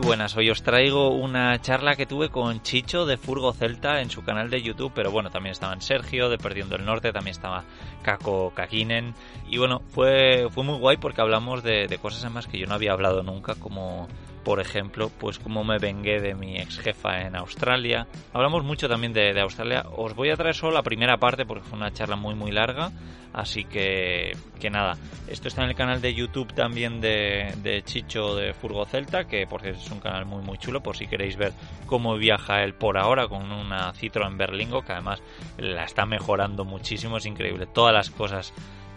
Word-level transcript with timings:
buenas, 0.00 0.36
hoy 0.36 0.50
os 0.50 0.62
traigo 0.62 1.10
una 1.10 1.60
charla 1.60 1.94
que 1.94 2.06
tuve 2.06 2.30
con 2.30 2.62
Chicho 2.62 3.06
de 3.06 3.16
Furgo 3.16 3.52
Celta 3.52 4.00
en 4.00 4.10
su 4.10 4.22
canal 4.22 4.48
de 4.48 4.62
YouTube, 4.62 4.92
pero 4.94 5.10
bueno, 5.10 5.30
también 5.30 5.52
estaban 5.52 5.82
Sergio 5.82 6.28
de 6.28 6.38
Perdiendo 6.38 6.76
el 6.76 6.84
Norte, 6.84 7.12
también 7.12 7.32
estaba 7.32 7.64
Kako 8.02 8.52
Kakinen 8.54 9.14
y 9.48 9.58
bueno, 9.58 9.82
fue, 9.90 10.48
fue 10.50 10.64
muy 10.64 10.78
guay 10.78 10.96
porque 10.96 11.20
hablamos 11.20 11.62
de, 11.62 11.86
de 11.86 11.98
cosas 11.98 12.24
además 12.24 12.46
que 12.46 12.58
yo 12.58 12.66
no 12.66 12.74
había 12.74 12.92
hablado 12.92 13.22
nunca, 13.22 13.54
como 13.54 14.08
por 14.44 14.60
ejemplo, 14.60 15.10
pues 15.18 15.38
cómo 15.38 15.64
me 15.64 15.78
vengué 15.78 16.20
de 16.20 16.34
mi 16.34 16.58
ex 16.58 16.78
jefa 16.78 17.22
en 17.22 17.36
Australia. 17.36 18.06
Hablamos 18.32 18.64
mucho 18.64 18.88
también 18.88 19.12
de, 19.12 19.38
Australia. 19.40 19.84
Os 19.96 20.14
voy 20.14 20.30
a 20.30 20.36
traer 20.36 20.54
solo 20.54 20.72
la 20.72 20.82
primera 20.82 21.18
parte 21.18 21.44
porque 21.44 21.64
fue 21.64 21.78
una 21.78 21.92
charla 21.92 22.16
muy 22.16 22.34
muy 22.34 22.50
larga. 22.50 22.90
Así 23.32 23.64
que, 23.64 24.32
que 24.58 24.70
nada, 24.70 24.96
esto 25.28 25.46
está 25.46 25.62
en 25.62 25.68
el 25.68 25.76
canal 25.76 26.00
de 26.00 26.14
YouTube 26.14 26.52
también 26.52 27.00
de, 27.00 27.82
Chicho 27.84 28.34
de 28.34 28.52
Furgo 28.54 28.84
Celta, 28.86 29.24
que 29.24 29.46
porque 29.46 29.70
es 29.70 29.90
un 29.90 30.00
canal 30.00 30.26
muy 30.26 30.42
muy 30.42 30.58
chulo 30.58 30.82
por 30.82 30.96
si 30.96 31.06
queréis 31.06 31.36
ver 31.36 31.52
cómo 31.86 32.16
viaja 32.16 32.64
él 32.64 32.74
por 32.74 32.98
ahora 32.98 33.28
con 33.28 33.52
una 33.52 33.92
Citroën 33.92 34.36
Berlingo, 34.36 34.82
que 34.82 34.92
además 34.92 35.22
la 35.58 35.84
está 35.84 36.06
mejorando 36.06 36.64
muchísimo, 36.64 37.18
es 37.18 37.26
increíble. 37.26 37.66
Todas 37.66 37.94
las 37.94 38.10
cosas 38.10 38.52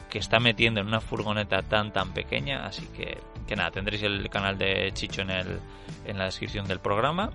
que 0.09 0.17
está 0.17 0.39
metiendo 0.39 0.80
en 0.80 0.88
una 0.88 1.00
furgoneta 1.00 1.62
tan 1.62 1.91
tan 1.91 2.14
pequeña, 2.14 2.66
así 2.66 2.88
que, 2.88 3.20
que 3.47 3.55
nada, 3.55 3.71
tendréis 3.71 4.03
el 4.03 4.29
canal 4.29 4.57
de 4.57 4.91
Chicho 4.93 5.21
en, 5.21 5.29
el, 5.29 5.59
en 6.05 6.17
la 6.17 6.25
descripción 6.25 6.67
del 6.67 6.79
programa. 6.79 7.31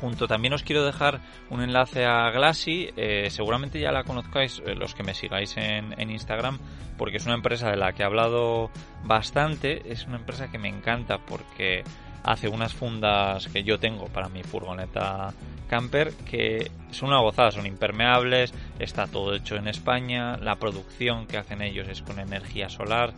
Junto 0.00 0.26
también 0.26 0.52
os 0.52 0.62
quiero 0.62 0.84
dejar 0.84 1.20
un 1.50 1.62
enlace 1.62 2.04
a 2.04 2.30
Glassy, 2.30 2.90
eh, 2.96 3.28
seguramente 3.30 3.80
ya 3.80 3.90
la 3.90 4.04
conozcáis 4.04 4.60
eh, 4.66 4.74
los 4.74 4.94
que 4.94 5.02
me 5.02 5.14
sigáis 5.14 5.56
en, 5.56 5.98
en 5.98 6.10
Instagram, 6.10 6.58
porque 6.98 7.16
es 7.16 7.26
una 7.26 7.36
empresa 7.36 7.70
de 7.70 7.76
la 7.76 7.92
que 7.92 8.02
he 8.02 8.06
hablado 8.06 8.70
bastante, 9.04 9.90
es 9.90 10.06
una 10.06 10.16
empresa 10.16 10.50
que 10.50 10.58
me 10.58 10.68
encanta 10.68 11.18
porque 11.18 11.84
hace 12.24 12.48
unas 12.48 12.74
fundas 12.74 13.46
que 13.48 13.62
yo 13.62 13.78
tengo 13.78 14.06
para 14.06 14.28
mi 14.28 14.42
furgoneta 14.42 15.32
camper 15.68 16.12
que 16.30 16.70
son 16.90 17.10
una 17.10 17.20
gozada, 17.20 17.50
son 17.50 17.66
impermeables, 17.66 18.52
está 18.78 19.06
todo 19.06 19.34
hecho 19.34 19.56
en 19.56 19.68
España, 19.68 20.36
la 20.36 20.56
producción 20.56 21.26
que 21.26 21.36
hacen 21.36 21.62
ellos 21.62 21.88
es 21.88 22.02
con 22.02 22.18
energía 22.18 22.68
solar 22.68 23.12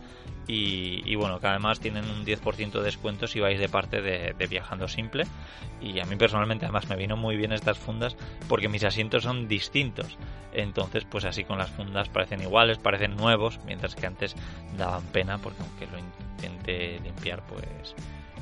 y, 0.49 1.13
bueno, 1.15 1.41
que 1.41 1.47
además 1.47 1.81
tienen 1.81 2.05
un 2.05 2.25
10% 2.25 2.71
de 2.71 2.83
descuento 2.83 3.27
si 3.27 3.41
vais 3.41 3.59
de 3.59 3.67
parte 3.67 4.01
de, 4.01 4.47
Viajando 4.47 4.87
Simple. 4.87 5.25
Y 5.81 5.99
a 5.99 6.05
mí 6.05 6.15
personalmente 6.15 6.65
además 6.65 6.87
me 6.87 6.95
vino 6.95 7.17
muy 7.17 7.35
bien 7.35 7.51
estas 7.51 7.77
fundas 7.77 8.15
porque 8.47 8.69
mis 8.69 8.85
asientos 8.85 9.23
son 9.23 9.49
distintos. 9.49 10.17
Entonces 10.53 11.03
pues 11.03 11.25
así 11.25 11.43
con 11.43 11.57
las 11.57 11.69
fundas 11.69 12.07
parecen 12.07 12.41
iguales, 12.41 12.77
parecen 12.77 13.17
nuevos 13.17 13.59
mientras 13.65 13.95
que 13.95 14.07
antes 14.07 14.35
daban 14.77 15.03
pena 15.07 15.37
porque 15.37 15.61
aunque 15.61 15.85
lo 15.87 15.99
intenté 15.99 16.99
limpiar 17.03 17.43
pues 17.45 17.93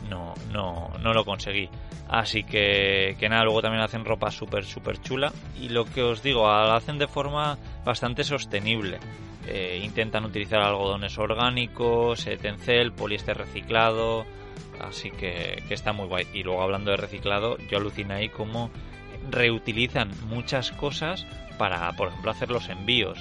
no, 0.10 0.34
no, 0.52 0.92
no 1.02 1.14
lo 1.14 1.26
conseguí. 1.26 1.70
Así 2.08 2.44
que, 2.44 3.16
que 3.20 3.30
nada, 3.30 3.44
luego 3.44 3.62
también 3.62 3.84
hacen 3.84 4.06
ropa 4.06 4.32
súper, 4.32 4.66
súper 4.66 5.02
chula. 5.02 5.32
Y 5.60 5.70
lo 5.70 5.86
que 5.86 6.04
os 6.04 6.22
digo, 6.22 6.42
lo 6.44 6.74
hacen 6.74 6.98
de 6.98 7.08
forma 7.08 7.58
bastante 7.84 8.24
sostenible. 8.24 9.00
Eh, 9.48 9.82
intentan 9.84 10.26
utilizar 10.26 10.62
algodones 10.62 11.18
orgánicos, 11.18 12.26
etencel, 12.28 12.92
poliéster 12.92 13.38
reciclado. 13.38 14.26
Así 14.80 15.12
que, 15.12 15.64
que 15.68 15.74
está 15.74 15.94
muy 15.94 16.08
guay. 16.08 16.28
Y 16.34 16.44
luego 16.44 16.62
hablando 16.62 16.92
de 16.92 16.98
reciclado, 16.98 17.58
yo 17.70 17.78
aluciné 17.78 18.16
ahí 18.16 18.30
cómo 18.30 18.70
reutilizan 19.30 20.12
muchas 20.28 20.72
cosas 20.72 21.26
para, 21.58 21.92
por 21.94 22.10
ejemplo, 22.10 22.32
hacer 22.32 22.52
los 22.52 22.70
envíos. 22.70 23.20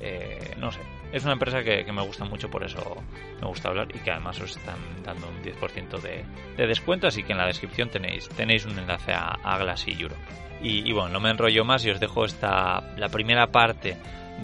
Eh, 0.00 0.54
no 0.58 0.72
sé, 0.72 0.80
es 1.14 1.22
una 1.22 1.34
empresa 1.34 1.62
que, 1.62 1.84
me 1.92 2.02
gusta 2.02 2.24
mucho, 2.24 2.50
por 2.50 2.64
eso 2.64 2.96
me 3.40 3.46
gusta 3.46 3.68
hablar 3.68 3.86
y 3.94 4.00
que 4.00 4.10
además 4.10 4.40
os 4.40 4.56
están 4.56 4.76
dando 5.04 5.28
un 5.28 5.40
10% 5.44 6.00
de, 6.00 6.66
descuento, 6.66 7.06
así 7.06 7.22
que 7.22 7.32
en 7.32 7.38
la 7.38 7.46
descripción 7.46 7.88
tenéis, 7.88 8.28
tenéis 8.30 8.66
un 8.66 8.76
enlace 8.76 9.12
a, 9.12 9.38
a 9.42 9.56
Glassy 9.58 9.92
Europe. 9.92 10.20
Y, 10.60 10.90
bueno, 10.92 11.10
no 11.10 11.20
me 11.20 11.30
enrollo 11.30 11.64
más 11.64 11.84
y 11.84 11.90
os 11.90 12.00
dejo 12.00 12.24
esta, 12.24 12.80
la 12.96 13.08
primera 13.10 13.48
parte 13.48 13.96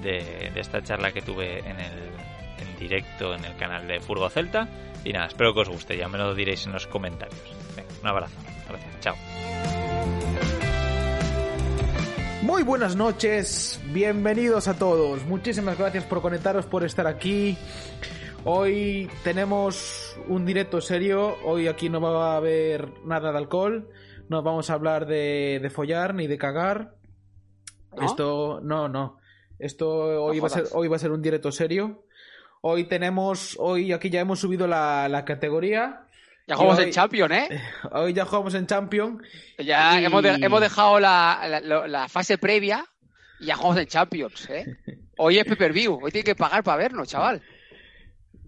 de, 0.03 0.53
esta 0.55 0.83
charla 0.83 1.13
que 1.13 1.23
tuve 1.23 1.59
en, 1.61 1.81
el, 1.81 2.79
directo 2.79 3.35
en 3.35 3.45
el 3.45 3.57
canal 3.57 3.89
de 3.89 4.01
Furgo 4.01 4.29
Celta. 4.29 4.69
Y 5.03 5.13
nada, 5.13 5.27
espero 5.27 5.55
que 5.55 5.61
os 5.61 5.69
guste, 5.71 5.97
ya 5.97 6.09
me 6.09 6.19
lo 6.19 6.35
diréis 6.35 6.67
en 6.67 6.73
los 6.73 6.87
comentarios. 6.87 7.41
un 8.03 8.09
abrazo, 8.09 8.37
gracias, 8.69 9.01
chao. 9.01 9.15
Muy 12.43 12.63
buenas 12.63 12.97
noches, 12.97 13.79
bienvenidos 13.93 14.67
a 14.67 14.79
todos. 14.79 15.27
Muchísimas 15.27 15.77
gracias 15.77 16.05
por 16.05 16.23
conectaros, 16.23 16.65
por 16.65 16.85
estar 16.85 17.07
aquí. 17.07 17.59
Hoy 18.45 19.11
tenemos 19.23 20.17
un 20.27 20.47
directo 20.47 20.81
serio. 20.81 21.37
Hoy 21.45 21.69
aquí 21.69 21.91
no 21.91 22.01
va 22.01 22.33
a 22.33 22.37
haber 22.39 22.89
nada 23.05 23.31
de 23.31 23.37
alcohol. 23.37 23.91
No 24.31 24.43
vamos 24.43 24.71
a 24.71 24.73
hablar 24.73 25.05
de, 25.05 25.71
follar 25.71 26.15
ni 26.15 26.29
de 26.29 26.39
cagar. 26.39 26.95
Esto, 28.01 28.61
no, 28.63 28.89
no. 28.89 29.19
Esto 29.59 30.25
hoy, 30.25 30.41
va 30.41 30.47
a 30.47 30.51
ser, 30.51 30.65
hoy 30.73 30.89
va 30.89 30.97
a 30.97 31.01
ser 31.01 31.11
un 31.11 31.21
directo 31.21 31.53
serio. 31.53 32.05
Hoy 32.63 32.85
tenemos, 32.85 33.55
hoy 33.61 33.93
aquí 33.93 34.09
ya 34.09 34.21
hemos 34.21 34.41
subido 34.41 34.67
la, 34.67 35.11
la 35.11 35.27
categoría. 35.27 36.07
Ya 36.51 36.57
jugamos 36.57 36.81
en 36.81 36.91
Champion, 36.91 37.31
¿eh? 37.31 37.49
Hoy 37.93 38.13
ya 38.13 38.25
jugamos 38.25 38.55
en 38.55 38.67
Champion. 38.67 39.23
Ya 39.57 40.03
hemos, 40.03 40.21
dejado 40.61 40.99
la, 40.99 42.07
fase 42.09 42.39
previa 42.39 42.85
y 43.39 43.47
ya 43.47 43.55
jugamos 43.55 43.79
en 43.79 43.87
Champions, 43.87 44.51
¿eh? 44.51 44.67
Hoy 45.17 45.39
es 45.39 45.45
pay 45.45 45.71
view 45.71 46.01
hoy 46.03 46.11
tiene 46.11 46.25
que 46.25 46.35
pagar 46.35 46.65
para 46.65 46.79
vernos, 46.79 47.09
chaval. 47.09 47.41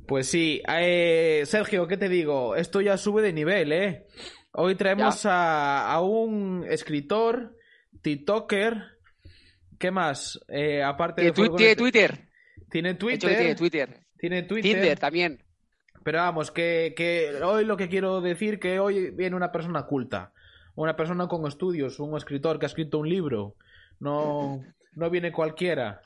Pues 0.09 0.27
sí, 0.27 0.61
eh, 0.67 1.45
Sergio, 1.47 1.87
¿qué 1.87 1.97
te 1.97 2.09
digo? 2.09 2.57
Esto 2.57 2.81
ya 2.81 2.97
sube 2.97 3.23
de 3.23 3.33
nivel, 3.33 3.71
¿eh? 3.71 4.07
Hoy 4.51 4.75
traemos 4.75 5.25
a, 5.25 6.01
un 6.03 6.67
escritor, 6.69 7.57
TikToker, 8.01 8.83
¿qué 9.79 9.93
más? 9.93 10.41
Eh, 10.49 10.83
aparte 10.83 11.23
de... 11.23 11.31
Tiene 11.31 11.77
Twitter. 11.77 12.29
Tiene 12.69 12.95
Twitter. 12.95 13.37
Tiene 13.37 13.55
Twitter. 13.55 14.01
Tiene 14.19 14.43
Twitter. 14.43 14.73
Tinder 14.73 14.99
también. 14.99 15.45
Pero 16.05 16.19
vamos, 16.19 16.51
que, 16.51 16.95
que 16.97 17.41
hoy 17.43 17.65
lo 17.65 17.77
que 17.77 17.89
quiero 17.89 18.21
decir 18.21 18.59
que 18.59 18.81
hoy 18.81 19.11
viene 19.11 19.37
una 19.37 19.53
persona 19.53 19.85
culta, 19.85 20.33
una 20.75 20.97
persona 20.97 21.29
con 21.29 21.47
estudios, 21.47 22.01
un 22.01 22.17
escritor 22.17 22.59
que 22.59 22.67
ha 22.67 22.69
escrito 22.69 22.99
un 22.99 23.09
libro. 23.09 23.55
No, 24.01 24.65
no 24.95 25.11
viene 25.11 25.33
cualquiera. 25.33 26.03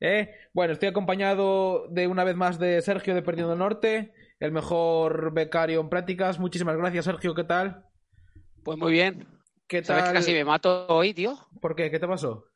¿Eh? 0.00 0.34
Bueno, 0.52 0.72
estoy 0.72 0.88
acompañado 0.88 1.86
de 1.88 2.08
una 2.08 2.24
vez 2.24 2.34
más 2.34 2.58
de 2.58 2.82
Sergio 2.82 3.14
de 3.14 3.22
Perdiendo 3.22 3.54
Norte, 3.54 4.12
el 4.40 4.50
mejor 4.50 5.32
becario 5.32 5.80
en 5.80 5.88
prácticas. 5.88 6.40
Muchísimas 6.40 6.76
gracias, 6.76 7.04
Sergio. 7.04 7.34
¿Qué 7.34 7.44
tal? 7.44 7.84
Pues 8.64 8.76
muy 8.78 8.90
bien. 8.90 9.28
¿Qué 9.68 9.82
tal? 9.82 9.98
¿Sabes 9.98 10.04
que 10.04 10.18
casi 10.18 10.32
me 10.32 10.44
mato 10.44 10.86
hoy, 10.88 11.14
tío? 11.14 11.38
¿Por 11.60 11.76
qué? 11.76 11.90
¿Qué 11.92 12.00
te 12.00 12.08
pasó? 12.08 12.46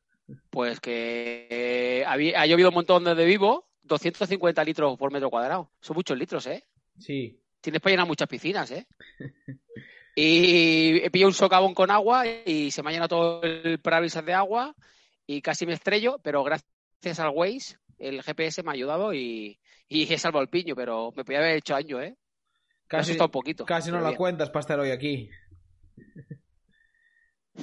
Pues 0.49 0.81
que 0.81 1.47
eh, 1.49 2.03
ha 2.05 2.45
llovido 2.45 2.69
un 2.69 2.75
montón 2.75 3.05
desde 3.05 3.23
vivo 3.23 3.66
250 3.87 4.63
litros 4.63 4.97
por 4.97 5.11
metro 5.11 5.29
cuadrado. 5.29 5.71
Son 5.79 5.95
muchos 5.95 6.17
litros, 6.17 6.45
¿eh? 6.47 6.63
Sí. 6.99 7.39
Tienes 7.61 7.81
para 7.81 7.91
llenar 7.91 8.07
muchas 8.07 8.27
piscinas, 8.27 8.71
¿eh? 8.71 8.87
y 10.15 10.97
he 10.97 11.09
pillado 11.11 11.29
un 11.29 11.33
socavón 11.33 11.73
con 11.73 11.91
agua 11.91 12.25
y 12.27 12.71
se 12.71 12.81
me 12.83 12.89
ha 12.89 12.93
llenado 12.93 13.09
todo 13.09 13.43
el 13.43 13.79
parabrisas 13.79 14.25
de 14.25 14.33
agua 14.33 14.75
y 15.25 15.41
casi 15.41 15.65
me 15.65 15.73
estrello, 15.73 16.19
pero 16.23 16.43
gracias 16.43 17.19
al 17.19 17.29
Waze, 17.29 17.77
el 17.99 18.23
GPS 18.23 18.63
me 18.63 18.69
ha 18.71 18.73
ayudado 18.73 19.13
y, 19.13 19.59
he 19.89 20.17
salvado 20.17 20.43
el 20.43 20.49
piño, 20.49 20.75
pero 20.75 21.11
me 21.15 21.23
podía 21.23 21.39
haber 21.39 21.57
hecho 21.57 21.75
año, 21.75 22.01
¿eh? 22.01 22.15
Casi, 22.87 23.19
un 23.19 23.29
poquito. 23.29 23.65
Casi 23.65 23.91
no 23.91 23.99
la 23.99 24.15
cuentas 24.15 24.49
para 24.49 24.61
estar 24.61 24.79
hoy 24.79 24.91
aquí. 24.91 25.29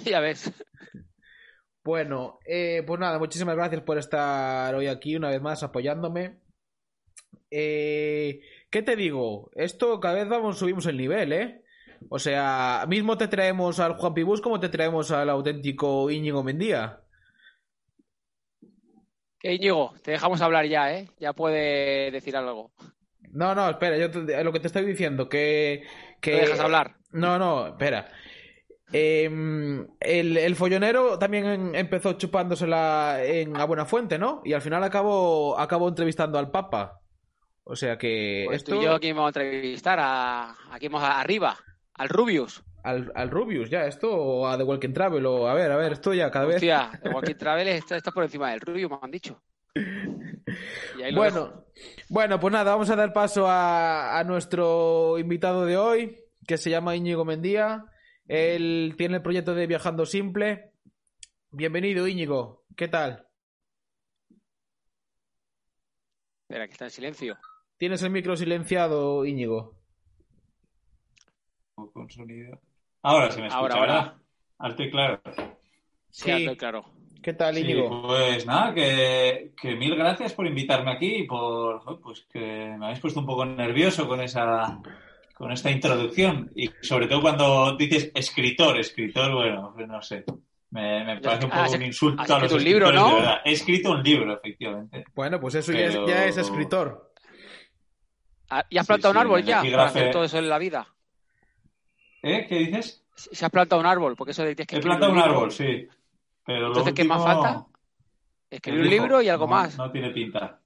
ya 0.04 0.20
ves. 0.20 0.52
Bueno, 1.84 2.38
eh, 2.46 2.82
pues 2.86 2.98
nada, 2.98 3.18
muchísimas 3.18 3.56
gracias 3.56 3.82
por 3.82 3.98
estar 3.98 4.74
hoy 4.74 4.86
aquí 4.86 5.16
una 5.16 5.28
vez 5.28 5.42
más 5.42 5.62
apoyándome. 5.62 6.38
Eh, 7.50 8.40
¿Qué 8.70 8.82
te 8.82 8.96
digo? 8.96 9.50
Esto 9.54 10.00
cada 10.00 10.14
vez 10.14 10.28
vamos, 10.28 10.58
subimos 10.58 10.86
el 10.86 10.96
nivel, 10.96 11.34
¿eh? 11.34 11.62
O 12.08 12.18
sea, 12.18 12.86
mismo 12.88 13.18
te 13.18 13.28
traemos 13.28 13.80
al 13.80 13.98
Juan 13.98 14.14
Pibus 14.14 14.40
como 14.40 14.58
te 14.60 14.70
traemos 14.70 15.10
al 15.10 15.28
auténtico 15.28 16.10
Íñigo 16.10 16.42
Mendía. 16.42 17.00
Que 19.38 19.52
Íñigo, 19.52 19.92
te 20.02 20.12
dejamos 20.12 20.40
hablar 20.40 20.64
ya, 20.66 20.90
¿eh? 20.90 21.10
Ya 21.18 21.34
puede 21.34 22.10
decir 22.10 22.34
algo. 22.34 22.72
No, 23.30 23.54
no, 23.54 23.68
espera, 23.68 23.98
yo 23.98 24.08
lo 24.42 24.52
que 24.52 24.60
te 24.60 24.68
estoy 24.68 24.86
diciendo, 24.86 25.28
que... 25.28 25.84
que... 26.22 26.30
¿Te 26.30 26.40
dejas 26.40 26.60
hablar? 26.60 26.96
No, 27.12 27.38
no, 27.38 27.66
espera. 27.66 28.10
Em, 28.92 29.86
el, 29.98 30.56
follonero 30.56 31.18
también 31.18 31.74
empezó 31.74 32.12
chupándosela 32.12 33.24
en 33.24 33.56
a 33.56 33.64
buena 33.64 33.86
fuente, 33.86 34.18
¿no? 34.18 34.42
Y 34.44 34.52
al 34.52 34.62
final 34.62 34.84
acabó, 34.84 35.58
acabó 35.58 35.88
entrevistando 35.88 36.38
al 36.38 36.50
Papa. 36.50 37.00
O 37.64 37.76
sea 37.76 37.96
que. 37.96 38.44
Pues 38.46 38.58
esto... 38.58 38.74
tú 38.74 38.82
y 38.82 38.84
yo 38.84 38.94
aquí 38.94 39.12
vamos 39.12 39.26
a 39.36 39.40
entrevistar 39.40 39.98
a. 40.00 40.56
Aquí 40.70 40.88
vamos 40.88 41.08
arriba, 41.08 41.56
al 41.94 42.08
Rubius. 42.08 42.62
Al, 42.82 43.10
al, 43.14 43.30
Rubius, 43.30 43.70
ya, 43.70 43.86
esto, 43.86 44.14
o 44.14 44.46
a 44.46 44.58
The 44.58 44.62
Walking 44.62 44.92
Travel, 44.92 45.24
o 45.24 45.48
a 45.48 45.54
ver, 45.54 45.72
a 45.72 45.76
ver, 45.76 45.92
esto 45.92 46.12
ya 46.12 46.30
cada 46.30 46.44
vez. 46.44 46.56
Hostia, 46.56 46.90
The 47.02 47.08
Walking 47.08 47.36
Travel 47.36 47.68
está, 47.68 47.96
está, 47.96 48.12
por 48.12 48.24
encima 48.24 48.50
del 48.50 48.60
Rubius, 48.60 48.90
me 48.90 48.98
han 49.00 49.10
dicho. 49.10 49.42
bueno, 51.14 51.64
bueno, 52.10 52.38
pues 52.38 52.52
nada, 52.52 52.72
vamos 52.72 52.90
a 52.90 52.96
dar 52.96 53.14
paso 53.14 53.48
a, 53.48 54.18
a 54.18 54.24
nuestro 54.24 55.18
invitado 55.18 55.64
de 55.64 55.78
hoy 55.78 56.18
que 56.46 56.58
se 56.58 56.68
llama 56.68 56.94
Íñigo 56.94 57.24
Mendía. 57.24 57.86
Él 58.26 58.94
tiene 58.96 59.16
el 59.16 59.22
proyecto 59.22 59.54
de 59.54 59.66
Viajando 59.66 60.06
Simple. 60.06 60.72
Bienvenido, 61.50 62.08
Íñigo. 62.08 62.64
¿Qué 62.76 62.88
tal? 62.88 63.26
Espera, 66.42 66.66
que 66.66 66.72
está 66.72 66.86
en 66.86 66.90
silencio. 66.90 67.38
Tienes 67.76 68.02
el 68.02 68.10
micro 68.10 68.36
silenciado, 68.36 69.24
Íñigo. 69.24 69.76
Con 71.74 72.08
sonido. 72.10 72.60
Ahora 73.02 73.30
se 73.30 73.40
me 73.40 73.48
escucha, 73.48 73.60
Ahora, 73.60 73.74
ahora. 73.74 73.92
¿verdad? 73.94 74.14
Ahora 74.58 74.70
estoy 74.72 74.90
claro. 74.90 75.22
Sí, 76.10 76.30
ando 76.30 76.56
claro. 76.56 76.84
¿Qué 77.22 77.32
tal, 77.32 77.54
Sí, 77.54 77.60
Íñigo? 77.62 78.02
pues 78.06 78.46
nada, 78.46 78.74
que, 78.74 79.52
que 79.60 79.74
mil 79.76 79.96
gracias 79.96 80.32
por 80.34 80.46
invitarme 80.46 80.92
aquí 80.92 81.16
y 81.16 81.26
por 81.26 82.00
pues 82.00 82.26
que 82.30 82.38
me 82.78 82.84
habéis 82.86 83.00
puesto 83.00 83.20
un 83.20 83.26
poco 83.26 83.44
nervioso 83.44 84.06
con 84.06 84.20
esa 84.20 84.80
con 85.34 85.50
esta 85.52 85.70
introducción 85.70 86.50
y 86.54 86.70
sobre 86.80 87.06
todo 87.08 87.20
cuando 87.20 87.76
dices 87.76 88.10
escritor, 88.14 88.78
escritor, 88.78 89.32
bueno, 89.34 89.72
pues 89.74 89.88
no 89.88 90.00
sé, 90.00 90.24
me, 90.70 91.04
me 91.04 91.20
parece 91.20 91.46
un 91.46 91.52
Ah, 91.52 91.56
poco 91.56 91.64
has- 91.66 91.74
un 91.74 91.82
insulto 91.82 92.22
has 92.22 92.30
a 92.30 92.38
los 92.38 92.52
un 92.52 92.64
libro, 92.64 92.86
escritores, 92.86 93.00
¿no? 93.12 93.16
de 93.16 93.20
verdad. 93.22 93.40
He 93.44 93.52
escrito 93.52 93.90
un 93.90 94.02
libro, 94.02 94.32
efectivamente. 94.34 95.04
Bueno, 95.14 95.40
pues 95.40 95.54
eso 95.56 95.72
ya, 95.72 95.80
es, 95.80 95.92
Pero- 95.94 96.06
ya 96.08 96.24
es 96.26 96.36
escritor. 96.36 97.12
Ah, 98.50 98.64
¿Y 98.70 98.78
has 98.78 98.86
plantado 98.86 99.12
sí, 99.12 99.18
un 99.18 99.22
árbol 99.22 99.42
ya 99.42 99.62
para 99.62 99.84
hacer 99.86 100.10
todo 100.12 100.24
eso 100.24 100.38
en 100.38 100.48
la 100.48 100.58
vida? 100.58 100.86
¿Eh? 102.22 102.46
¿Qué 102.48 102.58
dices? 102.58 103.04
Si 103.16 103.44
has 103.44 103.50
plantado 103.50 103.80
un 103.80 103.86
árbol, 103.86 104.14
porque 104.16 104.30
eso 104.32 104.42
de 104.42 104.54
tienes 104.54 104.68
que 104.68 104.76
He 104.76 104.80
plantado 104.80 105.12
un 105.12 105.18
árbol, 105.18 105.50
sí. 105.50 105.86
Pero 106.46 106.68
Entonces, 106.68 106.94
¿qué 106.94 107.04
más 107.04 107.22
falta? 107.22 107.66
Escribir 108.50 108.82
un 108.82 108.90
libro 108.90 109.22
y 109.22 109.28
algo 109.28 109.46
no- 109.46 109.50
más. 109.52 109.76
No 109.78 109.90
tiene 109.90 110.10
pinta. 110.10 110.60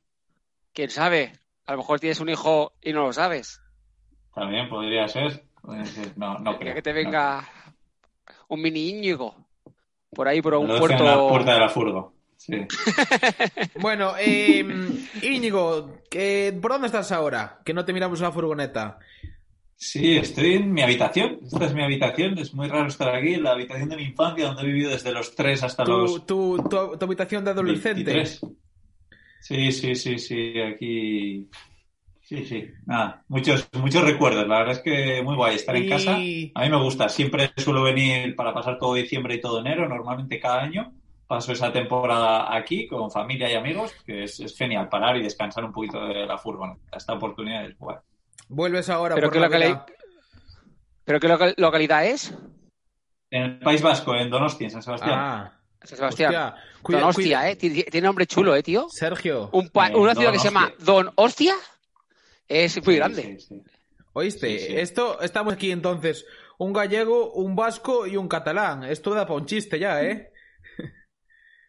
¿Quién 0.72 0.90
sabe? 0.90 1.32
A 1.66 1.72
lo 1.72 1.78
mejor 1.78 2.00
tienes 2.00 2.20
un 2.20 2.28
hijo 2.28 2.72
y 2.82 2.92
no 2.92 3.02
lo 3.06 3.12
sabes. 3.12 3.60
También 4.34 4.68
podría 4.68 5.08
ser. 5.08 5.44
No, 6.16 6.38
no 6.38 6.58
creo. 6.58 6.74
que 6.74 6.82
te 6.82 6.90
no. 6.92 6.96
venga 6.96 7.48
un 8.48 8.62
mini 8.62 8.88
Íñigo 8.90 9.34
por 10.14 10.26
ahí 10.28 10.40
por 10.40 10.54
un 10.54 10.66
Lo 10.68 10.74
dejo 10.74 10.86
en 10.88 10.92
la 10.92 10.98
puerto. 10.98 11.28
puerta 11.28 11.54
de 11.54 11.60
la 11.60 11.68
furgo. 11.68 12.14
Sí. 12.36 12.54
Bueno, 13.80 14.12
eh, 14.18 14.64
Íñigo, 15.22 15.98
¿qué- 16.10 16.56
¿por 16.60 16.72
dónde 16.72 16.86
estás 16.86 17.10
ahora? 17.12 17.60
Que 17.64 17.74
no 17.74 17.84
te 17.84 17.92
miramos 17.92 18.20
la 18.20 18.32
furgoneta. 18.32 18.98
Sí, 19.76 20.16
estoy 20.16 20.54
en 20.54 20.72
mi 20.72 20.82
habitación. 20.82 21.38
Esta 21.44 21.66
es 21.66 21.74
mi 21.74 21.82
habitación. 21.84 22.36
Es 22.38 22.52
muy 22.54 22.66
raro 22.68 22.88
estar 22.88 23.14
aquí. 23.14 23.34
En 23.34 23.44
la 23.44 23.52
habitación 23.52 23.88
de 23.88 23.96
mi 23.96 24.04
infancia, 24.04 24.46
donde 24.46 24.62
he 24.62 24.66
vivido 24.66 24.90
desde 24.90 25.12
los 25.12 25.34
3 25.36 25.62
hasta 25.62 25.84
Tu, 25.84 25.90
los 25.92 26.26
tu, 26.26 26.56
tu- 26.68 26.96
tu 26.96 27.04
habitación 27.04 27.44
de 27.44 27.50
adolescente. 27.52 28.02
23. 28.12 28.40
Sí, 29.40 29.70
sí, 29.72 29.94
sí, 29.94 30.18
sí. 30.18 30.60
Aquí. 30.60 31.48
Sí, 32.28 32.44
sí. 32.44 32.70
Nada, 32.84 33.22
muchos, 33.28 33.66
muchos 33.72 34.04
recuerdos. 34.04 34.46
La 34.46 34.58
verdad 34.58 34.74
es 34.74 34.80
que 34.80 35.22
muy 35.22 35.34
guay 35.34 35.56
estar 35.56 35.74
en 35.74 35.84
Y- 35.84 35.88
casa. 35.88 36.12
A 36.14 36.18
mí 36.18 36.70
me 36.70 36.82
gusta. 36.82 37.08
Siempre 37.08 37.52
suelo 37.56 37.82
venir 37.82 38.36
para 38.36 38.52
pasar 38.52 38.78
todo 38.78 38.92
diciembre 38.94 39.36
y 39.36 39.40
todo 39.40 39.60
enero, 39.60 39.88
normalmente 39.88 40.38
cada 40.38 40.60
año. 40.60 40.92
Paso 41.26 41.52
esa 41.52 41.72
temporada 41.72 42.54
aquí 42.54 42.86
con 42.86 43.10
familia 43.10 43.50
y 43.50 43.54
amigos, 43.54 43.94
que 44.04 44.24
es, 44.24 44.40
es 44.40 44.54
genial 44.56 44.90
parar 44.90 45.16
y 45.16 45.22
descansar 45.22 45.64
un 45.64 45.72
poquito 45.72 46.04
de 46.06 46.26
la 46.26 46.36
furgoneta. 46.36 46.96
Esta 46.96 47.14
oportunidad 47.14 47.64
es 47.64 47.78
guay. 47.78 47.96
Vuelves 48.48 48.90
ahora 48.90 49.14
Pero 49.14 49.28
por 49.28 49.32
qué, 49.34 49.40
Navidad. 49.40 49.68
locali- 49.86 49.94
¿Pero 51.04 51.20
qué 51.20 51.28
loca- 51.28 51.54
localidad 51.56 52.04
es? 52.06 52.34
En 53.30 53.42
el 53.42 53.58
País 53.60 53.80
Vasco, 53.80 54.14
en 54.14 54.28
Donostia, 54.28 54.66
en 54.66 54.70
San 54.70 54.82
Sebastián. 54.82 55.14
Ah, 55.18 55.52
San 55.82 55.96
Sebastián. 55.96 56.34
hostia. 56.34 56.54
Cuida- 56.82 57.00
Don 57.00 57.12
cuida- 57.14 57.38
Hostia, 57.40 57.50
¿eh? 57.50 57.56
Tiene 57.56 58.06
nombre 58.06 58.26
chulo, 58.26 58.54
¿eh, 58.54 58.62
tío? 58.62 58.86
Sergio, 58.90 59.48
Un 59.52 59.64
Eh, 59.66 59.70
una 59.96 60.14
ciudad 60.14 60.14
Don 60.14 60.32
que 60.32 60.38
se 60.38 60.44
llama. 60.48 60.72
Don 60.78 61.10
Hostia 61.16 61.54
es 62.48 62.76
muy 62.84 62.94
Sí, 62.94 62.98
grande. 62.98 63.22
sí, 63.22 63.40
sí. 63.40 63.62
¿oíste? 64.12 64.58
Sí, 64.58 64.66
sí. 64.66 64.76
Esto, 64.76 65.20
estamos 65.20 65.54
aquí 65.54 65.70
entonces. 65.70 66.24
Un 66.58 66.72
gallego, 66.72 67.32
un 67.34 67.54
vasco 67.54 68.06
y 68.06 68.16
un 68.16 68.26
catalán. 68.28 68.82
Esto 68.84 69.14
da 69.14 69.26
para 69.26 69.38
un 69.40 69.46
chiste 69.46 69.78
ya, 69.78 70.02
¿eh? 70.02 70.32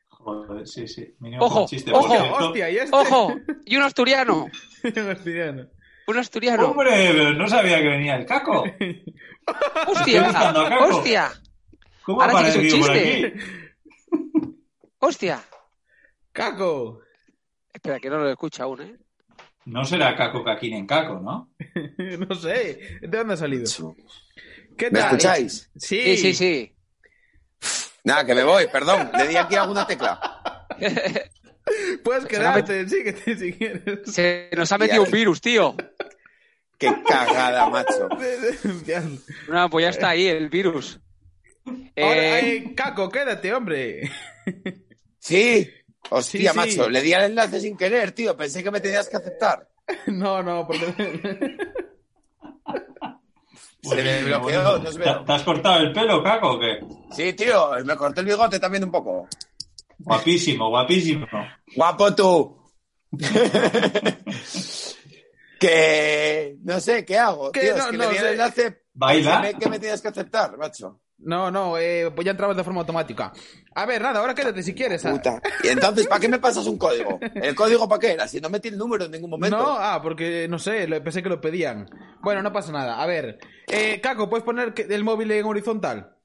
Joder, 0.08 0.68
sí, 0.68 0.88
sí. 0.88 1.16
Mínimo 1.20 1.46
Ojo, 1.46 1.62
un 1.62 1.68
chiste. 1.68 1.92
ojo. 1.94 2.14
Hostia, 2.48 2.70
y 2.70 2.78
este. 2.78 2.96
¡Ojo! 2.96 3.36
Y 3.66 3.78
un 3.78 3.84
asturiano. 3.84 4.48
Asturiano. 5.12 5.68
Un 6.08 6.18
asturiano. 6.18 6.72
Hombre, 6.72 6.92
pero 7.14 7.34
no 7.34 7.48
sabía 7.48 7.78
que 7.78 7.88
venía 7.88 8.16
el 8.16 8.26
caco. 8.26 8.64
¡Hostia! 9.88 10.24
buscando 10.24 10.62
a 10.62 10.70
Caco. 10.70 10.86
¡Hostia! 10.98 11.32
¿Cómo 12.04 12.22
ha 12.22 12.26
Ahora 12.26 12.52
tienes 12.52 12.74
un 12.74 12.84
aparecido 12.84 12.88
por 12.88 12.96
chiste. 12.96 13.28
aquí? 13.28 14.56
¡Hostia! 15.00 15.40
Caco. 16.32 17.02
Espera, 17.72 18.00
que 18.00 18.10
no 18.10 18.18
lo 18.18 18.30
escucha 18.30 18.64
aún, 18.64 18.82
¿eh? 18.82 18.98
No 19.70 19.86
será 19.86 20.16
Caco 20.16 20.44
Caquín 20.44 20.74
en 20.74 20.88
Caco, 20.88 21.20
¿no? 21.20 21.52
No 22.28 22.36
sé. 22.36 23.00
¿De 23.02 23.08
dónde 23.08 23.36
ha 23.36 23.38
salido? 23.38 23.96
¿Qué 24.78 24.90
¿Me 24.90 25.00
escucháis? 25.00 25.70
Sí, 25.76 26.02
Sí, 26.02 26.18
sí, 26.18 26.34
sí. 26.34 26.76
Nada, 28.04 28.26
que 28.26 28.34
me 28.34 28.44
voy, 28.44 28.66
perdón. 28.72 29.12
Le 29.16 29.28
di 29.28 29.36
aquí 29.36 29.56
alguna 29.56 29.86
tecla. 29.86 30.66
Puedes 32.04 32.26
quedarte, 32.26 32.88
sí, 32.90 33.04
que 33.04 33.14
te, 33.14 33.38
si 33.38 33.54
quieres. 33.54 34.12
Se 34.12 34.50
nos 34.56 34.72
ha 34.72 34.78
metido 34.78 35.04
un 35.04 35.12
virus, 35.12 35.40
tío. 35.42 35.76
Qué 36.78 36.92
cagada, 37.08 37.70
macho. 37.70 38.10
No, 39.50 39.70
pues 39.70 39.84
ya 39.84 39.90
está 39.90 40.10
ahí 40.10 40.28
el 40.28 40.50
virus. 40.50 41.00
Ahora, 41.66 42.40
Eh, 42.40 42.56
eh, 42.56 42.74
Caco, 42.76 43.10
quédate, 43.10 43.54
hombre. 43.54 44.10
Sí. 45.20 45.70
Hostia, 46.12 46.40
Sí, 46.42 46.48
sí. 46.48 46.56
macho. 46.78 46.90
Le 46.90 47.02
di 47.02 47.14
al 47.14 47.24
enlace 47.24 47.60
sin 47.60 47.76
querer, 47.78 48.12
tío. 48.14 48.36
Pensé 48.38 48.64
que 48.64 48.72
me 48.72 48.80
tenías 48.82 49.08
que 49.10 49.18
aceptar. 49.18 49.68
No, 50.08 50.44
no, 50.44 50.68
porque... 50.68 50.86
Se 53.82 53.96
me 53.96 54.24
bloqueó, 54.24 54.78
no 54.80 54.92
¿Te, 54.92 55.32
has 55.34 55.42
cortado 55.44 55.80
el 55.80 55.94
pelo, 55.94 56.22
Caco, 56.22 56.52
o 56.52 56.60
qué? 56.60 56.80
Sí, 57.16 57.32
tío. 57.34 57.72
Me 57.86 57.96
corté 57.96 58.20
el 58.20 58.26
bigote 58.28 58.60
también 58.60 58.84
un 58.84 58.92
poco. 58.92 59.28
Guapísimo, 60.00 60.70
guapísimo. 60.70 61.26
Guapo 61.76 62.14
tú. 62.14 62.58
que 65.60 66.58
no 66.64 66.80
sé 66.80 67.06
qué 67.06 67.18
hago, 67.18 67.52
Que 67.52 67.62
tío. 67.62 67.78
no, 67.78 67.84
es 67.84 67.86
que 67.92 67.98
no 67.98 68.04
le 68.04 68.10
di 68.12 68.18
al 68.18 68.24
sé. 68.24 68.32
enlace. 68.32 68.84
Baila. 69.00 69.42
pensé 69.42 69.58
que 69.58 69.70
me 69.70 69.80
tenías 69.80 70.02
que 70.02 70.08
aceptar, 70.10 70.58
macho. 70.58 71.00
No, 71.20 71.52
no, 71.52 71.78
eh, 71.78 72.12
pues 72.16 72.24
ya 72.26 72.32
entrabas 72.32 72.56
de 72.56 72.64
forma 72.64 72.80
automática. 72.82 73.34
A 73.76 73.86
ver, 73.86 74.02
nada, 74.02 74.20
ahora 74.22 74.34
quédate 74.34 74.64
si 74.64 74.74
quieres. 74.74 75.06
ah. 75.06 75.12
Puta. 75.12 75.42
Y 75.64 75.68
entonces, 75.68 76.08
¿para 76.08 76.22
qué 76.22 76.30
me 76.30 76.40
pasas 76.40 76.66
un 76.66 76.78
código? 76.78 77.20
¿El 77.36 77.56
código 77.56 77.90
para 77.90 78.00
qué 78.00 78.12
era? 78.14 78.28
Si 78.28 78.40
no 78.40 78.50
metí 78.50 78.70
el 78.70 78.78
número 78.78 79.04
en 79.06 79.12
ningún 79.12 79.30
momento. 79.30 79.58
No, 79.58 79.76
ah, 79.78 80.00
porque 80.02 80.48
no 80.48 80.58
sé, 80.60 80.88
pensé 81.02 81.22
que 81.22 81.28
lo 81.30 81.42
pedían. 81.42 81.90
Bueno, 82.22 82.42
no 82.42 82.54
pasa 82.54 82.72
nada. 82.72 83.02
A 83.02 83.06
ver, 83.06 83.38
eh, 83.68 84.00
Caco, 84.02 84.30
¿puedes 84.30 84.46
poner 84.46 84.74
que- 84.74 84.84
el 84.84 85.04
móvil 85.04 85.30
en 85.32 85.46
horizontal? 85.46 86.16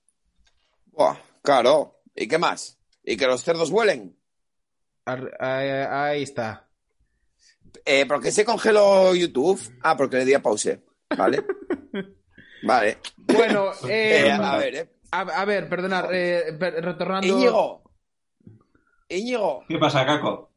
Buah, 0.93 1.17
claro. 1.43 2.01
¿Y 2.15 2.29
qué 2.29 2.39
más? 2.39 2.79
¿Y 3.03 3.17
que 3.17 3.27
los 3.27 3.43
cerdos 3.43 3.71
huelen? 3.71 4.17
Ar- 5.07 5.37
ahí 5.41 6.23
está. 6.23 6.69
Eh, 7.85 8.07
¿Por 8.07 8.23
qué 8.23 8.31
se 8.31 8.45
congeló 8.45 9.13
YouTube? 9.15 9.61
Ah, 9.83 9.97
porque 9.97 10.19
le 10.19 10.25
di 10.25 10.35
a 10.35 10.41
pause. 10.43 10.81
Vale. 11.17 11.45
Vale. 12.65 12.99
Bueno, 13.17 13.71
eh, 13.89 14.27
Eh, 14.27 14.31
a 14.33 14.57
ver, 14.57 14.75
eh. 14.75 14.89
a, 15.13 15.21
a 15.21 15.45
ver, 15.45 15.69
perdonad, 15.69 16.07
eh, 16.13 16.53
per- 16.59 16.83
retornando. 16.85 17.27
Íñigo. 17.27 17.83
Íñigo, 19.09 19.65
¿Qué 19.69 19.79
pasa, 19.79 20.05
Caco? 20.07 20.51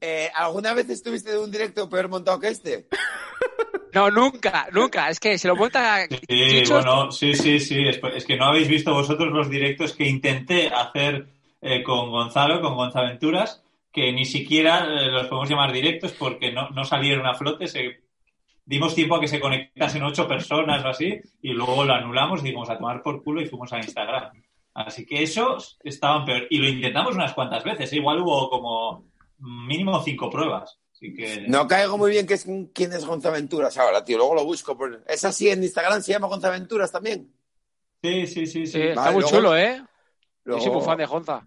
eh, 0.00 0.30
¿alguna 0.34 0.74
vez 0.74 0.88
estuviste 0.90 1.30
de 1.32 1.38
un 1.38 1.50
directo 1.50 1.88
peor 1.88 2.08
montado 2.08 2.38
que 2.40 2.48
este? 2.48 2.88
no, 3.92 4.10
nunca, 4.10 4.68
nunca. 4.72 5.08
Es 5.08 5.18
que 5.20 5.38
se 5.38 5.48
lo 5.48 5.56
monta 5.56 6.06
Sí, 6.06 6.16
Chichos. 6.28 6.84
bueno, 6.84 7.10
sí, 7.12 7.34
sí, 7.34 7.60
sí. 7.60 7.86
Es, 7.88 8.00
es 8.14 8.24
que 8.26 8.36
no 8.36 8.46
habéis 8.46 8.68
visto 8.68 8.92
vosotros 8.92 9.32
los 9.32 9.48
directos 9.48 9.94
que 9.94 10.06
intenté 10.08 10.68
hacer 10.68 11.28
eh, 11.62 11.82
con 11.82 12.10
Gonzalo, 12.10 12.60
con 12.60 12.74
Gonzaventuras, 12.74 13.62
que 13.92 14.12
ni 14.12 14.24
siquiera 14.26 14.84
los 14.84 15.26
podemos 15.28 15.48
llamar 15.48 15.72
directos 15.72 16.12
porque 16.12 16.52
no, 16.52 16.68
no 16.70 16.84
salieron 16.84 17.26
a 17.26 17.34
flote. 17.34 17.68
Se, 17.68 18.03
dimos 18.66 18.94
tiempo 18.94 19.16
a 19.16 19.20
que 19.20 19.28
se 19.28 19.40
conectasen 19.40 20.02
ocho 20.02 20.26
personas 20.26 20.84
o 20.84 20.88
así 20.88 21.20
y 21.42 21.52
luego 21.52 21.84
lo 21.84 21.92
anulamos 21.94 22.40
y 22.40 22.44
dimos 22.48 22.68
a 22.70 22.76
tomar 22.78 23.02
por 23.02 23.22
culo 23.22 23.40
y 23.42 23.46
fuimos 23.46 23.72
a 23.72 23.78
Instagram. 23.78 24.30
Así 24.74 25.06
que 25.06 25.22
esos 25.22 25.78
estaban 25.84 26.24
peor. 26.24 26.46
Y 26.50 26.58
lo 26.58 26.68
intentamos 26.68 27.14
unas 27.14 27.32
cuantas 27.34 27.62
veces. 27.62 27.92
¿eh? 27.92 27.96
Igual 27.96 28.20
hubo 28.20 28.50
como 28.50 29.04
mínimo 29.38 30.02
cinco 30.02 30.28
pruebas. 30.30 30.78
Así 30.92 31.14
que... 31.14 31.44
No 31.48 31.68
caigo 31.68 31.96
muy 31.98 32.10
bien 32.10 32.26
que 32.26 32.34
es, 32.34 32.46
quién 32.72 32.92
es 32.92 33.04
Gonzaventuras 33.04 33.76
ahora, 33.78 34.04
tío. 34.04 34.16
Luego 34.18 34.34
lo 34.34 34.44
busco. 34.44 34.76
Por... 34.76 35.04
¿Es 35.06 35.24
así 35.24 35.48
en 35.48 35.62
Instagram? 35.62 36.02
¿Se 36.02 36.12
llama 36.12 36.26
Gonzaventuras 36.28 36.90
también? 36.90 37.32
Sí, 38.02 38.26
sí, 38.26 38.46
sí, 38.46 38.66
sí. 38.66 38.72
Sí, 38.72 38.82
está 38.82 39.00
Vale, 39.02 39.12
muy 39.14 39.22
luego- 39.22 39.36
chulo, 39.36 39.56
¿eh? 39.56 39.76
Yo 39.78 39.86
Luego, 40.44 40.62
soy 40.62 40.72
muy 40.72 40.82
fan 40.82 40.98
de 40.98 41.06
Gonza. 41.06 41.46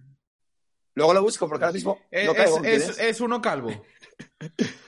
luego 0.96 1.14
lo 1.14 1.22
busco 1.22 1.48
porque 1.48 1.66
ahora 1.66 1.74
mismo 1.74 2.00
Eh, 2.10 2.26
no 2.26 2.32
es, 2.32 2.38
caigo. 2.38 2.58
en 2.58 2.64
quién 2.64 2.76
es- 2.76 2.98
es 3.00 3.22
uno 3.22 3.42
calvo. 3.42 3.70
Eh, 3.70 3.82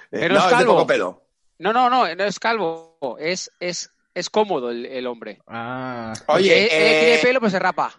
pero 0.10 0.34
no, 0.34 0.40
es 0.40 0.46
es 0.46 0.50
de 0.50 0.56
calvo. 0.56 0.74
poco 0.76 0.88
pelo. 0.88 1.24
No, 1.60 1.74
no, 1.74 1.90
no, 1.90 2.16
no 2.16 2.24
es 2.24 2.40
calvo. 2.40 2.98
Es, 3.20 3.52
es, 3.60 3.92
es 4.14 4.30
cómodo 4.30 4.72
el, 4.72 4.86
el 4.86 5.06
hombre. 5.08 5.42
Ah. 5.48 6.14
Oye, 6.28 6.66
eh, 6.66 7.00
tiene 7.02 7.18
pelo, 7.22 7.40
pues 7.40 7.52
se 7.52 7.60
rapa. 7.60 7.94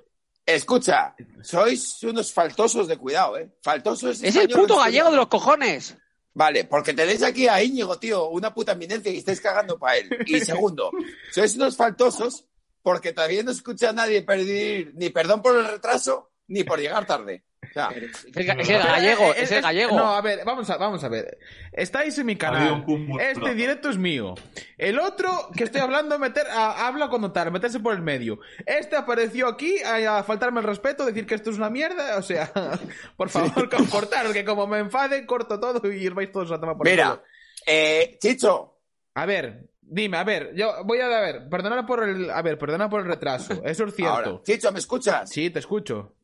escucha, 0.47 1.15
sois 1.43 2.03
unos 2.03 2.33
faltosos 2.33 2.89
de 2.89 2.97
cuidado, 2.97 3.37
¿eh? 3.39 3.51
Faltosos 3.63 4.23
Es 4.23 4.35
el 4.37 4.49
puto 4.49 4.75
de 4.75 4.81
gallego 4.81 5.11
de 5.11 5.17
los 5.17 5.29
cojones. 5.29 5.97
Vale, 6.33 6.65
porque 6.65 6.95
tenéis 6.95 7.23
aquí 7.23 7.49
a 7.49 7.63
Íñigo, 7.63 7.99
tío, 7.99 8.29
una 8.29 8.55
puta 8.55 8.73
eminencia 8.73 9.13
y 9.13 9.19
estáis 9.19 9.41
cagando 9.41 9.79
para 9.79 9.99
él. 9.99 10.09
Y 10.27 10.41
segundo, 10.41 10.91
sois 11.33 11.55
unos 11.57 11.77
faltosos 11.77 12.47
porque 12.83 13.13
todavía 13.13 13.43
no 13.43 13.51
escucha 13.51 13.91
a 13.91 13.93
nadie 13.93 14.23
pedir 14.23 14.93
ni 14.95 15.11
perdón 15.11 15.43
por 15.43 15.57
el 15.57 15.67
retraso 15.67 16.31
ni 16.47 16.65
por 16.65 16.81
llegar 16.81 17.07
tarde. 17.07 17.45
O 17.63 17.73
sea, 17.73 17.89
Es 17.91 18.25
el, 18.35 18.47
gallego, 18.47 19.35
es 19.35 19.53
el 19.53 19.63
gallego. 19.63 19.97
No, 19.97 20.15
a 20.15 20.21
ver, 20.23 20.41
vamos 20.45 20.69
a, 20.71 20.77
vamos 20.77 21.05
a 21.05 21.09
ver. 21.09 21.39
Estáis 21.73 22.19
en 22.19 22.27
mi 22.27 22.35
canal. 22.37 22.85
Este 23.21 23.55
directo 23.55 23.91
es 23.91 23.99
mío. 23.99 24.35
El 24.79 24.99
otro 24.99 25.51
que 25.55 25.65
estoy 25.65 25.81
hablando, 25.81 26.19
meter, 26.19 26.47
a- 26.49 26.87
habla 26.89 27.09
cuando 27.09 27.31
tal, 27.33 27.53
meterse 27.53 27.79
por 27.79 27.95
el 27.95 28.01
medio. 28.03 28.41
Este 28.67 28.97
apareció 28.97 29.47
aquí 29.47 29.79
a, 29.83 30.19
a 30.19 30.23
faltarme 30.25 30.61
el 30.61 30.67
respeto, 30.67 31.05
decir 31.05 31.27
que 31.27 31.35
esto 31.35 31.51
es 31.51 31.59
una 31.59 31.71
mierda. 31.71 32.17
O 32.17 32.23
sea, 32.23 32.51
por 33.17 33.29
favor, 33.29 33.69
cortaros, 33.91 34.33
que 34.33 34.45
como 34.45 34.67
me 34.67 34.79
enfade, 34.79 35.25
corto 35.27 35.61
todo 35.61 35.87
y 35.93 36.09
vais 36.09 36.33
todos 36.33 36.51
a 36.51 36.59
tomar 36.59 36.77
por 36.77 36.89
el 36.89 36.95
mira, 36.95 37.23
eh, 37.67 38.17
Chicho, 38.21 38.79
A 39.15 39.27
ver, 39.27 39.69
dime, 39.83 40.17
a 40.17 40.25
ver, 40.25 40.53
yo 40.57 40.83
voy 40.85 40.99
a, 41.01 41.07
a 41.07 41.21
ver, 41.21 41.49
perdona 41.49 41.85
por 41.87 42.03
el, 42.09 42.31
a 42.31 42.41
ver, 42.43 42.59
perdona 42.59 42.89
por 42.89 43.03
el 43.03 43.07
retraso. 43.07 43.63
Eso 43.65 43.85
es 43.85 43.95
cierto. 43.95 44.15
ahora, 44.17 44.41
Chicho, 44.43 44.73
¿me 44.73 44.79
escuchas? 44.79 45.29
Sí, 45.31 45.51
te 45.51 45.59
escucho. 45.61 46.15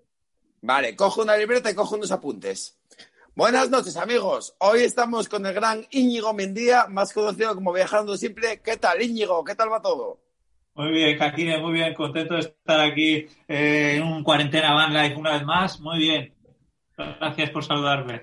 Vale, 0.66 0.96
cojo 0.96 1.22
una 1.22 1.36
libreta 1.36 1.70
y 1.70 1.76
cojo 1.76 1.94
unos 1.94 2.10
apuntes. 2.10 2.76
Buenas 3.36 3.70
noches, 3.70 3.96
amigos. 3.96 4.56
Hoy 4.58 4.80
estamos 4.80 5.28
con 5.28 5.46
el 5.46 5.54
gran 5.54 5.86
Íñigo 5.92 6.34
Mendía, 6.34 6.86
más 6.88 7.12
conocido 7.12 7.54
como 7.54 7.72
Viajando 7.72 8.16
Simple. 8.16 8.60
¿Qué 8.64 8.76
tal, 8.76 9.00
Íñigo? 9.00 9.44
¿Qué 9.44 9.54
tal 9.54 9.70
va 9.70 9.80
todo? 9.80 10.18
Muy 10.74 10.90
bien, 10.90 11.16
Kakine, 11.16 11.60
muy 11.60 11.74
bien. 11.74 11.94
Contento 11.94 12.34
de 12.34 12.40
estar 12.40 12.80
aquí 12.80 13.28
eh, 13.46 13.94
en 13.94 14.02
un 14.02 14.24
cuarentena 14.24 14.74
van 14.74 14.92
life 14.92 15.14
una 15.14 15.34
vez 15.34 15.44
más. 15.44 15.78
Muy 15.78 15.98
bien. 15.98 16.34
Gracias 16.96 17.50
por 17.50 17.64
saludarme. 17.64 18.22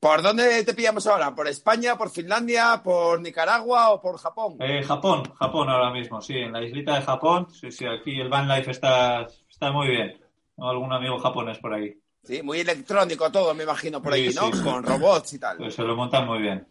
¿Por 0.00 0.20
dónde 0.20 0.64
te 0.64 0.74
pillamos 0.74 1.06
ahora? 1.06 1.32
¿Por 1.32 1.46
España, 1.46 1.96
por 1.96 2.10
Finlandia, 2.10 2.80
por 2.82 3.20
Nicaragua 3.20 3.90
o 3.90 4.02
por 4.02 4.18
Japón? 4.18 4.56
Eh, 4.58 4.82
Japón, 4.82 5.22
Japón 5.36 5.70
ahora 5.70 5.92
mismo, 5.92 6.20
sí, 6.20 6.38
en 6.38 6.52
la 6.52 6.64
islita 6.64 6.96
de 6.96 7.02
Japón. 7.02 7.46
Sí, 7.52 7.70
sí, 7.70 7.86
aquí 7.86 8.20
el 8.20 8.28
van 8.28 8.48
life 8.48 8.72
está, 8.72 9.28
está 9.48 9.70
muy 9.70 9.86
bien. 9.90 10.23
Tengo 10.56 10.70
algún 10.70 10.92
amigo 10.92 11.18
japonés 11.18 11.58
por 11.58 11.74
ahí. 11.74 11.94
Sí, 12.22 12.42
muy 12.42 12.60
electrónico 12.60 13.30
todo, 13.30 13.54
me 13.54 13.64
imagino, 13.64 14.00
por 14.02 14.14
Sí, 14.14 14.26
aquí, 14.28 14.34
¿no? 14.34 14.46
sí, 14.46 14.58
sí. 14.58 14.62
Con 14.64 14.82
robots 14.82 15.32
y 15.34 15.38
tal. 15.38 15.58
Pues 15.58 15.74
se 15.74 15.82
lo 15.82 15.94
montan 15.96 16.26
muy 16.26 16.40
bien. 16.40 16.66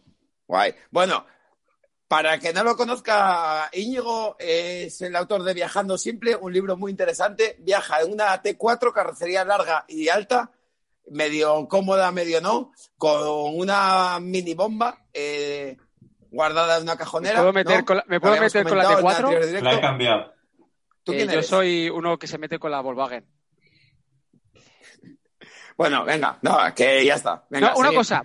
Guay. 0.48 0.74
Bueno, 0.90 1.24
para 2.08 2.38
que 2.38 2.52
no 2.52 2.64
lo 2.64 2.76
conozca, 2.76 3.68
Íñigo 3.72 4.36
es 4.38 5.00
el 5.02 5.14
autor 5.16 5.42
de 5.44 5.54
Viajando 5.54 5.96
Simple, 5.96 6.36
un 6.36 6.52
libro 6.52 6.76
muy 6.76 6.90
interesante. 6.90 7.56
Viaja 7.60 8.00
en 8.00 8.12
una 8.12 8.42
T4, 8.42 8.92
carrocería 8.92 9.44
larga 9.44 9.84
y 9.86 10.08
alta, 10.08 10.50
medio 11.10 11.68
cómoda, 11.68 12.10
medio 12.10 12.40
no, 12.40 12.72
con 12.96 13.56
una 13.56 14.18
mini 14.20 14.54
bomba 14.54 15.04
eh, 15.12 15.76
guardada 16.30 16.78
en 16.78 16.82
una 16.82 16.96
cajonera. 16.96 17.34
¿Me 17.36 17.40
puedo 17.42 17.52
meter 17.52 17.78
¿no? 17.78 17.84
con 17.84 17.96
la- 17.98 18.04
me 18.08 18.20
puedo 18.20 18.40
meter 18.40 18.64
con 18.66 18.78
la 18.78 18.84
comentado 18.84 19.00
en 19.00 19.06
el 19.06 19.12
T4? 19.14 19.44
anterior 19.44 19.62
La 19.62 19.74
he 19.74 19.80
cambiado. 19.80 20.32
¿Tú 21.04 21.12
Eh, 21.12 21.16
quién 21.16 21.28
yo 21.28 21.34
eres? 21.34 21.46
soy 21.46 21.90
uno 21.90 22.18
que 22.18 22.26
se 22.26 22.38
mete 22.38 22.58
con 22.58 22.70
la 22.72 22.80
Volkswagen. 22.80 23.24
Bueno, 25.76 26.04
venga, 26.04 26.38
no, 26.42 26.58
que 26.74 27.04
ya 27.04 27.14
está. 27.14 27.44
Venga, 27.50 27.72
No, 27.72 27.78
una 27.78 27.92
cosa. 27.92 28.22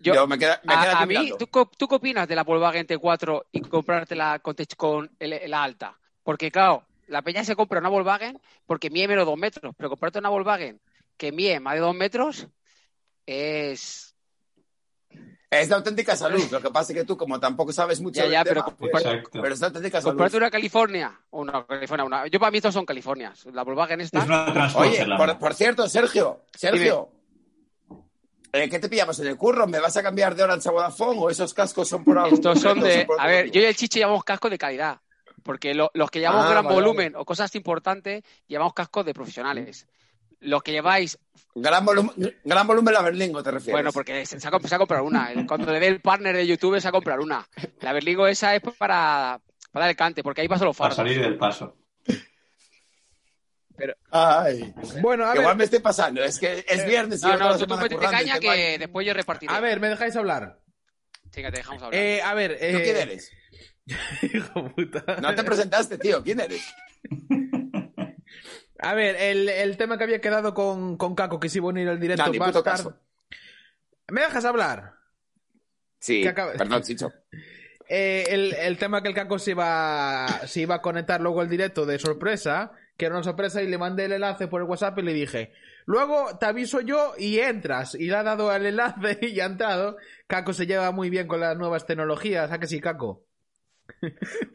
Yo, 0.00 0.14
Yo 0.14 0.26
me 0.26 0.36
queda, 0.38 0.60
me 0.64 0.74
queda 0.74 0.98
a, 0.98 1.02
a 1.02 1.06
mí. 1.06 1.32
¿tú, 1.38 1.46
qué 1.88 1.94
opinas 1.94 2.26
de 2.26 2.34
la 2.34 2.42
Volkswagen 2.44 2.86
T4 2.86 3.44
y 3.52 3.60
comprártela 3.60 4.40
con, 4.40 4.54
con 4.76 5.10
el- 5.18 5.50
la 5.50 5.62
alta? 5.62 5.96
Porque, 6.24 6.50
claro, 6.50 6.84
la 7.06 7.22
peña 7.22 7.44
se 7.44 7.54
compra 7.54 7.78
una 7.80 7.88
Volkswagen 7.88 8.40
porque 8.66 8.90
mide 8.90 9.08
menos 9.08 9.26
dos 9.26 9.38
metros, 9.38 9.74
pero 9.76 9.90
comprarte 9.90 10.18
una 10.18 10.28
Volkswagen 10.28 10.80
que 11.16 11.30
mide 11.30 11.60
más 11.60 11.74
de 11.74 11.80
dos 11.80 11.94
metros 11.94 12.48
es... 13.26 14.11
Es 15.52 15.68
de 15.68 15.74
auténtica 15.74 16.16
salud. 16.16 16.42
Lo 16.50 16.62
que 16.62 16.70
pasa 16.70 16.92
es 16.92 16.98
que 17.00 17.04
tú, 17.04 17.14
como 17.16 17.38
tampoco 17.38 17.72
sabes 17.74 18.00
mucho 18.00 18.16
Ya, 18.16 18.22
del 18.22 18.32
ya, 18.32 18.42
tema, 18.44 18.64
pero- 18.64 18.90
pues, 18.90 19.52
es 19.52 19.60
de 19.60 19.66
auténtica 19.66 20.00
salud. 20.00 20.12
Comprarte 20.12 20.36
una 20.38 20.50
California 20.50 21.20
una 21.30 21.66
California, 21.66 22.04
una... 22.06 22.26
Yo 22.26 22.40
para 22.40 22.50
mí 22.50 22.56
estos 22.56 22.72
son 22.72 22.86
Californias. 22.86 23.44
La 23.52 23.62
Volkswagen 23.62 24.00
Es 24.00 24.06
está... 24.06 24.24
una. 24.24 24.72
Oye, 24.76 25.06
por, 25.38 25.52
cierto, 25.54 25.86
Sergio, 25.90 26.40
Sergio, 26.56 27.10
eh, 28.52 28.68
¿qué 28.70 28.78
te 28.78 28.88
pillamos 28.88 29.18
en 29.20 29.26
el 29.26 29.36
curro? 29.36 29.66
¿Me 29.66 29.78
vas 29.78 29.96
a 29.96 30.02
cambiar 30.02 30.34
de 30.34 30.42
Orange 30.42 30.68
a 30.68 30.72
Vodafone 30.72 31.18
o 31.20 31.28
esos 31.30 31.52
cascos 31.52 31.86
son 31.88 32.02
por 32.02 32.18
algo? 32.18 32.34
Estos 32.34 32.58
son 32.60 32.80
de... 32.80 33.06
A 33.18 33.26
ver, 33.26 33.50
yo 33.50 33.60
y 33.60 33.64
el 33.64 33.76
Chiche 33.76 33.98
llevamos 34.00 34.24
cascos 34.24 34.50
de 34.50 34.58
calidad. 34.58 35.00
Porque 35.42 35.74
lo- 35.74 35.90
los 35.94 36.10
que 36.10 36.20
llevamos 36.20 36.46
Ah, 36.46 36.50
gran 36.50 36.64
vale, 36.64 36.76
volumen 36.76 37.16
o 37.16 37.24
cosas 37.24 37.54
importantes, 37.56 38.22
llevamos 38.46 38.74
cascos 38.74 39.04
de 39.04 39.12
profesionales. 39.12 39.86
Los 40.42 40.62
que 40.62 40.72
lleváis 40.72 41.18
Gran, 41.54 41.84
volumen, 41.84 42.14
gran 42.44 42.66
volumen 42.66 42.94
la 42.94 43.02
Berlingo, 43.02 43.42
¿te 43.42 43.50
refieres? 43.50 43.72
Bueno, 43.74 43.92
porque 43.92 44.24
se, 44.24 44.40
se 44.40 44.48
ha, 44.48 44.50
comp- 44.50 44.66
se 44.66 44.74
ha 44.74 44.78
comprado 44.78 45.04
una. 45.04 45.30
Cuando 45.46 45.70
le 45.70 45.80
dé 45.80 45.86
el 45.88 46.00
partner 46.00 46.34
de 46.36 46.46
YouTube, 46.46 46.80
se 46.80 46.88
ha 46.88 46.92
comprado 46.92 47.22
una. 47.22 47.46
La 47.80 47.92
Berlingo 47.92 48.26
esa 48.26 48.54
es 48.54 48.62
para, 48.62 49.38
para 49.70 49.84
dar 49.84 49.90
el 49.90 49.96
cante, 49.96 50.22
porque 50.22 50.40
ahí 50.40 50.48
pasan 50.48 50.66
los 50.68 50.76
Para 50.76 50.94
faros. 50.94 50.96
salir 51.08 51.20
del 51.22 51.36
paso. 51.36 51.76
Ay, 54.10 54.72
Bueno, 55.00 55.26
a 55.26 55.32
igual 55.34 55.48
ver, 55.48 55.56
me 55.56 55.64
estoy 55.64 55.80
pasando. 55.80 56.22
Es 56.22 56.38
que 56.38 56.64
es 56.68 56.86
viernes 56.86 57.22
y 57.22 57.26
No, 57.26 57.36
no, 57.36 57.58
tú, 57.58 57.66
tú 57.66 57.76
métete 57.76 58.06
caña 58.06 58.38
que 58.38 58.48
ahí- 58.48 58.78
después 58.78 59.06
yo 59.06 59.12
repartiré. 59.14 59.52
a 59.52 59.60
ver, 59.60 59.80
¿me 59.80 59.88
dejáis 59.88 60.14
hablar? 60.16 60.60
Venga, 61.34 61.50
te 61.50 61.56
dejamos 61.58 61.82
hablar. 61.82 62.00
Eh, 62.00 62.22
a 62.22 62.34
ver, 62.34 62.52
¿Tú 62.52 62.64
eh, 62.64 62.80
quién 62.84 62.96
eres? 62.96 63.30
hijo 64.34 64.68
puta. 64.74 65.04
No 65.20 65.34
te 65.34 65.42
presentaste, 65.42 65.98
tío. 65.98 66.22
¿Quién 66.22 66.40
eres? 66.40 66.62
A 68.82 68.94
ver, 68.94 69.16
el, 69.16 69.48
el 69.48 69.76
tema 69.76 69.96
que 69.96 70.04
había 70.04 70.20
quedado 70.20 70.54
con, 70.54 70.96
con 70.96 71.14
Caco, 71.14 71.38
que 71.40 71.48
si 71.48 71.58
iba 71.58 71.66
a 71.66 71.70
unir 71.70 71.88
el 71.88 72.00
directo 72.00 72.26
No, 72.26 72.46
estar- 72.46 72.62
caso. 72.62 72.98
¿Me 74.08 74.20
dejas 74.22 74.44
hablar? 74.44 74.94
Sí, 76.00 76.24
perdón, 76.58 76.82
Chicho. 76.82 77.12
Eh, 77.94 78.24
el, 78.30 78.54
el 78.54 78.78
tema 78.78 79.02
que 79.02 79.08
el 79.08 79.14
Caco 79.14 79.38
se 79.38 79.50
iba, 79.50 80.26
se 80.46 80.60
iba 80.60 80.76
a 80.76 80.80
conectar 80.80 81.20
luego 81.20 81.42
al 81.42 81.48
directo 81.50 81.84
de 81.84 81.98
sorpresa, 81.98 82.72
que 82.96 83.04
era 83.04 83.16
una 83.16 83.24
sorpresa, 83.24 83.60
y 83.60 83.66
le 83.68 83.76
mandé 83.76 84.06
el 84.06 84.12
enlace 84.12 84.48
por 84.48 84.62
el 84.62 84.66
WhatsApp 84.68 84.98
y 85.00 85.02
le 85.02 85.12
dije, 85.12 85.52
luego 85.84 86.38
te 86.38 86.46
aviso 86.46 86.80
yo 86.80 87.12
y 87.18 87.40
entras. 87.40 87.94
Y 87.94 88.06
le 88.06 88.16
ha 88.16 88.22
dado 88.22 88.50
el 88.54 88.64
enlace 88.64 89.18
y 89.26 89.40
ha 89.40 89.44
entrado. 89.44 89.98
Caco 90.26 90.54
se 90.54 90.66
lleva 90.66 90.90
muy 90.90 91.10
bien 91.10 91.26
con 91.26 91.40
las 91.40 91.54
nuevas 91.58 91.84
tecnologías, 91.84 92.50
¿a 92.50 92.58
que 92.58 92.66
sí, 92.66 92.80
Caco? 92.80 93.26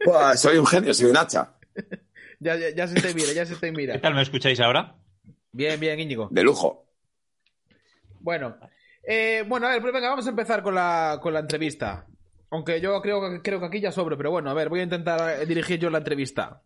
Buah, 0.04 0.34
soy 0.36 0.56
un 0.58 0.66
genio, 0.66 0.92
soy 0.92 1.10
un 1.10 1.16
hacha. 1.16 1.52
Ya, 2.40 2.56
ya, 2.56 2.70
ya 2.70 2.86
se 2.86 3.00
te 3.00 3.14
mira, 3.14 3.32
ya 3.32 3.44
se 3.46 3.56
te 3.56 3.66
¿Qué 3.68 3.72
mira. 3.72 4.00
tal 4.00 4.14
me 4.14 4.22
escucháis 4.22 4.60
ahora? 4.60 4.94
Bien, 5.52 5.78
bien, 5.80 5.98
Íñigo. 5.98 6.28
De 6.30 6.42
lujo. 6.42 6.86
Bueno, 8.20 8.56
eh, 9.02 9.44
bueno, 9.46 9.66
a 9.66 9.70
ver, 9.70 9.80
pues 9.80 9.92
venga, 9.92 10.10
vamos 10.10 10.26
a 10.26 10.30
empezar 10.30 10.62
con 10.62 10.74
la, 10.74 11.18
con 11.22 11.32
la 11.32 11.40
entrevista. 11.40 12.06
Aunque 12.50 12.80
yo 12.80 13.00
creo, 13.02 13.20
que- 13.20 13.42
creo 13.42 13.60
que 13.60 13.66
aquí 13.66 13.80
ya 13.80 13.92
sobre, 13.92 14.16
pero 14.16 14.30
bueno, 14.30 14.50
a 14.50 14.54
ver, 14.54 14.68
voy 14.68 14.80
a 14.80 14.84
intentar 14.84 15.40
eh, 15.42 15.46
dirigir 15.46 15.78
yo 15.78 15.90
la 15.90 15.98
entrevista. 15.98 16.62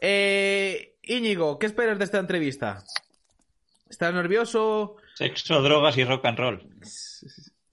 Eh, 0.00 0.96
Íñigo, 1.02 1.58
¿qué 1.58 1.66
esperas 1.66 1.98
de 1.98 2.04
esta 2.04 2.18
entrevista? 2.18 2.82
¿Estás 3.88 4.12
nervioso? 4.14 4.96
Sexo, 5.14 5.62
drogas 5.62 5.96
y 5.96 6.04
rock 6.04 6.24
and 6.26 6.38
roll. 6.38 6.68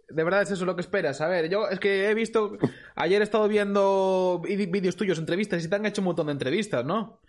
¿De 0.09 0.23
verdad 0.23 0.43
es 0.43 0.51
eso 0.51 0.65
lo 0.65 0.75
que 0.75 0.81
esperas? 0.81 1.19
A 1.21 1.27
ver, 1.27 1.49
yo 1.49 1.67
es 1.69 1.79
que 1.79 2.09
he 2.09 2.13
visto, 2.13 2.57
ayer 2.95 3.21
he 3.21 3.23
estado 3.23 3.47
viendo 3.47 4.41
vi- 4.43 4.67
vídeos 4.67 4.95
tuyos, 4.95 5.17
entrevistas, 5.17 5.63
y 5.65 5.69
te 5.69 5.75
han 5.75 5.85
hecho 5.85 6.01
un 6.01 6.05
montón 6.05 6.27
de 6.27 6.33
entrevistas, 6.33 6.85
¿no? 6.85 7.19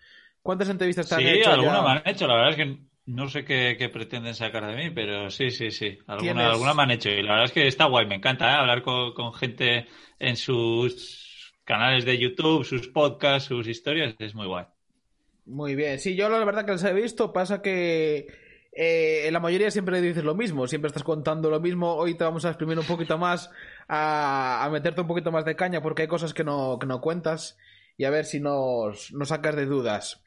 ¿Cuántas 0.44 0.68
entrevistas 0.68 1.08
te 1.08 1.16
han 1.16 1.26
Sí, 1.26 1.26
hecho? 1.26 1.52
alguna 1.52 1.82
ya? 1.82 1.82
me 1.82 1.90
han 1.90 2.02
hecho. 2.08 2.26
La 2.26 2.34
verdad 2.34 2.50
es 2.50 2.56
que 2.56 2.78
no 3.06 3.28
sé 3.28 3.44
qué, 3.44 3.76
qué 3.78 3.88
pretenden 3.90 4.34
sacar 4.34 4.66
de 4.66 4.74
mí, 4.76 4.90
pero 4.90 5.30
sí, 5.30 5.50
sí, 5.50 5.70
sí. 5.70 5.98
¿Tienes- 6.16 6.38
Alguna, 6.38 6.50
alguna 6.50 6.74
me 6.74 6.82
han 6.82 6.90
hecho. 6.92 7.10
Y 7.10 7.22
la 7.22 7.30
verdad 7.32 7.44
es 7.46 7.52
que 7.52 7.66
está 7.68 7.86
guay. 7.86 8.06
Me 8.06 8.16
encanta 8.16 8.50
¿eh? 8.50 8.54
hablar 8.56 8.82
con, 8.82 9.12
con 9.14 9.32
gente 9.34 9.86
en 10.18 10.36
sus 10.36 11.54
canales 11.64 12.04
de 12.04 12.18
YouTube, 12.18 12.64
sus 12.64 12.88
podcasts, 12.88 13.48
sus 13.48 13.66
historias. 13.68 14.14
Es 14.18 14.34
muy 14.34 14.46
guay. 14.46 14.66
Muy 15.46 15.74
bien, 15.74 15.98
sí, 15.98 16.16
yo 16.16 16.28
la 16.30 16.42
verdad 16.44 16.64
que 16.64 16.72
los 16.72 16.82
he 16.84 16.94
visto, 16.94 17.30
pasa 17.32 17.60
que 17.60 18.26
eh, 18.72 19.26
en 19.26 19.32
la 19.34 19.40
mayoría 19.40 19.70
siempre 19.70 20.00
dices 20.00 20.24
lo 20.24 20.34
mismo, 20.34 20.66
siempre 20.66 20.86
estás 20.88 21.04
contando 21.04 21.50
lo 21.50 21.60
mismo, 21.60 21.94
hoy 21.96 22.14
te 22.16 22.24
vamos 22.24 22.46
a 22.46 22.48
exprimir 22.48 22.78
un 22.78 22.86
poquito 22.86 23.18
más, 23.18 23.50
a, 23.86 24.64
a 24.64 24.70
meterte 24.70 25.02
un 25.02 25.06
poquito 25.06 25.30
más 25.32 25.44
de 25.44 25.54
caña 25.54 25.82
porque 25.82 26.02
hay 26.02 26.08
cosas 26.08 26.32
que 26.32 26.44
no, 26.44 26.78
que 26.80 26.86
no 26.86 27.02
cuentas 27.02 27.58
y 27.96 28.04
a 28.04 28.10
ver 28.10 28.24
si 28.24 28.40
nos, 28.40 29.12
nos 29.12 29.28
sacas 29.28 29.56
de 29.56 29.66
dudas. 29.66 30.22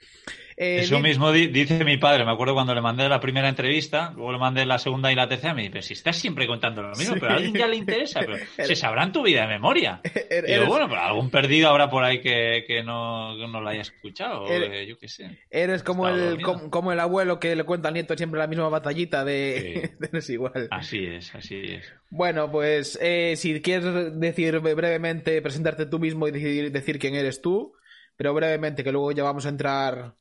Eh, 0.59 0.79
Eso 0.79 0.99
mismo 0.99 1.31
di- 1.31 1.47
dice 1.47 1.83
mi 1.85 1.97
padre. 1.97 2.25
Me 2.25 2.31
acuerdo 2.31 2.55
cuando 2.55 2.73
le 2.73 2.81
mandé 2.81 3.07
la 3.07 3.19
primera 3.19 3.47
entrevista, 3.47 4.11
luego 4.15 4.31
le 4.31 4.39
mandé 4.39 4.65
la 4.65 4.79
segunda 4.79 5.11
y 5.11 5.15
la 5.15 5.27
tercera. 5.29 5.53
Me 5.53 5.61
dice, 5.61 5.71
pero 5.73 5.81
si 5.83 5.93
estás 5.93 6.15
siempre 6.17 6.47
contando 6.47 6.81
lo 6.81 6.89
mismo, 6.95 7.13
Sí. 7.13 7.19
pero 7.19 7.33
a 7.33 7.35
alguien 7.35 7.53
ya 7.53 7.67
le 7.67 7.75
interesa. 7.75 8.21
Pero 8.21 8.37
se 8.57 8.75
sabrán 8.75 9.11
tu 9.11 9.21
vida 9.21 9.41
de 9.41 9.47
memoria. 9.47 10.01
Y 10.47 10.65
bueno, 10.65 10.87
pero 10.89 11.01
algún 11.01 11.29
perdido 11.29 11.69
habrá 11.69 11.89
por 11.91 12.03
ahí 12.03 12.21
que, 12.21 12.63
que 12.65 12.81
no, 12.83 13.35
no 13.47 13.61
lo 13.61 13.69
haya 13.69 13.81
escuchado. 13.81 14.43
o 14.45 14.47
Eres- 14.49 14.69
que 14.71 14.87
yo 14.87 14.97
qué 14.97 15.07
sé. 15.07 15.37
eres 15.51 15.83
como, 15.83 16.07
el, 16.09 16.41
como, 16.41 16.69
como 16.71 16.91
el 16.91 16.99
abuelo 16.99 17.39
que 17.39 17.55
le 17.55 17.63
cuenta 17.63 17.89
al 17.89 17.93
nieto 17.93 18.17
siempre 18.17 18.39
la 18.39 18.47
misma 18.47 18.67
batallita 18.69 19.23
de... 19.23 19.89
Sí. 19.89 19.95
de 19.99 20.07
eres 20.07 20.29
igual. 20.31 20.67
Así 20.71 21.05
es, 21.05 21.35
así 21.35 21.55
es. 21.65 21.93
Bueno, 22.09 22.51
pues 22.51 22.97
eh, 23.01 23.35
si 23.35 23.61
quieres 23.61 24.19
decir 24.19 24.59
brevemente, 24.59 25.39
presentarte 25.41 25.85
tú 25.85 25.99
mismo 25.99 26.27
y 26.27 26.31
decir 26.31 26.97
quién 26.99 27.13
eres 27.15 27.41
tú, 27.41 27.73
pero 28.15 28.33
brevemente, 28.33 28.83
que 28.83 28.91
luego 28.91 29.11
ya 29.11 29.23
vamos 29.23 29.45
a 29.45 29.49
entrar. 29.49 30.15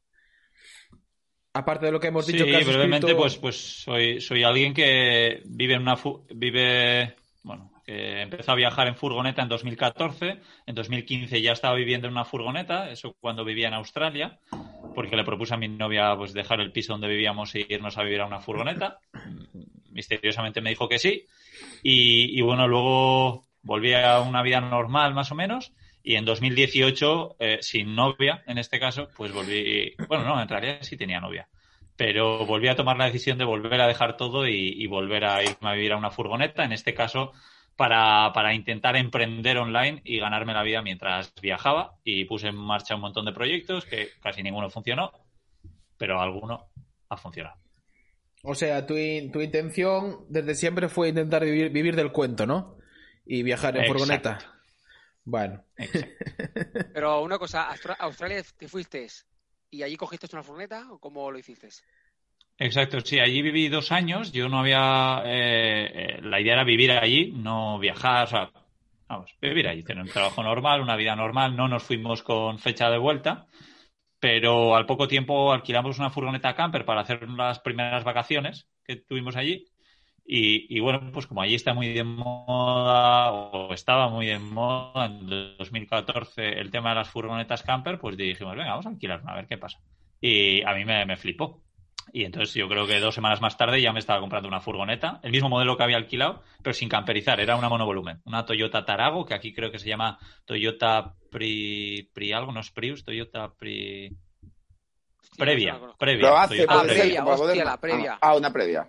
Aparte 1.56 1.86
de 1.86 1.92
lo 1.92 2.00
que 2.00 2.08
hemos 2.08 2.26
dicho 2.26 2.44
sí, 2.44 2.50
que 2.50 2.56
has 2.56 2.66
brevemente, 2.66 3.06
escrito- 3.06 3.16
pues, 3.16 3.36
pues 3.36 3.56
soy, 3.82 4.20
soy 4.20 4.42
alguien 4.42 4.75
que 4.75 5.42
vive 5.46 5.75
en 5.75 5.82
una 5.82 5.96
fu- 5.96 6.25
vive, 6.34 7.16
bueno, 7.42 7.70
que 7.84 8.22
empezó 8.22 8.52
a 8.52 8.56
viajar 8.56 8.88
en 8.88 8.96
furgoneta 8.96 9.42
en 9.42 9.48
2014. 9.48 10.40
En 10.66 10.75
2015 10.75 11.40
ya 11.40 11.52
estaba 11.52 11.75
viviendo 11.75 12.06
en 12.08 12.12
una 12.12 12.25
furgoneta, 12.25 12.90
eso 12.90 13.16
cuando 13.20 13.44
vivía 13.44 13.68
en 13.68 13.75
Australia, 13.75 14.38
porque 14.94 15.16
le 15.16 15.25
propuse 15.25 15.54
a 15.54 15.56
mi 15.56 15.68
novia 15.68 16.14
pues 16.16 16.32
dejar 16.34 16.60
el 16.60 16.72
piso 16.72 16.92
donde 16.92 17.08
vivíamos 17.08 17.54
e 17.54 17.66
irnos 17.68 17.96
a 17.96 18.02
vivir 18.02 18.20
a 18.20 18.26
una 18.26 18.40
furgoneta. 18.40 18.98
Misteriosamente 19.90 20.60
me 20.60 20.70
dijo 20.70 20.88
que 20.88 20.98
sí. 20.98 21.26
Y, 21.82 22.38
y 22.38 22.42
bueno, 22.42 22.68
luego 22.68 23.46
volví 23.62 23.94
a 23.94 24.20
una 24.20 24.42
vida 24.42 24.60
normal 24.60 25.14
más 25.14 25.30
o 25.32 25.34
menos 25.34 25.72
y 26.08 26.14
en 26.14 26.25
2018, 26.25 27.36
eh, 27.40 27.58
sin 27.62 27.96
novia, 27.96 28.44
en 28.46 28.58
este 28.58 28.78
caso, 28.78 29.08
pues 29.16 29.32
volví. 29.32 29.92
Bueno, 30.06 30.22
no, 30.22 30.40
en 30.40 30.48
realidad 30.48 30.78
sí 30.82 30.96
tenía 30.96 31.18
novia. 31.18 31.48
Pero 31.96 32.46
volví 32.46 32.68
a 32.68 32.76
tomar 32.76 32.96
la 32.96 33.06
decisión 33.06 33.38
de 33.38 33.44
volver 33.44 33.80
a 33.80 33.88
dejar 33.88 34.16
todo 34.16 34.46
y, 34.46 34.86
volver 34.86 35.25
a 35.25 35.42
irme 35.42 35.68
a 35.68 35.72
vivir 35.72 35.92
a 35.92 35.96
una 35.96 36.12
furgoneta, 36.12 36.64
en 36.64 36.70
este 36.70 36.94
caso, 36.94 37.32
para, 37.75 38.32
para, 38.32 38.54
intentar 38.54 38.94
emprender 38.94 39.58
online 39.58 40.00
y 40.04 40.20
ganarme 40.20 40.54
la 40.54 40.62
vida 40.62 40.80
mientras 40.80 41.34
viajaba. 41.42 41.96
Y 42.04 42.25
puse 42.26 42.46
en 42.46 42.56
marcha 42.56 42.94
un 42.94 43.00
montón 43.00 43.25
de 43.25 43.32
proyectos 43.32 43.84
que 43.84 44.10
casi 44.22 44.44
ninguno 44.44 44.70
funcionó, 44.70 45.10
pero 45.98 46.20
alguno 46.20 46.68
ha 47.08 47.16
funcionado. 47.16 47.56
O 48.44 48.54
sea, 48.54 48.86
tu, 48.86 48.94
tu 49.32 49.40
intención 49.40 50.25
desde 50.28 50.54
siempre 50.54 50.88
fue 50.88 51.08
intentar 51.08 51.44
vivir, 51.44 51.70
vivir 51.70 51.96
del 51.96 52.12
cuento, 52.12 52.46
¿no? 52.46 52.76
Y 53.26 53.42
viajar 53.42 53.76
en 53.76 53.86
furgoneta. 53.86 54.55
Bueno. 55.26 55.61
Pero 56.95 57.21
una 57.21 57.37
cosa, 57.37 57.68
¿Australia 57.99 58.42
te 58.56 58.68
fuiste 58.68 59.06
y 59.71 59.83
allí 59.83 59.97
cogiste 59.97 60.28
una 60.33 60.45
furgoneta 60.45 60.92
o 60.92 60.99
cómo 60.99 61.30
lo 61.30 61.38
hiciste? 61.38 61.68
Exacto, 62.59 63.00
sí, 63.00 63.18
allí 63.18 63.42
viví 63.42 63.68
dos 63.68 63.92
años, 63.92 64.33
yo 64.33 64.49
no 64.49 64.61
había, 64.61 65.23
eh, 65.26 65.90
eh, 65.92 66.23
la 66.23 66.40
idea 66.40 66.54
era 66.54 66.64
vivir 66.64 66.92
allí, 66.92 67.33
no 67.33 67.78
viajar, 67.78 68.25
o 68.25 68.26
sea, 68.28 68.52
vamos, 69.09 69.37
vivir 69.42 69.68
allí, 69.68 69.83
tener 69.83 70.02
un 70.02 70.11
trabajo 70.11 70.42
normal, 70.42 70.80
una 70.80 70.97
vida 70.97 71.14
normal, 71.16 71.54
no 71.54 71.68
nos 71.68 71.83
fuimos 71.83 72.23
con 72.23 72.59
fecha 72.59 72.88
de 72.88 72.97
vuelta, 72.97 73.47
pero 74.21 74.75
al 74.75 74.87
poco 74.87 75.06
tiempo 75.09 75.52
alquilamos 75.52 75.99
una 75.99 76.09
furgoneta 76.09 76.54
camper 76.54 76.87
para 76.87 77.02
hacer 77.02 77.28
las 77.28 77.59
primeras 77.59 78.04
vacaciones 78.04 78.68
que 78.85 78.97
tuvimos 78.97 79.37
allí 79.37 79.66
y, 80.28 80.80
bueno, 80.80 81.11
pues 81.12 81.26
como 81.26 81.40
allí 81.40 81.54
está 81.54 81.73
muy 81.73 81.92
de 81.92 82.02
moda, 82.02 83.30
o 83.30 83.73
estaba 83.73 84.09
muy 84.09 84.26
de 84.26 84.40
moda 84.40 85.06
en 85.06 85.56
2014 85.56 86.59
el 86.59 86.73
tema 86.73 86.88
de 86.90 86.97
las 86.97 87.09
furgonetas 87.09 87.62
camper, 87.62 88.00
pues 88.00 88.16
dijimos, 88.16 88.56
venga, 88.56 88.71
vamos 88.71 88.87
a 88.87 88.88
alquilar 88.88 89.23
a 89.25 89.37
ver 89.37 89.47
qué 89.47 89.56
pasa. 89.56 89.78
Y 90.21 90.62
a 90.62 90.75
mí 90.75 90.85
me, 90.85 91.16
flipó. 91.16 91.62
Y 92.12 92.25
entonces 92.25 92.54
yo 92.54 92.68
creo 92.68 92.87
que 92.88 92.99
dos 92.99 93.14
semanas 93.14 93.40
más 93.40 93.56
tarde 93.56 93.80
ya 93.80 93.92
me 93.92 94.00
estaba 94.00 94.21
comprando 94.21 94.49
una 94.49 94.61
furgoneta, 94.61 95.21
el 95.23 95.30
mismo 95.30 95.49
modelo 95.49 95.76
que 95.76 95.85
había 95.85 95.97
alquilado, 95.97 96.42
pero 96.61 96.75
sin 96.75 96.88
camperizar, 96.88 97.38
era 97.38 97.54
una 97.56 97.68
monovolumen, 97.68 98.23
una 98.25 98.45
Toyota 98.45 98.85
Tarago, 98.85 99.26
que 99.26 99.35
aquí 99.35 99.52
creo 99.52 99.71
que 99.71 99.78
se 99.78 99.88
llama 99.88 100.18
Toyota 100.45 101.14
Pri, 101.30 102.11
Pri 102.12 102.33
algo, 102.33 102.50
no 102.50 102.61
es 102.61 102.71
Prius, 102.71 103.04
Toyota 103.04 103.52
Pri... 103.54 104.16
Previa, 105.37 105.78
previa. 105.99 106.42
ah, 106.42 106.49
previa, 106.49 107.25
hostia, 107.25 107.64
la 107.64 107.76
previa. 107.76 108.18
Ah, 108.23 108.37
una 108.37 108.50
previa. 108.50 108.88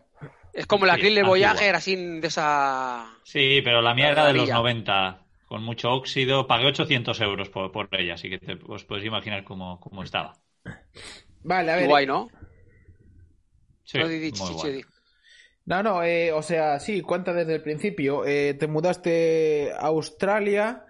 Es 0.53 0.65
como 0.65 0.85
la 0.85 0.97
grill 0.97 1.15
de 1.15 1.23
Voyager, 1.23 1.75
así 1.75 1.95
de 1.95 2.27
esa. 2.27 3.05
Sí, 3.23 3.61
pero 3.63 3.81
la 3.81 3.93
mía 3.93 4.09
era 4.09 4.27
de 4.27 4.33
los 4.33 4.49
90, 4.49 5.25
con 5.45 5.63
mucho 5.63 5.91
óxido. 5.91 6.47
Pagué 6.47 6.67
800 6.67 7.19
euros 7.21 7.49
por, 7.49 7.71
por 7.71 7.89
ella, 7.91 8.15
así 8.15 8.29
que 8.29 8.39
te, 8.39 8.57
os 8.67 8.83
podéis 8.85 9.05
imaginar 9.05 9.43
cómo, 9.43 9.79
cómo 9.79 10.03
estaba. 10.03 10.33
Vale, 11.43 11.71
a 11.71 11.75
ver. 11.75 11.87
Guay, 11.87 12.05
¿no? 12.05 12.29
Sí, 13.83 13.99
muy 13.99 14.31
guay. 14.31 14.81
No, 15.65 15.83
no, 15.83 16.01
eh, 16.01 16.31
o 16.31 16.41
sea, 16.41 16.79
sí, 16.79 17.01
cuenta 17.01 17.33
desde 17.33 17.55
el 17.55 17.61
principio. 17.61 18.25
Eh, 18.25 18.53
te 18.53 18.67
mudaste 18.67 19.71
a 19.73 19.87
Australia. 19.87 20.85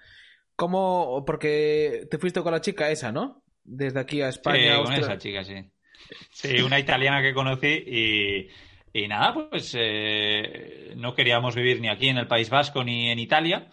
¿Cómo? 0.56 1.24
Porque 1.26 2.08
te 2.10 2.18
fuiste 2.20 2.41
con 2.41 2.52
la 2.52 2.62
chica 2.62 2.89
esa, 2.89 3.12
¿no? 3.12 3.43
Desde 3.63 4.00
aquí 4.00 4.22
a 4.22 4.30
España. 4.30 4.78
Sí, 4.78 4.84
con 4.84 4.93
esa 4.93 5.17
chica, 5.17 5.43
sí. 5.43 5.56
Sí, 6.32 6.62
una 6.62 6.80
italiana 6.80 7.22
que 7.22 7.34
conocí 7.34 7.67
y 7.67 8.50
y 8.97 9.07
nada, 9.07 9.33
pues 9.33 9.75
eh, 9.77 10.93
no 10.95 11.13
queríamos 11.13 11.55
vivir 11.55 11.79
ni 11.79 11.88
aquí 11.88 12.07
en 12.10 12.17
el 12.17 12.27
País 12.27 12.49
Vasco 12.49 12.83
ni 12.83 13.10
en 13.10 13.19
Italia, 13.19 13.69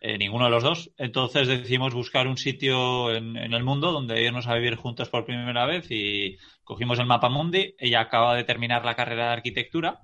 eh, 0.00 0.16
ninguno 0.16 0.46
de 0.46 0.50
los 0.50 0.62
dos. 0.62 0.90
Entonces 0.96 1.46
decidimos 1.46 1.94
buscar 1.94 2.26
un 2.26 2.38
sitio 2.38 3.14
en, 3.14 3.36
el 3.36 3.64
mundo 3.64 3.92
donde 3.92 4.22
irnos 4.22 4.46
a 4.46 4.54
vivir 4.54 4.76
juntos 4.76 5.08
por 5.08 5.24
primera 5.24 5.66
vez 5.66 5.90
y 5.90 6.38
cogimos 6.64 6.98
el 6.98 7.06
mapa 7.06 7.28
mundi. 7.28 7.74
Ella 7.78 8.00
acaba 8.00 8.34
de 8.34 8.44
terminar 8.44 8.84
la 8.84 8.94
carrera 8.94 9.26
de 9.26 9.32
arquitectura 9.32 10.00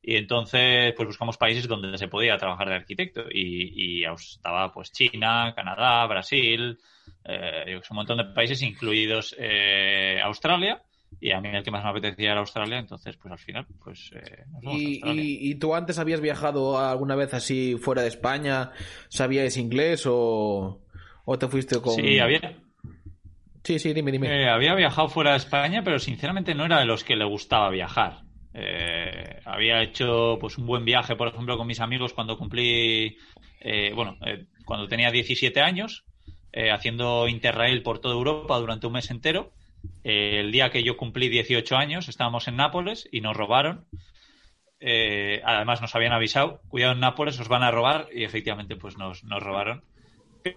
y 0.00 0.16
entonces 0.16 0.92
pues 0.94 1.08
buscamos 1.08 1.36
países 1.36 1.66
donde 1.66 1.98
se 1.98 2.08
podía 2.08 2.36
trabajar 2.36 2.68
de 2.68 2.74
arquitecto 2.74 3.22
y, 3.30 4.02
y 4.02 4.04
estaba 4.04 4.72
pues 4.72 4.92
China, 4.92 5.52
Canadá, 5.56 6.06
Brasil, 6.06 6.78
eh, 7.24 7.80
un 7.90 7.96
montón 7.96 8.18
de 8.18 8.24
países 8.26 8.62
incluidos 8.62 9.34
Australia 10.22 10.80
y 11.20 11.32
a 11.32 11.40
mí 11.40 11.48
el 11.48 11.62
que 11.62 11.70
más 11.70 11.84
me 11.84 11.90
apetecía 11.90 12.32
era 12.32 12.40
Australia, 12.40 12.78
entonces 12.78 13.16
pues 13.16 13.32
al 13.32 13.38
final 13.38 13.66
pues 13.82 14.10
eh, 14.14 14.44
¿Y, 14.62 15.50
¿Y, 15.50 15.54
tú 15.56 15.74
antes 15.74 15.98
habías 15.98 16.20
viajado 16.20 16.78
alguna 16.78 17.16
vez 17.16 17.34
así 17.34 17.76
fuera 17.76 18.02
de 18.02 18.08
España? 18.08 18.72
¿Sabías 19.08 19.56
inglés 19.56 20.04
o, 20.06 20.82
o 21.24 21.38
te 21.38 21.48
fuiste 21.48 21.80
con...? 21.80 21.94
Sí, 21.94 22.18
había... 22.18 22.58
Sí, 23.62 23.78
sí, 23.78 23.94
dime, 23.94 24.12
dime. 24.12 24.28
Eh, 24.28 24.48
había 24.48 24.74
viajado 24.74 25.08
fuera 25.08 25.30
de 25.30 25.38
España, 25.38 25.82
pero 25.82 25.98
sinceramente 25.98 26.54
no 26.54 26.66
era 26.66 26.80
de 26.80 26.84
los 26.84 27.02
que 27.02 27.16
le 27.16 27.24
gustaba 27.24 27.70
viajar. 27.70 28.20
Eh, 28.52 29.40
había 29.46 29.82
hecho 29.82 30.36
pues 30.38 30.58
un 30.58 30.66
buen 30.66 30.84
viaje, 30.84 31.16
por 31.16 31.28
ejemplo, 31.28 31.56
con 31.56 31.66
mis 31.66 31.80
amigos 31.80 32.12
cuando 32.12 32.36
cumplí, 32.36 33.16
bueno, 33.94 34.18
cuando 34.66 34.86
tenía 34.86 35.10
17 35.10 35.60
años, 35.62 36.04
haciendo 36.70 37.26
Interrail 37.26 37.82
por 37.82 38.00
toda 38.00 38.14
Europa 38.14 38.58
durante 38.58 38.86
un 38.86 38.92
mes 38.92 39.10
entero 39.10 39.54
el 40.04 40.52
día 40.52 40.70
que 40.70 40.82
yo 40.82 40.96
cumplí 40.96 41.28
18 41.28 41.76
años, 41.76 42.08
estábamos 42.08 42.46
en 42.48 42.56
Nápoles 42.56 43.08
y 43.10 43.20
nos 43.20 43.36
robaron. 43.36 43.86
Eh, 44.80 45.40
además 45.44 45.80
nos 45.80 45.94
habían 45.94 46.12
avisado, 46.12 46.60
cuidado 46.68 46.92
en 46.92 47.00
Nápoles, 47.00 47.40
os 47.40 47.48
van 47.48 47.62
a 47.62 47.70
robar 47.70 48.08
y 48.12 48.24
efectivamente 48.24 48.76
pues 48.76 48.98
nos, 48.98 49.24
nos 49.24 49.42
robaron. 49.42 49.82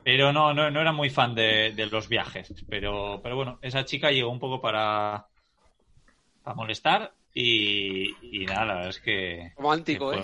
Pero 0.03 0.33
no, 0.33 0.53
no, 0.53 0.69
no 0.69 0.81
era 0.81 0.91
muy 0.91 1.09
fan 1.09 1.33
de, 1.33 1.87
los 1.89 2.09
viajes. 2.09 2.53
Pero, 2.69 3.21
pero 3.23 3.37
bueno, 3.37 3.57
esa 3.61 3.85
chica 3.85 4.11
llegó 4.11 4.29
un 4.29 4.39
poco 4.39 4.59
para, 4.59 5.27
para 6.43 6.55
molestar 6.55 7.13
y, 7.33 8.45
nada, 8.47 8.65
la 8.65 8.73
verdad 8.73 8.89
es 8.89 8.99
que... 8.99 9.53
Romántico, 9.55 10.11
¿eh? 10.11 10.21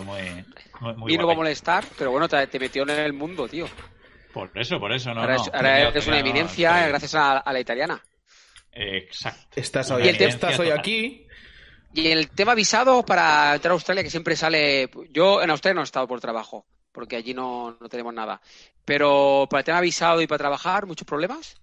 Muy, 0.97 1.07
Vino 1.07 1.29
a 1.29 1.35
molestar, 1.35 1.85
pero 1.97 2.11
bueno, 2.11 2.27
te, 2.27 2.59
metió 2.59 2.83
en 2.83 2.89
el 2.89 3.13
mundo, 3.13 3.47
tío. 3.47 3.67
Por 4.33 4.49
eso, 4.55 4.79
por 4.79 4.91
eso, 4.91 5.13
no. 5.13 5.21
Ahora, 5.21 5.89
es, 5.89 6.07
una 6.07 6.19
eminencia 6.19 6.87
gracias 6.87 7.15
a 7.15 7.53
la 7.53 7.59
italiana. 7.59 8.01
Exacto. 8.75 9.59
Estás 9.59 9.91
hoy, 9.91 10.07
estás 10.07 10.59
hoy 10.59 10.69
aquí. 10.69 11.27
Y 11.93 12.07
el 12.07 12.29
tema 12.31 12.55
visado 12.55 13.05
para 13.05 13.53
entrar 13.53 13.71
a 13.71 13.75
Australia, 13.75 14.03
que 14.03 14.09
siempre 14.09 14.35
sale. 14.35 14.89
Yo 15.11 15.41
en 15.43 15.51
Australia 15.51 15.75
no 15.75 15.81
he 15.81 15.83
estado 15.83 16.07
por 16.07 16.19
trabajo, 16.19 16.65
porque 16.91 17.15
allí 17.15 17.33
no, 17.33 17.77
tenemos 17.89 18.13
nada. 18.13 18.41
Pero 18.83 19.47
para 19.49 19.59
el 19.59 19.65
tema 19.65 19.81
visado 19.81 20.21
y 20.21 20.27
para 20.27 20.39
trabajar, 20.39 20.87
¿muchos 20.87 21.07
problemas? 21.07 21.55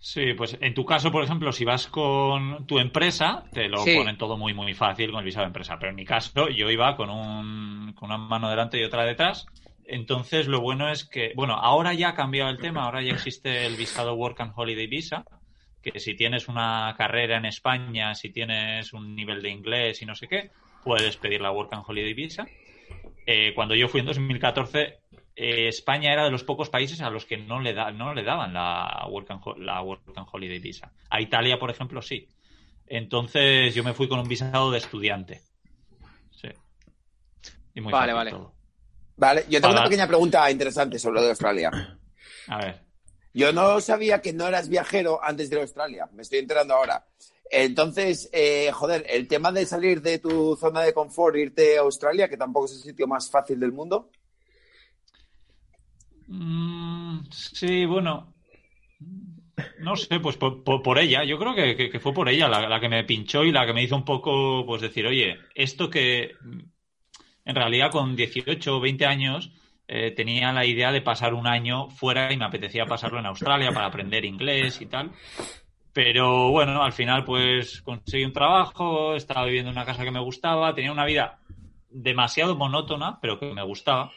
Sí, 0.00 0.34
pues 0.34 0.56
en 0.60 0.74
tu 0.74 0.84
caso, 0.84 1.10
por 1.10 1.24
ejemplo, 1.24 1.50
si 1.50 1.64
vas 1.64 1.88
con 1.88 2.66
tu 2.66 2.78
empresa, 2.78 3.44
te 3.52 3.68
lo 3.68 3.84
ponen 3.84 4.18
todo 4.18 4.36
muy, 4.36 4.54
muy 4.54 4.74
fácil 4.74 5.10
con 5.10 5.20
el 5.20 5.24
visado 5.24 5.44
de 5.44 5.48
empresa. 5.48 5.76
Pero 5.78 5.90
en 5.90 5.96
mi 5.96 6.04
caso, 6.04 6.48
yo 6.50 6.70
iba 6.70 6.94
con, 6.94 7.10
un, 7.10 7.94
con 7.94 8.10
una 8.10 8.18
mano 8.18 8.50
delante 8.50 8.78
y 8.78 8.84
otra 8.84 9.04
detrás. 9.04 9.46
Entonces, 9.84 10.46
lo 10.46 10.60
bueno 10.60 10.90
es 10.90 11.04
que, 11.04 11.32
bueno, 11.34 11.54
ahora 11.54 11.94
ya 11.94 12.10
ha 12.10 12.14
cambiado 12.14 12.50
el 12.50 12.58
tema, 12.58 12.84
ahora 12.84 13.02
ya 13.02 13.14
existe 13.14 13.64
el 13.64 13.76
visado 13.76 14.14
Work 14.14 14.42
and 14.42 14.52
Holiday 14.54 14.86
Visa, 14.86 15.24
que 15.82 16.00
si 16.00 16.14
tienes 16.14 16.48
una 16.48 16.94
carrera 16.96 17.36
en 17.36 17.46
España, 17.46 18.14
si 18.14 18.30
tienes 18.30 18.92
un 18.92 19.14
nivel 19.14 19.42
de 19.42 19.50
inglés 19.50 20.02
y 20.02 20.06
no 20.06 20.14
sé 20.14 20.28
qué, 20.28 20.50
puedes 20.84 21.16
pedir 21.16 21.40
la 21.40 21.50
Work 21.50 21.72
and 21.72 21.84
Holiday 21.86 22.14
Visa. 22.14 22.46
Eh, 23.26 23.52
cuando 23.54 23.74
yo 23.74 23.88
fui 23.88 24.00
en 24.00 24.06
2014, 24.06 25.00
eh, 25.36 25.68
España 25.68 26.12
era 26.12 26.24
de 26.24 26.30
los 26.30 26.44
pocos 26.44 26.70
países 26.70 27.00
a 27.00 27.10
los 27.10 27.24
que 27.24 27.36
no 27.36 27.60
le, 27.60 27.74
da, 27.74 27.90
no 27.92 28.14
le 28.14 28.22
daban 28.22 28.54
la 28.54 29.06
Work, 29.08 29.30
and, 29.30 29.58
la 29.58 29.82
Work 29.82 30.02
and 30.16 30.26
Holiday 30.30 30.58
Visa. 30.58 30.92
A 31.10 31.20
Italia, 31.20 31.58
por 31.58 31.70
ejemplo, 31.70 32.02
sí. 32.02 32.28
Entonces 32.86 33.74
yo 33.74 33.84
me 33.84 33.92
fui 33.92 34.08
con 34.08 34.18
un 34.18 34.28
visado 34.28 34.70
de 34.70 34.78
estudiante. 34.78 35.42
Sí. 36.30 36.48
vale, 37.82 38.12
vale. 38.12 38.32
Vale, 39.16 39.44
yo 39.48 39.60
tengo 39.60 39.74
una 39.74 39.84
pequeña 39.84 40.06
pregunta 40.06 40.50
interesante 40.50 40.98
sobre 40.98 41.16
lo 41.16 41.22
de 41.22 41.30
Australia. 41.30 41.98
A 42.46 42.58
ver. 42.58 42.87
Yo 43.38 43.52
no 43.52 43.80
sabía 43.80 44.20
que 44.20 44.32
no 44.32 44.48
eras 44.48 44.68
viajero 44.68 45.20
antes 45.22 45.48
de 45.48 45.60
Australia, 45.60 46.08
me 46.12 46.22
estoy 46.22 46.40
enterando 46.40 46.74
ahora. 46.74 47.06
Entonces, 47.48 48.28
eh, 48.32 48.72
joder, 48.72 49.06
el 49.08 49.28
tema 49.28 49.52
de 49.52 49.64
salir 49.64 50.02
de 50.02 50.18
tu 50.18 50.56
zona 50.56 50.80
de 50.82 50.92
confort, 50.92 51.36
irte 51.36 51.78
a 51.78 51.82
Australia, 51.82 52.28
que 52.28 52.36
tampoco 52.36 52.66
es 52.66 52.72
el 52.72 52.82
sitio 52.82 53.06
más 53.06 53.30
fácil 53.30 53.60
del 53.60 53.70
mundo. 53.70 54.10
Mm, 56.26 57.30
sí, 57.30 57.86
bueno, 57.86 58.34
no 59.78 59.94
sé, 59.94 60.18
pues 60.18 60.36
por, 60.36 60.98
ella, 60.98 61.22
yo 61.22 61.38
creo 61.38 61.54
que, 61.54 62.00
fue 62.00 62.12
por 62.12 62.28
ella 62.28 62.48
la, 62.48 62.80
que 62.80 62.88
me 62.88 63.04
pinchó 63.04 63.44
y 63.44 63.52
la 63.52 63.64
que 63.66 63.72
me 63.72 63.84
hizo 63.84 63.94
un 63.94 64.04
poco, 64.04 64.66
pues 64.66 64.82
decir, 64.82 65.06
oye, 65.06 65.36
esto 65.54 65.88
que 65.88 66.32
en 67.44 67.54
realidad 67.54 67.92
con 67.92 68.16
18 68.16 68.76
o 68.76 68.80
20 68.80 69.06
años 69.06 69.52
eh, 69.90 70.10
tenía 70.10 70.52
la 70.52 70.66
idea 70.66 70.92
de 70.92 71.00
pasar 71.00 71.32
un 71.32 71.46
año 71.46 71.88
fuera 71.88 72.30
y 72.30 72.36
me 72.36 72.44
apetecía 72.44 72.84
pasarlo 72.84 73.18
en 73.18 73.26
Australia 73.26 73.72
para 73.72 73.86
aprender 73.86 74.26
inglés 74.26 74.82
y 74.82 74.86
tal. 74.86 75.12
Pero 75.94 76.50
bueno, 76.50 76.82
al 76.82 76.92
final 76.92 77.24
pues 77.24 77.80
conseguí 77.80 78.22
un 78.22 78.34
trabajo, 78.34 79.14
estaba 79.14 79.46
viviendo 79.46 79.70
en 79.70 79.78
una 79.78 79.86
casa 79.86 80.04
que 80.04 80.10
me 80.10 80.20
gustaba, 80.20 80.74
tenía 80.74 80.92
una 80.92 81.06
vida 81.06 81.38
demasiado 81.88 82.54
monótona, 82.54 83.18
pero 83.22 83.40
que 83.40 83.54
me 83.54 83.64
gustaba. 83.64 84.12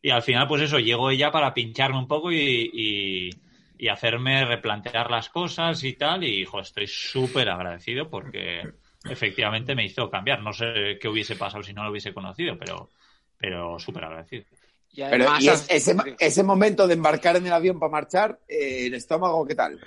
Y 0.00 0.10
al 0.10 0.22
final 0.22 0.46
pues 0.46 0.62
eso, 0.62 0.78
llegó 0.78 1.10
ella 1.10 1.32
para 1.32 1.52
pincharme 1.52 1.98
un 1.98 2.06
poco 2.06 2.30
y, 2.30 3.30
y, 3.78 3.88
hacerme 3.88 4.44
replantear 4.44 5.10
las 5.10 5.28
cosas 5.28 5.82
y 5.82 5.94
tal. 5.94 6.22
Y 6.22 6.42
hijo, 6.42 6.60
estoy 6.60 6.86
súper 6.86 7.48
agradecido 7.50 8.08
porque 8.08 8.62
efectivamente 9.10 9.74
me 9.74 9.84
hizo 9.84 10.08
cambiar. 10.08 10.40
No 10.40 10.52
sé 10.52 10.98
qué 11.00 11.08
hubiese 11.08 11.34
pasado 11.34 11.64
si 11.64 11.72
no 11.72 11.82
lo 11.82 11.90
hubiese 11.90 12.14
conocido, 12.14 12.56
pero, 12.56 12.90
pero 13.38 13.78
súper 13.80 14.04
agradecido. 14.04 14.44
Y 14.92 15.02
Pero 15.02 15.26
ese, 15.68 15.94
ese, 16.18 16.42
momento 16.42 16.86
de 16.86 16.94
embarcar 16.94 17.36
en 17.36 17.46
el 17.46 17.52
avión 17.52 17.78
para 17.78 17.92
marchar, 17.92 18.40
eh, 18.48 18.86
¿el 18.86 18.94
estómago 18.94 19.46
qué 19.46 19.54
tal? 19.54 19.78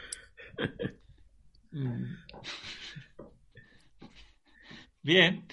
Bien. 5.01 5.47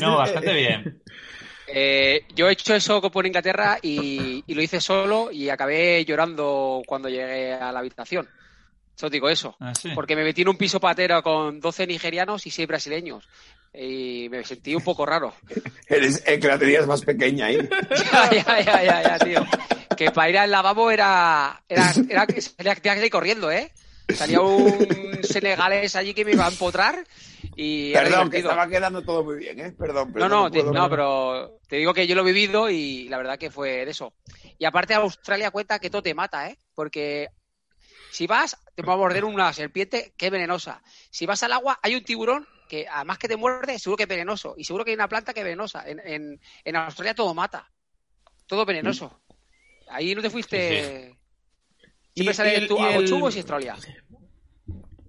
no, 0.00 0.16
bastante 0.16 0.50
eh, 0.50 0.54
bien. 0.54 1.02
Eh, 1.74 2.26
yo 2.34 2.50
he 2.50 2.52
hecho 2.52 2.74
eso 2.74 3.00
por 3.10 3.24
Inglaterra 3.24 3.78
y, 3.80 4.44
lo 4.46 4.60
hice 4.60 4.78
solo 4.78 5.32
y 5.32 5.48
acabé 5.48 6.04
llorando 6.04 6.82
cuando 6.86 7.08
llegué 7.08 7.54
a 7.54 7.72
la 7.72 7.78
habitación. 7.78 8.28
Solo 8.94 9.08
digo 9.08 9.30
eso. 9.30 9.56
Ah, 9.58 9.72
Porque 9.94 10.14
me 10.14 10.22
metí 10.22 10.42
en 10.42 10.48
un 10.48 10.58
piso 10.58 10.80
patero 10.80 11.22
con 11.22 11.60
12 11.60 11.86
nigerianos 11.86 12.46
y 12.46 12.50
6 12.50 12.68
brasileños. 12.68 13.26
Y 13.74 14.28
me 14.28 14.44
sentí 14.44 14.74
un 14.74 14.84
poco 14.84 15.06
raro. 15.06 15.34
Eres, 15.86 16.20
que 16.20 16.46
la 16.46 16.58
tenías 16.58 16.86
más 16.86 17.02
pequeña 17.02 17.46
ahí. 17.46 17.56
ya, 18.10 18.30
ya, 18.30 18.60
ya, 18.60 18.82
ya, 18.82 19.02
ya, 19.02 19.18
tío. 19.18 19.46
Que 19.96 20.10
para 20.10 20.30
ir 20.30 20.38
al 20.38 20.50
lavabo 20.50 20.90
era. 20.90 21.62
Era, 21.68 21.92
era, 22.08 22.26
era, 22.58 22.76
que 22.76 23.04
ir 23.04 23.10
corriendo, 23.10 23.50
¿eh? 23.50 23.72
Salía 24.14 24.40
un 24.40 25.20
senegalés 25.22 25.96
allí 25.96 26.12
que 26.12 26.24
me 26.24 26.32
iba 26.32 26.44
a 26.44 26.50
empotrar 26.50 27.04
y 27.56 27.92
Perdón, 27.92 28.30
que 28.30 28.38
estaba 28.38 28.68
quedando 28.68 29.02
todo 29.02 29.24
muy 29.24 29.36
bien, 29.36 29.60
¿eh? 29.60 29.72
Perdón. 29.72 30.12
no, 30.14 30.28
no, 30.28 30.48
no, 30.48 30.90
pero 30.90 31.58
te 31.68 31.76
digo 31.76 31.92
que 31.92 32.06
yo 32.06 32.14
lo 32.14 32.22
he 32.22 32.32
vivido 32.32 32.70
y 32.70 33.08
la 33.08 33.18
verdad 33.18 33.38
que 33.38 33.50
fue 33.50 33.84
de 33.84 33.90
eso. 33.90 34.14
Y 34.58 34.64
aparte 34.64 34.94
Australia 34.94 35.50
cuenta 35.50 35.78
que 35.78 35.90
todo 35.90 36.02
te 36.02 36.14
mata, 36.14 36.48
¿eh? 36.48 36.58
Porque 36.74 37.28
si 38.10 38.26
vas, 38.26 38.56
te 38.74 38.82
va 38.82 38.94
a 38.94 38.96
morder 38.96 39.24
una 39.24 39.52
serpiente 39.52 40.14
que 40.16 40.26
es 40.26 40.32
venenosa. 40.32 40.82
Si 41.10 41.26
vas 41.26 41.42
al 41.42 41.52
agua, 41.52 41.78
hay 41.82 41.94
un 41.94 42.04
tiburón 42.04 42.46
que 42.72 42.86
además 42.90 43.18
que 43.18 43.28
te 43.28 43.36
muerde, 43.36 43.78
seguro 43.78 43.98
que 43.98 44.04
es 44.04 44.08
venenoso. 44.08 44.54
Y 44.56 44.64
seguro 44.64 44.82
que 44.82 44.92
hay 44.92 44.94
una 44.94 45.06
planta 45.06 45.34
que 45.34 45.40
es 45.40 45.44
venenosa. 45.44 45.84
En, 45.86 46.40
en, 46.64 46.76
Australia 46.76 47.14
todo 47.14 47.34
mata. 47.34 47.70
Todo 48.46 48.64
venenoso. 48.64 49.20
Ahí 49.90 50.14
no 50.14 50.22
te 50.22 50.30
fuiste... 50.30 51.14
Siempre 52.14 52.32
sale 52.32 52.66
tú 52.66 52.82
a 52.82 53.04
chubos 53.04 53.36
y 53.36 53.40
Australia. 53.40 53.76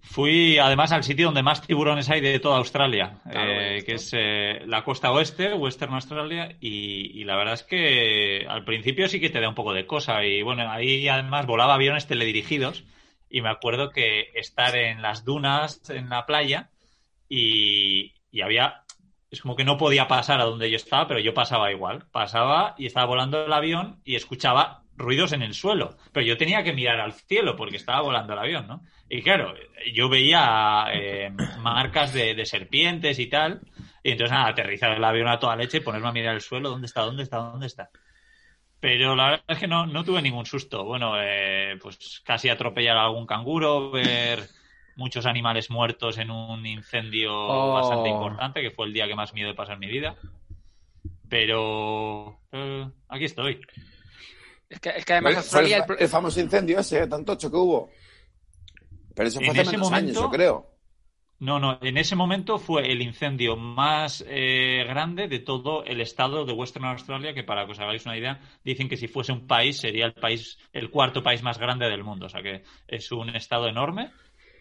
Fui 0.02 0.58
además 0.58 0.92
al 0.92 1.06
sitio 1.06 1.28
donde 1.28 1.42
más 1.42 1.62
tiburones 1.62 2.10
hay 2.10 2.20
de 2.20 2.38
toda 2.40 2.58
Australia, 2.58 3.22
eh, 3.32 3.82
que 3.86 3.94
es 3.94 4.12
eh, 4.12 4.64
la 4.66 4.84
costa 4.84 5.14
oeste, 5.14 5.54
Western 5.54 5.94
Australia, 5.94 6.58
y, 6.60 7.24
la 7.24 7.38
verdad 7.38 7.54
es 7.54 7.64
que 7.64 8.46
al 8.48 8.66
principio 8.66 9.08
sí 9.08 9.22
que 9.22 9.30
te 9.30 9.40
da 9.40 9.48
un 9.48 9.56
poco 9.56 9.74
de 9.74 9.88
cosa, 9.88 10.26
y 10.26 10.42
bueno, 10.42 10.70
ahí 10.70 11.08
además 11.08 11.46
volaba 11.46 11.76
aviones 11.76 12.08
teledirigidos, 12.08 12.84
y 13.30 13.42
me 13.42 13.50
acuerdo 13.50 13.90
que 13.90 14.32
estar 14.36 14.76
en 14.76 15.02
las 15.02 15.24
dunas, 15.24 15.90
en 15.90 16.10
la 16.10 16.26
playa, 16.26 16.70
y, 17.36 18.42
había, 18.42 18.84
es 19.32 19.42
como 19.42 19.56
que 19.56 19.64
no 19.64 19.78
podía 19.78 20.08
pasar 20.08 20.40
a 20.40 20.46
donde 20.46 20.70
yo 20.70 20.76
estaba, 20.76 21.08
pero 21.08 21.20
yo 21.20 21.34
pasaba 21.34 21.72
igual, 21.72 22.06
pasaba 22.12 22.76
y 22.78 22.86
estaba 22.86 23.08
volando 23.08 23.46
el 23.46 23.54
avión 23.54 24.00
y 24.04 24.16
escuchaba 24.16 24.84
ruidos 24.96 25.32
en 25.34 25.42
el 25.42 25.56
suelo, 25.56 25.98
pero 26.12 26.26
yo 26.26 26.38
tenía 26.38 26.64
que 26.64 26.74
mirar 26.74 27.00
al 27.00 27.14
cielo 27.14 27.56
porque 27.56 27.78
estaba 27.78 28.02
volando 28.02 28.34
el 28.34 28.40
avión, 28.40 28.68
¿no? 28.68 28.84
Y 29.10 29.24
claro, 29.24 29.56
yo 29.92 30.08
veía 30.08 30.86
eh, 30.94 31.32
marcas 31.60 32.14
de, 32.14 32.46
serpientes 32.46 33.18
y 33.18 33.28
tal, 33.28 33.62
y 34.04 34.12
entonces 34.12 34.32
nada, 34.32 34.50
aterrizar 34.50 34.92
el 34.92 35.04
avión 35.04 35.28
a 35.28 35.40
toda 35.40 35.56
leche 35.56 35.78
y 35.78 35.82
ponerme 35.82 36.10
a 36.10 36.12
mirar 36.12 36.36
el 36.36 36.42
suelo, 36.42 36.70
¿dónde 36.70 36.86
está? 36.86 37.02
¿Dónde 37.02 37.24
está? 37.24 37.38
¿Dónde 37.38 37.68
está? 37.68 37.90
Pero 38.80 39.16
la 39.16 39.32
verdad 39.32 39.46
es 39.48 39.58
que 39.58 39.68
no, 39.68 39.88
no 39.88 40.04
tuve 40.04 40.22
ningún 40.22 40.46
susto. 40.46 40.84
Bueno, 40.84 41.14
eh, 41.18 41.78
pues 41.82 42.22
casi 42.24 42.50
atropellar 42.50 42.98
a 42.98 43.06
algún 43.06 43.26
canguro, 43.26 43.92
ver 43.92 44.42
muchos 44.96 45.26
animales 45.26 45.70
muertos 45.70 46.18
en 46.18 46.32
un 46.32 46.66
incendio 46.66 47.34
oh. 47.34 47.74
bastante 47.74 48.10
importante, 48.10 48.62
que 48.62 48.72
fue 48.72 48.88
el 48.88 48.94
día 48.94 49.08
que 49.08 49.16
más 49.16 49.34
miedo 49.34 49.52
he 49.52 49.56
pasado 49.56 49.76
en 49.76 49.80
mi 49.80 49.88
vida. 49.88 50.16
Pero 51.30 52.40
eh, 52.52 52.88
aquí 53.08 53.26
estoy. 53.26 53.60
Es 54.70 54.80
que, 54.80 54.90
es 54.90 55.06
que 55.06 55.14
además 55.14 55.54
el, 56.00 56.08
famoso 56.08 56.40
incendio 56.40 56.80
ese, 56.80 57.08
tanto 57.08 57.36
choque 57.36 57.58
hubo. 57.58 57.90
Pero 59.16 59.28
eso 59.28 59.40
fue 59.40 59.50
hace 59.50 59.72
menos 59.72 59.92
años, 59.92 60.16
yo 60.16 60.30
creo. 60.30 60.74
No, 61.44 61.60
no, 61.60 61.78
en 61.82 61.98
ese 61.98 62.16
momento 62.16 62.58
fue 62.58 62.90
el 62.90 63.02
incendio 63.02 63.58
más 63.58 64.24
eh, 64.30 64.86
grande 64.88 65.28
de 65.28 65.40
todo 65.40 65.84
el 65.84 66.00
estado 66.00 66.46
de 66.46 66.54
Western 66.54 66.86
Australia, 66.86 67.34
que 67.34 67.44
para 67.44 67.66
que 67.66 67.74
os 67.74 67.80
hagáis 67.80 68.06
una 68.06 68.18
idea, 68.18 68.40
dicen 68.64 68.88
que 68.88 68.96
si 68.96 69.10
fuese 69.10 69.34
un 69.34 69.46
país 69.46 69.78
sería 69.78 70.06
el 70.06 70.14
país, 70.14 70.58
el 70.72 70.90
cuarto 70.90 71.22
país 71.22 71.44
más 71.44 71.60
grande 71.60 71.90
del 71.90 72.04
mundo. 72.04 72.28
O 72.28 72.30
sea 72.30 72.42
que 72.42 72.64
es 72.88 73.12
un 73.12 73.30
estado 73.36 73.68
enorme. 73.68 74.12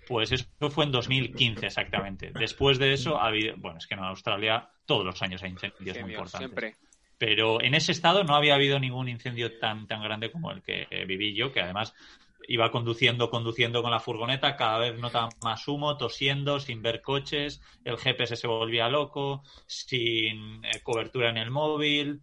Pues 0.07 0.33
eso 0.33 0.47
fue 0.71 0.85
en 0.85 0.93
2015 0.93 1.67
exactamente. 1.67 2.33
Después 2.39 2.79
de 2.79 2.93
eso 2.93 3.21
ha 3.21 3.29
habido, 3.29 3.55
bueno, 3.57 3.79
es 3.79 3.87
que 3.87 3.95
en 3.95 4.01
Australia 4.01 4.69
todos 4.85 5.05
los 5.05 5.23
años 5.23 5.43
hay 5.43 5.51
incendios 5.51 6.01
muy 6.01 6.11
importantes. 6.11 6.39
Siempre. 6.39 6.77
Pero 7.19 7.63
en 7.63 7.75
ese 7.75 7.93
estado 7.93 8.25
no 8.25 8.35
había 8.35 8.55
habido 8.55 8.81
ningún 8.81 9.09
incendio 9.09 9.59
tan, 9.59 9.87
tan 9.87 10.03
grande 10.03 10.33
como 10.33 10.51
el 10.51 10.63
que 10.63 10.87
viví 11.07 11.35
yo, 11.35 11.53
que 11.53 11.61
además 11.61 11.95
iba 12.49 12.71
conduciendo, 12.71 13.31
conduciendo 13.31 13.83
con 13.83 13.91
la 13.91 14.01
furgoneta, 14.01 14.57
cada 14.57 14.79
vez 14.79 14.99
notaba 14.99 15.29
más 15.43 15.67
humo, 15.69 15.97
tosiendo, 15.97 16.61
sin 16.61 16.83
ver 16.83 17.03
coches, 17.03 17.61
el 17.85 17.97
GPS 17.97 18.37
se 18.37 18.47
volvía 18.47 18.89
loco, 18.89 19.43
sin 19.67 20.65
eh, 20.65 20.81
cobertura 20.83 21.31
en 21.31 21.37
el 21.37 21.51
móvil. 21.51 22.23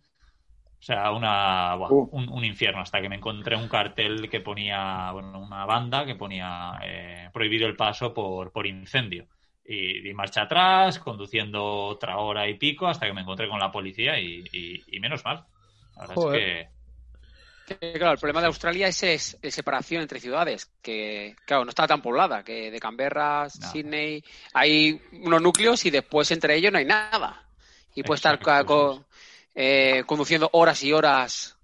O 0.79 0.81
sea, 0.81 1.11
una, 1.11 1.75
uh. 1.75 2.09
un, 2.11 2.45
infierno, 2.45 2.81
hasta 2.81 3.01
que 3.01 3.09
me 3.09 3.17
encontré 3.17 3.57
un 3.57 3.67
cartel 3.67 4.29
que 4.29 4.39
ponía, 4.39 5.11
bueno, 5.11 5.39
una 5.39 5.65
banda 5.65 6.05
que 6.05 6.15
ponía 6.15 6.79
eh, 6.81 7.29
prohibido 7.33 7.67
el 7.67 7.75
paso 7.75 8.13
por, 8.13 8.51
por 8.51 8.65
incendio. 8.65 9.27
Y 9.65 10.01
di 10.01 10.13
marcha 10.13 10.43
atrás, 10.43 10.99
conduciendo 10.99 11.63
otra 11.63 12.17
hora 12.17 12.47
y 12.47 12.55
pico, 12.55 12.87
hasta 12.87 13.05
que 13.05 13.13
me 13.13 13.21
encontré 13.21 13.49
con 13.49 13.59
la 13.59 13.71
policía 13.71 14.19
y, 14.19 14.43
y, 14.87 14.99
menos 14.99 15.23
mal. 15.25 15.45
La 15.95 16.07
verdad 16.07 16.35
es 16.35 16.39
que 16.39 16.79
Claro, 17.77 18.13
el 18.13 18.17
problema 18.17 18.41
de 18.41 18.47
Australia 18.47 18.87
es, 18.87 19.03
es, 19.03 19.37
separación 19.49 20.01
entre 20.01 20.19
ciudades, 20.19 20.71
que 20.81 21.35
claro, 21.45 21.65
no 21.65 21.69
está 21.69 21.85
tan 21.85 22.01
poblada, 22.01 22.43
que 22.43 22.71
de 22.71 22.79
Canberra, 22.79 23.47
Sydney, 23.49 24.23
hay 24.53 24.99
unos 25.11 25.41
núcleos 25.41 25.85
y 25.85 25.91
después 25.91 26.31
entre 26.31 26.55
ellos 26.55 26.71
no 26.71 26.79
hay 26.79 26.85
nada. 26.85 27.45
Y 27.93 28.03
puede 28.03 28.15
estar 28.17 28.39
eh, 29.55 30.03
conduciendo 30.05 30.49
horas 30.53 30.83
y 30.83 30.93
horas 30.93 31.57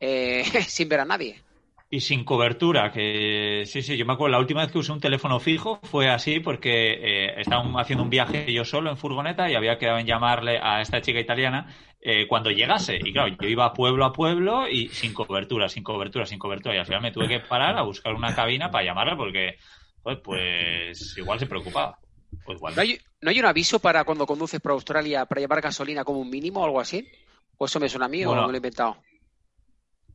eh, 0.00 0.44
sin 0.68 0.88
ver 0.88 1.00
a 1.00 1.04
nadie. 1.04 1.42
Y 1.90 2.00
sin 2.00 2.24
cobertura, 2.24 2.90
que 2.90 3.62
sí, 3.66 3.82
sí, 3.82 3.96
yo 3.96 4.04
me 4.04 4.14
acuerdo, 4.14 4.32
la 4.32 4.40
última 4.40 4.62
vez 4.62 4.72
que 4.72 4.78
usé 4.78 4.90
un 4.90 5.00
teléfono 5.00 5.38
fijo 5.38 5.78
fue 5.84 6.08
así 6.08 6.40
porque 6.40 6.92
eh, 6.92 7.40
estaba 7.40 7.62
haciendo 7.80 8.02
un 8.02 8.10
viaje 8.10 8.52
yo 8.52 8.64
solo 8.64 8.90
en 8.90 8.96
furgoneta 8.96 9.48
y 9.48 9.54
había 9.54 9.78
quedado 9.78 9.98
en 9.98 10.06
llamarle 10.06 10.58
a 10.60 10.80
esta 10.80 11.00
chica 11.00 11.20
italiana 11.20 11.72
eh, 12.00 12.26
cuando 12.26 12.50
llegase. 12.50 12.98
Y 13.02 13.12
claro, 13.12 13.34
yo 13.40 13.48
iba 13.48 13.72
pueblo 13.72 14.04
a 14.04 14.12
pueblo 14.12 14.68
y 14.68 14.88
sin 14.88 15.14
cobertura, 15.14 15.68
sin 15.68 15.84
cobertura, 15.84 16.26
sin 16.26 16.38
cobertura. 16.38 16.74
Y 16.74 16.78
al 16.78 16.86
final 16.86 17.00
me 17.00 17.12
tuve 17.12 17.28
que 17.28 17.40
parar 17.40 17.78
a 17.78 17.82
buscar 17.82 18.12
una 18.14 18.34
cabina 18.34 18.70
para 18.70 18.84
llamarla 18.84 19.16
porque, 19.16 19.56
pues, 20.02 20.18
pues 20.18 21.16
igual 21.16 21.38
se 21.38 21.46
preocupaba. 21.46 21.98
Pues 22.44 22.60
¿No, 22.60 22.82
hay, 22.82 22.98
¿No 23.24 23.30
hay 23.30 23.40
un 23.40 23.46
aviso 23.46 23.78
para 23.78 24.04
cuando 24.04 24.26
conduces 24.26 24.60
por 24.60 24.72
Australia 24.72 25.24
para 25.24 25.40
llevar 25.40 25.62
gasolina 25.62 26.04
como 26.04 26.20
un 26.20 26.28
mínimo 26.28 26.60
o 26.60 26.64
algo 26.66 26.78
así? 26.78 27.08
¿O 27.56 27.64
eso 27.64 27.80
me 27.80 27.88
suena 27.88 28.04
a 28.04 28.08
mí 28.10 28.22
o 28.22 28.34
no 28.34 28.42
me 28.42 28.48
lo 28.48 28.52
he 28.52 28.56
inventado? 28.58 28.98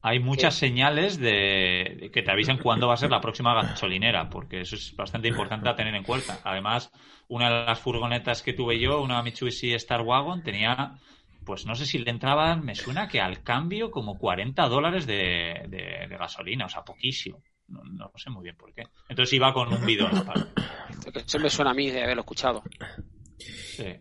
Hay 0.04 0.20
muchas 0.20 0.54
señales 0.54 1.18
de, 1.18 2.12
que 2.14 2.22
te 2.22 2.30
avisan 2.30 2.60
cuándo 2.60 2.88
va 2.88 2.94
a 2.94 2.98
ser 2.98 3.10
la 3.10 3.20
próxima 3.20 3.56
gasolinera, 3.56 4.30
porque 4.30 4.62
eso 4.62 4.76
es 4.76 4.96
bastante 4.96 5.28
importante 5.28 5.68
a 5.68 5.76
tener 5.76 5.96
en 5.96 6.04
cuenta. 6.04 6.40
Además, 6.44 6.92
una 7.30 7.50
de 7.50 7.66
las 7.66 7.80
furgonetas 7.80 8.44
que 8.44 8.54
tuve 8.54 8.80
yo, 8.80 9.02
una 9.02 9.24
Mitsubishi 9.24 9.74
Star 9.74 10.02
Wagon, 10.02 10.44
tenía, 10.44 11.00
pues 11.46 11.66
no 11.66 11.74
sé 11.74 11.88
si 11.88 11.98
le 11.98 12.12
entraban, 12.12 12.64
me 12.64 12.76
suena 12.76 13.08
que 13.08 13.22
al 13.22 13.42
cambio 13.42 13.90
como 13.90 14.20
40 14.20 14.68
dólares 14.68 15.08
de, 15.08 16.08
gasolina, 16.12 16.68
o 16.68 16.70
sea, 16.70 16.84
poquísimo. 16.84 17.42
No, 17.70 18.12
sé 18.16 18.30
muy 18.30 18.44
bien 18.44 18.56
por 18.58 18.74
qué. 18.74 18.84
Entonces 19.08 19.34
iba 19.34 19.54
con 19.54 19.72
un 19.74 19.86
bidón. 19.86 20.12
Eso 21.16 21.40
me 21.40 21.50
suena 21.50 21.72
a 21.72 21.74
mí 21.74 21.90
de 21.90 22.04
haberlo 22.04 22.22
escuchado. 22.22 22.64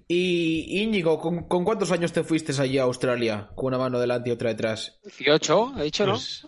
Y 0.09 0.83
Íñigo, 0.83 1.19
¿con, 1.21 1.47
cuántos 1.65 1.93
años 1.93 2.13
te 2.13 2.25
fuiste 2.25 2.53
allí 2.61 2.79
a 2.79 2.83
Australia? 2.85 3.51
Con 3.55 3.67
una 3.69 3.79
mano 3.79 4.01
delante 4.01 4.31
y 4.31 4.33
otra 4.33 4.51
detrás. 4.51 4.99
18, 5.05 5.75
he 5.79 5.83
dicho, 5.85 6.07
¿no? 6.07 6.13
Pues, 6.13 6.47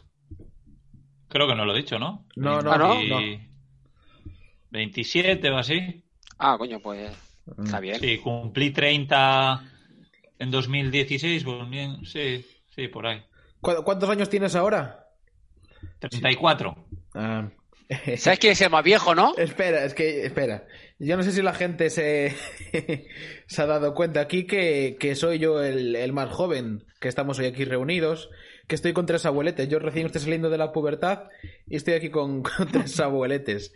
creo 1.29 1.47
que 1.47 1.55
no 1.55 1.65
lo 1.65 1.75
he 1.75 1.79
dicho, 1.79 1.99
¿no? 1.99 2.27
No, 2.37 2.61
no, 2.61 2.77
no. 2.77 3.21
27 4.71 5.51
o 5.51 5.57
así. 5.59 6.05
Ah, 6.39 6.57
coño, 6.59 6.81
pues 6.81 7.13
está 7.63 7.81
bien. 7.81 8.01
Sí, 8.01 8.19
cumplí 8.19 8.71
30 8.71 9.63
en 10.39 10.51
2016, 10.51 11.45
pues 11.45 11.71
bien, 11.71 12.05
sí, 12.05 12.45
sí, 12.75 12.89
por 12.89 13.07
ahí. 13.07 13.23
¿Cu- 13.61 13.83
¿Cuántos 13.85 14.09
años 14.09 14.29
tienes 14.31 14.55
ahora? 14.57 15.07
34. 15.99 16.87
Ah, 17.15 17.51
¿Sabes 18.17 18.39
quién 18.39 18.53
es 18.53 18.61
el 18.61 18.71
más 18.71 18.85
viejo, 18.85 19.15
no? 19.15 19.35
Espera, 19.39 19.85
es 19.85 19.95
que, 19.95 20.25
espera. 20.25 20.65
Yo 20.99 21.17
no 21.17 21.23
sé 21.23 21.33
si 21.33 21.43
la 21.43 21.55
gente 21.55 21.91
se, 21.91 22.35
se 23.47 23.63
ha 23.63 23.67
dado 23.67 23.95
cuenta 23.95 24.21
aquí 24.21 24.47
que, 24.47 24.97
que 25.01 25.15
soy 25.17 25.39
yo 25.39 25.63
el, 25.63 25.97
el 25.97 26.13
más 26.13 26.31
joven, 26.31 26.85
que 27.01 27.09
estamos 27.09 27.39
hoy 27.39 27.47
aquí 27.47 27.65
reunidos, 27.65 28.31
que 28.69 28.77
estoy 28.77 28.93
con 28.93 29.07
tres 29.07 29.27
abueletes. 29.27 29.69
Yo 29.69 29.79
recién 29.81 30.07
estoy 30.07 30.21
saliendo 30.21 30.51
de 30.51 30.59
la 30.59 30.73
pubertad 30.73 31.25
y 31.67 31.77
estoy 31.77 31.95
aquí 31.95 32.11
con, 32.11 32.43
con 32.57 32.71
tres 32.71 33.01
abueletes. 33.01 33.73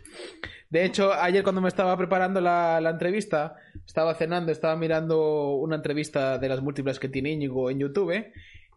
De 0.69 0.85
hecho, 0.85 1.13
ayer 1.13 1.43
cuando 1.43 1.61
me 1.61 1.67
estaba 1.67 1.97
preparando 1.97 2.39
la, 2.41 2.79
la 2.79 2.91
entrevista, 2.91 3.55
estaba 3.85 4.15
cenando, 4.15 4.51
estaba 4.51 4.75
mirando 4.75 5.55
una 5.55 5.75
entrevista 5.75 6.37
de 6.37 6.49
las 6.49 6.61
múltiples 6.61 6.99
que 6.99 7.09
tiene 7.09 7.31
Íñigo 7.31 7.69
en 7.69 7.79
YouTube. 7.79 8.25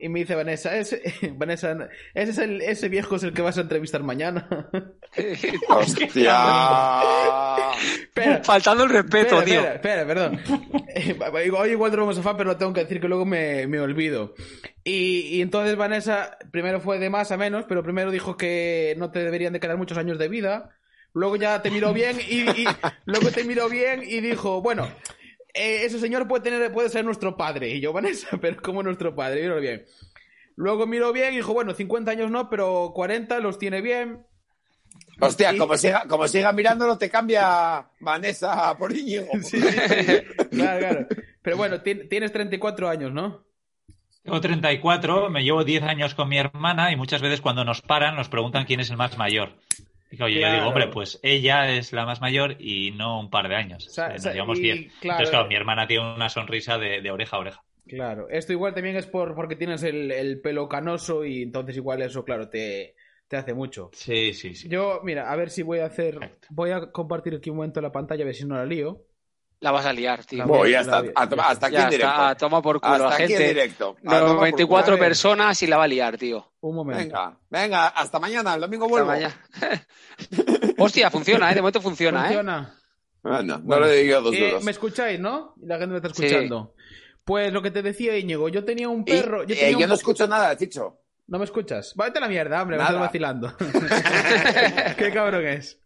Y 0.01 0.09
me 0.09 0.21
dice 0.21 0.37
Vanessa, 0.37 0.77
ese, 0.77 1.03
Vanessa, 1.35 1.77
ese, 2.15 2.31
es 2.31 2.39
el, 2.39 2.63
ese 2.63 2.89
viejo 2.89 3.17
es 3.17 3.25
el 3.25 3.33
que 3.33 3.43
vas 3.43 3.59
a 3.59 3.63
entrevistar 3.63 4.03
mañana. 4.05 4.49
¡Hostia! 5.69 6.13
Espera, 8.03 8.45
Faltando 8.45 8.85
el 8.85 8.91
respeto, 8.91 9.41
espera, 9.41 9.45
tío. 9.45 9.61
Espera, 9.61 10.03
espera, 10.03 10.07
perdón. 10.07 10.41
Eh, 10.95 11.19
Hoy 11.53 11.71
igual 11.71 11.91
tenemos 11.91 12.17
a 12.17 12.23
fan, 12.23 12.37
pero 12.37 12.51
lo 12.51 12.57
tengo 12.57 12.73
que 12.73 12.83
decir 12.83 13.01
que 13.01 13.09
luego 13.09 13.25
me, 13.25 13.67
me 13.67 13.81
olvido. 13.81 14.35
Y, 14.85 15.37
y 15.37 15.43
entonces 15.43 15.77
Vanessa, 15.77 16.39
primero 16.53 16.81
fue 16.81 16.99
de 16.99 17.11
más 17.11 17.33
a 17.33 17.37
menos, 17.37 17.65
pero 17.69 17.83
primero 17.83 18.13
dijo 18.13 18.37
que 18.37 18.95
no 18.99 19.11
te 19.11 19.25
deberían 19.25 19.53
de 19.53 19.61
quedar 19.61 19.77
muchos 19.77 19.99
años 19.99 20.19
de 20.19 20.29
vida. 20.29 20.77
Luego 21.13 21.37
ya 21.37 21.61
te 21.63 21.71
miró 21.71 21.93
bien 21.93 22.19
y, 22.21 22.43
y 22.49 22.65
luego 23.07 23.31
te 23.31 23.43
miró 23.43 23.69
bien 23.69 24.03
y 24.07 24.21
dijo, 24.21 24.61
bueno, 24.63 24.89
eh, 25.55 25.81
ese 25.85 25.99
señor 25.99 26.27
puede 26.29 26.43
tener, 26.45 26.73
puede 26.73 26.89
ser 26.89 27.05
nuestro 27.05 27.37
padre. 27.37 27.69
Y 27.71 27.81
yo, 27.81 27.93
Vanessa, 27.93 28.29
pero 28.41 28.61
como 28.63 28.83
nuestro 28.83 29.15
padre, 29.15 29.43
míralo 29.43 29.61
bien. 29.61 29.85
Luego 30.57 30.87
miró 30.87 31.13
bien 31.13 31.33
y 31.35 31.37
dijo, 31.37 31.53
bueno, 31.55 31.73
50 31.75 32.11
años 32.11 32.31
no, 32.31 32.51
pero 32.51 32.93
40 32.95 33.39
los 33.41 33.59
tiene 33.59 33.81
bien. 33.81 34.25
Hostia, 35.21 35.57
como 35.57 35.77
siga, 35.77 36.05
como 36.09 36.27
siga 36.29 36.53
mirándolo, 36.53 36.97
te 36.99 37.11
cambia 37.11 37.89
Vanessa 38.01 38.77
por 38.79 38.97
Íñigo. 38.97 39.27
Sí, 39.43 39.61
sí, 39.61 39.69
sí. 39.71 40.47
Claro, 40.51 40.79
claro. 40.81 41.07
Pero 41.43 41.57
bueno, 41.57 41.81
ti- 41.83 42.09
tienes 42.09 42.33
34 42.33 42.89
años, 42.89 43.13
¿no? 43.13 43.45
Tengo 44.23 44.41
34, 44.41 45.31
me 45.31 45.43
llevo 45.43 45.65
10 45.65 45.83
años 45.85 46.15
con 46.15 46.29
mi 46.29 46.39
hermana 46.39 46.93
y 46.93 46.97
muchas 46.97 47.23
veces 47.23 47.41
cuando 47.41 47.65
nos 47.65 47.81
paran 47.83 48.15
nos 48.17 48.29
preguntan 48.29 48.65
quién 48.67 48.81
es 48.81 48.91
el 48.91 48.97
más 48.97 49.17
mayor. 49.17 49.57
Claro, 50.11 50.29
yo 50.33 50.53
digo, 50.53 50.67
hombre, 50.69 50.89
pues 50.89 51.21
ella 51.23 51.71
es 51.71 51.93
la 51.93 52.07
más 52.07 52.21
mayor 52.21 52.57
y 52.61 52.93
no 52.93 53.21
un 53.21 53.29
par 53.31 53.49
de 53.49 53.57
años. 53.57 53.87
O 53.87 53.91
sea, 53.91 54.07
Eh, 54.07 54.13
nos 54.13 54.21
o 54.21 54.23
sea, 54.23 54.33
llevamos 54.33 54.59
y 54.59 54.63
10. 54.63 54.77
claro, 55.01 55.17
Entonces, 55.19 55.31
claro, 55.31 55.45
eh. 55.45 55.49
mi 55.49 55.55
hermana 55.57 55.87
tiene 55.87 56.15
una 56.15 56.29
sonrisa 56.29 56.79
de, 56.79 57.01
de 57.03 57.11
oreja 57.11 57.37
a 57.37 57.41
oreja. 57.41 57.63
Claro, 57.87 58.29
esto 58.31 58.53
igual 58.53 58.75
también 58.75 58.97
es 58.97 59.07
por 59.07 59.35
porque 59.35 59.57
tienes 59.57 59.83
el, 59.83 60.11
el 60.13 60.41
pelo 60.41 60.69
canoso 60.69 61.25
y 61.25 61.43
entonces 61.43 61.77
igual 61.77 62.03
eso, 62.03 62.23
claro, 62.25 62.49
te, 62.49 62.95
te 63.29 63.37
hace 63.37 63.55
mucho. 63.55 63.91
Sí, 63.95 64.33
sí, 64.35 64.55
sí. 64.55 64.69
Yo, 64.69 65.01
mira, 65.05 65.31
a 65.33 65.37
ver 65.37 65.49
si 65.51 65.63
voy 65.63 65.79
a 65.81 65.87
hacer, 65.87 66.19
Perfecto. 66.19 66.49
voy 66.51 66.71
a 66.71 66.91
compartir 66.93 67.35
aquí 67.35 67.49
un 67.51 67.57
momento 67.57 67.81
la 67.81 67.93
pantalla 67.93 68.23
a 68.25 68.27
ver 68.27 68.35
si 68.35 68.45
no 68.47 68.57
la 68.57 68.67
lío. 68.67 69.05
La 69.61 69.73
vas 69.73 69.87
a 69.87 69.93
liar, 69.93 70.25
tío. 70.25 70.47
Voy, 70.47 70.71
ya 70.71 70.77
La 70.79 70.83
está. 70.83 71.01
vi- 71.03 71.11
A 71.17 71.29
toma- 71.29 71.49
hasta 71.49 71.67
aquí 71.67 71.75
ya 71.77 71.85
en 71.85 71.91
directo. 71.91 72.11
está, 72.11 72.35
toma 72.37 72.63
por 72.63 72.81
culo. 72.81 72.93
Hasta 72.95 73.09
la 73.09 73.15
aquí 73.15 73.23
en 73.25 73.29
gente. 73.31 73.49
directo. 73.49 73.97
A 73.99 74.03
tomar 74.11 74.21
por 74.27 74.37
94 74.37 74.93
culo. 74.95 74.99
personas 75.05 75.63
y 75.63 75.67
la 75.67 75.77
va 75.79 75.85
a 75.85 75.89
liar, 75.89 76.17
tío. 76.17 76.48
Un 76.61 76.75
momento. 76.75 77.03
Venga, 77.05 77.39
venga, 77.51 77.87
hasta 77.89 78.19
mañana. 78.19 78.55
El 78.55 78.61
domingo 78.63 78.87
Hasta 78.87 78.91
vuelvo. 78.93 79.09
mañana. 79.09 79.35
Hostia, 80.79 81.11
funciona, 81.11 81.51
¿eh? 81.51 81.55
De 81.55 81.61
momento 81.61 81.81
funciona, 81.81 82.21
¿eh? 82.21 82.23
¿Funciona? 82.25 82.75
Bueno, 83.23 83.43
no 83.59 83.61
Bueno, 83.61 83.87
le 83.87 83.97
digo 84.03 84.21
dos 84.21 84.35
Eh. 84.35 84.59
¿Me 84.63 84.71
escucháis, 84.73 85.21
no? 85.21 85.55
La 85.63 85.77
gente 85.79 85.93
me 85.93 85.97
está 85.97 86.09
Sí. 86.15 86.25
escuchando. 86.27 86.75
Pues 87.25 87.53
lo 87.53 87.63
que 87.63 87.71
te 87.71 87.83
decía 87.83 88.17
Íñigo, 88.17 88.49
yo 88.49 88.65
tenía 88.65 88.89
un 88.89 89.05
perro. 89.05 89.45
Yo, 89.45 89.55
eh, 89.55 89.59
tenía 89.59 89.73
yo 89.73 89.79
un- 89.85 89.89
no 89.89 89.95
escucho 89.95 90.27
nada, 90.27 90.57
Chicho. 90.57 91.01
¿No 91.27 91.39
me 91.39 91.45
escuchas? 91.45 91.93
Váyate 91.95 92.19
a 92.19 92.21
la 92.23 92.29
mierda, 92.29 92.63
hombre, 92.63 92.79
me 92.79 92.83
estás 92.83 92.99
vacilando. 92.99 93.55
Qué 94.97 95.11
cabrón 95.13 95.47
es. 95.47 95.79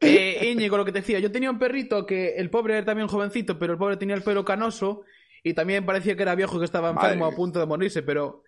Eh, 0.00 0.50
Íñigo, 0.52 0.76
lo 0.76 0.84
que 0.84 0.90
te 0.92 1.00
decía, 1.00 1.20
yo 1.20 1.30
tenía 1.30 1.50
un 1.50 1.58
perrito 1.58 2.04
que 2.04 2.34
el 2.36 2.50
pobre 2.50 2.76
era 2.78 2.84
también 2.84 3.06
jovencito, 3.08 3.58
pero 3.58 3.74
el 3.74 3.78
pobre 3.78 3.96
tenía 3.96 4.16
el 4.16 4.22
pelo 4.22 4.44
canoso 4.44 5.02
y 5.44 5.54
también 5.54 5.86
parecía 5.86 6.16
que 6.16 6.22
era 6.22 6.34
viejo 6.34 6.56
y 6.56 6.58
que 6.58 6.64
estaba 6.64 6.92
Madre 6.92 7.08
enfermo 7.12 7.26
a 7.26 7.32
punto 7.34 7.60
de 7.60 7.66
morirse, 7.66 8.02
pero 8.02 8.42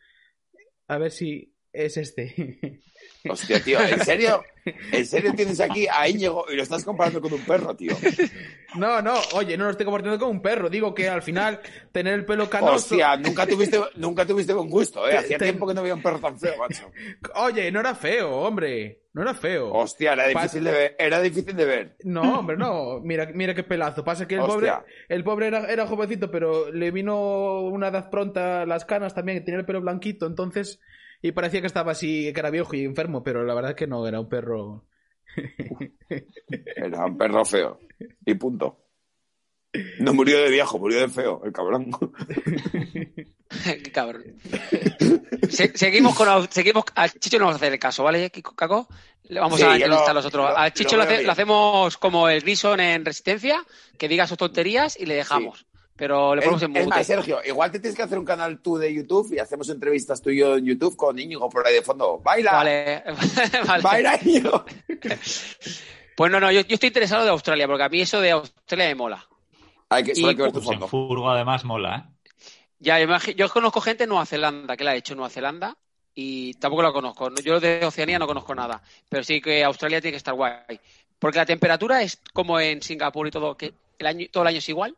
a 0.88 0.98
ver 0.98 1.12
si 1.12 1.49
es 1.72 1.96
este. 1.96 2.82
Hostia, 3.28 3.62
tío, 3.62 3.80
¿en 3.80 4.00
serio? 4.04 4.42
¿En 4.92 5.06
serio 5.06 5.32
tienes 5.34 5.60
aquí 5.60 5.86
a 5.86 6.08
Íñigo 6.08 6.46
y 6.50 6.56
lo 6.56 6.62
estás 6.62 6.84
comparando 6.84 7.20
con 7.20 7.32
un 7.32 7.40
perro, 7.40 7.74
tío? 7.74 7.94
No, 8.76 9.02
no, 9.02 9.14
oye, 9.34 9.56
no 9.56 9.64
lo 9.64 9.70
estoy 9.70 9.84
compartiendo 9.84 10.18
con 10.18 10.30
un 10.30 10.42
perro, 10.42 10.70
digo 10.70 10.94
que 10.94 11.08
al 11.08 11.22
final 11.22 11.60
tener 11.92 12.14
el 12.14 12.24
pelo 12.24 12.48
canoso... 12.48 12.94
Hostia, 12.94 13.16
nunca 13.16 13.46
tuviste, 13.46 13.80
nunca 13.96 14.26
tuviste 14.26 14.52
buen 14.52 14.70
gusto, 14.70 15.08
¿eh? 15.08 15.16
Hacía 15.16 15.38
tiempo 15.38 15.66
que 15.66 15.74
no 15.74 15.82
veía 15.82 15.94
un 15.94 16.02
perro 16.02 16.18
tan 16.18 16.38
feo, 16.38 16.54
macho. 16.58 16.90
Oye, 17.34 17.70
no 17.72 17.80
era 17.80 17.94
feo, 17.94 18.30
hombre, 18.30 19.00
no 19.12 19.22
era 19.22 19.34
feo. 19.34 19.72
Hostia, 19.72 20.12
era 20.12 20.28
difícil 20.28 20.64
de 20.64 20.72
ver. 20.72 20.96
Era 20.98 21.20
difícil 21.20 21.56
de 21.56 21.64
ver. 21.64 21.96
No, 22.04 22.38
hombre, 22.40 22.56
no. 22.56 23.00
Mira, 23.00 23.28
mira 23.34 23.54
qué 23.54 23.64
pelazo. 23.64 24.04
Pasa 24.04 24.28
que 24.28 24.36
el 24.36 24.40
pobre, 24.42 24.70
el 25.08 25.24
pobre 25.24 25.48
era, 25.48 25.66
era 25.66 25.86
jovencito, 25.86 26.30
pero 26.30 26.70
le 26.70 26.90
vino 26.90 27.60
una 27.62 27.88
edad 27.88 28.08
pronta 28.08 28.64
las 28.66 28.84
canas 28.84 29.14
también, 29.14 29.44
tenía 29.44 29.60
el 29.60 29.66
pelo 29.66 29.80
blanquito, 29.80 30.26
entonces, 30.26 30.80
y 31.22 31.32
parecía 31.32 31.60
que 31.60 31.66
estaba 31.66 31.92
así, 31.92 32.32
que 32.32 32.40
era 32.40 32.50
viejo 32.50 32.74
y 32.74 32.84
enfermo, 32.84 33.22
pero 33.22 33.44
la 33.44 33.54
verdad 33.54 33.70
es 33.72 33.76
que 33.76 33.86
no, 33.86 34.06
era 34.06 34.20
un 34.20 34.28
perro. 34.28 34.84
Era 36.76 37.06
un 37.06 37.16
perro 37.16 37.44
feo. 37.44 37.78
Y 38.26 38.34
punto. 38.34 38.78
No 40.00 40.12
murió 40.12 40.38
de 40.42 40.50
viejo, 40.50 40.78
murió 40.80 40.98
de 41.00 41.08
feo, 41.08 41.42
el 41.44 41.52
cabrón. 41.52 41.90
Qué 43.64 43.92
cabrón. 43.92 44.24
Se- 45.48 45.76
seguimos 45.76 46.16
con. 46.16 46.50
Seguimos, 46.50 46.84
al 46.96 47.10
Chicho 47.12 47.38
no 47.38 47.44
vamos 47.44 47.54
a 47.60 47.62
hacer 47.64 47.72
el 47.74 47.78
caso, 47.78 48.02
¿vale, 48.02 48.30
Kiko- 48.32 48.54
Caco? 48.56 48.88
Le 49.24 49.38
vamos 49.38 49.60
Sí, 49.60 49.64
a 49.64 49.74
entrevistar 49.74 50.10
a 50.10 50.14
los 50.14 50.24
otros. 50.26 50.50
Al 50.56 50.72
Chicho 50.72 50.96
lo 50.96 51.02
lo, 51.04 51.08
veo 51.08 51.12
hace- 51.12 51.16
bien. 51.18 51.26
lo 51.26 51.32
hacemos 51.32 51.96
como 51.98 52.28
el 52.28 52.40
Grison 52.40 52.80
en 52.80 53.04
Resistencia, 53.04 53.62
que 53.96 54.08
diga 54.08 54.26
sus 54.26 54.38
tonterías 54.38 54.98
y 54.98 55.06
le 55.06 55.14
dejamos. 55.14 55.66
Pero 56.00 56.34
le 56.34 56.40
ponemos 56.40 56.62
Es, 56.62 56.68
en 56.68 56.76
es 56.76 56.84
mute. 56.86 56.96
más, 56.96 57.06
Sergio, 57.06 57.40
igual 57.44 57.70
te 57.70 57.78
tienes 57.78 57.94
que 57.94 58.02
hacer 58.02 58.18
un 58.18 58.24
canal 58.24 58.58
tú 58.62 58.78
de 58.78 58.92
YouTube 58.94 59.34
y 59.34 59.38
hacemos 59.38 59.68
entrevistas 59.68 60.22
tú 60.22 60.30
y 60.30 60.38
yo 60.38 60.56
en 60.56 60.64
YouTube 60.64 60.96
con 60.96 61.18
Íñigo 61.18 61.50
por 61.50 61.66
ahí 61.66 61.74
de 61.74 61.82
fondo. 61.82 62.18
¡Baila! 62.24 62.52
Vale. 62.52 63.04
vale. 63.66 63.82
¡Baila, 63.82 64.18
Íñigo! 64.24 64.64
Pues 66.16 66.32
no, 66.32 66.40
no, 66.40 66.50
yo, 66.50 66.62
yo 66.62 66.74
estoy 66.74 66.86
interesado 66.88 67.24
de 67.24 67.30
Australia, 67.30 67.66
porque 67.66 67.82
a 67.84 67.88
mí 67.90 68.00
eso 68.00 68.18
de 68.20 68.30
Australia 68.30 68.86
me 68.88 68.94
mola. 68.94 69.26
Hay 69.90 70.04
que, 70.04 70.14
solo 70.14 70.28
hay 70.28 70.36
que 70.36 70.42
ver 70.42 70.52
tu 70.52 70.60
Pues 70.60 70.70
en 70.70 70.80
fondo. 70.80 70.88
furgo 70.88 71.30
además 71.30 71.64
mola, 71.64 71.96
¿eh? 72.08 72.32
Ya, 72.78 72.98
yo 72.98 73.48
conozco 73.50 73.82
gente 73.82 74.04
en 74.04 74.08
Nueva 74.08 74.24
Zelanda, 74.24 74.76
que 74.76 74.84
la 74.84 74.92
ha 74.92 74.96
hecho 74.96 75.12
en 75.12 75.18
Nueva 75.18 75.28
Zelanda, 75.30 75.76
y 76.14 76.54
tampoco 76.54 76.82
la 76.82 76.92
conozco. 76.92 77.30
Yo 77.44 77.60
de 77.60 77.84
Oceanía 77.84 78.18
no 78.18 78.26
conozco 78.26 78.54
nada, 78.54 78.80
pero 79.10 79.22
sí 79.22 79.40
que 79.42 79.62
Australia 79.64 80.00
tiene 80.00 80.12
que 80.12 80.16
estar 80.18 80.32
guay. 80.32 80.80
Porque 81.18 81.36
la 81.38 81.44
temperatura 81.44 82.02
es 82.02 82.18
como 82.32 82.58
en 82.58 82.80
Singapur 82.80 83.26
y 83.26 83.30
todo, 83.30 83.54
que 83.54 83.74
el 83.98 84.06
año, 84.06 84.26
todo 84.32 84.44
el 84.44 84.48
año 84.48 84.58
es 84.58 84.68
igual, 84.70 84.96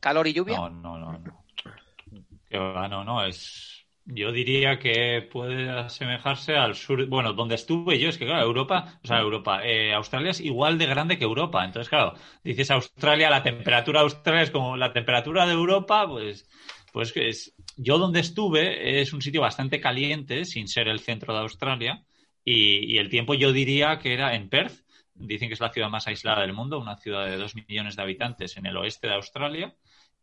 calor 0.00 0.26
y 0.26 0.32
lluvia. 0.32 0.56
No, 0.56 0.70
no, 0.70 0.98
no. 0.98 1.12
no. 1.12 2.88
No, 2.88 3.04
no, 3.04 3.24
es... 3.24 3.86
Yo 4.06 4.32
diría 4.32 4.78
que 4.78 5.22
puede 5.30 5.70
asemejarse 5.70 6.56
al 6.56 6.74
sur... 6.74 7.06
Bueno, 7.06 7.32
donde 7.32 7.54
estuve 7.54 7.98
yo, 7.98 8.08
es 8.08 8.18
que 8.18 8.26
claro, 8.26 8.44
Europa, 8.44 8.98
o 9.04 9.06
sea, 9.06 9.20
Europa, 9.20 9.64
eh, 9.64 9.92
Australia 9.94 10.32
es 10.32 10.40
igual 10.40 10.78
de 10.78 10.86
grande 10.86 11.16
que 11.16 11.24
Europa. 11.24 11.64
Entonces, 11.64 11.88
claro, 11.88 12.14
dices 12.42 12.70
Australia, 12.72 13.30
la 13.30 13.42
temperatura 13.42 14.00
de 14.00 14.04
Australia 14.04 14.42
es 14.42 14.50
como 14.50 14.76
la 14.76 14.92
temperatura 14.92 15.46
de 15.46 15.52
Europa, 15.52 16.08
pues... 16.08 16.48
Pues 16.92 17.12
es... 17.16 17.54
Yo 17.76 17.98
donde 17.98 18.18
estuve 18.18 19.00
es 19.00 19.12
un 19.12 19.22
sitio 19.22 19.42
bastante 19.42 19.80
caliente, 19.80 20.44
sin 20.44 20.66
ser 20.66 20.88
el 20.88 20.98
centro 20.98 21.32
de 21.32 21.40
Australia, 21.40 22.02
y 22.44 22.98
el 22.98 23.08
tiempo 23.08 23.34
yo 23.34 23.52
diría 23.52 23.98
que 23.98 24.12
era 24.12 24.34
en 24.34 24.48
Perth, 24.48 24.82
dicen 25.14 25.48
que 25.48 25.54
es 25.54 25.60
la 25.60 25.72
ciudad 25.72 25.88
más 25.88 26.06
aislada 26.06 26.40
del 26.40 26.52
mundo, 26.52 26.78
una 26.78 26.96
ciudad 26.96 27.26
de 27.26 27.36
dos 27.36 27.54
millones 27.54 27.96
de 27.96 28.02
habitantes 28.02 28.56
en 28.56 28.66
el 28.66 28.76
oeste 28.76 29.06
de 29.06 29.14
Australia, 29.14 29.74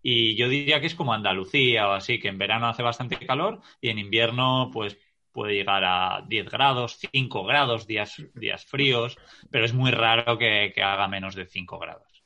y 0.01 0.35
yo 0.35 0.49
diría 0.49 0.79
que 0.81 0.87
es 0.87 0.95
como 0.95 1.13
Andalucía 1.13 1.87
o 1.89 1.91
así, 1.93 2.19
que 2.19 2.27
en 2.29 2.37
verano 2.37 2.67
hace 2.67 2.83
bastante 2.83 3.17
calor 3.25 3.61
y 3.81 3.89
en 3.89 3.99
invierno 3.99 4.69
pues 4.73 4.97
puede 5.31 5.53
llegar 5.53 5.83
a 5.85 6.23
10 6.27 6.49
grados, 6.49 6.97
5 7.11 7.43
grados, 7.45 7.85
días, 7.87 8.21
días 8.33 8.65
fríos, 8.65 9.17
pero 9.51 9.65
es 9.65 9.73
muy 9.73 9.91
raro 9.91 10.37
que, 10.37 10.71
que 10.73 10.81
haga 10.83 11.07
menos 11.07 11.35
de 11.35 11.45
5 11.45 11.77
grados. 11.79 12.23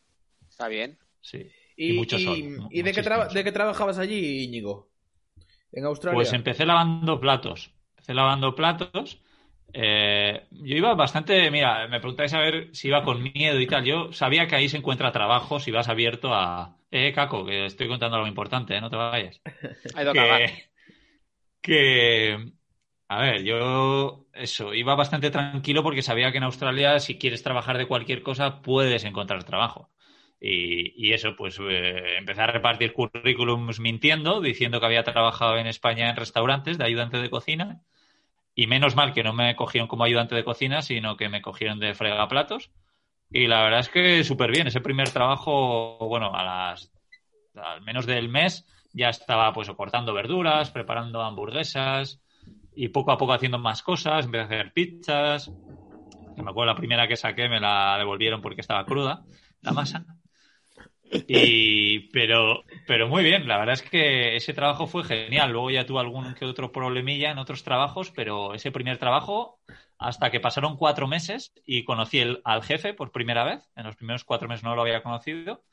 Está 0.49 0.67
bien. 0.67 0.97
Sí. 1.21 1.49
¿Y, 1.75 1.88
Y 1.88 1.93
mucho 1.93 2.19
sol, 2.19 2.38
y- 2.39 2.43
mu- 2.57 2.69
¿y 2.69 2.84
de, 2.84 2.93
qué 2.93 3.01
de 3.01 3.43
qué 3.43 3.51
trabajabas 3.51 3.97
allí, 3.97 4.43
Íñigo? 4.43 4.91
En 5.71 5.86
Australia. 5.86 6.17
Pues 6.17 6.34
empecé 6.34 6.65
lavando 6.65 7.19
platos. 7.19 7.71
Empecé 7.91 8.13
lavando 8.13 8.55
platos. 8.55 9.21
Eh, 9.73 10.47
yo 10.51 10.75
iba 10.75 10.93
bastante, 10.95 11.49
mira, 11.51 11.88
me 11.88 11.99
preguntáis 11.99 12.34
a 12.34 12.39
ver 12.39 12.69
si 12.75 12.89
iba 12.89 13.03
con 13.03 13.23
miedo 13.23 13.60
y 13.60 13.67
tal. 13.67 13.86
Yo 13.86 14.12
sabía 14.13 14.47
que 14.47 14.55
ahí 14.55 14.69
se 14.69 14.77
encuentra 14.77 15.12
trabajo 15.12 15.60
si 15.60 15.71
vas 15.71 15.88
abierto 15.89 16.34
a... 16.34 16.77
Eh, 16.91 17.13
Caco, 17.13 17.45
que 17.45 17.65
estoy 17.65 17.88
contando 17.88 18.17
algo 18.17 18.27
importante, 18.27 18.75
¿eh? 18.75 18.82
no 18.82 18.89
te 18.89 18.97
vayas. 18.97 19.41
Que, 20.12 20.71
que, 21.62 22.54
a 23.08 23.21
ver, 23.21 23.43
yo 23.43 24.27
eso, 24.34 24.73
iba 24.73 24.95
bastante 24.95 25.32
tranquilo 25.32 25.84
porque 25.84 26.01
sabía 26.04 26.32
que 26.32 26.38
en 26.39 26.45
Australia 26.45 26.99
si 26.99 27.17
quieres 27.19 27.43
trabajar 27.43 27.77
de 27.77 27.88
cualquier 27.88 28.23
cosa 28.23 28.62
puedes 28.62 29.04
encontrar 29.06 29.43
trabajo. 29.45 29.91
Y, 30.39 30.93
y 30.97 31.13
eso, 31.13 31.36
pues 31.38 31.60
eh, 31.62 32.17
empecé 32.17 32.41
a 32.41 32.47
repartir 32.47 32.93
currículums 32.93 33.80
mintiendo, 33.80 34.41
diciendo 34.41 34.80
que 34.80 34.88
había 34.88 35.04
trabajado 35.04 35.58
en 35.58 35.67
España 35.67 36.10
en 36.10 36.17
restaurantes 36.17 36.77
de 36.77 36.86
ayudante 36.86 37.17
de 37.17 37.30
cocina 37.30 37.84
Y 38.56 38.67
menos 38.67 38.95
mal 38.95 39.13
que 39.13 39.23
no 39.23 39.34
me 39.34 39.56
cogieron 39.58 39.88
como 39.89 40.04
ayudante 40.06 40.36
de 40.36 40.43
cocina, 40.45 40.82
sino 40.82 41.17
que 41.17 41.30
me 41.30 41.41
cogieron 41.41 41.80
de 41.80 41.93
fregaplatos. 41.95 42.71
Y 43.31 43.47
la 43.47 43.63
verdad 43.63 43.79
es 43.79 43.89
que 43.89 44.23
súper 44.23 44.51
bien. 44.51 44.67
Ese 44.67 44.81
primer 44.81 45.09
trabajo, 45.09 45.97
bueno, 46.07 46.35
a 46.35 46.43
las 46.43 46.91
al 47.55 47.81
menos 47.81 48.05
del 48.05 48.29
mes 48.29 48.65
ya 48.93 49.09
estaba 49.09 49.53
pues 49.53 49.69
cortando 49.71 50.13
verduras, 50.13 50.71
preparando 50.71 51.21
hamburguesas 51.21 52.21
y 52.75 52.89
poco 52.89 53.11
a 53.11 53.17
poco 53.17 53.33
haciendo 53.33 53.59
más 53.59 53.83
cosas, 53.83 54.25
empecé 54.25 54.41
a 54.41 54.45
hacer 54.45 54.73
pizzas. 54.73 55.49
Me 56.37 56.49
acuerdo 56.49 56.65
la 56.65 56.75
primera 56.75 57.07
que 57.07 57.15
saqué 57.15 57.49
me 57.49 57.59
la 57.59 57.97
devolvieron 57.97 58.41
porque 58.41 58.61
estaba 58.61 58.85
cruda, 58.85 59.23
la 59.61 59.71
masa. 59.71 60.05
Y, 61.27 62.09
pero, 62.11 62.63
pero 62.87 63.07
muy 63.07 63.23
bien, 63.23 63.47
la 63.47 63.57
verdad 63.57 63.73
es 63.73 63.81
que 63.81 64.35
ese 64.35 64.53
trabajo 64.53 64.87
fue 64.87 65.03
genial. 65.03 65.51
Luego 65.51 65.69
ya 65.69 65.85
tuve 65.85 65.99
algún 65.99 66.33
que 66.33 66.45
otro 66.45 66.71
problemilla 66.71 67.31
en 67.31 67.37
otros 67.37 67.63
trabajos, 67.63 68.11
pero 68.11 68.53
ese 68.53 68.71
primer 68.71 68.97
trabajo, 68.97 69.59
hasta 70.01 70.31
que 70.31 70.39
pasaron 70.39 70.77
cuatro 70.77 71.07
meses 71.07 71.53
y 71.65 71.83
conocí 71.85 72.19
el, 72.19 72.41
al 72.45 72.63
jefe 72.63 72.93
por 72.93 73.11
primera 73.11 73.43
vez. 73.45 73.61
En 73.75 73.85
los 73.85 73.95
primeros 73.95 74.23
cuatro 74.25 74.49
meses 74.49 74.63
no 74.63 74.75
lo 74.75 74.81
había 74.81 75.03
conocido. 75.03 75.63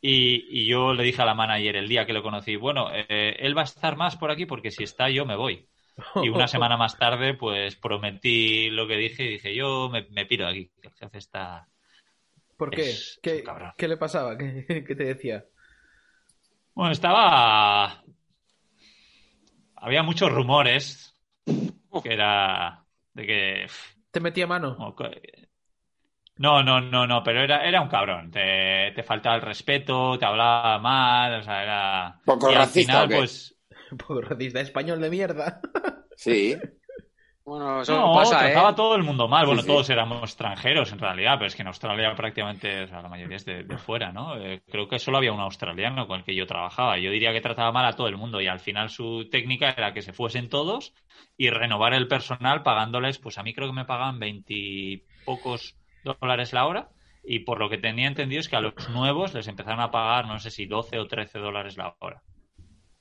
Y, 0.00 0.46
y 0.50 0.66
yo 0.66 0.94
le 0.94 1.04
dije 1.04 1.22
a 1.22 1.26
la 1.26 1.34
manager 1.34 1.76
el 1.76 1.88
día 1.88 2.06
que 2.06 2.12
lo 2.12 2.22
conocí, 2.22 2.56
bueno, 2.56 2.88
eh, 2.92 3.36
él 3.40 3.56
va 3.56 3.62
a 3.62 3.64
estar 3.64 3.96
más 3.96 4.16
por 4.16 4.30
aquí 4.30 4.46
porque 4.46 4.70
si 4.70 4.84
está 4.84 5.10
yo 5.10 5.26
me 5.26 5.36
voy. 5.36 5.68
Y 6.22 6.28
una 6.28 6.46
semana 6.48 6.76
más 6.76 6.98
tarde, 6.98 7.34
pues 7.34 7.76
prometí 7.76 8.70
lo 8.70 8.86
que 8.88 8.96
dije 8.96 9.24
y 9.24 9.28
dije, 9.34 9.54
yo 9.54 9.88
me, 9.90 10.06
me 10.10 10.26
piro 10.26 10.46
de 10.46 10.52
aquí, 10.52 10.72
que 10.80 10.88
el 10.88 10.94
jefe 10.94 11.18
está, 11.18 11.68
¿Por 12.56 12.70
qué? 12.70 12.90
Es- 12.90 13.18
¿Qué, 13.22 13.38
es 13.38 13.44
qué 13.76 13.88
le 13.88 13.96
pasaba? 13.96 14.38
¿Qué, 14.38 14.64
qué 14.86 14.94
te 14.94 15.04
decía? 15.04 15.44
Bueno, 16.74 16.92
estaba. 16.92 18.02
Había 19.76 20.02
muchos 20.02 20.30
rumores 20.32 21.16
que 22.02 22.12
era. 22.14 22.81
De 23.14 23.26
que. 23.26 23.66
¿Te 24.10 24.20
metía 24.20 24.46
mano? 24.46 24.76
No, 26.36 26.62
no, 26.62 26.80
no, 26.80 27.06
no, 27.06 27.22
pero 27.22 27.42
era, 27.42 27.66
era 27.66 27.80
un 27.80 27.88
cabrón. 27.88 28.30
Te, 28.30 28.92
te 28.94 29.02
faltaba 29.02 29.36
el 29.36 29.42
respeto, 29.42 30.18
te 30.18 30.24
hablaba 30.24 30.78
mal, 30.78 31.40
o 31.40 31.42
sea, 31.42 31.62
era. 31.62 32.20
Poco 32.24 32.50
y 32.50 32.54
al 32.54 32.60
racista, 32.60 32.92
final, 32.92 33.04
¿o 33.04 33.08
qué? 33.08 33.16
pues. 33.16 33.58
Poco 33.98 34.20
racista, 34.20 34.60
español 34.60 35.00
de 35.00 35.10
mierda. 35.10 35.60
Sí. 36.16 36.56
Bueno, 37.44 37.82
eso 37.82 37.96
No, 37.96 38.14
pasa, 38.14 38.38
trataba 38.38 38.68
¿eh? 38.68 38.72
a 38.72 38.74
todo 38.74 38.94
el 38.94 39.02
mundo 39.02 39.26
mal. 39.26 39.40
Sí, 39.42 39.46
Bueno, 39.46 39.62
sí. 39.62 39.66
todos 39.66 39.90
éramos 39.90 40.22
extranjeros 40.22 40.92
en 40.92 40.98
realidad, 41.00 41.34
pero 41.38 41.46
es 41.46 41.56
que 41.56 41.62
en 41.62 41.68
Australia 41.68 42.14
prácticamente, 42.14 42.82
o 42.84 42.86
sea, 42.86 43.02
la 43.02 43.08
mayoría 43.08 43.36
es 43.36 43.44
de, 43.44 43.64
de 43.64 43.78
fuera, 43.78 44.12
¿no? 44.12 44.36
Eh, 44.36 44.62
creo 44.70 44.86
que 44.88 45.00
solo 45.00 45.18
había 45.18 45.32
un 45.32 45.40
australiano 45.40 46.06
con 46.06 46.20
el 46.20 46.24
que 46.24 46.36
yo 46.36 46.46
trabajaba. 46.46 46.98
Yo 46.98 47.10
diría 47.10 47.32
que 47.32 47.40
trataba 47.40 47.72
mal 47.72 47.86
a 47.86 47.96
todo 47.96 48.06
el 48.06 48.16
mundo 48.16 48.40
y 48.40 48.46
al 48.46 48.60
final 48.60 48.90
su 48.90 49.28
técnica 49.28 49.70
era 49.70 49.92
que 49.92 50.02
se 50.02 50.12
fuesen 50.12 50.48
todos 50.48 50.94
y 51.36 51.50
renovar 51.50 51.94
el 51.94 52.06
personal 52.06 52.62
pagándoles, 52.62 53.18
pues 53.18 53.38
a 53.38 53.42
mí 53.42 53.52
creo 53.54 53.66
que 53.68 53.74
me 53.74 53.84
pagaban 53.84 54.20
veintipocos 54.20 55.76
dólares 56.04 56.52
la 56.52 56.66
hora 56.66 56.90
y 57.24 57.40
por 57.40 57.58
lo 57.58 57.68
que 57.68 57.78
tenía 57.78 58.06
entendido 58.08 58.40
es 58.40 58.48
que 58.48 58.56
a 58.56 58.60
los 58.60 58.88
nuevos 58.90 59.34
les 59.34 59.48
empezaron 59.48 59.80
a 59.80 59.90
pagar, 59.90 60.26
no 60.26 60.38
sé 60.38 60.50
si 60.50 60.66
12 60.66 60.98
o 60.98 61.06
13 61.06 61.38
dólares 61.38 61.76
la 61.76 61.94
hora. 62.00 62.22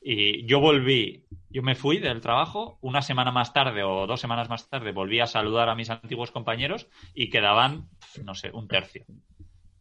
Y 0.04 0.46
yo 0.48 0.60
volví, 0.60 1.28
yo 1.50 1.62
me 1.62 1.76
fui 1.76 2.00
del 2.00 2.22
trabajo, 2.22 2.80
una 2.82 3.04
semana 3.04 3.32
más 3.32 3.54
tarde 3.54 3.84
o 3.84 4.08
dos 4.08 4.20
semanas 4.20 4.50
más 4.50 4.68
tarde 4.68 4.92
volví 4.92 5.20
a 5.20 5.28
saludar 5.28 5.70
a 5.70 5.76
mis 5.76 5.92
antiguos 5.92 6.32
compañeros 6.32 6.88
y 7.14 7.30
quedaban, 7.30 7.88
no 8.24 8.34
sé, 8.34 8.50
un 8.52 8.68
tercio. 8.68 9.06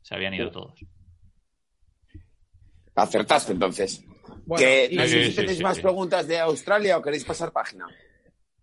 Se 0.03 0.15
habían 0.15 0.35
ido 0.35 0.51
todos. 0.51 0.79
Acertaste 2.95 3.53
entonces. 3.53 4.05
Bueno, 4.45 4.67
y- 4.91 4.95
no 4.97 5.03
sé 5.07 5.25
si 5.25 5.31
sí, 5.31 5.37
tenéis 5.37 5.57
sí, 5.59 5.63
más 5.63 5.77
sí. 5.77 5.83
preguntas 5.83 6.27
de 6.27 6.39
Australia 6.39 6.99
o 6.99 7.03
queréis 7.03 7.25
pasar 7.25 7.51
página. 7.53 7.87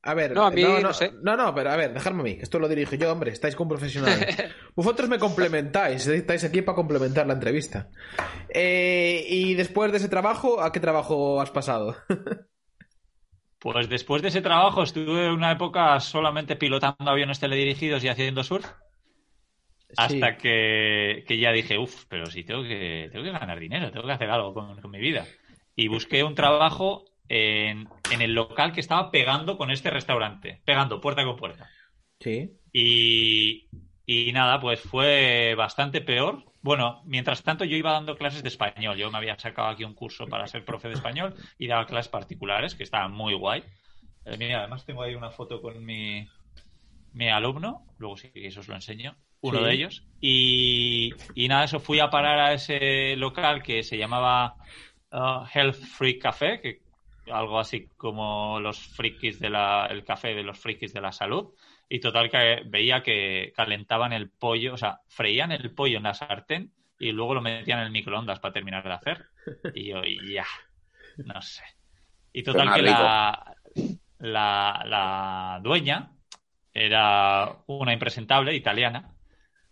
A 0.08 0.14
ver, 0.14 0.34
No, 0.34 0.46
a 0.46 0.52
mí 0.52 0.62
no, 0.62 0.80
no 0.80 0.94
sé. 0.94 1.12
no, 1.22 1.36
no, 1.36 1.54
pero 1.54 1.70
a 1.70 1.76
ver, 1.76 1.94
dejadme 1.94 2.22
a 2.22 2.24
mí, 2.24 2.38
que 2.38 2.44
esto 2.44 2.60
lo 2.60 2.68
dirijo 2.70 2.96
yo, 2.96 3.12
hombre, 3.12 3.32
estáis 3.32 3.56
con 3.56 3.68
profesionales. 3.68 4.38
Vosotros 4.76 5.10
me 5.10 5.20
complementáis, 5.20 6.08
estáis 6.08 6.44
aquí 6.46 6.62
para 6.62 6.76
complementar 6.76 7.28
la 7.28 7.34
entrevista. 7.34 7.90
Eh, 8.50 9.26
y 9.28 9.54
después 9.56 9.92
de 9.92 9.98
ese 9.98 10.08
trabajo, 10.10 10.62
¿a 10.62 10.72
qué 10.72 10.80
trabajo 10.80 11.42
has 11.42 11.52
pasado? 11.52 11.96
Pues 13.60 13.90
después 13.90 14.22
de 14.22 14.28
ese 14.28 14.42
trabajo 14.42 14.84
estuve 14.84 15.32
una 15.34 15.52
época 15.52 16.00
solamente 16.00 16.56
pilotando 16.56 17.10
aviones 17.10 17.40
teledirigidos 17.40 18.04
y 18.04 18.08
haciendo 18.08 18.44
surf. 18.44 18.68
Hasta 19.98 20.32
Sí. 20.34 20.38
que, 20.40 21.24
que 21.28 21.40
ya 21.40 21.52
dije, 21.52 21.78
uff, 21.80 22.06
pero 22.08 22.28
sí, 22.28 22.44
tengo 22.44 22.62
que, 22.62 23.10
tengo 23.12 23.26
que 23.26 23.32
ganar 23.32 23.60
dinero, 23.60 23.90
tengo 23.92 24.06
que 24.06 24.14
hacer 24.14 24.30
algo 24.30 24.54
con, 24.54 24.80
con 24.80 24.92
mi 24.92 25.00
vida. 25.00 25.26
Y 25.76 25.88
busqué 25.88 26.24
un 26.24 26.36
trabajo 26.36 27.06
en, 27.30 27.88
en 28.12 28.22
el 28.22 28.34
local 28.34 28.72
que 28.74 28.80
estaba 28.80 29.12
pegando 29.12 29.58
con 29.58 29.72
este 29.72 29.90
restaurante, 29.90 30.62
pegando 30.66 31.02
puerta 31.02 31.24
con 31.24 31.36
puerta. 31.36 31.70
Sí. 32.20 32.52
Y, 32.74 33.68
y 34.06 34.32
nada, 34.34 34.60
pues 34.60 34.80
fue 34.82 35.54
bastante 35.56 36.02
peor. 36.02 36.44
Bueno, 36.62 37.02
mientras 37.06 37.44
tanto 37.44 37.64
yo 37.66 37.78
iba 37.78 37.92
dando 37.94 38.18
clases 38.18 38.44
de 38.44 38.50
español. 38.50 38.98
Yo 38.98 39.12
me 39.12 39.18
había 39.18 39.38
sacado 39.40 39.70
aquí 39.70 39.84
un 39.84 39.94
curso 39.94 40.28
para 40.28 40.48
ser 40.48 40.66
profe 40.66 40.88
de 40.88 40.96
español 40.96 41.36
y 41.58 41.68
daba 41.68 41.86
clases 41.86 42.10
particulares, 42.10 42.76
que 42.76 42.84
estaban 42.84 43.12
muy 43.12 43.34
guay. 43.36 43.64
Eh, 44.26 44.36
mira, 44.38 44.60
además 44.60 44.86
tengo 44.86 45.04
ahí 45.04 45.16
una 45.16 45.30
foto 45.32 45.62
con 45.62 45.86
mi, 45.86 46.28
mi 47.14 47.30
alumno, 47.30 47.86
luego 47.98 48.16
que 48.16 48.48
eso 48.48 48.60
os 48.60 48.68
lo 48.68 48.76
enseño, 48.76 49.16
uno 49.42 49.60
Sí. 49.60 49.66
de 49.66 49.74
ellos. 49.74 50.04
Y, 50.20 51.14
y 51.36 51.48
nada, 51.48 51.66
eso 51.66 51.80
fui 51.80 52.00
a 52.00 52.10
parar 52.10 52.40
a 52.40 52.54
ese 52.54 53.16
local 53.16 53.64
que 53.64 53.84
se 53.84 53.98
llamaba 53.98 54.56
uh, 55.12 55.46
Health 55.54 55.76
Freak 55.78 56.22
Café, 56.22 56.60
que 56.60 56.82
algo 57.32 57.60
así 57.60 57.88
como 57.98 58.60
los 58.60 58.80
frikis 58.80 59.40
de 59.40 59.50
la, 59.50 59.88
el 59.90 60.04
café 60.04 60.34
de 60.34 60.44
los 60.44 60.60
frikis 60.60 60.94
de 60.94 61.02
la 61.02 61.12
salud. 61.12 61.54
Y 61.90 62.00
total 62.00 62.30
que 62.30 62.64
veía 62.66 63.02
que 63.02 63.54
calentaban 63.56 64.14
el 64.14 64.30
pollo, 64.30 64.74
o 64.74 64.78
sea, 64.78 65.02
freían 65.08 65.52
el 65.52 65.74
pollo 65.74 65.98
en 65.98 66.04
la 66.04 66.14
sartén 66.14 66.74
y 67.00 67.12
luego 67.12 67.34
lo 67.34 67.42
metían 67.42 67.80
en 67.80 67.86
el 67.86 67.92
microondas 67.92 68.40
para 68.40 68.54
terminar 68.54 68.84
de 68.84 68.94
hacer. 68.94 69.26
Y 69.74 69.90
yo, 69.90 70.02
ya, 70.04 70.46
no 71.18 71.42
sé. 71.42 71.64
Y 72.34 72.44
total 72.44 72.74
que 72.74 72.82
la, 72.82 73.56
la, 74.20 74.84
la 74.86 75.60
dueña 75.64 76.12
era 76.74 77.58
una 77.68 77.94
impresentable 77.94 78.54
italiana. 78.54 79.16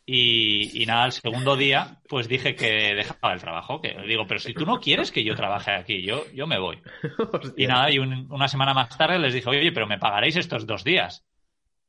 Y, 0.07 0.83
y 0.83 0.85
nada, 0.85 1.07
el 1.07 1.11
segundo 1.13 1.55
día, 1.57 1.99
pues 2.07 2.27
dije 2.27 2.55
que 2.55 2.93
dejaba 2.93 3.33
el 3.33 3.39
trabajo. 3.41 3.81
Que 3.81 3.95
digo, 4.07 4.27
pero 4.27 4.39
si 4.39 4.53
tú 4.53 4.65
no 4.65 4.79
quieres 4.79 5.11
que 5.11 5.23
yo 5.23 5.35
trabaje 5.35 5.71
aquí, 5.71 6.03
yo, 6.03 6.23
yo 6.33 6.45
me 6.45 6.59
voy. 6.59 6.79
Y 7.57 7.65
nada, 7.65 7.89
y 7.91 7.97
un- 7.99 8.31
una 8.31 8.47
semana 8.47 8.73
más 8.73 8.95
tarde 8.97 9.17
les 9.17 9.33
dije, 9.33 9.49
oye, 9.49 9.71
pero 9.71 9.87
me 9.87 9.97
pagaréis 9.97 10.35
estos 10.35 10.67
dos 10.67 10.83
días. 10.83 11.25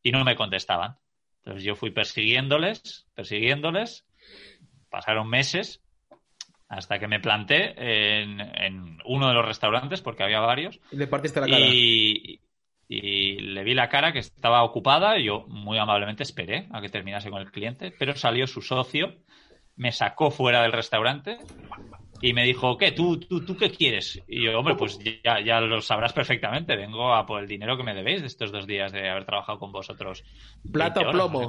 Y 0.02 0.12
no 0.12 0.24
me 0.24 0.35
contestaban. 0.37 0.96
Entonces 1.44 1.62
yo 1.64 1.76
fui 1.76 1.90
persiguiéndoles, 1.90 3.07
persiguiéndoles. 3.14 4.07
Pasaron 4.90 5.29
meses 5.29 5.83
hasta 6.68 6.98
que 6.98 7.07
me 7.09 7.20
planté 7.20 7.74
en, 8.22 8.40
en 8.40 8.98
uno 9.05 9.29
de 9.29 9.35
los 9.35 9.44
restaurantes, 9.44 10.00
porque 10.00 10.22
había 10.24 10.40
varios, 10.40 10.81
Y 10.90 10.96
le 10.96 11.07
partiste 11.07 11.40
la 11.40 11.46
cara. 11.46 11.61
y, 11.61 12.40
y 12.88 13.40
le 13.40 13.64
vi 13.64 13.75
la 13.75 13.88
cara 13.88 14.12
que 14.12 14.20
estaba 14.20 14.62
ocupada. 14.64 15.18
Y 15.18 15.25
yo 15.25 15.46
muy 15.49 15.79
amablemente 15.79 16.22
esperé 16.22 16.68
a 16.72 16.81
que 16.81 16.88
terminase 16.88 17.31
con 17.31 17.40
el 17.42 17.51
cliente, 17.51 17.90
pero 17.92 18.14
salió 18.16 18.46
su 18.46 18.62
socio, 18.62 19.14
me 19.77 19.92
sacó 19.92 20.31
fuera 20.31 20.62
del 20.62 20.72
restaurante 20.72 21.38
y 22.20 22.33
me 22.33 22.44
dijo, 22.44 22.79
¿qué? 22.79 22.92
¿Tú, 22.92 23.20
tú, 23.20 23.44
tú 23.44 23.57
qué 23.57 23.70
quieres? 23.70 24.22
Y 24.27 24.44
yo, 24.44 24.59
hombre, 24.59 24.75
pues 24.77 24.99
ya, 25.25 25.40
ya 25.40 25.61
lo 25.61 25.81
sabrás 25.83 26.12
perfectamente. 26.14 26.77
Vengo 26.77 27.14
a 27.14 27.27
por 27.27 27.42
el 27.42 27.49
dinero 27.49 27.77
que 27.77 27.83
me 27.85 27.94
debéis 27.94 28.22
de 28.22 28.27
estos 28.29 28.53
dos 28.53 28.66
días 28.66 28.92
de 28.92 29.09
haber 29.11 29.27
trabajado 29.27 29.59
con 29.59 29.72
vosotros. 29.72 30.25
Plata 30.70 31.03
20 31.03 31.07
o 31.07 31.12
no 31.12 31.20
plomo. 31.20 31.42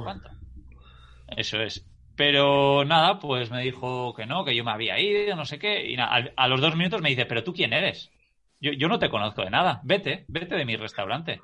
Eso 1.26 1.60
es. 1.62 1.88
Pero 2.14 2.84
nada, 2.84 3.18
pues 3.20 3.50
me 3.50 3.62
dijo 3.62 4.12
que 4.14 4.26
no, 4.26 4.44
que 4.44 4.54
yo 4.56 4.64
me 4.64 4.72
había 4.72 4.98
ido, 5.00 5.36
no 5.36 5.44
sé 5.44 5.58
qué. 5.58 5.86
Y 5.90 5.96
na- 5.96 6.06
al- 6.06 6.34
a, 6.36 6.48
los 6.48 6.60
dos 6.60 6.74
minutos 6.76 7.00
me 7.02 7.10
dice, 7.10 7.26
¿pero 7.26 7.44
tú 7.44 7.52
quién 7.52 7.72
eres? 7.72 8.12
Yo, 8.60 8.72
yo 8.72 8.88
no 8.88 8.98
te 8.98 9.08
conozco 9.10 9.42
de 9.42 9.50
nada. 9.50 9.80
Vete, 9.84 10.24
vete 10.28 10.56
de 10.56 10.64
mi 10.64 10.76
restaurante. 10.76 11.40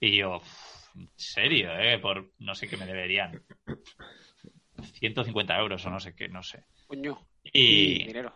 Y 0.00 0.16
yo, 0.16 0.36
"Uf, 0.36 0.96
en 0.96 1.10
serio, 1.16 1.70
¿eh? 1.78 1.98
Por 1.98 2.32
no 2.38 2.54
sé 2.54 2.68
qué 2.68 2.76
me 2.76 2.86
deberían. 2.86 3.42
150 4.98 5.58
euros 5.58 5.84
o 5.86 5.90
no 5.90 6.00
sé 6.00 6.14
qué, 6.14 6.28
no 6.28 6.42
sé. 6.42 6.64
Coño, 6.86 7.18
Y, 7.42 8.04
dinero. 8.04 8.32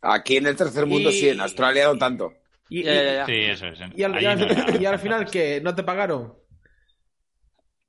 Aquí 0.00 0.36
en 0.36 0.46
el 0.46 0.56
tercer 0.56 0.86
mundo 0.86 1.10
Y- 1.10 1.12
sí, 1.12 1.28
en 1.28 1.40
Australia 1.40 1.86
no 1.86 1.98
tanto. 1.98 2.32
Y, 2.68 2.84
Ya, 2.84 2.92
y- 2.92 2.96
ya, 2.96 3.12
ya. 3.14 3.26
sí, 3.26 3.32
eso 3.34 3.66
es. 3.66 3.80
y 3.96 4.02
al, 4.02 4.14
Ahí 4.14 4.22
y 4.24 4.26
al- 4.26 4.38
no 4.74 4.80
y 4.80 4.86
al 4.86 4.98
final, 4.98 5.30
¿qué? 5.30 5.60
¿No 5.60 5.74
te 5.74 5.82
pagaron? 5.82 6.34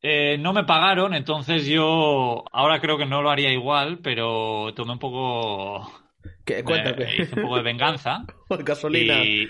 Eh, 0.02 0.38
no 0.40 0.54
me 0.54 0.64
pagaron, 0.64 1.14
entonces 1.14 1.66
yo 1.66 2.46
ahora 2.54 2.80
creo 2.80 2.98
que 2.98 3.06
no 3.06 3.22
lo 3.22 3.30
haría 3.30 3.52
igual, 3.52 4.00
pero 4.00 4.74
tomé 4.74 4.94
un 4.94 5.00
poco, 5.00 5.99
¿Qué? 6.46 6.58
me- 6.58 6.64
Cuéntame. 6.64 7.16
hice 7.16 7.36
un 7.36 7.42
poco 7.44 7.58
de 7.58 7.64
venganza 7.64 8.26
Por 8.48 8.64
gasolina. 8.64 9.24
y 9.24 9.50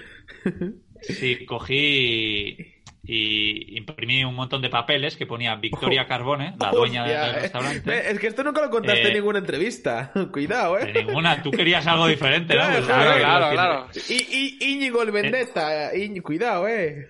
sí, 1.01 1.45
cogí 1.45 2.76
y 3.11 3.78
imprimí 3.78 4.24
un 4.24 4.36
montón 4.36 4.61
de 4.61 4.70
papeles 4.70 5.15
que 5.15 5.26
ponía 5.26 5.55
Victoria 5.55 6.05
Carbone, 6.05 6.53
la 6.59 6.70
dueña 6.70 7.03
Hostia, 7.03 7.22
del 7.24 7.36
eh. 7.36 7.39
restaurante. 7.39 8.11
Es 8.11 8.20
que 8.20 8.28
esto 8.28 8.43
nunca 8.43 8.61
lo 8.61 8.70
contaste 8.70 9.01
Eh, 9.03 9.07
en 9.07 9.13
ninguna 9.15 9.39
entrevista. 9.39 10.11
Cuidado, 10.32 10.78
¿eh? 10.78 10.93
ninguna, 10.93 11.41
tú 11.41 11.49
querías 11.49 11.88
algo 11.88 12.05
diferente, 12.07 12.53
¿no? 12.53 12.59
Claro, 12.61 12.74
Pues, 12.76 12.86
Claro, 12.86 13.17
claro, 13.20 13.51
claro. 13.51 13.88
Y, 14.09 14.57
y 14.61 14.74
Íñigo 14.74 15.01
el 15.01 15.11
Vendetta. 15.11 15.91
Íñ- 15.95 16.22
Cuidado, 16.22 16.67
¿eh? 16.67 17.09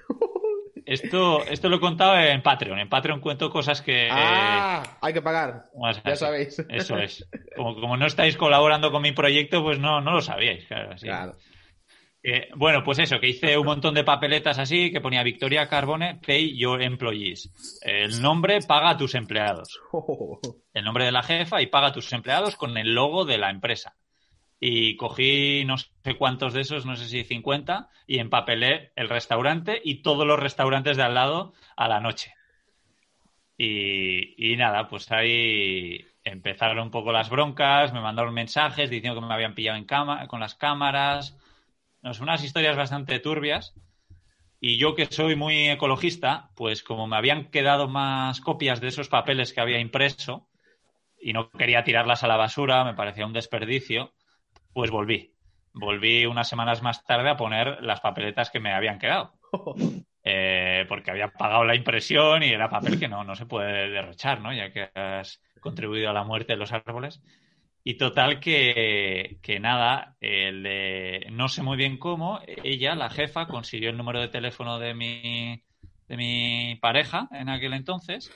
Esto, 0.89 1.43
esto 1.45 1.69
lo 1.69 1.75
he 1.77 1.79
contado 1.79 2.17
en 2.17 2.41
Patreon. 2.41 2.79
En 2.79 2.89
Patreon 2.89 3.19
cuento 3.19 3.49
cosas 3.49 3.81
que... 3.81 4.07
eh, 4.07 4.09
Ah, 4.11 4.97
hay 5.01 5.13
que 5.13 5.21
pagar. 5.21 5.65
más 5.79 6.01
Ya 6.03 6.11
así. 6.13 6.19
sabéis. 6.19 6.65
Eso 6.69 6.97
es. 6.97 7.29
Como, 7.55 7.75
como 7.75 7.97
no 7.97 8.05
estáis 8.05 8.37
colaborando 8.37 8.91
con 8.91 9.01
mi 9.01 9.11
proyecto, 9.11 9.61
pues 9.61 9.79
no, 9.79 10.01
no 10.01 10.11
lo 10.13 10.21
sabíais. 10.21 10.65
Claro. 11.01 11.35
Eh, 12.23 12.49
bueno, 12.55 12.83
pues 12.83 12.99
eso, 12.99 13.19
que 13.19 13.29
hice 13.29 13.57
un 13.57 13.65
montón 13.65 13.93
de 13.93 14.03
papeletas 14.03 14.59
así, 14.59 14.91
que 14.91 14.99
ponía 15.01 15.23
Victoria 15.23 15.67
Carbone, 15.67 16.19
pay 16.25 16.57
your 16.57 16.81
employees. 16.81 17.79
El 17.81 18.21
nombre 18.21 18.59
paga 18.67 18.91
a 18.91 18.97
tus 18.97 19.15
empleados. 19.15 19.79
El 20.73 20.83
nombre 20.85 21.05
de 21.05 21.11
la 21.11 21.23
jefa 21.23 21.61
y 21.61 21.67
paga 21.67 21.87
a 21.87 21.93
tus 21.93 22.11
empleados 22.13 22.55
con 22.55 22.77
el 22.77 22.93
logo 22.93 23.25
de 23.25 23.37
la 23.37 23.49
empresa. 23.49 23.95
Y 24.59 24.95
cogí 24.97 25.63
no 25.65 25.77
sé 25.77 25.89
cuántos 26.17 26.53
de 26.53 26.61
esos, 26.61 26.85
no 26.85 26.95
sé 26.95 27.05
si 27.07 27.23
50, 27.23 27.89
y 28.07 28.19
empapelé 28.19 28.91
el 28.95 29.09
restaurante 29.09 29.81
y 29.83 30.01
todos 30.01 30.27
los 30.27 30.39
restaurantes 30.39 30.97
de 30.97 31.03
al 31.03 31.13
lado 31.13 31.53
a 31.77 31.87
la 31.87 32.01
noche. 32.01 32.33
Y, 33.57 34.51
y 34.51 34.55
nada, 34.57 34.87
pues 34.87 35.11
ahí 35.11 36.05
empezaron 36.23 36.79
un 36.79 36.91
poco 36.91 37.11
las 37.11 37.29
broncas, 37.29 37.93
me 37.93 38.01
mandaron 38.01 38.33
mensajes 38.33 38.89
diciendo 38.89 39.19
que 39.19 39.25
me 39.25 39.33
habían 39.33 39.55
pillado 39.55 39.77
en 39.77 39.85
cama 39.85 40.27
con 40.27 40.39
las 40.39 40.55
cámaras. 40.55 41.37
No, 42.01 42.13
son 42.13 42.23
unas 42.23 42.43
historias 42.43 42.77
bastante 42.77 43.19
turbias. 43.19 43.75
Y 44.61 44.77
yo 44.77 44.93
que 44.93 45.05
soy 45.05 45.35
muy 45.35 45.69
ecologista, 45.69 46.51
pues 46.55 46.83
como 46.83 47.07
me 47.07 47.15
habían 47.15 47.49
quedado 47.49 47.87
más 47.87 48.41
copias 48.41 48.81
de 48.81 48.89
esos 48.89 49.07
papeles 49.07 49.53
que 49.53 49.61
había 49.61 49.79
impreso 49.79 50.49
y 51.21 51.33
no 51.33 51.49
quería 51.49 51.83
tirarlas 51.83 52.23
a 52.23 52.27
la 52.27 52.37
basura, 52.37 52.83
me 52.83 52.93
parecía 52.93 53.25
un 53.25 53.33
desperdicio, 53.33 54.13
pues 54.73 54.91
volví. 54.91 55.33
Volví 55.73 56.25
unas 56.25 56.49
semanas 56.49 56.81
más 56.81 57.03
tarde 57.05 57.29
a 57.29 57.37
poner 57.37 57.81
las 57.81 58.01
papeletas 58.01 58.49
que 58.49 58.59
me 58.59 58.73
habían 58.73 58.99
quedado. 58.99 59.33
Eh, 60.21 60.85
porque 60.89 61.09
había 61.11 61.29
pagado 61.29 61.63
la 61.63 61.75
impresión 61.75 62.43
y 62.43 62.49
era 62.49 62.69
papel 62.69 62.99
que 62.99 63.07
no, 63.07 63.23
no 63.23 63.35
se 63.35 63.45
puede 63.45 63.89
derrochar, 63.89 64.41
¿no? 64.41 64.53
Ya 64.53 64.69
que 64.69 64.89
has 64.93 65.41
contribuido 65.61 66.09
a 66.09 66.13
la 66.13 66.25
muerte 66.25 66.53
de 66.53 66.57
los 66.59 66.73
árboles. 66.73 67.21
Y 67.85 67.95
total 67.95 68.39
que, 68.41 69.39
que 69.41 69.59
nada, 69.59 70.17
el 70.19 71.25
no 71.31 71.47
sé 71.47 71.63
muy 71.63 71.77
bien 71.77 71.97
cómo, 71.97 72.41
ella, 72.45 72.95
la 72.95 73.09
jefa, 73.09 73.47
consiguió 73.47 73.89
el 73.89 73.97
número 73.97 74.19
de 74.19 74.27
teléfono 74.27 74.77
de 74.77 74.93
mi, 74.93 75.63
de 76.09 76.17
mi 76.17 76.75
pareja 76.75 77.29
en 77.31 77.49
aquel 77.49 77.73
entonces 77.73 78.29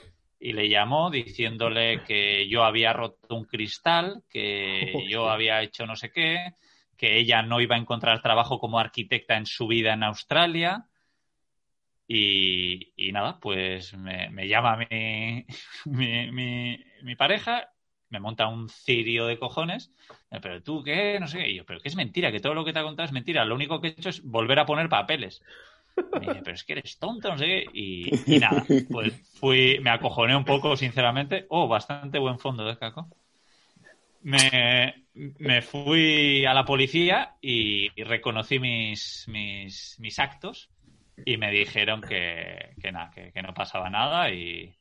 y 0.45 0.51
le 0.51 0.67
llamó 0.67 1.09
diciéndole 1.09 2.03
que 2.03 2.49
yo 2.49 2.65
había 2.65 2.91
roto 2.91 3.33
un 3.33 3.45
cristal, 3.45 4.23
que 4.29 5.07
yo 5.07 5.29
había 5.29 5.61
hecho 5.61 5.85
no 5.85 5.95
sé 5.95 6.11
qué, 6.11 6.51
que 6.97 7.17
ella 7.17 7.41
no 7.43 7.61
iba 7.61 7.77
a 7.77 7.79
encontrar 7.79 8.21
trabajo 8.21 8.59
como 8.59 8.77
arquitecta 8.77 9.37
en 9.37 9.45
su 9.45 9.67
vida 9.67 9.93
en 9.93 10.03
Australia. 10.03 10.85
Y, 12.05 12.91
y 12.97 13.13
nada, 13.13 13.39
pues 13.39 13.93
me, 13.93 14.29
me 14.31 14.49
llama 14.49 14.75
mi, 14.75 15.45
mi, 15.85 16.29
mi, 16.29 16.77
mi 17.03 17.15
pareja, 17.15 17.71
me 18.09 18.19
monta 18.19 18.49
un 18.49 18.67
cirio 18.67 19.27
de 19.27 19.39
cojones, 19.39 19.93
pero 20.41 20.61
tú 20.61 20.83
qué, 20.83 21.21
no 21.21 21.27
sé 21.27 21.37
qué, 21.37 21.51
y 21.51 21.55
yo, 21.55 21.65
pero 21.65 21.79
que 21.79 21.87
es 21.87 21.95
mentira, 21.95 22.33
que 22.33 22.41
todo 22.41 22.53
lo 22.53 22.65
que 22.65 22.73
te 22.73 22.79
ha 22.79 22.83
contado 22.83 23.05
es 23.05 23.13
mentira, 23.13 23.45
lo 23.45 23.55
único 23.55 23.79
que 23.79 23.87
he 23.87 23.91
hecho 23.91 24.09
es 24.09 24.21
volver 24.21 24.59
a 24.59 24.65
poner 24.65 24.89
papeles. 24.89 25.41
Me 26.15 26.27
dice, 26.27 26.41
pero 26.43 26.55
es 26.55 26.63
que 26.63 26.73
eres 26.73 26.97
tonto, 26.99 27.29
no 27.29 27.37
sé 27.37 27.45
qué, 27.45 27.69
y, 27.73 28.35
y 28.35 28.39
nada, 28.39 28.65
pues 28.89 29.13
fui, 29.39 29.79
me 29.81 29.89
acojoné 29.89 30.35
un 30.35 30.45
poco, 30.45 30.75
sinceramente, 30.77 31.45
oh, 31.49 31.67
bastante 31.67 32.19
buen 32.19 32.39
fondo 32.39 32.65
de 32.65 32.77
caco. 32.77 33.09
Me, 34.21 35.07
me 35.13 35.61
fui 35.61 36.45
a 36.45 36.53
la 36.53 36.63
policía 36.63 37.35
y, 37.41 37.89
y 37.99 38.03
reconocí 38.03 38.57
mis, 38.57 39.25
mis, 39.27 39.97
mis 39.99 40.19
actos 40.19 40.69
y 41.25 41.35
me 41.37 41.51
dijeron 41.51 42.01
que, 42.01 42.73
que 42.81 42.91
nada, 42.91 43.11
que, 43.11 43.31
que 43.33 43.41
no 43.41 43.53
pasaba 43.53 43.89
nada 43.89 44.31
y, 44.31 44.73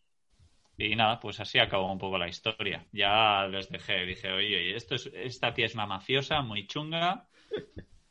y 0.79 0.97
nada, 0.97 1.21
pues 1.21 1.41
así 1.41 1.59
acabó 1.59 1.91
un 1.93 1.99
poco 1.99 2.19
la 2.19 2.29
historia. 2.29 2.87
Ya 2.93 3.47
les 3.49 3.69
dejé, 3.71 4.07
dije, 4.07 4.31
oye, 4.33 4.57
oye, 4.57 4.77
esto 4.77 4.95
es, 4.95 5.07
esta 5.15 5.53
tía 5.55 5.67
es 5.67 5.75
una 5.75 5.87
mafiosa 5.87 6.43
muy 6.43 6.67
chunga, 6.67 7.29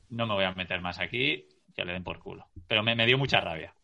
no 0.09 0.27
me 0.27 0.33
voy 0.33 0.43
a 0.43 0.53
meter 0.53 0.81
más 0.81 0.99
aquí, 0.99 1.47
que 1.75 1.85
le 1.85 1.93
den 1.93 2.03
por 2.03 2.19
culo. 2.19 2.47
Pero 2.67 2.83
me, 2.83 2.95
me 2.95 3.05
dio 3.05 3.17
mucha 3.17 3.39
rabia. 3.41 3.75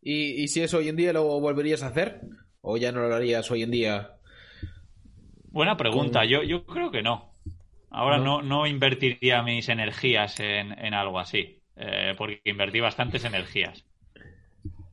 ¿Y, 0.00 0.42
y 0.42 0.48
si 0.48 0.62
eso 0.62 0.78
hoy 0.78 0.88
en 0.88 0.96
día 0.96 1.12
lo 1.12 1.24
volverías 1.40 1.82
a 1.82 1.88
hacer? 1.88 2.20
¿O 2.62 2.76
ya 2.78 2.92
no 2.92 3.06
lo 3.08 3.14
harías 3.14 3.50
hoy 3.50 3.62
en 3.62 3.70
día? 3.70 4.16
Buena 5.50 5.76
pregunta, 5.76 6.24
Con- 6.24 6.26
yo, 6.26 6.42
yo 6.44 6.64
creo 6.66 6.90
que 6.90 7.02
no. 7.02 7.34
Ahora 7.90 8.18
¿No? 8.18 8.20
no, 8.20 8.42
no 8.42 8.66
invertiría 8.66 9.42
mis 9.42 9.68
energías 9.68 10.40
en, 10.40 10.72
en 10.78 10.94
algo 10.94 11.18
así, 11.18 11.62
eh, 11.76 12.14
porque 12.18 12.40
invertí 12.44 12.80
bastantes 12.80 13.24
energías. 13.24 13.84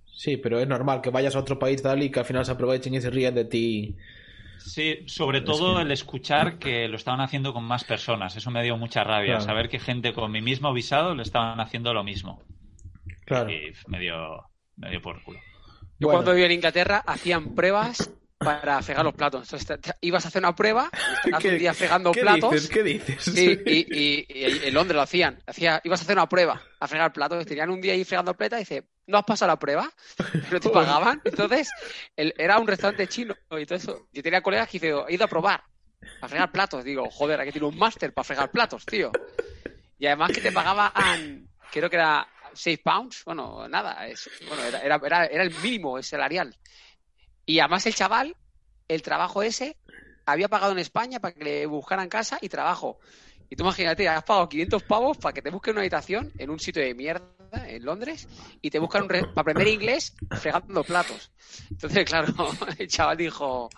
Sí, 0.05 0.37
pero 0.37 0.59
es 0.59 0.67
normal 0.67 1.01
que 1.01 1.09
vayas 1.09 1.35
a 1.35 1.39
otro 1.39 1.57
país 1.59 1.81
tal 1.81 2.03
y 2.03 2.11
que 2.11 2.19
al 2.19 2.25
final 2.25 2.45
se 2.45 2.51
aprovechen 2.51 2.93
y 2.93 3.01
se 3.01 3.09
ríen 3.09 3.35
de 3.35 3.45
ti. 3.45 3.95
Sí, 4.59 4.99
sobre 5.07 5.41
todo 5.41 5.75
que- 5.75 5.81
el 5.83 5.91
escuchar 5.91 6.57
que 6.57 6.87
lo 6.87 6.95
estaban 6.97 7.21
haciendo 7.21 7.53
con 7.53 7.63
más 7.63 7.83
personas. 7.83 8.35
Eso 8.35 8.49
me 8.51 8.63
dio 8.63 8.77
mucha 8.77 9.03
rabia. 9.03 9.33
Claro. 9.35 9.41
Saber 9.41 9.69
que 9.69 9.79
gente 9.79 10.13
con 10.13 10.31
mi 10.31 10.41
mismo 10.41 10.71
visado 10.73 11.15
le 11.15 11.23
estaban 11.23 11.59
haciendo 11.59 11.93
lo 11.93 12.03
mismo. 12.03 12.41
Claro. 13.25 13.49
Y 13.51 13.73
me 13.87 13.99
dio, 13.99 14.15
me 14.77 14.89
dio 14.89 15.01
por 15.01 15.21
culo. 15.23 15.39
Yo 15.99 16.07
Bueno. 16.07 16.17
cuando 16.19 16.31
vivía 16.31 16.45
en 16.47 16.51
Inglaterra 16.53 17.03
hacían 17.05 17.53
pruebas 17.55 18.11
para 18.37 18.81
fregar 18.81 19.05
los 19.05 19.13
platos. 19.13 19.43
Entonces 19.43 19.67
te- 19.67 19.77
te- 19.77 19.97
ibas 20.01 20.25
a 20.25 20.27
hacer 20.27 20.41
una 20.41 20.53
prueba, 20.55 20.89
y 21.25 21.27
estabas 21.27 21.45
un 21.45 21.57
día 21.57 21.73
fregando 21.73 22.11
¿qué 22.11 22.21
platos. 22.21 22.51
dices? 22.51 22.69
¿Qué 22.69 22.83
dices? 22.83 23.23
Sí, 23.23 23.59
y, 23.65 23.97
y- 23.97 24.25
y 24.29 24.67
en 24.67 24.73
Londres 24.73 24.95
lo 24.95 25.01
hacían. 25.01 25.41
Hacía, 25.47 25.79
ibas 25.83 26.01
a 26.01 26.03
hacer 26.03 26.15
una 26.17 26.27
prueba 26.27 26.61
a 26.79 26.87
fregar 26.87 27.13
platos. 27.13 27.45
Tenían 27.45 27.69
un 27.69 27.79
día 27.79 27.93
ahí 27.93 28.03
fregando 28.03 28.33
platos 28.33 28.57
y 28.59 28.61
dice, 28.61 28.83
¿no 29.07 29.17
has 29.17 29.23
pasado 29.25 29.51
la 29.51 29.59
prueba? 29.59 29.91
No 30.51 30.59
te 30.59 30.69
pagaban. 30.71 31.21
Entonces, 31.23 31.69
el- 32.15 32.33
era 32.37 32.59
un 32.59 32.67
restaurante 32.67 33.07
chino. 33.07 33.35
Y 33.51 33.61
entonces, 33.61 33.95
yo 34.11 34.23
tenía 34.23 34.41
colegas 34.41 34.69
que 34.69 34.79
dice, 34.79 34.93
he 35.07 35.13
ido 35.13 35.25
a 35.25 35.27
probar 35.29 35.63
a 36.21 36.27
fregar 36.27 36.51
platos. 36.51 36.83
Digo, 36.83 37.09
joder, 37.09 37.39
aquí 37.41 37.51
tiene 37.51 37.67
un 37.67 37.77
máster 37.77 38.13
para 38.13 38.23
fregar 38.23 38.51
platos, 38.51 38.87
tío. 38.87 39.11
Y 39.97 40.07
además 40.07 40.31
que 40.31 40.41
te 40.41 40.51
pagaban, 40.51 41.47
creo 41.71 41.89
que 41.89 41.95
era 41.97 42.27
6 42.53 42.79
pounds. 42.83 43.23
Bueno, 43.25 43.67
nada. 43.67 44.07
Es, 44.07 44.29
bueno, 44.47 44.63
era, 44.63 44.79
era, 44.81 45.01
era, 45.05 45.25
era 45.25 45.43
el 45.43 45.51
mínimo 45.61 45.97
el 45.97 46.03
salarial. 46.03 46.55
Y 47.45 47.59
además 47.59 47.85
el 47.85 47.95
chaval, 47.95 48.35
el 48.87 49.01
trabajo 49.01 49.43
ese, 49.43 49.77
había 50.25 50.47
pagado 50.49 50.71
en 50.71 50.79
España 50.79 51.19
para 51.19 51.33
que 51.33 51.43
le 51.43 51.65
buscaran 51.65 52.09
casa 52.09 52.37
y 52.41 52.49
trabajo. 52.49 52.99
Y 53.49 53.55
tú 53.55 53.63
imagínate, 53.63 54.07
has 54.07 54.23
pagado 54.23 54.49
500 54.49 54.83
pavos 54.83 55.17
para 55.17 55.33
que 55.33 55.41
te 55.41 55.49
busquen 55.51 55.73
una 55.73 55.81
habitación 55.81 56.31
en 56.37 56.49
un 56.49 56.59
sitio 56.59 56.81
de 56.81 56.93
mierda 56.95 57.32
en 57.57 57.83
Londres 57.85 58.27
y 58.61 58.69
te 58.69 58.79
buscan 58.79 59.03
un 59.03 59.09
re- 59.09 59.21
para 59.33 59.41
aprender 59.41 59.67
inglés 59.67 60.15
fregando 60.39 60.83
platos. 60.83 61.31
Entonces, 61.69 62.05
claro, 62.05 62.27
el 62.77 62.87
chaval 62.87 63.17
dijo, 63.17 63.69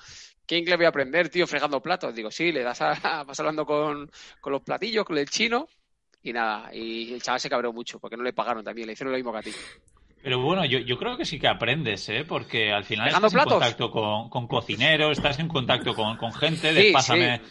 ¿qué 0.45 0.57
inglés 0.57 0.77
voy 0.77 0.85
a 0.85 0.89
aprender, 0.89 1.29
tío, 1.29 1.45
fregando 1.47 1.81
platos? 1.81 2.13
Digo, 2.15 2.31
sí, 2.31 2.51
le 2.51 2.63
das 2.63 2.81
a, 2.81 3.23
vas 3.23 3.39
hablando 3.39 3.65
con, 3.65 4.09
con 4.41 4.53
los 4.53 4.61
platillos, 4.61 5.05
con 5.05 5.17
el 5.17 5.29
chino 5.29 5.67
y 6.23 6.33
nada. 6.33 6.73
Y 6.73 7.13
el 7.13 7.21
chaval 7.21 7.39
se 7.39 7.49
cabreó 7.49 7.73
mucho 7.73 7.99
porque 7.99 8.17
no 8.17 8.23
le 8.23 8.33
pagaron 8.33 8.63
también, 8.63 8.87
le 8.87 8.93
hicieron 8.93 9.11
lo 9.11 9.17
mismo 9.17 9.31
que 9.31 9.37
a 9.39 9.43
ti. 9.43 9.51
Pero 10.23 10.39
bueno, 10.39 10.65
yo, 10.65 10.79
yo 10.79 10.97
creo 10.97 11.17
que 11.17 11.25
sí 11.25 11.37
que 11.39 11.47
aprendes, 11.47 12.09
¿eh? 12.09 12.25
Porque 12.27 12.71
al 12.71 12.83
final 12.83 13.05
¿Fregando 13.09 13.27
estás 13.27 13.43
en 13.43 13.49
contacto 13.49 13.91
con, 13.91 14.29
con 14.29 14.47
cocineros, 14.47 15.17
estás 15.17 15.37
en 15.37 15.47
contacto 15.47 15.93
con, 15.93 16.17
con 16.17 16.33
gente 16.33 16.73
de 16.73 16.81
Sí, 16.87 16.91
pásame. 16.91 17.37
sí. 17.37 17.43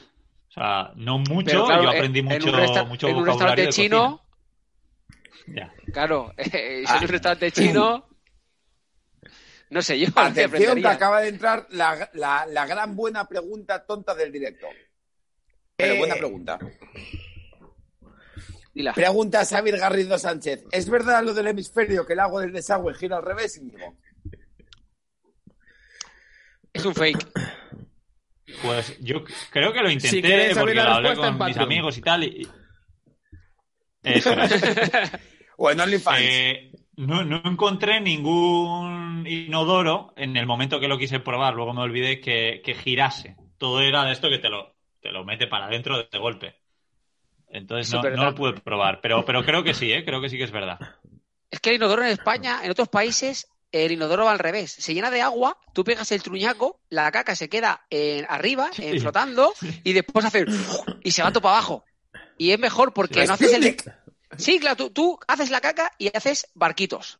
O 0.49 0.53
sea, 0.55 0.93
no 0.97 1.19
mucho, 1.19 1.45
Pero 1.47 1.65
claro, 1.67 1.83
yo 1.85 1.91
en- 1.91 1.97
aprendí 1.97 2.19
en, 2.21 2.25
mucho, 2.27 2.47
un, 2.49 2.53
resta- 2.55 2.85
mucho 2.85 3.09
en 3.09 3.17
un 3.17 3.27
restaurante 3.27 3.63
de 3.63 3.69
chino, 3.69 3.99
cocina. 3.99 4.24
Ya. 5.47 5.73
claro, 5.93 6.33
eh, 6.37 6.85
si 6.87 6.93
Ah. 6.93 6.97
en 6.99 7.03
un 7.05 7.09
restaurante 7.09 7.51
chino, 7.53 8.09
no 9.71 9.83
sé 9.83 9.99
yo, 9.99 10.07
¿qué 10.15 10.21
Atención 10.21 10.81
que 10.81 10.87
acaba 10.89 11.21
de 11.21 11.29
entrar 11.29 11.67
la, 11.71 12.09
la- 12.15 12.47
la 12.47 12.67
gran 12.67 12.95
buena 12.97 13.27
pregunta 13.29 13.85
tonta 13.85 14.15
del 14.15 14.33
directo. 14.33 14.67
Pero 15.77 15.95
Eh, 15.95 15.99
buena 15.99 16.15
pregunta. 16.15 16.59
Dila. 18.73 18.93
Pregunta 18.93 19.45
Xavier 19.45 19.79
Garrido 19.79 20.19
Sánchez. 20.19 20.65
¿Es 20.73 20.89
verdad 20.89 21.23
lo 21.23 21.33
del 21.35 21.47
hemisferio 21.49 22.05
que 22.07 22.15
el 22.15 22.21
agua 22.21 22.41
del 22.43 22.53
desagüe 22.53 22.95
gira 22.95 23.17
al 23.19 23.25
revés, 23.25 23.57
Íñigo? 23.59 23.97
Es 26.73 26.85
un 26.85 26.95
fake. 26.95 27.25
Pues 28.63 28.99
yo 29.01 29.25
creo 29.51 29.73
que 29.73 29.81
lo 29.81 29.91
intenté 29.91 30.49
Si 30.53 30.55
porque 30.59 30.75
lo 30.75 30.83
hablé 30.83 31.15
con 31.15 31.39
mis 31.39 31.57
amigos 31.57 31.99
y 31.99 32.01
tal. 32.01 32.25
Y... 32.25 32.49
Eso 34.03 34.33
es. 34.33 34.53
O 35.57 35.71
en 35.71 35.81
OnlyFans. 35.81 36.21
Eh, 36.21 36.73
no, 36.97 37.25
no 37.25 37.43
encontré 37.45 38.01
ningún 38.01 39.27
inodoro 39.27 40.13
en 40.17 40.37
el 40.37 40.47
momento 40.47 40.81
que 40.81 40.89
lo 40.89 40.99
quise 40.99 41.21
probar. 41.21 41.55
Luego 41.55 41.75
me 41.75 41.83
olvidé 41.83 42.21
que, 42.21 42.63
que 42.65 42.75
girase. 42.75 43.37
Todo 43.59 43.81
era 43.81 44.05
de 44.05 44.13
esto 44.13 44.29
que 44.29 44.39
te 44.39 44.49
lo, 44.49 44.75
te 45.01 45.11
lo 45.11 45.25
mete 45.25 45.47
para 45.47 45.67
adentro 45.67 45.99
de, 45.99 46.09
de 46.11 46.19
golpe. 46.19 46.57
Entonces 47.49 47.93
no, 47.93 48.03
no 48.03 48.25
lo 48.25 48.35
pude 48.35 48.53
probar. 48.55 49.01
Pero, 49.01 49.25
pero 49.25 49.45
creo 49.45 49.63
que 49.63 49.75
sí, 49.75 49.93
¿eh? 49.93 50.05
creo 50.05 50.21
que 50.21 50.29
sí 50.29 50.37
que 50.37 50.45
es 50.45 50.51
verdad. 50.51 50.79
Es 51.51 51.61
que 51.61 51.71
el 51.71 51.77
inodoro 51.77 52.03
en 52.03 52.09
España, 52.09 52.61
en 52.65 52.71
otros 52.71 52.89
países, 52.89 53.47
el 53.71 53.93
inodoro 53.93 54.25
va 54.25 54.33
al 54.33 54.41
revés. 54.41 54.73
Se 54.73 54.93
llena 54.93 55.11
de 55.11 55.23
agua, 55.23 55.57
tú 55.73 55.85
pegas 55.85 56.11
el 56.11 56.23
truñaco, 56.23 56.81
la 56.89 57.11
caca 57.13 57.37
se 57.37 57.49
queda 57.49 57.87
en, 57.91 58.27
arriba, 58.29 58.71
en, 58.79 59.01
flotando, 59.01 59.53
y 59.85 59.93
después 59.93 60.25
hace 60.25 60.47
y 61.03 61.13
se 61.13 61.23
va 61.23 61.31
todo 61.31 61.43
para 61.43 61.57
abajo. 61.57 61.85
Y 62.39 62.51
es 62.51 62.59
mejor 62.59 62.93
porque 62.93 63.25
no 63.25 63.35
haces 63.35 63.53
el. 63.53 63.77
Sí, 64.39 64.59
claro, 64.59 64.77
tú, 64.77 64.91
tú 64.91 65.19
haces 65.29 65.51
la 65.51 65.61
caca 65.61 65.93
y 65.99 66.15
haces 66.17 66.49
barquitos. 66.55 67.19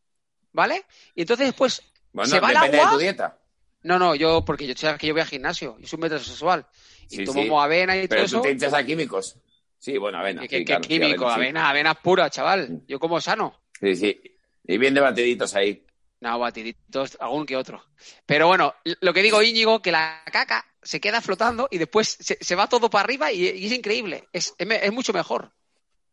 ¿Vale? 0.51 0.85
Y 1.15 1.21
entonces 1.21 1.47
después 1.47 1.81
Bueno, 2.13 2.29
se 2.29 2.39
va 2.39 2.49
el 2.49 2.53
depende 2.55 2.77
agua. 2.79 2.91
de 2.91 2.95
tu 2.95 3.01
dieta. 3.01 3.39
No, 3.83 3.99
no, 3.99 4.15
yo, 4.15 4.43
porque 4.45 4.65
yo, 4.65 4.73
sabes 4.75 4.99
que 4.99 5.07
yo 5.07 5.13
voy 5.13 5.21
al 5.21 5.27
gimnasio, 5.27 5.77
yo 5.79 5.87
soy 5.87 5.97
un 5.97 6.01
metrosexual. 6.01 6.65
Y 7.09 7.17
Sí, 7.17 7.25
tomo 7.25 7.41
sí. 7.43 7.49
avena 7.51 7.95
y 7.97 8.07
Pero 8.07 8.21
todo 8.21 8.29
tú 8.29 8.35
eso. 8.37 8.41
te 8.41 8.51
hinchas 8.51 8.73
a 8.73 8.83
químicos. 8.85 9.37
Sí, 9.77 9.97
bueno, 9.97 10.17
avena. 10.17 10.47
¿Qué, 10.47 10.59
sí, 10.59 10.65
claro, 10.65 10.81
químico? 10.81 11.27
avena. 11.29 11.69
Avena, 11.69 11.93
pura, 11.93 12.29
chaval. 12.29 12.81
Yo 12.87 12.99
como 12.99 13.19
sano. 13.21 13.61
Sí, 13.79 13.95
sí. 13.95 14.21
Y 14.65 14.77
bien 14.77 14.93
de 14.93 15.01
batiditos 15.01 15.53
ahí. 15.55 15.85
No, 16.21 16.39
batiditos, 16.39 17.17
algún 17.19 17.45
que 17.45 17.55
otro. 17.57 17.85
Pero 18.25 18.47
bueno, 18.47 18.73
lo 19.01 19.13
que 19.13 19.21
digo, 19.21 19.43
Íñigo, 19.43 19.81
que 19.81 19.91
la 19.91 20.23
caca 20.31 20.65
se 20.81 20.99
queda 20.99 21.21
flotando 21.21 21.67
y 21.69 21.77
después 21.77 22.17
se, 22.19 22.37
se 22.41 22.55
va 22.55 22.67
todo 22.67 22.89
para 22.89 23.03
arriba 23.03 23.31
y, 23.31 23.43
y 23.49 23.65
es 23.67 23.73
increíble. 23.73 24.27
Es, 24.33 24.55
es 24.57 24.91
mucho 24.93 25.13
mejor. 25.13 25.51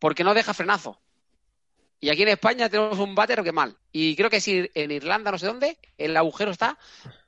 Porque 0.03 0.25
no 0.25 0.33
deja 0.33 0.53
frenazo. 0.53 0.99
Y 2.01 2.09
aquí 2.09 2.23
en 2.23 2.27
España 2.27 2.67
tenemos 2.67 2.99
un 2.99 3.15
váter 3.15 3.41
que 3.41 3.53
mal. 3.53 3.77
Y 3.93 4.17
creo 4.17 4.29
que 4.29 4.41
si 4.41 4.69
en 4.73 4.91
Irlanda, 4.91 5.31
no 5.31 5.37
sé 5.37 5.45
dónde, 5.45 5.77
el 5.97 6.17
agujero 6.17 6.51
está 6.51 6.77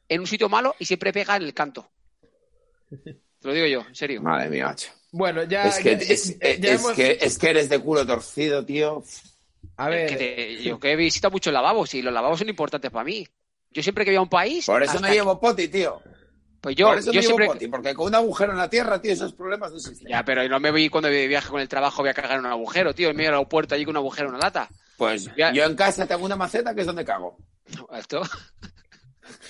en 0.10 0.20
un 0.20 0.28
sitio 0.28 0.50
malo 0.50 0.76
y 0.78 0.84
siempre 0.84 1.14
pega 1.14 1.38
en 1.38 1.44
el 1.44 1.54
canto. 1.54 1.90
Te 2.92 3.48
lo 3.48 3.54
digo 3.54 3.66
yo, 3.68 3.86
en 3.88 3.96
serio. 3.96 4.22
Madre 4.22 4.50
mía, 4.50 4.66
macho. 4.66 4.90
Bueno, 5.14 5.44
ya. 5.46 5.70
es, 5.70 5.78
que, 5.80 5.92
ya- 5.98 6.14
es, 6.14 6.38
ya- 6.38 6.56
ya 6.58 6.74
es 6.74 6.82
hemos- 6.82 6.94
que, 6.98 7.18
es 7.22 7.38
que 7.38 7.50
eres 7.50 7.70
de 7.70 7.80
culo 7.80 8.06
torcido, 8.06 8.66
tío. 8.66 9.02
A 9.78 9.88
ver. 9.88 10.10
Que 10.10 10.16
te- 10.18 10.64
yo 10.64 10.78
que 10.78 10.92
he 10.92 10.96
visitado 10.98 11.32
muchos 11.32 11.54
lavabos 11.54 11.94
y 11.94 12.02
los 12.02 12.14
lavabos 12.14 12.40
son 12.40 12.50
importantes 12.50 12.92
para 12.92 13.06
mí. 13.06 13.26
Yo 13.72 13.82
siempre 13.84 14.04
que 14.04 14.12
voy 14.12 14.18
a 14.18 14.22
un 14.22 14.28
país. 14.30 14.66
Por 14.66 14.84
eso 14.84 15.00
no 15.00 15.08
llevo 15.08 15.40
poti, 15.40 15.70
tío. 15.70 16.02
Pues 16.66 16.76
yo, 16.76 16.88
Por 16.88 16.98
eso 16.98 17.12
yo 17.12 17.22
no 17.22 17.22
llevo 17.22 17.38
siempre. 17.38 17.48
poti, 17.48 17.68
porque 17.68 17.94
con 17.94 18.08
un 18.08 18.16
agujero 18.16 18.52
en 18.54 18.58
la 18.58 18.68
tierra, 18.68 19.00
tío, 19.00 19.14
esos 19.14 19.34
problemas 19.34 19.70
no 19.70 19.78
existen. 19.78 20.08
Ya, 20.08 20.26
pero 20.26 20.48
no 20.50 20.60
me 20.60 20.72
voy 20.72 20.90
cuando 20.90 21.12
viaje 21.12 21.48
con 21.48 21.62
el 21.62 21.70
trabajo 21.70 22.02
voy 22.02 22.10
a 22.10 22.14
cagar 22.16 22.40
en 22.40 22.40
un 22.40 22.46
agujero, 22.48 22.92
tío. 22.96 23.12
En 23.12 23.16
medio 23.16 23.30
del 23.30 23.36
aeropuerto 23.36 23.76
allí 23.76 23.86
con 23.86 23.92
un 23.92 23.98
agujero 23.98 24.30
en 24.30 24.34
una 24.34 24.46
lata. 24.46 24.68
Pues 24.98 25.30
Ya. 25.38 25.54
yo 25.54 25.64
en 25.64 25.76
casa 25.76 26.08
tengo 26.08 26.26
una 26.26 26.36
maceta 26.36 26.74
que 26.74 26.82
es 26.82 26.88
donde 26.88 27.06
cago. 27.06 27.38
Esto. 27.94 28.24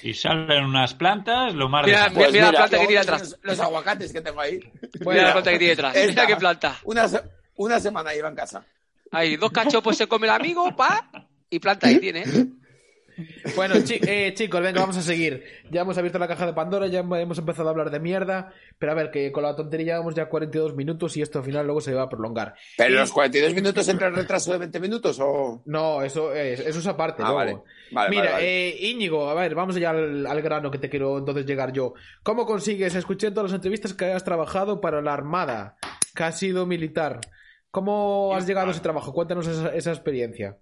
Y 0.03 0.13
salen 0.13 0.65
unas 0.65 0.93
plantas, 0.93 1.53
lo 1.55 1.69
más 1.69 1.85
Mira, 1.85 2.09
de- 2.09 2.31
mira, 2.33 2.51
la 2.51 2.57
planta 2.57 2.79
que 2.79 2.87
tiene 2.87 3.03
los- 3.03 3.07
atrás. 3.13 3.39
Los 3.43 3.59
aguacates 3.61 4.11
que 4.11 4.19
tengo 4.21 4.41
ahí. 4.41 4.59
Mira 4.99 5.23
la 5.23 5.31
planta 5.31 5.51
que 5.51 5.57
tiene 5.57 5.71
detrás. 5.71 5.93
Mira 5.95 6.05
Esta. 6.09 6.27
qué 6.27 6.35
planta. 6.35 6.75
Una, 6.83 7.05
una 7.55 7.79
semana 7.79 8.11
lleva 8.13 8.27
en 8.27 8.35
casa. 8.35 8.65
Ahí, 9.11 9.37
dos 9.37 9.51
cachopos 9.53 9.95
se 9.95 10.07
come 10.07 10.27
el 10.27 10.33
amigo, 10.33 10.75
pa, 10.75 11.09
y 11.49 11.59
planta 11.59 11.87
ahí 11.87 11.97
tiene. 11.99 12.25
Bueno, 13.55 13.75
chi- 13.83 13.99
eh, 14.07 14.33
chicos, 14.33 14.61
venga, 14.61 14.81
vamos 14.81 14.97
a 14.97 15.01
seguir. 15.01 15.43
Ya 15.71 15.81
hemos 15.81 15.97
abierto 15.97 16.19
la 16.19 16.27
caja 16.27 16.45
de 16.45 16.53
Pandora, 16.53 16.87
ya 16.87 16.99
hemos 16.99 17.37
empezado 17.37 17.69
a 17.69 17.71
hablar 17.71 17.89
de 17.91 17.99
mierda. 17.99 18.51
Pero 18.77 18.91
a 18.91 18.95
ver, 18.95 19.11
que 19.11 19.31
con 19.31 19.43
la 19.43 19.55
tontería 19.55 19.93
llevamos 19.93 20.15
ya 20.15 20.25
42 20.27 20.75
minutos 20.75 21.15
y 21.17 21.21
esto 21.21 21.39
al 21.39 21.45
final 21.45 21.65
luego 21.65 21.81
se 21.81 21.93
va 21.93 22.03
a 22.03 22.09
prolongar. 22.09 22.55
¿Pero 22.77 22.93
Y- 22.95 22.97
los 22.97 23.11
42 23.11 23.53
minutos 23.53 23.87
entre 23.87 24.07
el 24.07 24.15
retraso 24.15 24.51
de 24.51 24.57
20 24.59 24.79
minutos 24.79 25.17
o...? 25.21 25.61
No, 25.65 26.01
eso 26.01 26.33
es, 26.33 26.59
eso 26.59 26.79
es 26.79 26.87
aparte. 26.87 27.23
Ah, 27.23 27.29
luego. 27.31 27.37
vale. 27.37 27.57
Vale, 27.91 28.09
Mira, 28.09 28.31
vale, 28.33 28.69
eh, 28.69 28.77
Íñigo, 28.89 29.29
a 29.29 29.33
ver, 29.35 29.55
vamos 29.55 29.75
ya 29.75 29.91
al, 29.91 30.25
al 30.25 30.41
grano 30.41 30.71
que 30.71 30.79
te 30.79 30.89
quiero 30.89 31.17
entonces 31.17 31.45
llegar 31.45 31.71
yo. 31.71 31.93
¿Cómo 32.23 32.45
consigues? 32.45 32.95
Escuché 32.95 33.27
en 33.27 33.33
todas 33.33 33.51
las 33.51 33.55
entrevistas 33.57 33.93
que 33.93 34.05
has 34.11 34.23
trabajado 34.23 34.81
para 34.81 35.01
la 35.01 35.13
Armada, 35.13 35.77
que 36.15 36.23
has 36.23 36.37
sido 36.39 36.65
militar. 36.65 37.19
¿Cómo 37.71 38.33
has 38.35 38.47
llegado 38.47 38.69
a 38.69 38.71
ese 38.71 38.79
trabajo? 38.79 39.13
Cuéntanos 39.13 39.47
esa, 39.47 39.75
esa 39.75 39.91
experiencia. 39.91 40.57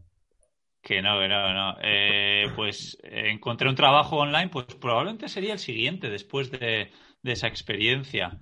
Que 0.83 1.01
no, 1.01 1.17
que 1.19 1.29
no, 1.29 1.53
no. 1.53 1.77
Eh, 1.81 2.51
pues 2.55 2.97
eh, 3.03 3.29
encontré 3.31 3.69
un 3.69 3.75
trabajo 3.75 4.17
online, 4.17 4.49
pues 4.49 4.65
probablemente 4.65 5.29
sería 5.29 5.53
el 5.53 5.59
siguiente 5.59 6.09
después 6.09 6.51
de, 6.51 6.91
de 7.21 7.31
esa 7.31 7.47
experiencia. 7.47 8.37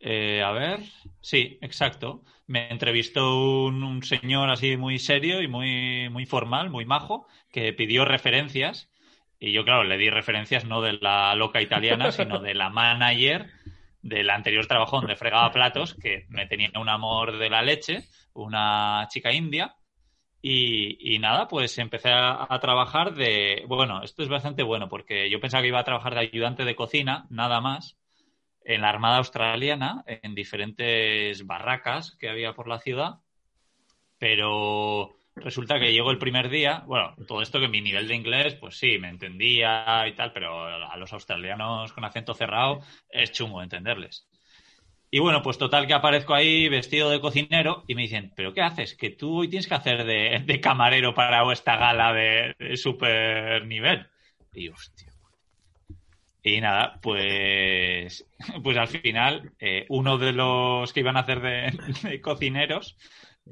Eh, 0.00 0.42
a 0.42 0.50
ver, 0.50 0.80
sí, 1.20 1.58
exacto. 1.62 2.24
Me 2.48 2.68
entrevistó 2.70 3.64
un, 3.66 3.84
un 3.84 4.02
señor 4.02 4.50
así 4.50 4.76
muy 4.76 4.98
serio 4.98 5.40
y 5.40 5.46
muy, 5.46 6.08
muy 6.10 6.26
formal, 6.26 6.68
muy 6.68 6.84
majo, 6.84 7.28
que 7.52 7.72
pidió 7.72 8.04
referencias. 8.04 8.90
Y 9.38 9.52
yo, 9.52 9.64
claro, 9.64 9.84
le 9.84 9.98
di 9.98 10.10
referencias 10.10 10.64
no 10.64 10.82
de 10.82 10.94
la 10.94 11.34
loca 11.36 11.62
italiana, 11.62 12.10
sino 12.12 12.40
de 12.40 12.54
la 12.54 12.70
manager 12.70 13.50
del 14.02 14.30
anterior 14.30 14.66
trabajo 14.66 14.98
donde 14.98 15.16
fregaba 15.16 15.52
platos, 15.52 15.94
que 15.94 16.26
me 16.28 16.46
tenía 16.46 16.70
un 16.74 16.88
amor 16.88 17.38
de 17.38 17.50
la 17.50 17.62
leche, 17.62 18.08
una 18.32 19.06
chica 19.10 19.32
india. 19.32 19.76
Y, 20.40 21.18
nada, 21.18 21.48
pues 21.48 21.76
empecé 21.78 22.10
a, 22.10 22.46
a 22.48 22.60
trabajar 22.60 23.14
de... 23.14 23.64
Bueno, 23.66 24.02
esto 24.02 24.22
es 24.22 24.28
bastante 24.28 24.62
bueno 24.62 24.88
porque 24.88 25.28
yo 25.30 25.40
pensaba 25.40 25.62
que 25.62 25.68
iba 25.68 25.80
a 25.80 25.84
trabajar 25.84 26.14
de 26.14 26.20
ayudante 26.20 26.64
de 26.64 26.76
cocina, 26.76 27.26
nada 27.28 27.60
más, 27.60 27.98
en 28.64 28.82
la 28.82 28.90
Armada 28.90 29.16
Australiana, 29.16 30.04
en 30.06 30.34
diferentes 30.34 31.44
barracas 31.46 32.16
que 32.20 32.28
había 32.28 32.52
por 32.52 32.68
la 32.68 32.78
ciudad. 32.78 33.20
Pero 34.18 35.16
resulta 35.36 35.80
que 35.80 35.92
llegó 35.92 36.10
el 36.10 36.18
primer 36.18 36.48
día, 36.50 36.84
bueno, 36.86 37.14
todo 37.26 37.42
esto 37.42 37.60
que 37.60 37.68
mi 37.68 37.80
nivel 37.80 38.06
de 38.06 38.14
inglés, 38.14 38.54
pues 38.54 38.78
sí, 38.78 38.98
me 38.98 39.08
entendía 39.08 40.06
y 40.06 40.14
tal, 40.14 40.32
pero 40.32 40.64
a 40.64 40.96
los 40.96 41.12
australianos 41.12 41.92
con 41.92 42.04
acento 42.04 42.34
cerrado 42.34 42.80
es 43.08 43.32
chungo 43.32 43.62
entenderles. 43.62 44.27
Y 45.10 45.20
bueno, 45.20 45.42
pues 45.42 45.56
total 45.56 45.86
que 45.86 45.94
aparezco 45.94 46.34
ahí 46.34 46.68
vestido 46.68 47.08
de 47.08 47.20
cocinero 47.20 47.84
y 47.86 47.94
me 47.94 48.02
dicen, 48.02 48.32
¿pero 48.36 48.52
qué 48.52 48.60
haces? 48.60 48.94
Que 48.94 49.10
tú 49.10 49.38
hoy 49.38 49.48
tienes 49.48 49.66
que 49.66 49.74
hacer 49.74 50.04
de, 50.04 50.42
de 50.44 50.60
camarero 50.60 51.14
para 51.14 51.50
esta 51.50 51.76
gala 51.76 52.12
de, 52.12 52.76
super 52.76 53.66
nivel. 53.66 54.06
Y 54.52 54.68
hostia. 54.68 55.12
Y 56.42 56.60
nada, 56.60 56.98
pues, 57.00 58.26
pues 58.62 58.76
al 58.76 58.88
final 58.88 59.52
eh, 59.58 59.86
uno 59.88 60.18
de 60.18 60.32
los 60.32 60.92
que 60.92 61.00
iban 61.00 61.16
a 61.16 61.20
hacer 61.20 61.40
de, 62.02 62.20
cocineros 62.20 62.96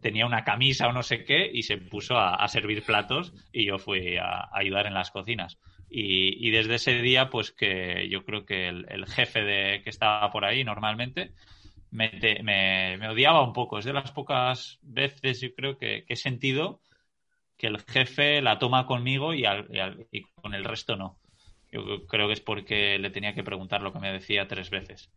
tenía 0.02 0.26
una 0.26 0.44
camisa 0.44 0.88
o 0.88 0.92
no 0.92 1.02
sé 1.02 1.24
qué 1.24 1.50
y 1.50 1.62
se 1.62 1.78
puso 1.78 2.18
a, 2.18 2.46
servir 2.48 2.84
platos 2.84 3.32
y 3.50 3.64
yo 3.64 3.78
fui 3.78 4.18
a 4.18 4.50
ayudar 4.52 4.86
en 4.86 4.92
las 4.92 5.10
cocinas. 5.10 5.58
Y, 5.88 6.46
y 6.46 6.50
desde 6.50 6.76
ese 6.76 6.94
día, 7.02 7.30
pues 7.30 7.52
que 7.52 8.08
yo 8.10 8.24
creo 8.24 8.44
que 8.44 8.68
el, 8.68 8.86
el 8.90 9.06
jefe 9.06 9.42
de, 9.42 9.82
que 9.82 9.90
estaba 9.90 10.30
por 10.30 10.44
ahí 10.44 10.64
normalmente 10.64 11.32
me, 11.90 12.08
te- 12.10 12.42
me- 12.42 12.96
me 12.98 13.08
odiaba 13.10 13.42
un 13.44 13.52
poco. 13.54 13.78
Es 13.78 13.84
de 13.86 13.92
las 13.94 14.12
pocas 14.12 14.78
veces, 14.82 15.40
yo 15.40 15.54
creo, 15.54 15.78
que, 15.78 16.04
que 16.06 16.14
he 16.14 16.16
sentido 16.16 16.80
que 17.58 17.68
el 17.68 17.80
jefe 17.82 18.42
la 18.42 18.58
toma 18.58 18.86
conmigo 18.86 19.34
y, 19.34 19.44
al- 19.44 19.68
y 19.74 19.78
al- 19.80 20.06
y 20.12 20.22
con 20.22 20.54
el 20.54 20.64
resto 20.64 20.96
no. 20.96 21.18
Yo 21.72 22.06
creo 22.06 22.26
que 22.28 22.34
es 22.34 22.40
porque 22.40 22.98
le 22.98 23.10
tenía 23.10 23.34
que 23.34 23.44
preguntar 23.44 23.82
lo 23.82 23.92
que 23.92 23.98
me 24.00 24.12
decía 24.12 24.48
tres 24.48 24.70
veces. 24.70 25.10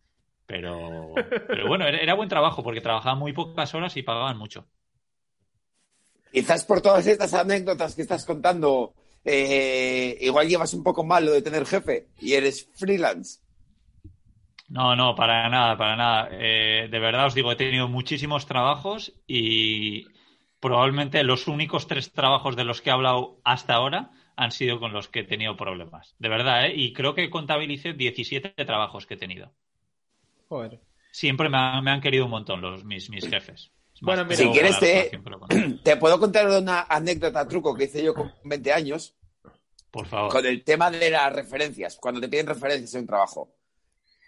Pero, 0.47 1.15
pero 1.49 1.67
bueno, 1.67 1.87
era, 1.87 1.99
era 1.99 2.13
buen 2.15 2.29
trabajo 2.29 2.63
porque 2.63 2.81
trabajaba 2.81 3.15
muy 3.15 3.33
pocas 3.33 3.73
horas 3.75 3.97
y 3.97 4.03
pagaban 4.03 4.37
mucho. 4.37 4.67
Quizás 6.31 6.63
por 6.65 6.81
todas 6.81 7.05
estas 7.07 7.33
anécdotas 7.33 7.95
que 7.95 8.03
estás 8.03 8.25
contando, 8.25 8.93
eh, 9.25 10.17
igual 10.21 10.47
llevas 10.47 10.73
un 10.73 10.83
poco 10.83 11.03
mal 11.03 11.25
lo 11.25 11.31
de 11.31 11.41
tener 11.41 11.65
jefe 11.65 12.07
y 12.19 12.33
eres 12.33 12.69
freelance. 12.75 13.39
No, 14.69 14.95
no, 14.95 15.15
para 15.15 15.49
nada, 15.49 15.77
para 15.77 15.95
nada. 15.95 16.29
Eh, 16.31 16.87
de 16.89 16.99
verdad 16.99 17.25
os 17.25 17.33
digo, 17.33 17.51
he 17.51 17.55
tenido 17.55 17.87
muchísimos 17.87 18.45
trabajos 18.45 19.13
y 19.27 20.05
probablemente 20.59 21.23
los 21.23 21.47
únicos 21.47 21.87
tres 21.87 22.11
trabajos 22.11 22.55
de 22.55 22.63
los 22.63 22.81
que 22.81 22.89
he 22.89 22.93
hablado 22.93 23.39
hasta 23.43 23.73
ahora 23.73 24.11
han 24.35 24.51
sido 24.51 24.79
con 24.79 24.93
los 24.93 25.09
que 25.09 25.21
he 25.21 25.23
tenido 25.23 25.57
problemas. 25.57 26.15
De 26.19 26.29
verdad, 26.29 26.67
¿eh? 26.67 26.73
Y 26.75 26.93
creo 26.93 27.15
que 27.15 27.29
contabilicé 27.29 27.93
17 27.93 28.49
trabajos 28.65 29.05
que 29.05 29.15
he 29.15 29.17
tenido. 29.17 29.51
Joder. 30.47 30.79
Siempre 31.11 31.49
me 31.49 31.57
han, 31.57 31.83
me 31.83 31.91
han 31.91 32.01
querido 32.01 32.25
un 32.25 32.31
montón 32.31 32.61
los, 32.61 32.85
mis, 32.85 33.09
mis 33.09 33.27
jefes. 33.27 33.71
Bueno, 34.01 34.23
mira, 34.25 34.37
si 34.37 34.49
quieres 34.49 34.79
te- 34.79 35.97
puedo 35.97 36.19
contar 36.19 36.47
una 36.47 36.81
anécdota 36.89 37.47
truco 37.47 37.75
que 37.75 37.85
hice 37.85 38.03
yo 38.03 38.13
con 38.13 38.31
20 38.43 38.71
años 38.73 39.15
Por 39.91 40.05
favor. 40.07 40.31
con 40.31 40.45
el 40.45 40.63
tema 40.63 40.89
de 40.91 41.09
las 41.09 41.33
referencias, 41.33 41.97
cuando 41.99 42.21
te 42.21 42.29
piden 42.29 42.47
referencias 42.47 42.93
en 42.95 43.01
un 43.01 43.07
trabajo. 43.07 43.55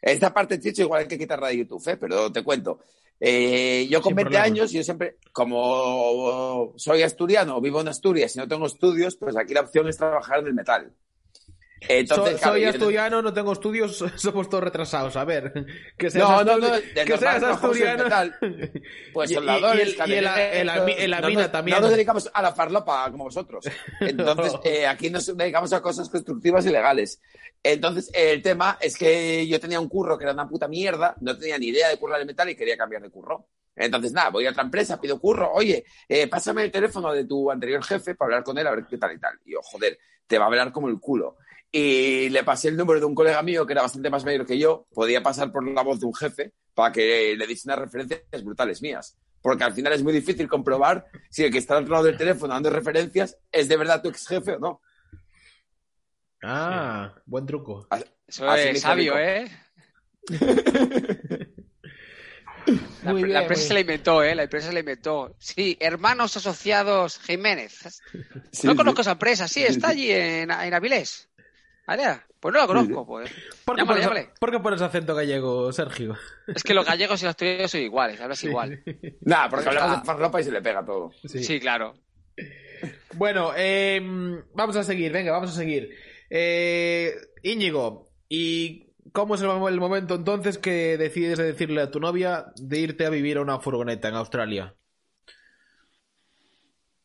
Esta 0.01 0.33
parte, 0.33 0.59
Chicho, 0.59 0.81
igual 0.81 1.01
hay 1.03 1.07
que 1.07 1.17
quitarla 1.17 1.47
de 1.49 1.57
YouTube, 1.57 1.87
¿eh? 1.87 1.97
pero 1.97 2.31
te 2.31 2.43
cuento. 2.43 2.79
Eh, 3.19 3.87
yo 3.89 4.01
con 4.01 4.09
Sin 4.11 4.15
20 4.15 4.29
problemas. 4.31 4.47
años, 4.47 4.71
yo 4.71 4.83
siempre, 4.83 5.17
como 5.31 6.73
soy 6.75 7.03
asturiano, 7.03 7.61
vivo 7.61 7.81
en 7.81 7.87
Asturias 7.87 8.35
y 8.35 8.39
no 8.39 8.47
tengo 8.47 8.65
estudios, 8.65 9.15
pues 9.15 9.37
aquí 9.37 9.53
la 9.53 9.61
opción 9.61 9.87
es 9.87 9.97
trabajar 9.97 10.39
en 10.39 10.47
el 10.47 10.53
metal. 10.55 10.91
Entonces, 11.87 12.33
So- 12.33 12.39
claro, 12.39 12.53
soy 12.53 12.63
asturiano, 12.65 13.21
no 13.23 13.33
tengo 13.33 13.51
estudios, 13.53 13.97
somos 14.15 14.49
todos 14.49 14.63
retrasados. 14.63 15.15
A 15.15 15.25
ver, 15.25 15.51
que 15.97 16.09
seas, 16.11 16.27
No, 16.29 16.43
no, 16.43 16.57
no, 16.59 16.67
que 17.05 17.17
seas 17.17 17.43
asturiano. 17.43 18.03
Pues 19.13 19.29
Y- 19.29 19.33
y- 19.33 19.35
soldadores, 19.35 19.87
y 19.97 20.01
el- 20.01 20.09
y 20.09 20.13
en 20.15 20.23
la- 20.23 20.53
en 20.53 20.67
la 20.67 20.81
mi- 20.81 20.93
en 20.97 21.09
la 21.11 21.21
no 21.21 21.27
mina 21.27 21.51
también. 21.51 21.75
No 21.77 21.81
nos 21.81 21.91
dedicamos 21.91 22.29
a 22.33 22.41
la 22.41 22.53
farlopa 22.53 23.09
como 23.11 23.25
vosotros. 23.25 23.65
Entonces, 23.99 24.53
eh, 24.63 24.85
aquí 24.87 25.09
nos 25.09 25.35
dedicamos 25.35 25.73
a 25.73 25.81
cosas 25.81 26.09
constructivas 26.09 26.65
y 26.65 26.69
legales. 26.69 27.19
Entonces, 27.63 28.09
eh, 28.13 28.31
el 28.31 28.41
tema 28.41 28.77
es 28.79 28.97
que 28.97 29.47
yo 29.47 29.59
tenía 29.59 29.79
un 29.79 29.89
curro 29.89 30.17
que 30.17 30.23
era 30.23 30.33
una 30.33 30.47
puta 30.47 30.67
mierda, 30.67 31.15
no 31.21 31.37
tenía 31.37 31.57
ni 31.57 31.67
idea 31.67 31.89
de 31.89 31.97
currar 31.97 32.19
el 32.21 32.25
metal 32.27 32.49
y 32.49 32.55
quería 32.55 32.77
cambiar 32.77 33.01
de 33.01 33.09
curro. 33.09 33.47
Entonces, 33.75 34.11
nada, 34.13 34.29
voy 34.29 34.45
a 34.45 34.51
otra 34.51 34.63
empresa, 34.63 34.99
pido 34.99 35.19
curro, 35.19 35.51
oye, 35.53 35.83
eh, 36.07 36.27
pásame 36.27 36.63
el 36.63 36.71
teléfono 36.71 37.11
de 37.13 37.25
tu 37.25 37.49
anterior 37.49 37.83
jefe 37.83 38.15
para 38.15 38.27
hablar 38.27 38.43
con 38.43 38.57
él 38.57 38.67
a 38.67 38.71
ver 38.71 38.85
qué 38.89 38.97
tal 38.97 39.13
y 39.13 39.19
tal. 39.19 39.39
Y 39.45 39.53
yo, 39.53 39.59
joder, 39.63 39.97
te 40.27 40.37
va 40.37 40.45
a 40.45 40.47
hablar 40.47 40.71
como 40.71 40.87
el 40.89 40.99
culo. 40.99 41.37
Y 41.71 42.29
le 42.29 42.43
pasé 42.43 42.67
el 42.67 42.75
número 42.75 42.99
de 42.99 43.05
un 43.05 43.15
colega 43.15 43.41
mío 43.41 43.65
que 43.65 43.73
era 43.73 43.81
bastante 43.81 44.09
más 44.09 44.25
mayor 44.25 44.45
que 44.45 44.59
yo, 44.59 44.87
podía 44.93 45.23
pasar 45.23 45.51
por 45.51 45.65
la 45.65 45.83
voz 45.83 46.01
de 46.01 46.05
un 46.05 46.13
jefe 46.13 46.53
para 46.73 46.91
que 46.91 47.35
le 47.37 47.47
diese 47.47 47.67
unas 47.67 47.79
referencias 47.79 48.43
brutales 48.43 48.81
mías. 48.81 49.17
Porque 49.41 49.63
al 49.63 49.73
final 49.73 49.93
es 49.93 50.03
muy 50.03 50.13
difícil 50.13 50.47
comprobar 50.49 51.07
si 51.29 51.43
el 51.43 51.51
que 51.51 51.59
está 51.59 51.77
al 51.77 51.83
otro 51.83 51.93
lado 51.93 52.05
del 52.05 52.17
teléfono 52.17 52.53
dando 52.53 52.69
referencias 52.69 53.37
es 53.51 53.69
de 53.69 53.77
verdad 53.77 54.01
tu 54.01 54.09
ex 54.09 54.27
jefe 54.27 54.53
o 54.53 54.59
no. 54.59 54.81
Ah, 56.43 57.15
buen 57.25 57.45
truco. 57.45 57.87
Eso 58.27 58.49
Así 58.49 58.69
es 58.69 58.81
sabio, 58.81 59.15
rico. 59.15 59.23
¿eh? 59.23 59.51
La, 63.03 63.41
empresa 63.41 63.67
se 63.67 63.73
la 63.73 63.79
inventó, 63.79 64.23
¿eh? 64.23 64.35
La 64.35 64.43
empresa 64.43 64.67
se 64.67 64.73
la 64.73 64.79
inventó. 64.79 65.35
Sí, 65.39 65.77
Hermanos 65.79 66.37
Asociados 66.37 67.19
Jiménez. 67.19 68.01
Sí, 68.51 68.67
no 68.67 68.73
sí. 68.73 68.77
conozco 68.77 69.01
esa 69.01 69.13
empresa, 69.13 69.47
sí, 69.47 69.63
está 69.63 69.89
allí 69.89 70.11
en, 70.11 70.51
en 70.51 70.73
Avilés. 70.73 71.29
Pues 72.39 72.53
no 72.53 72.59
la 72.59 72.67
conozco, 72.67 73.05
pues. 73.05 73.29
¿Por 73.65 73.75
qué, 73.75 73.81
Llámale, 73.81 73.85
pones, 73.85 74.03
llámale. 74.03 74.29
por 74.39 74.51
qué 74.51 74.59
pones 74.59 74.81
acento 74.81 75.13
gallego, 75.13 75.71
Sergio? 75.71 76.17
Es 76.47 76.63
que 76.63 76.73
los 76.73 76.85
gallegos 76.85 77.21
y 77.21 77.25
los 77.25 77.29
asturianos 77.31 77.69
son 77.71 77.81
iguales, 77.81 78.19
hablas 78.19 78.43
igual. 78.43 78.83
Nada, 79.21 79.49
porque 79.49 79.67
hablamos 79.69 79.97
Ah. 79.97 79.99
de 79.99 80.05
farlopa 80.05 80.41
y 80.41 80.43
se 80.43 80.51
le 80.51 80.61
pega 80.61 80.83
todo. 80.83 81.11
Sí. 81.27 81.43
Sí, 81.43 81.59
claro. 81.59 81.93
Bueno, 83.13 83.51
eh, 83.55 84.01
vamos 84.55 84.75
a 84.75 84.83
seguir, 84.83 85.11
venga, 85.11 85.31
vamos 85.31 85.51
a 85.51 85.53
seguir. 85.53 85.91
Eh, 86.29 87.13
Íñigo, 87.43 88.09
¿y 88.27 88.87
cómo 89.11 89.35
es 89.35 89.41
el, 89.41 89.49
el 89.49 89.79
momento 89.79 90.15
entonces 90.15 90.57
que 90.57 90.97
decides 90.97 91.37
de 91.37 91.43
decirle 91.45 91.81
a 91.81 91.91
tu 91.91 91.99
novia 91.99 92.45
de 92.55 92.79
irte 92.79 93.05
a 93.05 93.09
vivir 93.09 93.37
a 93.37 93.41
una 93.41 93.59
furgoneta 93.59 94.07
en 94.07 94.15
Australia? 94.15 94.73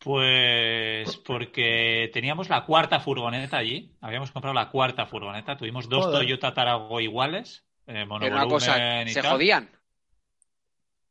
Pues 0.07 1.17
porque 1.17 2.13
teníamos 2.13 2.49
la 2.49 2.65
cuarta 2.65 3.01
furgoneta 3.01 3.57
allí. 3.57 3.91
Habíamos 4.01 4.31
comprado 4.31 4.55
la 4.55 4.69
cuarta 4.69 5.05
furgoneta. 5.05 5.57
Tuvimos 5.57 5.89
dos 5.89 6.05
Joder. 6.05 6.21
Toyota 6.21 6.55
Tarago 6.55 7.01
iguales. 7.01 7.67
Eh, 7.89 8.07
una 8.09 8.47
cosa, 8.47 9.03
y 9.03 9.09
se 9.09 9.21
tal. 9.21 9.33
jodían. 9.33 9.69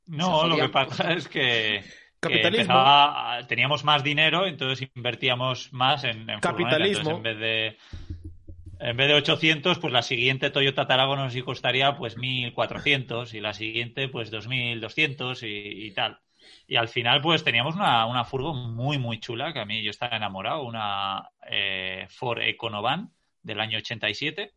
No, 0.05 0.43
se 0.43 0.47
lo 0.47 0.55
que 0.55 0.69
pasa 0.69 1.11
es 1.13 1.27
que, 1.27 1.83
empezaba 2.21 3.45
teníamos 3.49 3.83
más 3.83 4.01
dinero, 4.01 4.47
entonces 4.47 4.87
invertíamos 4.95 5.73
más 5.73 6.05
en, 6.05 6.29
en 6.29 6.39
furgoneta. 6.39 6.51
Capitalismo. 6.51 7.17
Entonces, 7.17 7.17
en 7.17 7.23
vez 7.23 7.37
de 7.37 7.77
en 8.79 8.95
vez 8.95 9.07
de 9.09 9.13
800, 9.15 9.77
pues 9.77 9.91
la 9.91 10.03
siguiente 10.03 10.51
Toyota 10.51 10.87
Tarago 10.87 11.17
nos 11.17 11.35
costaría 11.43 11.97
pues 11.97 12.17
1400 12.17 13.33
y 13.33 13.41
la 13.41 13.53
siguiente 13.53 14.07
pues 14.07 14.31
2200 14.31 15.43
y, 15.43 15.47
y 15.47 15.91
tal. 15.91 16.21
Y 16.67 16.75
al 16.75 16.87
final 16.87 17.21
pues 17.21 17.43
teníamos 17.43 17.75
una, 17.75 18.05
una 18.05 18.25
furgo 18.25 18.53
muy 18.53 18.97
muy 18.97 19.19
chula 19.19 19.53
que 19.53 19.59
a 19.59 19.65
mí 19.65 19.83
yo 19.83 19.91
estaba 19.91 20.17
enamorado, 20.17 20.63
una 20.63 21.29
eh, 21.49 22.07
Ford 22.09 22.41
Econovan 22.41 23.11
del 23.41 23.59
año 23.59 23.77
87 23.77 24.53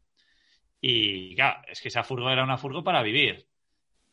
y 0.81 1.35
claro, 1.35 1.63
es 1.69 1.81
que 1.81 1.89
esa 1.89 2.05
furgo 2.05 2.31
era 2.31 2.45
una 2.45 2.59
furgo 2.59 2.85
para 2.85 3.03
vivir. 3.03 3.47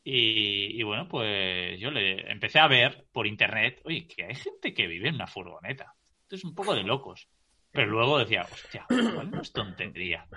Y, 0.07 0.83
bueno, 0.83 1.07
pues 1.07 1.79
yo 1.79 1.89
le 1.89 2.31
empecé 2.31 2.59
a 2.59 2.67
ver 2.67 3.07
por 3.11 3.25
internet, 3.25 3.81
oye, 3.85 4.07
que 4.07 4.25
hay 4.25 4.35
gente 4.35 4.71
que 4.73 4.85
vive 4.85 5.09
en 5.09 5.15
una 5.15 5.25
furgoneta. 5.25 5.95
Esto 6.21 6.35
es 6.35 6.43
un 6.43 6.53
poco 6.53 6.75
de 6.75 6.83
locos. 6.83 7.27
Pero 7.71 7.87
luego 7.87 8.19
decía, 8.19 8.43
hostia, 8.43 8.85
igual 8.89 9.31
no 9.31 9.41
es 9.41 9.51
tontería. 9.51 10.27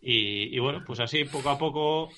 Y, 0.00 0.56
y 0.56 0.58
bueno, 0.58 0.82
pues 0.86 1.00
así 1.00 1.24
poco 1.24 1.50
a 1.50 1.58
poco 1.58 2.08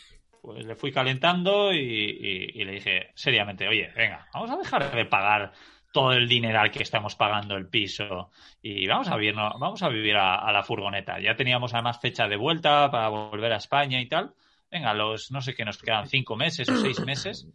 pues 0.42 0.64
le 0.64 0.74
fui 0.74 0.92
calentando 0.92 1.72
y, 1.72 2.52
le 2.64 2.72
dije 2.72 3.10
seriamente, 3.14 3.68
oye, 3.68 3.90
venga, 3.94 4.26
vamos 4.32 4.50
a 4.50 4.56
dejar 4.56 4.94
de 4.94 5.04
pagar 5.04 5.52
todo 5.92 6.12
el 6.12 6.28
dineral 6.28 6.70
que 6.70 6.82
estamos 6.82 7.16
pagando 7.16 7.56
el 7.56 7.68
piso 7.68 8.30
y 8.62 8.86
vamos 8.86 9.08
a 9.08 9.16
vivir, 9.16 9.34
vamos 9.34 9.82
a, 9.82 9.88
vivir 9.88 10.16
a, 10.16 10.50
la 10.52 10.62
furgoneta. 10.62 11.20
Ya 11.20 11.34
teníamos 11.34 11.74
además 11.74 12.00
fecha 12.00 12.28
de 12.28 12.36
vuelta 12.36 12.90
para 12.90 13.08
volver 13.08 13.52
a 13.52 13.56
España 13.56 14.00
y 14.00 14.08
tal. 14.08 14.34
Venga, 14.70 14.94
los 14.94 15.30
no 15.32 15.40
sé 15.40 15.54
qué 15.54 15.64
nos 15.64 15.78
quedan 15.78 16.08
cinco 16.08 16.36
meses 16.36 16.68
o 16.68 16.76
seis 16.76 17.00
meses. 17.00 17.48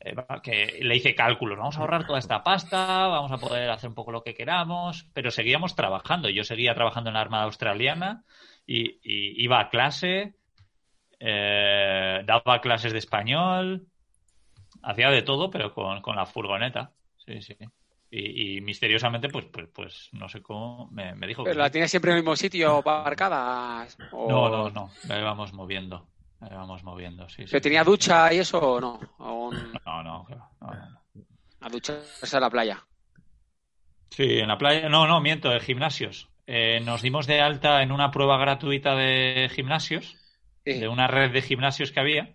eh, 0.00 0.14
que 0.42 0.78
le 0.80 0.96
hice 0.96 1.14
cálculos, 1.14 1.58
vamos 1.58 1.76
a 1.76 1.80
ahorrar 1.80 2.06
toda 2.06 2.18
esta 2.18 2.42
pasta, 2.42 3.08
vamos 3.08 3.32
a 3.32 3.38
poder 3.38 3.68
hacer 3.70 3.88
un 3.88 3.94
poco 3.94 4.12
lo 4.12 4.22
que 4.22 4.34
queramos, 4.34 5.10
pero 5.12 5.30
seguíamos 5.30 5.74
trabajando. 5.74 6.30
Yo 6.30 6.44
seguía 6.44 6.74
trabajando 6.74 7.10
en 7.10 7.14
la 7.14 7.20
Armada 7.20 7.44
Australiana 7.44 8.24
y 8.66 8.98
iba 9.42 9.60
a 9.60 9.68
clase, 9.68 10.34
eh, 11.20 12.22
daba 12.26 12.60
clases 12.60 12.92
de 12.92 12.98
español, 12.98 13.86
hacía 14.82 15.10
de 15.10 15.22
todo, 15.22 15.50
pero 15.50 15.74
con, 15.74 16.00
con 16.02 16.16
la 16.16 16.26
furgoneta. 16.26 16.94
Sí, 17.26 17.42
sí. 17.42 17.56
Y, 18.10 18.56
y 18.58 18.60
misteriosamente, 18.60 19.28
pues, 19.28 19.46
pues, 19.46 19.68
pues 19.74 20.08
no 20.12 20.28
sé 20.28 20.42
cómo 20.42 20.88
me, 20.92 21.14
me 21.14 21.26
dijo 21.26 21.48
que 21.48 21.50
Pero 21.50 21.60
la 21.60 21.70
tienes 21.70 21.90
siempre 21.90 22.10
en 22.10 22.16
el 22.18 22.22
mismo 22.22 22.36
sitio 22.36 22.78
aparcada. 22.78 23.86
o- 24.10 24.16
No, 24.26 24.48
no, 24.50 24.70
no, 24.70 24.98
la 25.04 25.18
íbamos 25.20 25.52
moviendo. 25.52 26.10
La 26.40 26.48
íbamos 26.48 26.82
moviendo, 26.84 27.28
sí, 27.28 27.46
sí. 27.46 27.52
¿Pero 27.52 27.62
tenía 27.62 27.84
ducha 27.84 28.32
y 28.32 28.38
eso 28.38 28.58
o 28.58 28.80
no? 28.80 29.00
¿O 29.18 29.48
un- 29.48 29.78
No, 29.86 30.02
no, 30.02 30.26
no, 30.28 30.50
no, 30.60 30.74
no. 30.74 31.04
a 31.60 31.68
ducharse 31.68 32.36
a 32.36 32.40
la 32.40 32.50
playa? 32.50 32.86
Sí, 34.10 34.38
en 34.38 34.48
la 34.48 34.58
playa, 34.58 34.88
no, 34.88 35.06
no, 35.06 35.20
miento, 35.20 35.50
de 35.50 35.60
gimnasios. 35.60 36.30
Eh, 36.46 36.80
nos 36.84 37.02
dimos 37.02 37.26
de 37.26 37.40
alta 37.40 37.82
en 37.82 37.90
una 37.92 38.10
prueba 38.10 38.38
gratuita 38.38 38.94
de 38.94 39.50
gimnasios, 39.52 40.20
Sí. 40.64 40.72
de 40.80 40.88
una 40.88 41.06
red 41.06 41.32
de 41.32 41.42
gimnasios 41.42 41.92
que 41.92 42.00
había, 42.00 42.34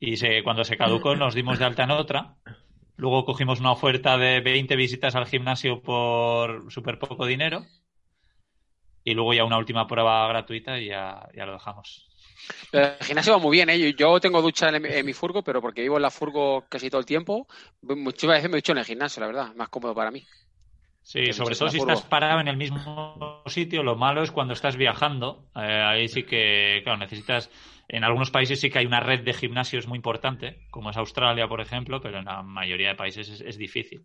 y 0.00 0.16
se, 0.18 0.42
cuando 0.44 0.64
se 0.64 0.76
caducó 0.78 1.16
nos 1.16 1.34
dimos 1.34 1.58
de 1.58 1.66
alta 1.66 1.84
en 1.84 1.92
otra. 1.92 2.36
Luego 2.96 3.24
cogimos 3.26 3.60
una 3.60 3.72
oferta 3.72 4.18
de 4.18 4.40
20 4.40 4.76
visitas 4.76 5.16
al 5.16 5.26
gimnasio 5.26 5.82
por 5.82 6.72
súper 6.72 6.98
poco 6.98 7.26
dinero, 7.26 7.64
y 9.04 9.14
luego 9.14 9.32
ya 9.34 9.44
una 9.44 9.58
última 9.58 9.86
prueba 9.86 10.26
gratuita 10.28 10.78
y 10.78 10.86
ya, 10.88 11.28
ya 11.34 11.46
lo 11.46 11.52
dejamos. 11.54 12.06
El 12.72 12.96
gimnasio 13.04 13.32
va 13.32 13.38
muy 13.38 13.56
bien, 13.56 13.68
¿eh? 13.70 13.94
Yo- 13.94 14.20
tengo 14.20 14.40
ducha 14.42 14.68
en, 14.68 14.84
en 14.86 15.06
mi 15.06 15.12
furgo, 15.12 15.42
pero 15.42 15.60
porque 15.60 15.82
vivo 15.82 15.96
en 15.96 16.02
la 16.02 16.10
furgo 16.10 16.64
casi 16.68 16.90
todo 16.90 17.00
el 17.00 17.06
tiempo, 17.06 17.46
muchas 17.82 18.30
veces 18.30 18.50
me 18.50 18.56
he 18.56 18.60
hecho 18.60 18.72
en 18.72 18.78
el 18.78 18.84
gimnasio, 18.84 19.20
la 19.20 19.26
verdad, 19.26 19.54
más 19.54 19.68
cómodo 19.68 19.94
para 19.94 20.10
mí. 20.10 20.24
Sí, 21.06 21.20
Que 21.20 21.32
sobre 21.32 21.54
todo 21.54 21.68
si 21.68 21.78
estás 21.78 22.02
parado 22.02 22.40
en 22.40 22.48
el 22.48 22.56
mismo 22.56 23.40
sitio, 23.46 23.84
lo 23.84 23.94
malo 23.94 24.24
es 24.24 24.32
cuando 24.32 24.54
estás 24.54 24.76
viajando. 24.76 25.46
Eh, 25.54 25.60
ahí 25.60 26.08
sí 26.08 26.24
que, 26.24 26.80
claro, 26.82 26.98
necesitas. 26.98 27.48
En 27.86 28.02
algunos 28.02 28.32
países 28.32 28.58
sí 28.58 28.70
que 28.70 28.80
hay 28.80 28.86
una 28.86 28.98
red 28.98 29.20
de 29.22 29.32
gimnasios 29.32 29.86
muy 29.86 29.94
importante, 29.98 30.66
como 30.68 30.90
es 30.90 30.96
Australia, 30.96 31.46
por 31.46 31.60
ejemplo, 31.60 32.00
pero 32.00 32.18
en 32.18 32.24
la 32.24 32.42
mayoría 32.42 32.88
de 32.88 32.94
países 32.96 33.28
es, 33.28 33.40
es 33.40 33.56
difícil. 33.56 34.04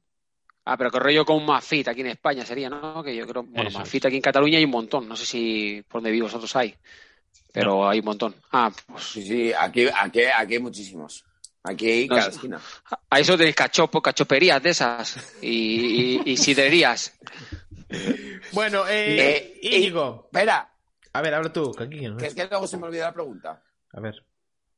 Ah, 0.64 0.78
pero 0.78 0.92
que 0.92 1.00
rollo 1.00 1.26
con 1.26 1.38
un 1.38 1.48
Mafit 1.48 1.88
aquí 1.88 2.02
en 2.02 2.08
España 2.08 2.46
sería, 2.46 2.70
¿no? 2.70 3.02
Que 3.04 3.16
yo 3.16 3.26
creo, 3.26 3.42
bueno, 3.42 3.70
Eso 3.70 3.80
Mafit 3.80 4.04
es. 4.04 4.06
aquí 4.06 4.18
en 4.18 4.22
Cataluña 4.22 4.60
hay 4.60 4.66
un 4.66 4.70
montón, 4.70 5.10
no 5.10 5.16
sé 5.16 5.26
si 5.26 5.82
por 5.88 6.02
donde 6.02 6.12
vivís 6.12 6.26
vosotros 6.26 6.56
hay, 6.56 6.76
pero 7.52 7.90
hay 7.90 7.98
un 7.98 8.06
montón. 8.06 8.36
Ah, 8.52 8.72
pues 8.86 9.04
Sí, 9.06 9.24
sí, 9.24 9.52
aquí, 9.60 9.88
aquí, 9.88 10.22
aquí 10.26 10.54
hay 10.54 10.62
muchísimos. 10.62 11.26
Aquí 11.64 11.90
hay 11.90 12.08
No 12.08 12.16
cada 12.16 12.30
esquina. 12.30 12.60
a 13.10 13.20
eso 13.20 13.38
tenéis 13.38 13.56
cachopo, 13.56 14.02
cachoperías 14.02 14.62
de 14.64 14.70
esas 14.72 15.36
y, 15.42 16.18
y, 16.28 16.32
y 16.32 16.38
sidrerías. 16.38 17.18
Bueno, 18.54 18.88
eh, 18.88 19.38
Eh, 19.38 19.60
eh, 19.62 19.78
Íñigo. 19.78 20.30
Espera, 20.32 20.74
A 21.14 21.22
ver, 21.22 21.34
habla 21.34 21.52
tú, 21.54 21.72
que 21.74 21.84
aquí, 21.84 22.02
¿no? 22.08 22.18
que 22.18 22.26
es 22.28 22.34
que 22.36 22.48
luego 22.48 22.66
se 22.68 22.78
me 22.78 22.88
olvida 22.88 23.06
la 23.06 23.14
pregunta. 23.14 23.62
A 23.94 24.00
ver. 24.00 24.26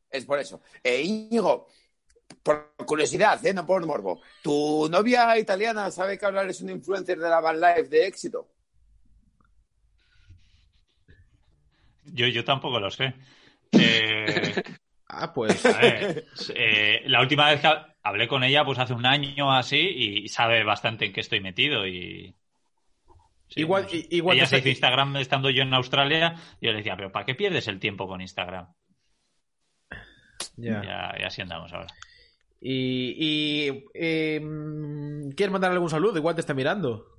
Es 0.10 0.26
por 0.26 0.38
eso. 0.40 0.62
Eh, 0.84 1.02
Íñigo, 1.02 1.68
por 2.44 2.74
curiosidad, 2.86 3.44
¿eh? 3.46 3.54
no 3.54 3.66
por 3.66 3.84
morbo. 3.86 4.22
¿Tu 4.44 4.88
novia 4.90 5.38
italiana 5.40 5.90
sabe 5.92 6.18
que 6.18 6.26
hablar 6.26 6.48
es 6.50 6.62
un 6.62 6.70
influencer 6.72 7.18
de 7.20 7.30
la 7.30 7.40
van 7.40 7.60
life 7.62 7.84
de 7.84 8.06
éxito? 8.08 8.48
Yo, 12.06 12.28
yo 12.28 12.44
tampoco 12.44 12.80
lo 12.80 12.92
sé. 12.92 13.14
Eh, 13.76 14.54
Ah, 15.16 15.32
pues. 15.34 15.66
a 15.66 15.78
ver, 15.80 16.26
eh, 16.56 17.04
la 17.06 17.22
última 17.22 17.50
vez 17.50 17.62
que 17.62 17.70
hablé 18.04 18.28
con 18.28 18.44
ella, 18.44 18.66
pues 18.66 18.80
hace 18.80 18.94
un 18.94 19.06
año 19.06 19.52
así, 19.54 19.78
y 19.80 20.28
sabe 20.28 20.64
bastante 20.64 21.06
en 21.06 21.14
qué 21.14 21.22
estoy 21.22 21.40
metido 21.42 21.88
y. 21.88 22.36
Sí, 23.50 23.60
Igual- 23.62 23.84
no 23.84 23.90
sé. 23.90 23.98
i- 23.98 24.08
igual 24.18 24.38
ella 24.38 24.48
se 24.48 24.58
hizo 24.60 24.70
Instagram 24.70 25.18
estando 25.18 25.50
yo 25.52 25.62
en 25.62 25.74
Australia 25.74 26.36
y 26.60 26.66
yo 26.66 26.72
le 26.72 26.80
decía, 26.80 26.96
pero 26.96 27.12
¿para 27.12 27.26
qué 27.26 27.36
pierdes 27.36 27.68
el 27.68 27.80
tiempo 27.80 28.08
con 28.08 28.20
Instagram? 28.22 28.68
Ya. 30.58 30.82
Ya, 30.84 31.16
ya 31.20 31.28
así 31.28 31.42
andamos 31.42 31.72
ahora. 31.74 31.88
Y. 32.60 33.16
y 33.20 33.86
eh, 33.94 34.40
¿Quieres 35.36 35.52
mandar 35.52 35.72
algún 35.72 35.90
saludo? 35.90 36.18
Igual 36.18 36.36
te 36.36 36.42
está 36.42 36.54
mirando. 36.54 37.13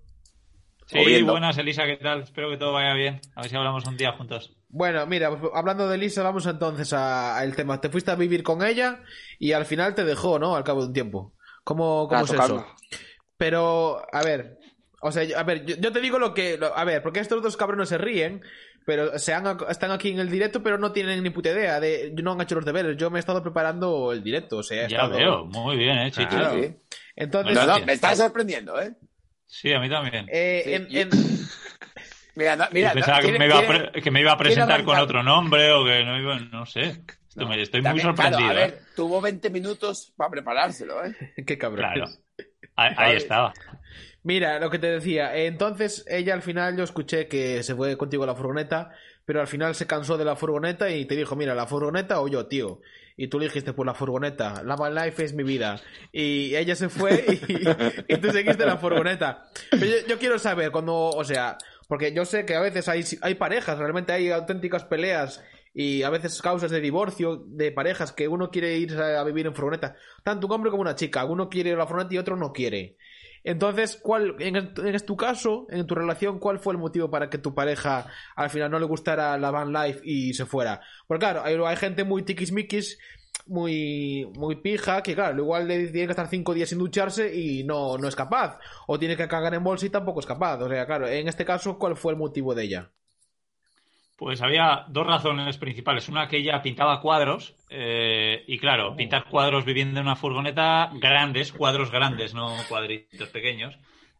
Sí, 0.87 1.23
buenas, 1.23 1.57
Elisa, 1.59 1.85
¿qué 1.87 1.97
tal? 1.97 2.23
Espero 2.23 2.51
que 2.51 2.57
todo 2.59 2.73
vaya 2.73 2.95
bien. 2.95 3.21
A 3.35 3.41
ver 3.43 3.51
si 3.51 3.57
hablamos 3.57 3.87
un 3.87 3.97
día 3.97 4.13
juntos. 4.13 4.55
Bueno, 4.69 5.07
mira, 5.07 5.31
pues, 5.31 5.51
hablando 5.55 5.89
de 5.89 5.97
Lisa, 5.99 6.23
vamos 6.23 6.45
entonces 6.47 6.93
a- 6.93 7.39
al 7.39 7.57
tema. 7.57 7.81
Te 7.81 7.89
fuiste 7.89 8.11
a 8.11 8.17
vivir 8.17 8.43
con 8.43 8.63
ella 8.65 9.01
y 9.39 9.53
al 9.53 9.65
final 9.65 9.95
te 9.95 10.05
dejó, 10.05 10.39
¿no? 10.39 10.57
Al 10.57 10.65
cabo 10.65 10.83
de 10.83 10.89
un 10.89 10.93
tiempo. 10.93 11.33
¿Cómo, 11.65 12.07
cómo 12.09 12.21
es 12.25 12.31
tocarlo. 12.31 12.57
eso? 12.57 12.67
Pero, 13.37 14.03
a 14.13 14.23
ver, 14.23 14.59
O 15.07 15.13
sea, 15.13 15.23
yo- 15.25 15.39
a 15.39 15.43
ver, 15.43 15.67
yo, 15.67 15.77
yo 15.77 15.93
te 15.93 16.01
digo 16.01 16.19
lo 16.19 16.33
que. 16.33 16.57
lo- 16.57 16.75
a 16.75 16.83
ver, 16.85 17.03
porque 17.03 17.21
estos 17.21 17.43
dos 17.43 17.59
cabrones 17.59 17.91
se 17.91 17.99
ríen, 17.99 18.41
pero 18.87 19.19
se 19.19 19.35
han, 19.35 19.59
están 19.69 19.91
aquí 19.91 20.09
en 20.09 20.19
el 20.19 20.31
directo, 20.31 20.63
pero 20.63 20.79
no 20.79 20.93
tienen 20.93 21.23
ni 21.23 21.29
puta 21.29 21.51
idea. 21.51 21.79
De, 21.79 22.11
no 22.23 22.33
han 22.33 22.41
hecho 22.41 22.55
los 22.55 22.65
deberes. 22.65 22.97
Yo 22.97 23.11
me 23.11 23.19
he 23.19 23.21
estado 23.21 23.43
preparando 23.43 24.13
el 24.13 24.23
directo. 24.23 24.57
O 24.59 24.63
sea, 24.63 24.87
he 24.87 24.89
Ya 24.89 24.97
estado- 25.03 25.17
veo, 25.19 25.45
muy 25.45 25.77
bien, 25.77 25.99
¿eh, 25.99 26.11
Chicho? 26.11 26.29
Claro. 26.31 26.55
Sí. 26.63 26.75
Entonces, 27.17 27.55
No, 27.55 27.67
no, 27.67 27.73
Hostia. 27.73 27.85
me 27.87 27.93
está 27.93 28.17
sorprendiendo, 28.17 28.81
¿eh? 28.81 28.95
Sí, 29.55 29.73
a 29.73 29.79
mí 29.79 29.89
también. 29.89 30.27
eh, 30.33 30.85
Sí, 30.89 30.99
en- 30.99 31.11
Mira, 32.37 32.57
no, 32.57 32.65
mira, 32.73 32.93
pensaba 32.93 33.21
no, 33.21 33.27
que, 33.29 33.39
me 33.39 33.47
iba 33.47 33.59
a 33.61 33.93
que 33.93 34.11
me 34.11 34.21
iba 34.21 34.33
a 34.33 34.37
presentar 34.37 34.83
con 34.85 34.99
otro 34.99 35.23
nombre 35.23 35.71
o 35.71 35.85
que 35.85 36.05
no 36.05 36.19
iba... 36.19 36.41
No 36.41 36.67
sé. 36.67 37.03
Esto 37.29 37.47
me- 37.47 37.63
estoy 37.63 37.81
muy 37.81 38.01
sorprendido. 38.01 38.39
Claro, 38.41 38.59
a 38.59 38.65
¿eh? 38.65 38.71
ver, 38.71 38.81
tuvo 38.97 39.21
20 39.21 39.51
minutos 39.51 40.13
para 40.17 40.31
preparárselo, 40.31 41.05
¿eh? 41.05 41.15
qué 41.47 41.57
cabrón. 41.57 41.93
Claro. 41.93 42.11
Ahí, 42.75 42.93
ahí 42.97 43.17
estaba. 43.17 43.55
Mira, 44.25 44.59
lo 44.59 44.69
que 44.71 44.81
te 44.81 44.89
decía, 44.89 45.37
eh, 45.37 45.47
entonces 45.47 46.05
ella 46.09 46.35
al 46.35 46.43
final 46.43 46.77
yo 46.77 46.83
escuché 46.83 47.29
que 47.29 47.63
se 47.63 47.77
fue 47.77 47.97
contigo 47.97 48.25
a 48.25 48.27
la 48.27 48.35
furgoneta, 48.35 48.91
pero 49.25 49.41
al 49.41 49.47
final 49.47 49.77
se 49.77 49.87
cansó 49.87 50.19
de 50.19 50.25
la 50.25 50.35
furgoneta 50.35 50.91
y 50.91 51.05
te 51.05 51.15
dijo, 51.15 51.37
mira, 51.37 51.55
la 51.55 51.67
furgoneta 51.69 52.21
o 52.21 52.27
yo, 52.27 52.47
tío. 52.49 52.81
Y 53.17 53.29
tú 53.29 53.39
le 53.39 53.47
dijiste, 53.47 53.73
pues 53.73 53.87
la 53.87 53.95
furgoneta, 53.95 54.63
la 54.65 54.75
van 54.75 54.95
life 54.95 55.23
es 55.25 55.35
mi 55.35 55.45
vida. 55.45 55.81
Y 56.13 56.57
ella 56.57 56.75
se 56.75 56.89
fue 56.89 57.25
y, 57.49 58.13
y 58.15 58.17
tú 58.17 58.31
seguiste 58.33 58.67
la 58.67 58.77
furgoneta. 58.77 59.47
Pero 59.71 60.07
yo, 60.09 60.19
quiero 60.19 60.39
saber 60.39 60.73
cuando, 60.73 61.11
o 61.11 61.25
sea, 61.25 61.57
porque 61.87 62.13
yo 62.13 62.25
sé 62.25 62.45
que 62.45 62.57
a 62.57 62.61
veces 62.61 62.89
hay, 62.89 63.05
hay 63.23 63.35
parejas, 63.35 63.79
realmente 63.79 64.13
hay 64.13 64.31
auténticas 64.31 64.85
peleas 64.85 65.45
y 65.73 66.03
a 66.03 66.11
veces 66.11 66.41
causas 66.43 66.71
de 66.71 66.81
divorcio 66.81 67.45
de 67.47 67.73
parejas 67.73 68.13
que 68.13 68.29
uno 68.29 68.51
quiere 68.51 68.77
ir 68.79 68.97
a 68.97 69.23
vivir 69.25 69.47
en 69.47 69.55
furgoneta. 69.55 69.97
Tanto 70.23 70.47
un 70.47 70.53
hombre 70.53 70.71
como 70.71 70.83
una 70.83 70.95
chica. 70.95 71.25
Uno 71.25 71.49
quiere 71.49 71.73
a 71.73 71.77
la 71.77 71.87
furgoneta 71.87 72.15
y 72.15 72.19
otro 72.19 72.37
no 72.37 72.53
quiere. 72.53 72.97
Entonces, 73.45 73.99
¿cuál, 74.03 74.37
en, 74.39 74.57
en 74.57 75.07
tu 75.07 75.17
caso, 75.17 75.67
en 75.69 75.87
tu 75.87 75.95
relación, 75.95 76.39
cuál 76.39 76.59
fue 76.59 76.73
el 76.73 76.79
motivo 76.79 77.11
para 77.11 77.29
que 77.29 77.37
tu 77.37 77.55
pareja 77.55 78.07
al 78.35 78.49
final 78.49 78.71
no 78.71 78.79
le 78.79 78.87
gustara 78.87 79.37
la 79.37 79.51
van 79.51 79.71
life 79.71 80.01
y 80.03 80.33
se 80.33 80.47
fuera? 80.47 80.81
Porque 81.07 81.27
claro, 81.27 81.45
hay, 81.45 81.77
gente 81.77 82.05
muy 82.05 82.23
tiquismiquis, 82.23 82.99
muy, 83.47 84.27
muy 84.35 84.57
pija, 84.57 85.03
que 85.03 85.15
claro, 85.15 85.37
igual 85.43 85.69
le 85.69 85.89
tiene 85.89 86.07
que 86.07 86.13
estar 86.13 86.29
cinco 86.29 86.55
días 86.55 86.71
sin 86.71 86.79
ducharse 86.79 87.35
y 87.35 87.65
no, 87.65 87.99
no 87.99 88.09
es 88.09 88.17
capaz. 88.17 88.59
O 88.87 88.99
tiene 88.99 89.17
que 89.17 89.29
cagar 89.29 89.53
en 89.53 89.63
bolsa 89.63 89.85
y 89.87 89.91
tampoco 89.91 90.21
es 90.21 90.27
capaz. 90.27 90.57
O 90.63 90.69
sea, 90.69 90.87
claro, 90.87 91.07
en 91.07 91.29
este 91.29 91.45
caso, 91.45 91.79
¿cuál 91.79 91.97
fue 91.97 92.13
el 92.13 92.19
motivo 92.19 92.55
de 92.55 92.65
ella? 92.65 92.91
Pues 94.17 94.43
había 94.43 94.85
dos 94.89 95.07
razones 95.07 95.59
principales. 95.59 96.09
Una 96.09 96.29
que 96.29 96.37
ella 96.37 96.63
pintaba 96.63 97.01
cuadros 97.01 97.57
eh, 97.69 98.45
y 98.47 98.59
claro, 98.59 98.95
pintar 98.95 99.25
cuadros 99.29 99.65
viviendo 99.65 99.99
en 99.99 100.07
una 100.07 100.15
furgoneta 100.17 100.91
grandes, 100.95 101.53
cuadros 101.53 101.91
grandes, 101.91 102.33
no 102.33 102.55
cuadritos 102.69 103.29
pequeños, 103.31 103.77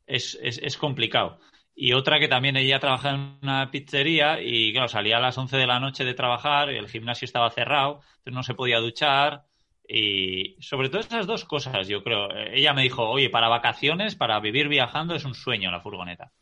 es, 0.07 0.37
es, 0.43 0.59
es 0.59 0.77
complicado. 0.77 1.39
Y 1.77 1.93
otra 1.93 2.19
que 2.19 2.29
también 2.29 2.57
ella 2.57 2.81
trabajaba 2.81 3.15
en 3.15 3.39
una 3.43 3.71
pizzería 3.71 4.41
y 4.41 4.73
claro, 4.73 4.89
salía 4.89 5.19
a 5.19 5.21
las 5.21 5.39
11 5.39 5.57
de 5.57 5.67
la 5.67 5.81
noche 5.81 6.05
de 6.05 6.15
trabajar, 6.15 6.71
el 6.71 6.89
gimnasio 6.89 7.27
estaba 7.27 7.51
cerrado, 7.51 8.01
entonces 8.19 8.35
no 8.35 8.43
se 8.43 8.55
podía 8.55 8.79
duchar 8.79 9.45
y 9.89 10.57
sobre 10.61 10.89
todo 10.89 11.01
esas 11.01 11.27
dos 11.27 11.45
cosas, 11.45 11.87
yo 11.89 12.03
creo. 12.03 12.31
Eh, 12.35 12.59
Ella 12.59 12.75
me 12.75 12.83
dijo, 12.83 13.09
oye, 13.09 13.31
para 13.31 13.49
vacaciones, 13.49 14.17
para 14.17 14.41
vivir 14.41 14.69
viajando 14.69 15.15
es 15.15 15.25
un 15.25 15.35
sueño 15.35 15.71
la 15.71 15.81
furgoneta 15.81 16.33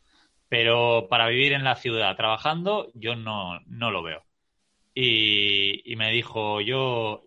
pero 0.53 1.07
para 1.09 1.29
vivir 1.29 1.53
en 1.53 1.63
la 1.63 1.75
ciudad 1.75 2.15
trabajando 2.15 2.91
yo 2.93 3.15
no, 3.15 3.59
no 3.65 3.89
lo 3.89 4.03
veo. 4.03 4.21
Y, 4.93 5.81
y 5.91 5.95
me 5.95 6.11
dijo, 6.11 6.61
yo, 6.61 7.23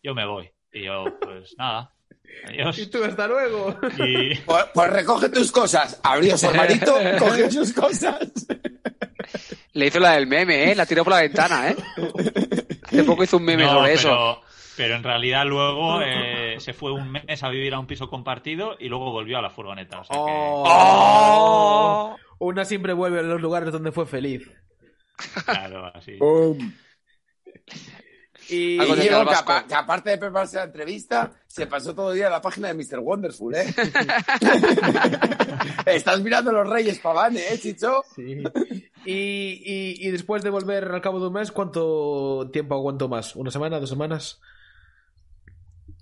yo 0.00 0.14
me 0.14 0.24
voy. 0.24 0.48
Y 0.72 0.84
yo, 0.84 1.06
pues 1.20 1.54
nada, 1.58 1.92
adiós. 2.46 2.78
Y 2.78 2.86
tú, 2.88 3.02
hasta 3.02 3.26
luego. 3.26 3.74
Y 3.98 4.36
Pues, 4.46 4.64
pues 4.72 4.90
recoge 4.92 5.28
tus 5.28 5.50
cosas. 5.50 5.98
Abrió 6.04 6.38
su 6.38 6.46
armarito, 6.50 6.94
cogió 7.18 7.50
sus 7.50 7.72
cosas. 7.72 8.30
Le 9.72 9.86
hizo 9.88 9.98
la 9.98 10.12
del 10.12 10.28
meme, 10.28 10.70
¿eh? 10.70 10.76
La 10.76 10.86
tiró 10.86 11.02
por 11.02 11.14
la 11.14 11.22
ventana, 11.22 11.70
¿eh? 11.70 11.76
Hace 12.84 13.02
poco 13.02 13.24
hizo 13.24 13.38
un 13.38 13.44
meme 13.44 13.64
no, 13.64 13.72
sobre 13.72 13.94
eso. 13.94 14.08
pero, 14.08 14.40
pero 14.76 14.94
en 14.94 15.02
realidad 15.02 15.44
luego 15.46 16.00
eh, 16.00 16.54
se 16.60 16.72
fue 16.74 16.92
un 16.92 17.10
mes 17.10 17.42
a 17.42 17.48
vivir 17.48 17.74
a 17.74 17.80
un 17.80 17.88
piso 17.88 18.08
compartido 18.08 18.76
y 18.78 18.88
luego 18.88 19.10
volvió 19.10 19.36
a 19.38 19.42
la 19.42 19.50
furgoneta. 19.50 19.98
O 19.98 20.04
sea 20.04 20.14
que- 20.14 20.22
Oh. 20.70 22.16
Una 22.38 22.64
siempre 22.64 22.92
vuelve 22.92 23.20
a 23.20 23.22
los 23.22 23.40
lugares 23.40 23.72
donde 23.72 23.92
fue 23.92 24.06
feliz. 24.06 24.50
claro, 25.44 25.86
así. 25.94 26.18
Y, 28.50 28.78
Algo 28.78 28.96
Y 28.96 29.00
al 29.00 29.08
que, 29.08 29.14
vasco. 29.24 29.52
apa- 29.52 29.66
que 29.66 29.74
aparte 29.74 30.10
de 30.10 30.18
prepararse 30.18 30.56
la 30.56 30.64
entrevista, 30.64 31.32
se 31.46 31.66
pasó 31.66 31.94
todo 31.94 32.10
el 32.12 32.16
día 32.16 32.26
en 32.26 32.32
la 32.32 32.40
página 32.40 32.68
de 32.68 32.74
Mr. 32.74 33.00
Wonderful, 33.00 33.54
¿eh? 33.54 33.66
Estás 35.86 36.20
mirando 36.22 36.52
los 36.52 36.68
Reyes 36.68 36.98
Pavane, 37.00 37.40
¿eh, 37.40 37.58
Chicho? 37.58 38.02
Sí. 38.14 38.42
Y, 39.04 39.12
y- 39.12 40.06
y 40.06 40.10
después 40.10 40.42
de 40.42 40.50
volver 40.50 40.84
al 40.84 41.00
cabo 41.00 41.20
de 41.20 41.26
un 41.26 41.32
mes, 41.34 41.52
¿cuánto 41.52 42.48
tiempo 42.52 42.74
aguantó 42.74 43.08
más? 43.08 43.36
¿Una 43.36 43.50
semana? 43.50 43.80
¿Dos 43.80 43.90
semanas? 43.90 44.40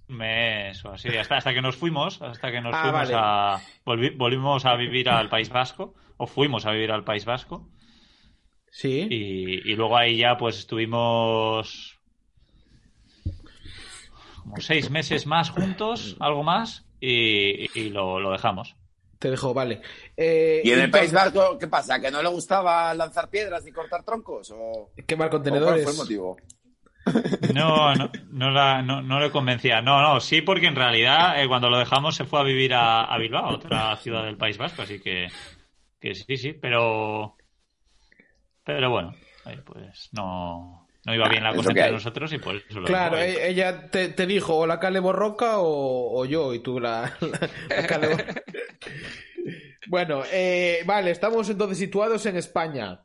Un 0.08 0.18
mes 0.18 0.84
o 0.84 0.92
así, 0.92 1.08
hasta, 1.16 1.36
hasta 1.38 1.52
que 1.52 1.62
nos 1.62 1.76
fuimos, 1.76 2.22
hasta 2.22 2.50
que 2.52 2.60
nos 2.60 2.72
Ah, 2.74 2.82
fuimos 2.82 3.10
vale. 3.10 3.14
a... 3.16 3.58
volvi- 3.84 4.16
volvimos 4.16 4.64
a 4.66 4.76
vivir 4.76 5.08
al 5.08 5.28
País 5.28 5.48
Vasco, 5.48 5.94
o 6.16 6.26
fuimos 6.26 6.66
a 6.66 6.72
vivir 6.72 6.90
al 6.92 7.04
País 7.04 7.24
Vasco. 7.24 7.68
Sí. 8.70 9.06
Y, 9.10 9.72
y 9.72 9.74
luego 9.76 9.96
ahí 9.96 10.18
ya 10.18 10.36
pues 10.36 10.58
estuvimos 10.58 11.98
como 14.42 14.56
seis 14.60 14.90
meses 14.90 15.26
más 15.26 15.50
juntos, 15.50 16.16
algo 16.20 16.42
más, 16.42 16.86
y, 17.00 17.68
y 17.78 17.90
lo, 17.90 18.20
lo 18.20 18.30
dejamos. 18.30 18.76
Te 19.18 19.30
dejo, 19.30 19.54
vale. 19.54 19.80
Eh, 20.16 20.60
¿Y 20.62 20.70
en 20.72 20.80
el 20.80 20.90
País 20.90 21.10
Vasco 21.12 21.56
qué 21.58 21.66
pasa? 21.68 21.98
¿Que 22.00 22.10
no 22.10 22.22
le 22.22 22.28
gustaba 22.28 22.92
lanzar 22.94 23.30
piedras 23.30 23.66
y 23.66 23.72
cortar 23.72 24.02
troncos? 24.04 24.50
¿O, 24.54 24.90
Quemar 25.06 25.28
o 25.28 25.30
cuál 25.30 25.42
contenedores. 25.42 25.82
fue 25.84 25.92
el 25.92 25.98
motivo? 25.98 26.36
No, 27.54 27.94
no, 27.94 28.10
no, 28.30 28.50
la- 28.50 28.82
no, 28.82 29.00
no 29.00 29.18
le 29.20 29.30
convencía. 29.30 29.80
No, 29.80 30.02
no, 30.02 30.20
sí, 30.20 30.42
porque 30.42 30.66
en 30.66 30.76
realidad 30.76 31.40
eh, 31.42 31.48
cuando 31.48 31.70
lo 31.70 31.78
dejamos 31.78 32.14
se 32.14 32.24
fue 32.24 32.40
a 32.40 32.44
vivir 32.44 32.74
a, 32.74 33.04
a 33.04 33.16
Bilbao, 33.18 33.54
otra 33.54 33.96
ciudad 33.96 34.24
del 34.24 34.36
País 34.36 34.58
Vasco, 34.58 34.82
así 34.82 35.00
que, 35.00 35.28
que 36.08 36.14
sí, 36.14 36.36
sí, 36.36 36.52
pero 36.52 37.36
pero 38.64 38.90
bueno, 38.90 39.14
eh, 39.46 39.58
pues 39.64 40.08
no, 40.12 40.86
no 41.04 41.14
iba 41.14 41.28
bien 41.28 41.44
la 41.44 41.50
Es 41.50 41.56
cosa 41.56 41.70
entre 41.70 41.90
nosotros 41.92 42.32
y 42.32 42.38
por 42.38 42.56
eso 42.56 42.80
lo 42.80 42.86
Claro, 42.86 43.16
dejó. 43.16 43.38
e- 43.38 43.48
ella 43.48 43.90
te, 43.90 44.08
te 44.08 44.26
dijo 44.26 44.56
o 44.56 44.66
la 44.66 44.80
Cale 44.80 44.98
Borroca 45.00 45.58
o, 45.58 46.18
o 46.20 46.24
yo, 46.24 46.52
y 46.54 46.58
tú 46.60 46.80
la, 46.80 47.12
la, 47.20 47.50
la 47.76 47.86
Cale 47.86 48.08
Borroca. 48.08 48.42
Bueno, 49.88 50.22
eh, 50.32 50.82
vale, 50.84 51.12
estamos 51.12 51.48
entonces 51.48 51.78
situados 51.78 52.26
en 52.26 52.36
España. 52.36 53.02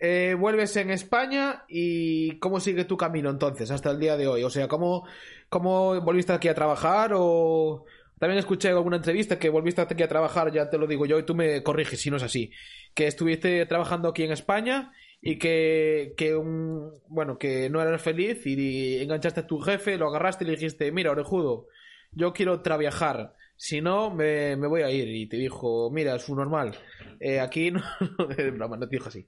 Eh, 0.00 0.34
vuelves 0.38 0.74
en 0.76 0.90
España 0.90 1.64
y 1.68 2.38
¿cómo 2.38 2.60
sigue 2.60 2.84
tu 2.86 2.96
camino 2.96 3.28
entonces 3.28 3.70
hasta 3.70 3.90
el 3.90 4.00
día 4.00 4.16
de 4.16 4.26
hoy? 4.26 4.42
O 4.42 4.48
sea, 4.50 4.66
¿cómo, 4.66 5.06
cómo 5.50 6.00
volviste 6.00 6.32
aquí 6.32 6.48
a 6.48 6.54
trabajar 6.54 7.12
o... 7.14 7.84
También 8.18 8.38
escuché 8.38 8.68
en 8.68 8.76
alguna 8.76 8.96
entrevista 8.96 9.38
que 9.38 9.48
volviste 9.48 9.80
aquí 9.80 10.02
a 10.02 10.08
trabajar, 10.08 10.52
ya 10.52 10.70
te 10.70 10.78
lo 10.78 10.86
digo 10.86 11.06
yo, 11.06 11.18
y 11.18 11.24
tú 11.24 11.34
me 11.34 11.62
corriges 11.62 12.00
si 12.00 12.10
no 12.10 12.16
es 12.16 12.22
así. 12.22 12.50
Que 12.94 13.06
estuviste 13.06 13.66
trabajando 13.66 14.08
aquí 14.08 14.22
en 14.22 14.32
España 14.32 14.92
y 15.20 15.38
que, 15.38 16.14
que 16.16 16.36
un, 16.36 16.92
bueno, 17.08 17.38
que 17.38 17.70
no 17.70 17.80
eras 17.80 18.02
feliz 18.02 18.46
y 18.46 18.98
enganchaste 19.02 19.40
a 19.40 19.46
tu 19.46 19.58
jefe, 19.58 19.96
lo 19.96 20.08
agarraste 20.08 20.44
y 20.44 20.46
le 20.46 20.52
dijiste, 20.52 20.92
mira, 20.92 21.10
orejudo, 21.10 21.66
yo 22.12 22.32
quiero 22.32 22.60
trabajar, 22.60 23.34
si 23.56 23.80
no, 23.80 24.10
me, 24.10 24.56
me 24.56 24.66
voy 24.66 24.82
a 24.82 24.90
ir. 24.90 25.08
Y 25.08 25.26
te 25.26 25.38
dijo, 25.38 25.90
mira, 25.90 26.14
es 26.14 26.28
un 26.28 26.36
normal, 26.36 26.76
eh, 27.20 27.40
aquí 27.40 27.70
no, 27.70 27.82
broma, 28.54 28.76
no 28.76 28.86
te 28.86 28.96
dijo 28.96 29.08
así. 29.08 29.26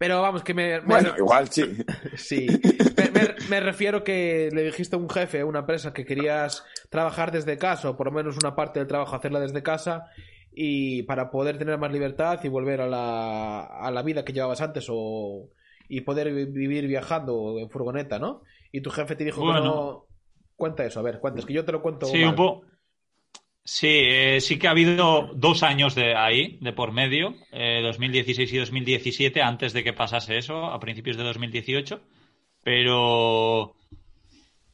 Pero 0.00 0.22
vamos, 0.22 0.42
que 0.42 0.54
me... 0.54 0.80
me- 0.80 0.86
Bueno, 0.86 1.10
igual 1.18 1.48
sí. 1.50 1.62
Sí, 2.16 2.46
me, 2.96 3.10
me- 3.10 3.34
me 3.50 3.60
refiero 3.60 4.02
que 4.02 4.48
le 4.50 4.62
dijiste 4.64 4.96
a 4.96 4.98
un 4.98 5.10
jefe, 5.10 5.40
a 5.40 5.44
una 5.44 5.58
empresa, 5.58 5.92
que 5.92 6.06
querías 6.06 6.64
trabajar 6.88 7.30
desde 7.32 7.58
casa, 7.58 7.90
o 7.90 7.96
por 7.98 8.06
lo 8.06 8.12
menos 8.12 8.38
una 8.42 8.56
parte 8.56 8.78
del 8.80 8.88
trabajo 8.88 9.14
hacerla 9.14 9.40
desde 9.40 9.62
casa, 9.62 10.06
y 10.54 11.02
para 11.02 11.30
poder 11.30 11.58
tener 11.58 11.76
más 11.76 11.92
libertad 11.92 12.40
y 12.42 12.48
volver 12.48 12.80
a 12.80 12.86
la, 12.88 13.60
a 13.62 13.90
la 13.90 14.02
vida 14.02 14.24
que 14.24 14.32
llevabas 14.32 14.62
antes, 14.62 14.86
o 14.88 15.50
y 15.86 16.00
poder 16.00 16.32
vi- 16.32 16.46
vivir 16.46 16.86
viajando 16.86 17.58
en 17.58 17.68
furgoneta, 17.68 18.18
¿no? 18.18 18.40
Y 18.72 18.80
tu 18.80 18.88
jefe 18.90 19.16
te 19.16 19.24
dijo 19.24 19.40
que 19.42 19.46
Bueno. 19.48 19.64
no... 19.64 20.06
Cuenta 20.56 20.84
eso, 20.86 21.00
a 21.00 21.02
ver, 21.02 21.20
cuenta, 21.20 21.40
es 21.40 21.46
que 21.46 21.52
yo 21.52 21.64
te 21.66 21.72
lo 21.72 21.82
cuento. 21.82 22.06
Sí, 22.06 22.20
mal. 22.20 22.30
un 22.30 22.36
poco. 22.36 22.66
Sí, 23.64 23.88
eh, 23.88 24.40
sí 24.40 24.58
que 24.58 24.68
ha 24.68 24.72
habido 24.72 25.30
dos 25.34 25.62
años 25.62 25.94
de 25.94 26.14
ahí, 26.14 26.58
de 26.60 26.72
por 26.72 26.92
medio, 26.92 27.34
eh, 27.52 27.80
2016 27.82 28.52
y 28.52 28.58
2017, 28.58 29.42
antes 29.42 29.72
de 29.72 29.84
que 29.84 29.92
pasase 29.92 30.38
eso, 30.38 30.64
a 30.64 30.80
principios 30.80 31.16
de 31.16 31.24
2018. 31.24 32.00
Pero 32.62 33.74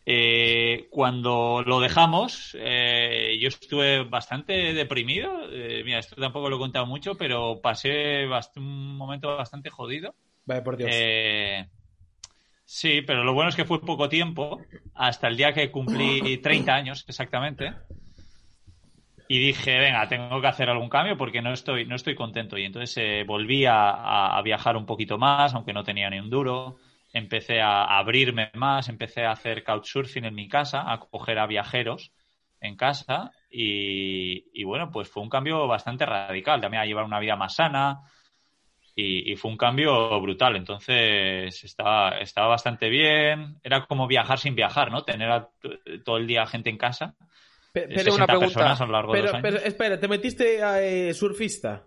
eh, 0.08 0.86
cuando 0.88 1.64
lo 1.66 1.80
dejamos, 1.80 2.56
eh, 2.60 3.36
yo 3.40 3.48
estuve 3.48 4.04
bastante 4.04 4.72
deprimido. 4.72 5.50
Eh, 5.50 5.82
mira, 5.84 5.98
esto 5.98 6.14
tampoco 6.14 6.48
lo 6.48 6.56
he 6.56 6.60
contado 6.60 6.86
mucho, 6.86 7.16
pero 7.16 7.60
pasé 7.60 8.24
un 8.54 8.96
momento 8.96 9.36
bastante 9.36 9.68
jodido. 9.68 10.14
Vale, 10.44 10.62
por 10.62 10.76
Dios. 10.76 10.90
Eh, 10.92 11.66
sí, 12.64 13.02
pero 13.02 13.24
lo 13.24 13.34
bueno 13.34 13.50
es 13.50 13.56
que 13.56 13.64
fue 13.64 13.80
poco 13.80 14.08
tiempo, 14.08 14.60
hasta 14.94 15.26
el 15.26 15.36
día 15.36 15.52
que 15.52 15.72
cumplí 15.72 16.38
30 16.38 16.72
años 16.72 17.04
exactamente. 17.08 17.72
Y 19.28 19.38
dije, 19.38 19.78
venga, 19.78 20.06
tengo 20.08 20.40
que 20.40 20.46
hacer 20.46 20.68
algún 20.70 20.88
cambio 20.88 21.16
porque 21.16 21.42
no 21.42 21.52
estoy, 21.52 21.84
no 21.84 21.96
estoy 21.96 22.14
contento. 22.14 22.56
Y 22.56 22.64
entonces 22.64 22.96
eh, 22.98 23.24
volví 23.26 23.64
a, 23.66 24.40
viajar 24.44 24.76
un 24.76 24.86
poquito 24.86 25.18
más, 25.18 25.54
aunque 25.54 25.72
no 25.72 25.82
tenía 25.82 26.08
ni 26.10 26.20
un 26.20 26.30
duro. 26.30 26.76
Empecé 27.12 27.60
a 27.60 27.84
abrirme 27.98 28.50
más, 28.54 28.88
empecé 28.88 29.24
a 29.24 29.32
hacer 29.32 29.64
couchsurfing 29.64 30.24
en 30.24 30.34
mi 30.34 30.48
casa, 30.48 30.92
a 30.92 31.00
coger 31.00 31.38
a 31.38 31.46
viajeros 31.46 32.12
en 32.60 32.76
casa. 32.76 33.32
Y, 33.50 34.62
bueno, 34.64 34.90
pues 34.90 35.08
fue 35.08 35.22
un 35.22 35.30
cambio 35.30 35.66
bastante 35.66 36.06
radical. 36.06 36.60
También 36.60 36.82
a 36.82 36.86
llevar 36.86 37.04
una 37.04 37.20
vida 37.20 37.36
más 37.36 37.56
sana, 37.56 38.00
y, 38.94 39.32
y, 39.32 39.36
fue 39.36 39.50
un 39.50 39.56
cambio 39.56 40.20
brutal. 40.20 40.56
Entonces 40.56 41.64
estaba, 41.64 42.18
estaba 42.18 42.48
bastante 42.48 42.88
bien. 42.88 43.58
Era 43.62 43.86
como 43.86 44.06
viajar 44.06 44.38
sin 44.38 44.54
viajar, 44.54 44.90
¿no? 44.92 45.02
Tener 45.02 45.30
a, 45.30 45.48
todo 46.04 46.18
el 46.18 46.26
día 46.26 46.46
gente 46.46 46.70
en 46.70 46.78
casa. 46.78 47.16
Pero, 47.84 48.14
una 48.14 48.26
pregunta. 48.26 48.72
A 48.72 48.86
lo 48.86 48.92
largo 48.92 49.12
pero, 49.12 49.26
de 49.26 49.32
los 49.32 49.42
pero 49.42 49.58
espera, 49.58 50.00
¿te 50.00 50.08
metiste 50.08 50.62
a 50.62 50.82
eh, 50.82 51.12
surfista? 51.12 51.84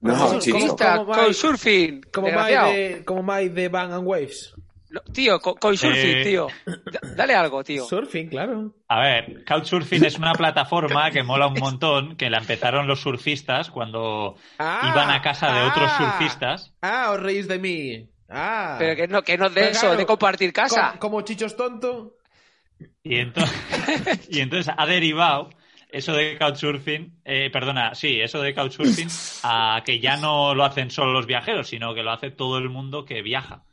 No, 0.00 0.40
surfista, 0.40 1.04
con 1.04 1.32
surfing. 1.32 2.02
Como 2.12 2.28
Mike 2.28 2.72
de, 2.72 3.04
como 3.04 3.22
Mike 3.22 3.54
de 3.54 3.68
Bang 3.68 3.92
and 3.92 4.06
Waves. 4.06 4.54
No, 4.90 5.00
tío, 5.00 5.40
con, 5.40 5.76
surfing, 5.76 6.16
eh... 6.18 6.24
tío. 6.24 6.48
Dale 7.16 7.34
algo, 7.34 7.64
tío. 7.64 7.86
Surfing, 7.86 8.28
claro. 8.28 8.74
A 8.88 9.00
ver, 9.00 9.42
Couchsurfing 9.46 10.04
es 10.04 10.18
una 10.18 10.34
plataforma 10.34 11.10
que 11.10 11.22
mola 11.22 11.46
un 11.46 11.58
montón, 11.58 12.16
que 12.16 12.28
la 12.28 12.38
empezaron 12.38 12.86
los 12.86 13.00
surfistas 13.00 13.70
cuando 13.70 14.36
ah, 14.58 14.90
iban 14.92 15.10
a 15.10 15.22
casa 15.22 15.50
de 15.50 15.62
otros 15.62 15.90
ah. 15.94 15.96
surfistas. 16.18 16.74
Ah, 16.82 17.12
os 17.12 17.20
reís 17.20 17.48
de 17.48 17.58
mí. 17.58 18.10
Ah. 18.28 18.76
Pero 18.78 18.96
que 18.96 19.08
no, 19.08 19.22
que 19.22 19.38
no 19.38 19.48
de 19.48 19.70
eso, 19.70 19.80
claro, 19.80 19.96
de 19.96 20.04
compartir 20.04 20.52
casa. 20.52 20.88
Como, 20.98 21.00
como 21.00 21.20
chichos 21.22 21.56
tonto. 21.56 22.18
Y 23.02 23.16
entonces, 23.16 24.28
y 24.30 24.40
entonces 24.40 24.72
ha 24.76 24.86
derivado 24.86 25.50
eso 25.88 26.14
de 26.14 26.38
couchsurfing, 26.38 27.20
eh, 27.24 27.50
perdona, 27.52 27.94
sí, 27.94 28.20
eso 28.20 28.40
de 28.40 28.54
couchsurfing, 28.54 29.08
a 29.42 29.82
que 29.84 30.00
ya 30.00 30.16
no 30.16 30.54
lo 30.54 30.64
hacen 30.64 30.90
solo 30.90 31.12
los 31.12 31.26
viajeros, 31.26 31.68
sino 31.68 31.94
que 31.94 32.02
lo 32.02 32.12
hace 32.12 32.30
todo 32.30 32.58
el 32.58 32.70
mundo 32.70 33.04
que 33.04 33.22
viaja 33.22 33.64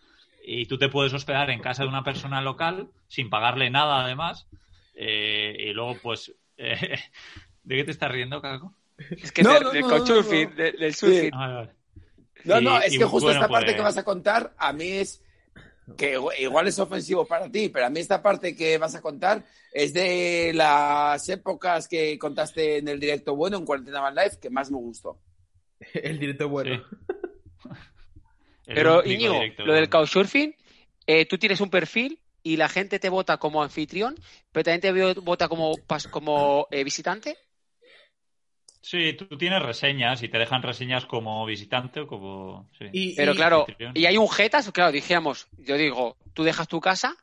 y 0.52 0.66
tú 0.66 0.78
te 0.80 0.90
puedes 0.90 1.14
hospedar 1.14 1.52
en 1.52 1.62
casa 1.62 1.84
de 1.84 1.90
una 1.90 2.04
persona 2.04 2.42
local 2.42 2.90
sin 3.08 3.30
pagarle 3.30 3.70
nada 3.70 4.04
además 4.04 4.48
eh, 4.96 5.56
y 5.60 5.74
luego 5.74 5.98
pues 6.02 6.34
eh, 6.58 6.98
¿de 7.64 7.76
qué 7.76 7.84
te 7.84 7.92
estás 7.92 8.12
riendo 8.12 8.42
Caco? 8.42 8.74
Es 8.98 9.32
que 9.32 9.44
no, 9.44 9.54
de, 9.54 9.62
no, 9.62 9.72
del 9.72 9.82
no, 9.82 10.06
surfing, 10.06 10.56
de, 10.56 10.72
del 10.74 10.94
surfing. 10.94 11.32
Ah, 11.34 11.70
no, 12.44 12.62
no, 12.62 12.82
es 12.82 12.94
y, 12.94 12.98
que 12.98 13.06
justo 13.06 13.28
bueno, 13.28 13.40
esta 13.40 13.48
parte 13.48 13.68
pues... 13.68 13.76
que 13.78 13.82
vas 13.82 13.98
a 13.98 14.04
contar 14.04 14.54
a 14.58 14.74
mí 14.74 14.88
es 14.88 15.24
que 15.98 16.18
igual 16.40 16.68
es 16.68 16.80
ofensivo 16.80 17.26
para 17.26 17.50
ti, 17.50 17.70
pero 17.70 17.86
a 17.86 17.90
mí 17.90 18.00
esta 18.00 18.22
parte 18.22 18.56
que 18.56 18.78
vas 18.78 18.96
a 18.96 19.02
contar 19.02 19.44
es 19.72 19.94
de 19.94 20.52
las 20.54 21.28
épocas 21.30 21.88
que 21.88 22.18
contaste 22.18 22.78
en 22.78 22.88
el 22.88 23.00
directo 23.00 23.36
bueno 23.36 23.58
en 23.58 23.66
Cuarentena 23.66 24.02
Van 24.02 24.16
Life 24.16 24.38
que 24.42 24.50
más 24.50 24.72
me 24.72 24.78
gustó. 24.78 25.20
el 25.94 26.20
directo 26.20 26.50
bueno. 26.50 26.84
Sí. 26.90 27.70
Pero, 28.66 29.04
Íñigo, 29.04 29.42
lo 29.58 29.74
del 29.74 29.90
couchsurfing, 29.90 30.56
eh, 31.08 31.26
tú 31.26 31.40
tienes 31.40 31.60
un 31.60 31.72
perfil 31.72 32.20
y 32.44 32.58
la 32.58 32.70
gente 32.70 33.00
te 33.00 33.10
vota 33.10 33.38
como 33.38 33.64
anfitrión, 33.64 34.16
pero 34.52 34.64
también 34.64 34.82
te 34.82 35.22
vota 35.22 35.48
como, 35.48 35.74
como 36.12 36.68
eh, 36.70 36.84
visitante. 36.84 37.38
Sí, 38.82 39.14
tú 39.14 39.38
tienes 39.38 39.62
reseñas 39.62 40.24
y 40.24 40.30
te 40.30 40.38
dejan 40.38 40.64
reseñas 40.64 41.06
como 41.06 41.46
visitante 41.46 42.02
o 42.02 42.08
como. 42.08 42.70
Sí. 42.78 42.86
Y, 42.94 43.16
pero 43.16 43.34
y, 43.34 43.36
claro, 43.36 43.66
y 43.94 44.06
hay 44.06 44.18
un 44.18 44.30
jetas, 44.30 44.72
claro, 44.72 44.92
dijéramos, 44.92 45.48
yo 45.58 45.76
digo, 45.76 46.18
tú 46.34 46.44
dejas 46.44 46.68
tu 46.68 46.80
casa, 46.80 47.16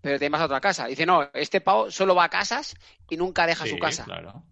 pero 0.00 0.18
te 0.18 0.28
vas 0.28 0.40
a 0.40 0.44
otra 0.44 0.60
casa. 0.60 0.86
Dice, 0.86 1.06
no, 1.06 1.28
este 1.34 1.60
pavo 1.60 1.90
solo 1.90 2.14
va 2.14 2.24
a 2.24 2.28
casas 2.28 2.76
y 3.08 3.16
nunca 3.16 3.46
deja 3.46 3.64
sí, 3.64 3.70
su 3.70 3.78
casa. 3.78 4.04
Claro. 4.04 4.44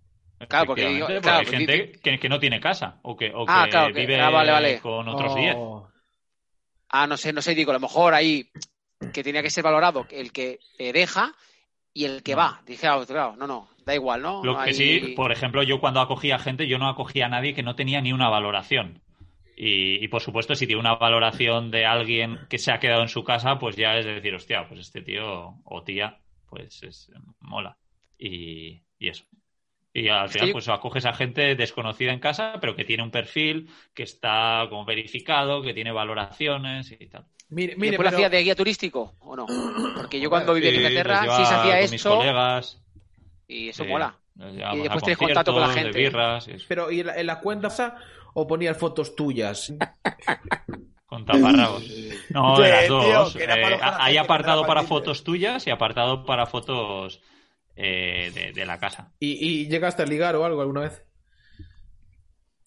Claro, 0.48 0.66
porque, 0.66 0.88
digo, 0.88 1.06
porque 1.06 1.20
claro, 1.20 1.38
hay 1.40 1.46
gente 1.46 1.92
que, 2.00 2.18
que, 2.18 2.28
no 2.28 2.38
tiene 2.38 2.60
casa 2.60 3.00
o 3.02 3.16
que, 3.16 3.32
o 3.34 3.44
ah, 3.48 3.64
que 3.64 3.70
claro, 3.70 3.92
vive 3.92 4.20
ah, 4.20 4.30
vale, 4.30 4.52
vale. 4.52 4.80
con 4.80 5.08
otros 5.08 5.34
10. 5.34 5.54
Oh. 5.56 5.88
Ah, 6.90 7.08
no 7.08 7.16
sé, 7.16 7.32
no 7.32 7.42
sé, 7.42 7.56
digo, 7.56 7.72
a 7.72 7.74
lo 7.74 7.80
mejor 7.80 8.14
ahí 8.14 8.48
que 9.12 9.24
tenía 9.24 9.42
que 9.42 9.50
ser 9.50 9.64
valorado 9.64 10.06
el 10.10 10.32
que 10.32 10.60
deja 10.78 11.34
y 11.98 12.04
el 12.04 12.22
que 12.22 12.32
no. 12.32 12.38
va. 12.38 12.62
Dije, 12.64 12.86
ah, 12.86 13.02
claro, 13.04 13.34
no, 13.36 13.48
no, 13.48 13.68
da 13.84 13.92
igual, 13.92 14.22
¿no? 14.22 14.44
Lo 14.44 14.52
no 14.52 14.62
que 14.62 14.70
hay... 14.70 14.74
sí, 14.74 15.14
por 15.16 15.32
ejemplo, 15.32 15.64
yo 15.64 15.80
cuando 15.80 16.00
acogía 16.00 16.38
gente, 16.38 16.68
yo 16.68 16.78
no 16.78 16.88
acogía 16.88 17.26
a 17.26 17.28
nadie 17.28 17.54
que 17.54 17.64
no 17.64 17.74
tenía 17.74 18.00
ni 18.00 18.12
una 18.12 18.28
valoración. 18.28 19.02
Y, 19.56 20.04
y, 20.04 20.06
por 20.06 20.22
supuesto, 20.22 20.54
si 20.54 20.68
tiene 20.68 20.78
una 20.78 20.94
valoración 20.94 21.72
de 21.72 21.86
alguien 21.86 22.38
que 22.48 22.58
se 22.58 22.70
ha 22.70 22.78
quedado 22.78 23.02
en 23.02 23.08
su 23.08 23.24
casa, 23.24 23.58
pues 23.58 23.74
ya 23.74 23.98
es 23.98 24.06
decir, 24.06 24.32
hostia, 24.32 24.68
pues 24.68 24.78
este 24.78 25.02
tío 25.02 25.56
o 25.64 25.82
tía, 25.82 26.20
pues 26.48 26.84
es, 26.84 27.10
mola. 27.40 27.76
Y, 28.16 28.84
y 29.00 29.08
eso. 29.08 29.24
Y 29.92 30.06
al 30.06 30.28
final, 30.28 30.52
pues 30.52 30.68
acoges 30.68 31.04
a 31.04 31.14
gente 31.14 31.56
desconocida 31.56 32.12
en 32.12 32.20
casa, 32.20 32.58
pero 32.60 32.76
que 32.76 32.84
tiene 32.84 33.02
un 33.02 33.10
perfil, 33.10 33.68
que 33.92 34.04
está 34.04 34.66
como 34.68 34.84
verificado, 34.84 35.62
que 35.62 35.74
tiene 35.74 35.90
valoraciones 35.90 36.92
y 36.92 37.08
tal. 37.08 37.26
Mire, 37.50 37.76
mire, 37.76 37.92
¿Después 37.92 37.96
pero... 37.96 38.02
lo 38.02 38.16
hacía 38.16 38.28
de 38.28 38.42
guía 38.42 38.54
turístico 38.54 39.14
o 39.20 39.34
no? 39.34 39.46
Porque 39.96 40.20
yo 40.20 40.28
cuando 40.28 40.54
vivía 40.54 40.70
en 40.70 40.76
Inglaterra 40.76 41.22
sí, 41.36 41.44
se 41.46 41.54
hacía 41.54 41.80
esto. 41.80 41.92
Mis 41.94 42.02
colegas, 42.02 42.82
y 43.46 43.68
eso 43.70 43.84
sí, 43.84 43.88
mola. 43.88 44.14
Y 44.36 44.80
después 44.80 45.02
tienes 45.02 45.18
contacto 45.18 45.52
con 45.52 45.62
la 45.62 45.68
gente. 45.68 45.98
Birras, 45.98 46.48
y 46.48 46.56
pero 46.68 46.90
¿y 46.90 47.00
en 47.00 47.06
la, 47.06 47.16
en 47.16 47.26
la 47.26 47.40
cuenta 47.40 47.96
o 48.34 48.46
ponías 48.46 48.76
fotos 48.76 49.16
tuyas? 49.16 49.72
Con 51.06 51.24
taparrabos. 51.24 51.84
No, 52.30 52.58
de 52.58 52.68
las 52.68 52.88
dos. 52.88 53.32
Tío, 53.32 53.42
eh, 53.42 53.78
hay 53.80 54.18
apartado 54.18 54.66
para 54.66 54.82
fotos 54.82 55.24
tuyas 55.24 55.66
y 55.66 55.70
apartado 55.70 56.26
para 56.26 56.44
fotos 56.44 57.22
eh, 57.74 58.30
de, 58.34 58.52
de, 58.52 58.66
la 58.66 58.78
casa. 58.78 59.12
¿Y, 59.18 59.62
¿Y, 59.62 59.68
llegaste 59.68 60.02
a 60.02 60.06
ligar 60.06 60.36
o 60.36 60.44
algo 60.44 60.60
alguna 60.60 60.82
vez? 60.82 61.02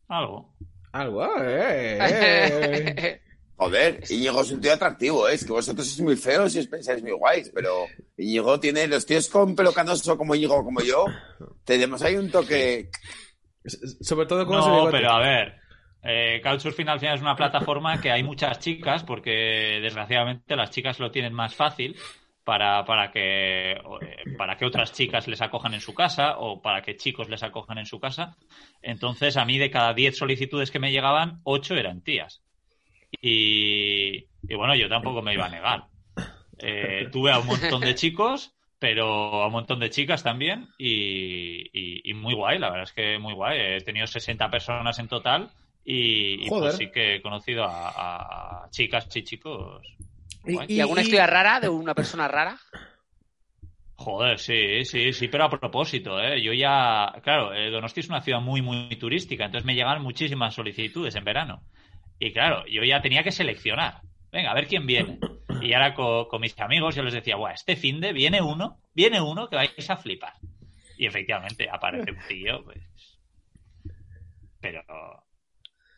Algo. 0.08 0.52
Algo, 0.92 1.26
eh, 1.42 1.98
eh. 2.02 3.22
Joder, 3.62 4.02
Íñigo 4.10 4.42
es 4.42 4.52
un 4.52 4.60
tío 4.60 4.74
atractivo, 4.74 5.30
¿eh? 5.30 5.36
es 5.36 5.46
que 5.46 5.52
vosotros 5.52 5.86
sois 5.86 6.02
muy 6.02 6.16
feos 6.16 6.56
y 6.56 6.60
os 6.62 6.66
pensáis 6.66 7.04
muy 7.04 7.12
guays, 7.12 7.52
pero 7.54 7.86
Íñigo 8.18 8.60
tiene, 8.60 8.88
los 8.88 9.06
tíos 9.06 9.30
con 9.30 9.56
pelo 9.56 9.72
canoso 9.72 10.18
como 10.18 10.34
Íñigo 10.34 10.64
como 10.64 10.82
yo, 10.82 11.06
tenemos 11.64 12.02
ahí 12.02 12.16
un 12.16 12.32
toque... 12.32 12.90
Sobre 14.02 14.26
todo 14.26 14.48
con 14.48 14.58
No, 14.58 14.90
pero 14.90 15.12
a 15.12 15.20
ver, 15.20 15.62
eh, 16.02 16.42
Couchsurfing 16.42 16.90
al 16.90 17.00
final 17.00 17.14
es 17.14 17.22
una 17.22 17.36
plataforma 17.36 18.02
que 18.02 18.10
hay 18.10 18.24
muchas 18.24 18.58
chicas, 18.58 19.04
porque 19.04 19.80
desgraciadamente 19.80 20.56
las 20.56 20.72
chicas 20.72 21.00
lo 21.00 21.12
tienen 21.12 21.34
más 21.34 21.54
fácil, 21.54 21.96
para, 22.44 22.84
para, 22.84 23.12
que, 23.12 23.80
para 24.40 24.58
que 24.58 24.66
otras 24.66 24.92
chicas 24.92 25.28
les 25.28 25.40
acojan 25.40 25.76
en 25.76 25.82
su 25.82 25.94
casa 25.94 26.40
o 26.40 26.64
para 26.64 26.82
que 26.82 26.98
chicos 26.98 27.30
les 27.30 27.44
acojan 27.44 27.78
en 27.78 27.86
su 27.86 28.00
casa. 28.00 28.38
Entonces, 28.82 29.38
a 29.38 29.46
mí 29.46 29.60
de 29.60 29.70
cada 29.70 29.94
10 29.94 30.18
solicitudes 30.18 30.72
que 30.72 30.80
me 30.80 30.92
llegaban, 30.92 31.42
8 31.44 31.76
eran 31.76 32.02
tías. 32.02 32.42
Y, 33.22 34.26
y 34.48 34.56
bueno, 34.56 34.76
yo 34.76 34.90
tampoco 34.90 35.22
me 35.22 35.34
iba 35.34 35.46
a 35.46 35.50
negar. 35.50 35.84
Eh, 36.58 37.08
tuve 37.12 37.32
a 37.32 37.40
un 37.40 37.48
montón 37.48 37.82
de 37.82 37.96
chicos, 37.96 38.54
pero 38.80 39.44
a 39.44 39.48
un 39.48 39.54
montón 39.54 39.80
de 39.80 39.90
chicas 39.90 40.24
también 40.24 40.68
y, 40.78 41.62
y, 41.72 42.10
y, 42.10 42.14
muy 42.14 42.34
guay, 42.34 42.60
la 42.60 42.70
verdad 42.70 42.84
es 42.84 42.94
que 42.94 43.20
muy 43.20 43.34
guay. 43.34 43.60
He 43.60 43.82
tenido 43.82 44.08
60 44.08 44.50
personas 44.50 44.98
en 45.00 45.08
total 45.08 45.50
y, 45.86 46.46
y 46.46 46.50
pues 46.50 46.78
sí 46.78 46.92
que 46.92 47.16
he 47.16 47.22
conocido 47.22 47.64
a, 47.64 48.64
a 48.66 48.70
chicas 48.70 49.08
y 49.16 49.24
chicos 49.24 49.82
¿Y, 50.46 50.76
¿Y, 50.76 50.80
alguna 50.80 51.02
historia 51.02 51.28
rara 51.28 51.60
de 51.60 51.70
una 51.70 51.94
persona 51.94 52.28
rara? 52.28 52.58
Joder, 53.96 54.40
sí, 54.40 54.84
sí, 54.86 55.14
sí, 55.14 55.28
pero 55.28 55.46
a 55.46 55.50
propósito, 55.50 56.20
¿eh? 56.20 56.42
Yo 56.42 56.54
ya, 56.54 57.14
claro, 57.22 57.52
Donosti 57.70 58.00
es 58.00 58.10
una 58.10 58.22
ciudad 58.22 58.42
muy, 58.42 58.64
muy 58.64 58.96
turística, 58.96 59.46
entonces 59.46 59.66
me 59.66 59.76
llegan 59.76 60.02
muchísimas 60.02 60.56
solicitudes 60.56 61.16
en 61.16 61.24
verano. 61.24 61.62
Y 62.22 62.32
claro, 62.34 62.68
yo 62.68 62.84
ya 62.84 63.02
tenía 63.02 63.24
que 63.24 63.32
seleccionar. 63.32 64.02
Venga, 64.32 64.52
a 64.52 64.54
ver 64.54 64.68
quién 64.68 64.86
viene. 64.86 65.20
Y 65.60 65.74
ahora 65.74 65.96
con, 65.96 66.40
mis 66.40 66.58
amigos 66.60 66.96
yo 66.96 67.02
les 67.02 67.16
decía, 67.16 67.36
Buah, 67.36 67.54
este 67.54 67.76
fin 67.76 68.00
de 68.00 68.14
viene 68.14 68.44
uno, 68.44 68.78
viene 68.94 69.20
uno 69.20 69.50
que 69.50 69.56
vais 69.56 69.90
a 69.90 69.98
flipar. 69.98 70.34
Y 70.98 71.08
efectivamente 71.08 71.68
aparece 71.68 72.12
un 72.12 72.20
tío, 72.28 72.64
pues. 72.64 72.80
Pero. 74.62 74.84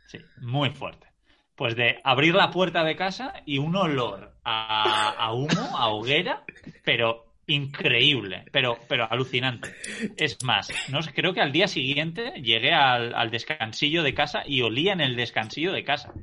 Sí, 0.07 0.17
muy 0.37 0.69
fuerte 0.69 1.07
pues 1.55 1.75
de 1.75 2.01
abrir 2.03 2.33
la 2.33 2.49
puerta 2.49 2.83
de 2.83 2.95
casa 2.95 3.33
y 3.45 3.59
un 3.59 3.75
olor 3.75 4.35
a, 4.43 5.11
a 5.11 5.33
humo, 5.33 5.77
a 5.77 5.89
hoguera, 5.89 6.43
pero 6.83 7.32
increíble, 7.47 8.45
pero, 8.51 8.77
pero 8.87 9.11
alucinante. 9.11 9.73
Es 10.17 10.43
más, 10.43 10.69
no 10.89 10.99
creo 11.13 11.33
que 11.33 11.41
al 11.41 11.51
día 11.51 11.67
siguiente 11.67 12.33
llegué 12.41 12.73
al, 12.73 13.13
al, 13.13 13.31
descansillo 13.31 14.03
de 14.03 14.13
casa 14.13 14.43
y 14.45 14.61
olía 14.61 14.93
en 14.93 15.01
el 15.01 15.15
descansillo 15.15 15.71
de 15.71 15.83
casa. 15.83 16.13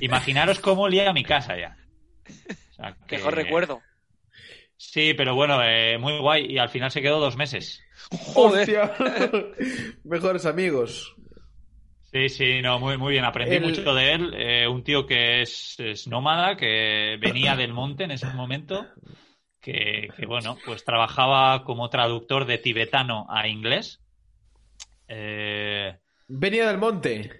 Imaginaros 0.00 0.60
cómo 0.60 0.82
olía 0.82 1.12
mi 1.12 1.24
casa 1.24 1.56
ya. 1.58 1.76
O 2.70 2.74
sea, 2.74 2.96
que... 3.06 3.16
Mejor 3.16 3.34
recuerdo. 3.34 3.80
Sí, 4.76 5.12
pero 5.14 5.34
bueno, 5.34 5.62
eh, 5.62 5.98
muy 5.98 6.18
guay. 6.18 6.46
Y 6.46 6.58
al 6.58 6.70
final 6.70 6.90
se 6.90 7.02
quedó 7.02 7.20
dos 7.20 7.36
meses. 7.36 7.82
¡Hostia! 8.34 8.94
Mejores 10.04 10.46
amigos. 10.46 11.14
Sí, 12.12 12.28
sí, 12.28 12.62
no, 12.62 12.78
muy, 12.80 12.96
muy 12.96 13.12
bien. 13.12 13.24
Aprendí 13.24 13.56
el... 13.56 13.62
mucho 13.62 13.94
de 13.94 14.12
él. 14.12 14.34
Eh, 14.34 14.66
un 14.66 14.82
tío 14.82 15.06
que 15.06 15.42
es, 15.42 15.78
es, 15.78 16.08
nómada, 16.08 16.56
que 16.56 17.18
venía 17.20 17.56
del 17.56 17.74
monte 17.74 18.04
en 18.04 18.12
ese 18.12 18.26
momento, 18.28 18.86
que, 19.60 20.08
que, 20.16 20.26
bueno, 20.26 20.56
pues 20.64 20.84
trabajaba 20.84 21.64
como 21.64 21.90
traductor 21.90 22.46
de 22.46 22.58
tibetano 22.58 23.26
a 23.30 23.46
inglés 23.48 24.00
Eh, 25.08 25.98
Venía 26.28 26.66
del 26.68 26.78
monte. 26.78 27.30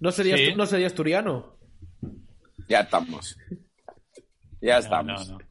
¿No 0.00 0.12
sería, 0.12 0.36
Sí. 0.36 0.54
¿no 0.54 0.66
sería 0.66 0.86
asturiano? 0.86 1.56
Ya 2.68 2.80
estamos. 2.80 3.36
Ya 4.60 4.74
no, 4.74 4.80
estamos. 4.80 5.28
no, 5.30 5.38
no. 5.38 5.44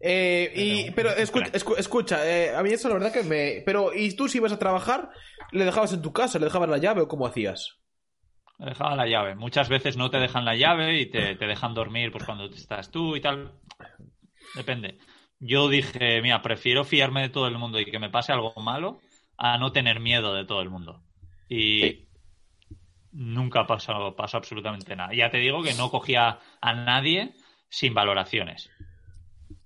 Eh, 0.00 0.52
y, 0.54 0.90
Pero- 0.90 1.10
pero 1.10 1.22
escucha, 1.22 1.52
escu- 1.52 1.78
escucha 1.78 2.26
eh, 2.30 2.54
a 2.54 2.62
mí 2.62 2.70
eso 2.70 2.88
la 2.88 2.94
verdad 2.94 3.12
que 3.12 3.22
me... 3.22 3.62
Pero, 3.64 3.94
¿y 3.94 4.14
tú 4.14 4.28
si 4.28 4.36
ibas 4.38 4.52
a 4.52 4.58
trabajar, 4.58 5.10
le 5.52 5.64
dejabas 5.64 5.92
en 5.94 6.02
tu 6.02 6.12
casa, 6.12 6.38
le 6.38 6.44
dejabas 6.46 6.68
la 6.68 6.78
llave 6.78 7.00
o 7.02 7.08
cómo 7.08 7.26
hacías? 7.26 7.76
Me 8.58 8.66
dejaban 8.66 8.96
la 8.96 9.06
llave. 9.06 9.34
Muchas 9.34 9.68
veces 9.68 9.96
no 9.96 10.10
te 10.10 10.18
dejan 10.18 10.44
la 10.44 10.54
llave 10.56 11.00
y 11.00 11.06
te, 11.06 11.34
te 11.36 11.46
dejan 11.46 11.74
dormir 11.74 12.12
pues 12.12 12.24
cuando 12.24 12.44
estás 12.46 12.90
tú 12.90 13.16
y 13.16 13.20
tal. 13.20 13.52
Depende. 14.54 14.98
Yo 15.40 15.68
dije, 15.68 16.22
mira, 16.22 16.40
prefiero 16.42 16.84
fiarme 16.84 17.22
de 17.22 17.28
todo 17.28 17.48
el 17.48 17.58
mundo 17.58 17.80
y 17.80 17.84
que 17.84 17.98
me 17.98 18.10
pase 18.10 18.32
algo 18.32 18.54
malo 18.62 19.00
a 19.36 19.58
no 19.58 19.72
tener 19.72 20.00
miedo 20.00 20.34
de 20.34 20.44
todo 20.44 20.62
el 20.62 20.70
mundo. 20.70 21.02
Y 21.48 21.80
Sí. 21.80 22.08
nunca 23.12 23.66
pasó, 23.66 24.14
pasó 24.16 24.36
absolutamente 24.36 24.94
nada. 24.96 25.12
Ya 25.14 25.30
te 25.30 25.38
digo 25.38 25.62
que 25.62 25.74
no 25.74 25.90
cogía 25.90 26.38
a 26.60 26.72
nadie 26.74 27.34
sin 27.68 27.92
valoraciones. 27.94 28.70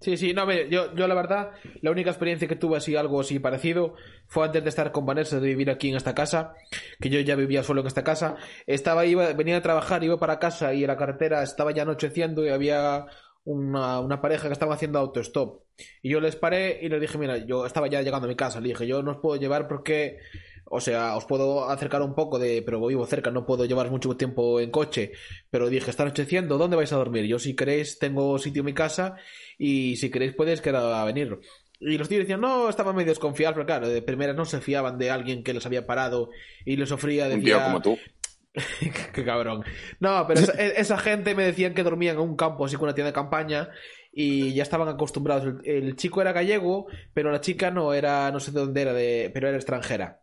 Sí, 0.00 0.16
sí, 0.16 0.32
no, 0.32 0.46
mire, 0.46 0.68
yo, 0.70 0.94
yo 0.94 1.08
la 1.08 1.14
verdad, 1.14 1.50
la 1.80 1.90
única 1.90 2.10
experiencia 2.10 2.46
que 2.46 2.54
tuve 2.54 2.76
así, 2.76 2.94
algo 2.94 3.20
así 3.20 3.40
parecido, 3.40 3.94
fue 4.28 4.46
antes 4.46 4.62
de 4.62 4.68
estar 4.68 4.92
con 4.92 5.04
Vanessa, 5.04 5.40
de 5.40 5.48
vivir 5.48 5.70
aquí 5.70 5.88
en 5.88 5.96
esta 5.96 6.14
casa, 6.14 6.54
que 7.00 7.10
yo 7.10 7.18
ya 7.20 7.34
vivía 7.34 7.64
solo 7.64 7.80
en 7.80 7.88
esta 7.88 8.04
casa. 8.04 8.36
Estaba, 8.66 9.06
iba, 9.06 9.32
venía 9.32 9.56
a 9.56 9.62
trabajar, 9.62 10.04
iba 10.04 10.18
para 10.18 10.38
casa 10.38 10.72
y 10.72 10.82
en 10.84 10.88
la 10.88 10.96
carretera 10.96 11.42
estaba 11.42 11.72
ya 11.72 11.82
anocheciendo 11.82 12.44
y 12.46 12.50
había 12.50 13.06
una, 13.44 13.98
una 14.00 14.20
pareja 14.20 14.46
que 14.46 14.52
estaba 14.52 14.74
haciendo 14.74 15.00
autostop. 15.00 15.62
Y 16.02 16.10
yo 16.10 16.20
les 16.20 16.36
paré 16.36 16.78
y 16.80 16.88
les 16.88 17.00
dije, 17.00 17.18
mira, 17.18 17.38
yo 17.38 17.66
estaba 17.66 17.88
ya 17.88 18.02
llegando 18.02 18.26
a 18.26 18.28
mi 18.28 18.36
casa, 18.36 18.60
le 18.60 18.68
dije, 18.68 18.86
yo 18.86 19.02
no 19.02 19.12
os 19.12 19.18
puedo 19.18 19.40
llevar 19.40 19.66
porque, 19.66 20.18
o 20.70 20.80
sea, 20.80 21.16
os 21.16 21.24
puedo 21.24 21.68
acercar 21.68 22.02
un 22.02 22.14
poco 22.14 22.38
de, 22.38 22.62
pero 22.62 22.84
vivo 22.86 23.06
cerca, 23.06 23.30
no 23.30 23.46
puedo 23.46 23.64
llevar 23.64 23.90
mucho 23.90 24.16
tiempo 24.16 24.60
en 24.60 24.70
coche. 24.70 25.12
Pero 25.50 25.68
dije, 25.68 25.90
está 25.90 26.02
anocheciendo, 26.02 26.58
¿dónde 26.58 26.76
vais 26.76 26.92
a 26.92 26.96
dormir? 26.96 27.24
Yo 27.26 27.38
si 27.38 27.56
queréis 27.56 27.98
tengo 27.98 28.38
sitio 28.38 28.60
en 28.60 28.66
mi 28.66 28.74
casa 28.74 29.16
y 29.58 29.96
si 29.96 30.10
queréis 30.10 30.34
podéis 30.34 30.60
quedar 30.60 30.92
a 30.92 31.04
venir. 31.04 31.38
Y 31.80 31.96
los 31.96 32.08
tíos 32.08 32.20
decían, 32.20 32.40
no, 32.40 32.68
estaban 32.68 32.96
medio 32.96 33.10
desconfiados, 33.10 33.54
pero 33.54 33.66
claro, 33.66 33.88
de 33.88 34.02
primeras 34.02 34.34
no 34.36 34.44
se 34.44 34.60
fiaban 34.60 34.98
de 34.98 35.10
alguien 35.10 35.44
que 35.44 35.54
les 35.54 35.64
había 35.64 35.86
parado 35.86 36.30
y 36.64 36.76
les 36.76 36.90
ofrecía, 36.90 37.26
Un 37.26 37.30
decía... 37.40 37.56
tío 37.56 37.64
como 37.64 37.80
tú. 37.82 37.98
Qué 39.14 39.24
cabrón. 39.24 39.62
No, 40.00 40.26
pero 40.26 40.40
esa, 40.40 40.52
e- 40.60 40.80
esa 40.80 40.98
gente 40.98 41.34
me 41.34 41.44
decían 41.44 41.74
que 41.74 41.84
dormían 41.84 42.16
en 42.16 42.22
un 42.22 42.36
campo, 42.36 42.64
así 42.64 42.76
con 42.76 42.84
una 42.84 42.94
tienda 42.94 43.10
de 43.10 43.14
campaña, 43.14 43.70
y 44.12 44.52
ya 44.54 44.64
estaban 44.64 44.88
acostumbrados. 44.88 45.60
El, 45.64 45.84
el 45.84 45.96
chico 45.96 46.20
era 46.20 46.32
gallego, 46.32 46.86
pero 47.14 47.30
la 47.30 47.40
chica 47.40 47.70
no 47.70 47.94
era, 47.94 48.30
no 48.32 48.40
sé 48.40 48.50
de 48.50 48.60
dónde 48.60 48.82
era, 48.82 48.92
de, 48.92 49.30
pero 49.32 49.48
era 49.48 49.56
extranjera. 49.56 50.20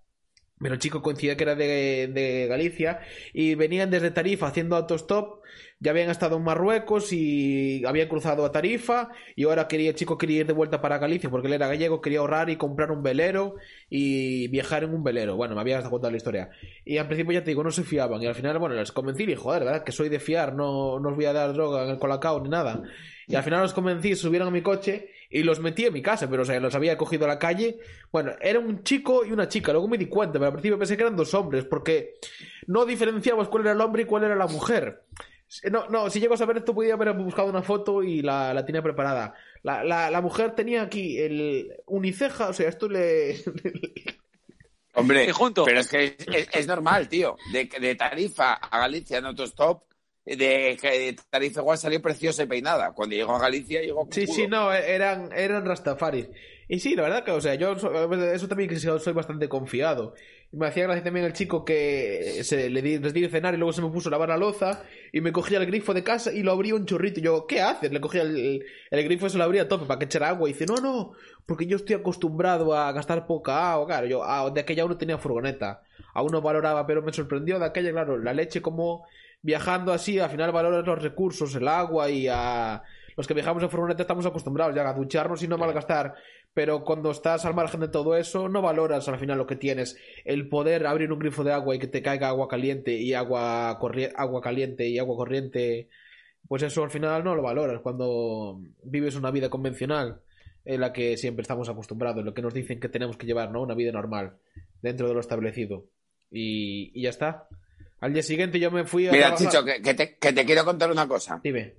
Pero 0.66 0.74
el 0.74 0.82
chico 0.82 1.04
coincidía 1.04 1.38
que 1.38 1.44
era 1.44 1.54
de, 1.54 2.10
de 2.12 2.48
Galicia 2.48 3.00
y 3.34 3.54
venían 3.54 3.92
desde 3.92 4.10
Tarifa 4.10 4.48
haciendo 4.48 4.76
autostop. 4.76 5.44
Ya 5.80 5.92
habían 5.92 6.10
estado 6.10 6.38
en 6.38 6.44
Marruecos 6.44 7.14
y 7.14 7.86
habían 7.86 8.08
cruzado 8.08 8.44
a 8.44 8.52
Tarifa 8.52 9.10
y 9.36 9.44
ahora 9.44 9.68
quería 9.68 9.92
el 9.92 9.96
chico 9.96 10.18
quería 10.18 10.40
ir 10.40 10.48
de 10.48 10.54
vuelta 10.54 10.82
para 10.82 10.98
Galicia 10.98 11.30
porque 11.30 11.50
él 11.50 11.54
era 11.54 11.68
gallego, 11.68 12.02
quería 12.02 12.18
ahorrar 12.18 12.50
y 12.50 12.56
comprar 12.56 12.90
un 12.90 13.04
velero 13.04 13.58
y 13.92 14.48
viajar 14.48 14.84
en 14.84 14.96
un 14.96 15.04
velero. 15.04 15.36
Bueno, 15.36 15.54
me 15.54 15.62
habías 15.62 15.88
contado 15.88 16.10
la 16.10 16.18
historia. 16.18 16.50
Y 16.84 16.98
al 16.98 17.06
principio 17.06 17.34
ya 17.34 17.44
te 17.44 17.52
digo, 17.52 17.64
no 17.64 17.70
se 17.70 17.84
fiaban. 17.84 18.24
Y 18.24 18.26
al 18.26 18.34
final, 18.34 18.58
bueno, 18.58 18.74
les 18.74 18.92
convencí 18.92 19.22
y 19.22 19.28
dije, 19.28 19.38
joder, 19.38 19.66
¿verdad? 19.66 19.84
Que 19.84 19.92
soy 19.92 20.10
de 20.10 20.20
fiar, 20.20 20.56
no, 20.56 21.00
no 21.00 21.10
os 21.10 21.16
voy 21.16 21.26
a 21.26 21.34
dar 21.34 21.54
droga 21.54 21.84
en 21.84 21.92
el 21.92 22.00
colacao 22.00 22.42
ni 22.42 22.50
nada. 22.50 22.82
Y 23.28 23.36
al 23.36 23.44
final 23.44 23.62
los 23.62 23.74
convencí, 23.74 24.16
subieron 24.16 24.48
a 24.48 24.52
mi 24.52 24.64
coche 24.64 25.12
y 25.40 25.44
los 25.44 25.60
metí 25.60 25.86
en 25.86 25.94
mi 25.94 26.02
casa, 26.02 26.30
pero 26.30 26.44
o 26.44 26.46
sea, 26.46 26.60
los 26.60 26.76
había 26.76 26.98
cogido 26.98 27.26
a 27.26 27.28
la 27.28 27.40
calle. 27.40 27.80
Bueno, 28.12 28.34
era 28.40 28.60
un 28.60 28.84
chico 28.84 29.26
y 29.26 29.32
una 29.32 29.48
chica, 29.50 29.72
luego 29.74 29.88
me 29.88 29.98
di 29.98 30.06
cuenta, 30.08 30.34
pero 30.34 30.46
al 30.48 30.54
principio 30.54 30.78
pensé 30.80 30.96
que 30.96 31.04
eran 31.04 31.16
dos 31.16 31.34
hombres, 31.34 31.66
porque 31.66 32.14
no 32.68 32.86
diferenciabas 32.86 33.48
cuál 33.50 33.64
era 33.64 33.74
el 33.74 33.82
hombre 33.82 34.04
y 34.04 34.06
cuál 34.06 34.24
era 34.24 34.36
la 34.36 34.48
mujer. 34.48 35.04
No, 35.72 35.88
no, 35.90 36.10
si 36.10 36.20
llego 36.20 36.34
a 36.34 36.38
saber 36.38 36.58
esto 36.58 36.74
podía 36.74 36.96
haber 36.96 37.14
buscado 37.14 37.50
una 37.50 37.62
foto 37.62 38.02
y 38.02 38.22
la, 38.22 38.54
la 38.54 38.66
tenía 38.66 38.82
preparada. 38.82 39.36
La, 39.62 39.84
la, 39.84 40.10
la 40.10 40.22
mujer 40.22 40.56
tenía 40.56 40.82
aquí 40.82 41.20
el 41.20 41.72
uniceja, 41.86 42.50
o 42.50 42.54
sea, 42.54 42.68
esto 42.70 42.88
le... 42.90 43.36
Hombre, 44.94 45.32
junto. 45.34 45.66
pero 45.66 45.82
es 45.82 45.90
que 45.90 46.04
es, 46.06 46.16
es- 46.28 46.50
es 46.54 46.68
normal, 46.68 47.10
tío. 47.10 47.36
De, 47.52 47.66
de 47.66 47.96
Tarifa 47.96 48.54
a 48.54 48.80
Galicia 48.80 49.18
en 49.18 49.26
autostop, 49.26 49.84
de, 50.26 50.78
que 50.82 51.16
Tarifa 51.30 51.62
igual 51.62 51.78
salió 51.78 52.02
preciosa 52.02 52.44
y 52.44 52.48
peinada. 52.48 52.92
Cuando 52.94 53.16
llegó 53.16 53.36
a 53.36 53.40
Galicia, 53.40 53.82
llegó 53.82 54.08
Sí, 54.12 54.26
culo. 54.26 54.34
sí, 54.36 54.48
no, 54.48 54.74
eran, 54.74 55.30
eran 55.36 55.66
Rastafaris. 55.66 56.28
Y 56.68 56.80
sí, 56.80 56.96
la 56.96 57.04
verdad 57.04 57.24
que, 57.24 57.30
o 57.32 57.40
sea, 57.42 57.54
yo 57.56 57.78
so- 57.78 57.92
eso 58.34 58.48
también 58.48 58.70
que 58.70 58.78
soy 58.78 59.14
bastante 59.14 59.48
confiado. 59.48 60.16
Me 60.52 60.66
hacía 60.68 60.86
gracia 60.86 61.04
también 61.04 61.26
el 61.26 61.34
chico 61.34 61.64
que 61.66 62.40
se 62.44 62.70
le 62.72 62.82
di, 62.82 62.98
les 62.98 63.14
di 63.14 63.28
cenar 63.28 63.54
y 63.54 63.58
luego 63.58 63.72
se 63.74 63.82
me 63.84 63.90
puso 63.90 64.10
a 64.10 64.12
lavar 64.12 64.30
la 64.30 64.38
loza 64.38 64.84
y 65.12 65.22
me 65.22 65.32
cogía 65.32 65.58
el 65.60 65.66
grifo 65.68 65.94
de 65.94 66.04
casa 66.04 66.32
y 66.34 66.42
lo 66.42 66.52
abría 66.52 66.74
un 66.74 66.86
chorrito. 66.88 67.20
Y 67.20 67.24
yo, 67.24 67.46
¿qué 67.46 67.62
haces? 67.62 67.92
Le 67.92 68.00
cogía 68.02 68.22
el, 68.24 68.36
el, 68.38 68.66
el 68.90 69.04
grifo 69.04 69.28
y 69.28 69.30
se 69.30 69.38
lo 69.38 69.44
abría 69.44 69.64
a 69.64 69.68
tope 69.68 69.86
para 69.86 70.00
que 70.00 70.06
echara 70.06 70.30
agua. 70.30 70.50
Y 70.50 70.54
dice, 70.54 70.66
no, 70.66 70.78
no, 70.78 71.12
porque 71.46 71.68
yo 71.68 71.76
estoy 71.76 71.98
acostumbrado 71.98 72.74
a 72.74 72.92
gastar 72.94 73.28
poca 73.28 73.74
agua. 73.74 73.86
Claro, 73.86 74.08
yo 74.08 74.24
ah, 74.24 74.50
de 74.50 74.62
aquella 74.62 74.84
aún 74.84 74.92
no 74.94 74.98
tenía 74.98 75.18
furgoneta. 75.20 75.84
Aún 76.16 76.32
no 76.32 76.42
valoraba, 76.42 76.88
pero 76.88 77.02
me 77.04 77.12
sorprendió 77.14 77.60
de 77.60 77.66
aquella, 77.66 77.92
claro, 77.92 78.18
la 78.18 78.34
leche 78.34 78.62
como 78.62 79.06
viajando 79.46 79.94
así, 79.94 80.18
al 80.18 80.32
final 80.32 80.52
valoras 80.52 80.86
los 80.88 81.02
recursos, 81.02 81.54
el 81.56 81.68
agua 81.68 82.10
y 82.10 82.28
a... 82.28 82.82
Los 83.16 83.28
que 83.28 83.36
viajamos 83.36 83.62
en 83.64 83.70
furgoneta 83.70 84.02
estamos 84.02 84.26
acostumbrados 84.26 84.76
ya 84.76 84.90
a 84.90 84.94
ducharnos 84.94 85.42
y 85.42 85.48
no 85.48 85.58
malgastar, 85.58 86.16
pero 86.54 86.84
cuando 86.84 87.12
estás 87.12 87.46
al 87.46 87.54
margen 87.54 87.80
de 87.80 87.88
todo 87.88 88.18
eso, 88.18 88.50
no 88.50 88.62
valoras 88.62 89.08
al 89.08 89.20
final 89.20 89.38
lo 89.38 89.46
que 89.46 89.56
tienes. 89.56 89.98
El 90.26 90.50
poder 90.50 90.86
abrir 90.88 91.14
un 91.14 91.20
grifo 91.20 91.44
de 91.44 91.54
agua 91.54 91.76
y 91.76 91.80
que 91.80 91.88
te 91.88 92.02
caiga 92.02 92.28
agua 92.28 92.50
caliente 92.50 92.94
y 92.98 93.14
agua, 93.14 93.70
agua 93.70 94.42
caliente 94.42 94.88
y 94.90 94.98
agua 94.98 95.16
corriente, 95.16 95.90
pues 96.48 96.64
eso 96.64 96.84
al 96.84 96.90
final 96.90 97.24
no 97.24 97.36
lo 97.36 97.44
valoras 97.44 97.80
cuando 97.82 98.60
vives 98.84 99.16
una 99.16 99.32
vida 99.32 99.50
convencional 99.50 100.22
en 100.66 100.82
la 100.82 100.92
que 100.92 101.16
siempre 101.18 101.44
estamos 101.44 101.70
acostumbrados, 101.70 102.26
lo 102.26 102.34
que 102.34 102.42
nos 102.42 102.54
dicen 102.54 102.80
que 102.80 102.90
tenemos 102.90 103.16
que 103.16 103.28
llevar, 103.28 103.52
¿no? 103.52 103.62
Una 103.62 103.76
vida 103.76 103.92
normal, 103.92 104.34
dentro 104.82 105.08
de 105.08 105.14
lo 105.14 105.20
establecido. 105.20 105.86
Y, 106.32 106.92
y 107.00 107.04
ya 107.04 107.12
está. 107.12 107.48
Al 108.02 108.14
día 108.14 108.24
siguiente 108.24 108.60
yo 108.60 108.72
me 108.72 108.86
fui 108.86 109.08
a 109.08 109.12
Mira, 109.12 109.36
trabajar. 109.36 109.66
Chicho, 109.66 109.82
que, 109.84 109.94
te, 109.94 110.18
que 110.18 110.34
te 110.34 110.46
quiero 110.46 110.66
contar 110.66 110.92
una 110.92 111.08
cosa. 111.08 111.40
Dime. 111.44 111.76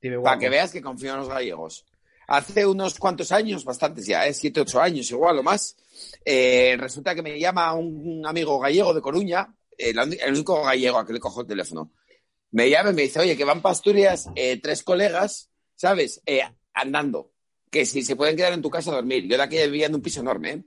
Dime, 0.00 0.18
Para 0.20 0.38
que 0.38 0.48
veas 0.48 0.72
que 0.72 0.82
confío 0.82 1.12
en 1.12 1.20
los 1.20 1.28
gallegos. 1.28 1.84
Hace 2.26 2.66
unos 2.66 2.98
cuantos 2.98 3.30
años, 3.30 3.64
bastantes 3.64 4.06
ya, 4.06 4.26
¿eh? 4.26 4.34
siete, 4.34 4.60
ocho 4.60 4.80
años 4.80 5.10
igual 5.10 5.38
o 5.38 5.42
más, 5.42 5.76
eh, 6.24 6.76
resulta 6.78 7.14
que 7.14 7.22
me 7.22 7.38
llama 7.38 7.74
un 7.74 8.24
amigo 8.26 8.58
gallego 8.58 8.94
de 8.94 9.00
Coruña, 9.00 9.54
el, 9.76 9.98
el 9.98 10.32
único 10.32 10.62
gallego 10.64 10.98
a 10.98 11.06
que 11.06 11.12
le 11.12 11.20
cojo 11.20 11.42
el 11.42 11.46
teléfono. 11.46 11.92
Me 12.52 12.70
llama 12.70 12.90
y 12.90 12.94
me 12.94 13.02
dice, 13.02 13.20
oye, 13.20 13.36
que 13.36 13.44
van 13.44 13.60
para 13.60 13.72
Asturias 13.72 14.28
eh, 14.34 14.60
tres 14.60 14.82
colegas, 14.82 15.50
¿sabes? 15.74 16.22
Eh, 16.26 16.42
andando, 16.72 17.32
que 17.70 17.86
si 17.86 18.02
se 18.02 18.16
pueden 18.16 18.36
quedar 18.36 18.52
en 18.52 18.62
tu 18.62 18.70
casa 18.70 18.90
a 18.90 18.94
dormir. 18.94 19.26
Yo 19.28 19.36
de 19.36 19.42
aquí 19.42 19.56
vivía 19.56 19.86
en 19.86 19.94
un 19.94 20.02
piso 20.02 20.20
enorme, 20.20 20.64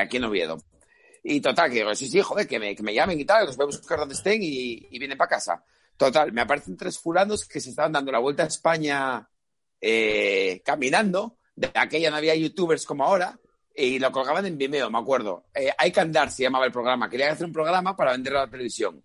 aquí 0.00 0.16
en 0.16 0.24
Oviedo. 0.24 0.58
Y 1.26 1.40
total, 1.40 1.70
que 1.70 1.76
digo, 1.76 1.94
sí, 1.94 2.06
sí, 2.06 2.20
joder, 2.20 2.46
que 2.46 2.58
me, 2.58 2.76
que 2.76 2.82
me 2.82 2.92
llamen 2.92 3.18
y 3.18 3.24
tal, 3.24 3.46
los 3.46 3.56
voy 3.56 3.66
buscar 3.66 3.98
donde 3.98 4.14
estén 4.14 4.42
y, 4.42 4.86
y 4.90 4.98
vienen 4.98 5.16
para 5.16 5.30
casa. 5.30 5.64
Total, 5.96 6.30
me 6.32 6.42
aparecen 6.42 6.76
tres 6.76 6.98
fulanos 6.98 7.46
que 7.46 7.60
se 7.60 7.70
estaban 7.70 7.92
dando 7.92 8.12
la 8.12 8.18
vuelta 8.18 8.42
a 8.42 8.46
España 8.46 9.26
eh, 9.80 10.60
caminando. 10.64 11.38
De 11.56 11.70
aquella 11.72 12.10
no 12.10 12.16
había 12.16 12.34
youtubers 12.34 12.84
como 12.84 13.04
ahora. 13.04 13.38
Y 13.74 13.98
lo 13.98 14.12
colgaban 14.12 14.44
en 14.44 14.58
Vimeo, 14.58 14.90
me 14.90 14.98
acuerdo. 14.98 15.46
Eh, 15.54 15.70
Hay 15.78 15.90
que 15.92 16.00
andar, 16.00 16.30
se 16.30 16.42
llamaba 16.42 16.66
el 16.66 16.72
programa. 16.72 17.08
Querían 17.08 17.32
hacer 17.32 17.46
un 17.46 17.52
programa 17.52 17.96
para 17.96 18.12
venderlo 18.12 18.40
a 18.40 18.44
la 18.44 18.50
televisión. 18.50 19.02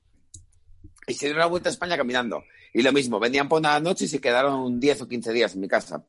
Y 1.07 1.13
se 1.13 1.26
dieron 1.28 1.39
la 1.39 1.45
vuelta 1.45 1.70
a 1.70 1.72
España 1.72 1.95
caminando. 1.95 2.43
Y 2.74 2.82
lo 2.82 2.91
mismo, 2.91 3.20
venían 3.20 3.47
por 3.47 3.59
una 3.59 3.80
noche 3.80 4.05
y 4.05 4.07
se 4.07 4.20
quedaron 4.20 4.80
10 4.80 5.01
o 5.01 5.07
15 5.07 5.32
días 5.32 5.53
en 5.55 5.61
mi 5.61 5.67
casa. 5.67 6.03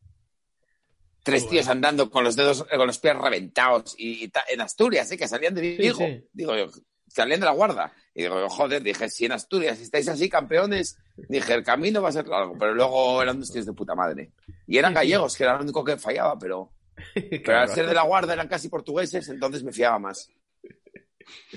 Tres 1.23 1.49
tíos 1.49 1.69
andando 1.69 2.11
con 2.11 2.25
los 2.25 2.35
dedos, 2.37 2.65
con 2.65 2.87
los 2.87 2.99
pies 2.99 3.17
reventados 3.17 3.95
y 3.99 4.29
ta- 4.29 4.45
en 4.49 4.61
Asturias, 4.61 5.11
¿eh? 5.13 5.19
que 5.19 5.29
salían 5.29 5.55
de 5.55 5.61
Vigo. 5.77 5.99
sí. 5.99 6.25
Digo 6.33 6.57
yo, 6.57 6.67
salían 7.09 7.41
de 7.41 7.47
la 7.47 7.53
guarda. 7.53 7.93
Y 8.15 8.23
digo, 8.23 8.49
joder, 8.49 8.83
dije, 8.83 9.09
si 9.11 9.27
en 9.27 9.33
Asturias 9.33 9.79
estáis 9.81 10.09
así, 10.09 10.29
campeones, 10.29 10.97
dije, 11.29 11.53
el 11.55 11.63
camino 11.63 12.01
va 12.03 12.09
a 12.09 12.13
ser 12.13 12.27
largo. 12.27 12.57
Pero 12.59 12.75
luego 12.75 13.23
eran 13.23 13.39
dos 13.39 13.53
tíos 13.53 13.67
de 13.67 13.73
puta 13.73 13.95
madre. 13.95 14.33
Y 14.67 14.79
eran 14.79 14.93
Sí, 14.93 14.95
sí. 14.95 14.97
gallegos, 14.97 15.37
que 15.37 15.45
era 15.45 15.55
lo 15.57 15.63
único 15.63 15.85
que 15.85 15.97
fallaba, 15.97 16.39
pero, 16.39 16.73
pero 17.15 17.59
al 17.59 17.69
ser 17.69 17.87
de 17.87 17.95
la 17.95 18.03
guarda 18.03 18.33
eran 18.33 18.49
casi 18.49 18.69
portugueses, 18.69 19.29
entonces 19.29 19.63
me 19.63 19.73
fiaba 19.73 19.99
más. 19.99 20.31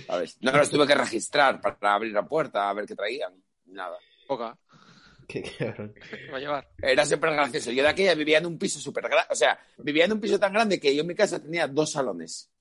¿Sabes? 0.06 0.38
No 0.42 0.52
los 0.52 0.70
tuve 0.70 0.86
que 0.86 0.96
registrar 0.96 1.60
para 1.62 1.94
abrir 1.96 2.14
la 2.14 2.26
puerta, 2.28 2.70
a 2.70 2.74
ver 2.74 2.86
qué 2.86 2.96
traían. 2.96 3.34
Nada. 3.66 3.98
Poca. 4.28 4.58
Qué 5.34 5.52
cabrón. 5.58 5.94
Va 6.32 6.38
a 6.38 6.40
llevar. 6.40 6.70
Era 6.82 7.06
siempre 7.06 7.32
gracioso. 7.34 7.72
Yo 7.72 7.82
de 7.84 7.90
aquella 7.90 8.14
vivía 8.14 8.38
en 8.38 8.46
un 8.46 8.58
piso 8.60 8.80
súper 8.80 9.06
grande. 9.06 9.26
O 9.32 9.36
sea, 9.36 9.58
vivía 9.80 10.06
en 10.06 10.14
un 10.14 10.20
piso 10.20 10.40
tan 10.40 10.54
grande 10.54 10.80
que 10.80 10.94
yo 10.96 11.02
en 11.02 11.08
mi 11.08 11.16
casa 11.16 11.42
tenía 11.42 11.68
dos 11.68 11.92
salones. 11.92 12.52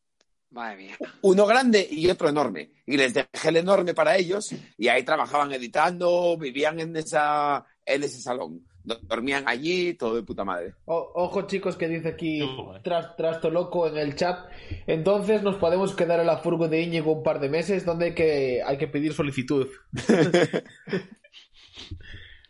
Madre 0.51 0.77
mía. 0.77 0.97
Uno 1.23 1.47
grande 1.47 1.87
y 1.91 2.09
otro 2.11 2.29
enorme. 2.29 2.71
Y 2.87 2.97
les 2.97 3.15
dejé 3.15 3.49
el 3.49 3.57
enorme 3.57 3.95
para 3.95 4.17
ellos 4.17 4.55
y 4.79 4.89
ahí 4.89 5.03
trabajaban 5.03 5.53
editando, 5.53 6.37
vivían 6.39 6.79
en, 6.81 6.97
esa, 6.97 7.65
en 7.87 8.03
ese 8.03 8.21
salón. 8.21 8.67
dormían 8.85 9.45
allí, 9.49 9.95
todo 9.95 10.15
de 10.17 10.23
puta 10.23 10.45
madre. 10.45 10.75
O- 10.85 11.11
ojo, 11.15 11.47
chicos, 11.47 11.77
que 11.77 11.89
dice 11.89 12.09
aquí 12.09 12.43
tras, 12.83 13.17
Trasto 13.17 13.49
Loco 13.51 13.87
en 13.87 13.97
el 13.97 14.15
chat. 14.15 14.47
Entonces 14.87 15.43
nos 15.43 15.57
podemos 15.57 15.95
quedar 15.95 16.21
en 16.21 16.27
la 16.27 16.37
furgo 16.39 16.69
de 16.69 16.83
Íñigo 16.83 17.13
un 17.13 17.23
par 17.23 17.41
de 17.41 17.49
meses 17.49 17.87
donde 17.87 18.07
hay 18.07 18.15
que, 18.15 18.63
hay 18.63 18.77
que 18.77 18.89
pedir 18.89 19.15
solicitud. 19.15 19.69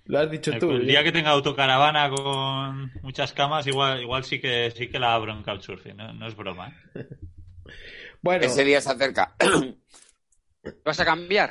Lo 0.05 0.19
has 0.19 0.31
dicho 0.31 0.53
tú. 0.59 0.71
el 0.73 0.83
¿eh? 0.83 0.87
día 0.87 1.05
que 1.05 1.13
tenga 1.13 1.31
autocaravana 1.31 2.11
con 2.11 2.93
muchas 3.03 3.33
camas, 3.33 3.67
igual, 3.67 4.01
igual 4.03 4.25
sí 4.25 4.41
que 4.41 4.71
sí 4.77 4.89
que 4.89 4.99
la 4.99 5.15
abro 5.15 5.33
en 5.33 5.43
Couchsurfing, 5.43 5.97
no, 5.97 6.13
no 6.13 6.27
es 6.27 6.37
broma. 6.37 6.69
¿eh? 6.95 7.07
Bueno, 8.23 8.45
Ese 8.45 8.65
día 8.65 8.81
se 8.81 8.91
acerca. 8.91 9.35
¿Vas 10.85 11.01
a 11.01 11.05
cambiar? 11.05 11.51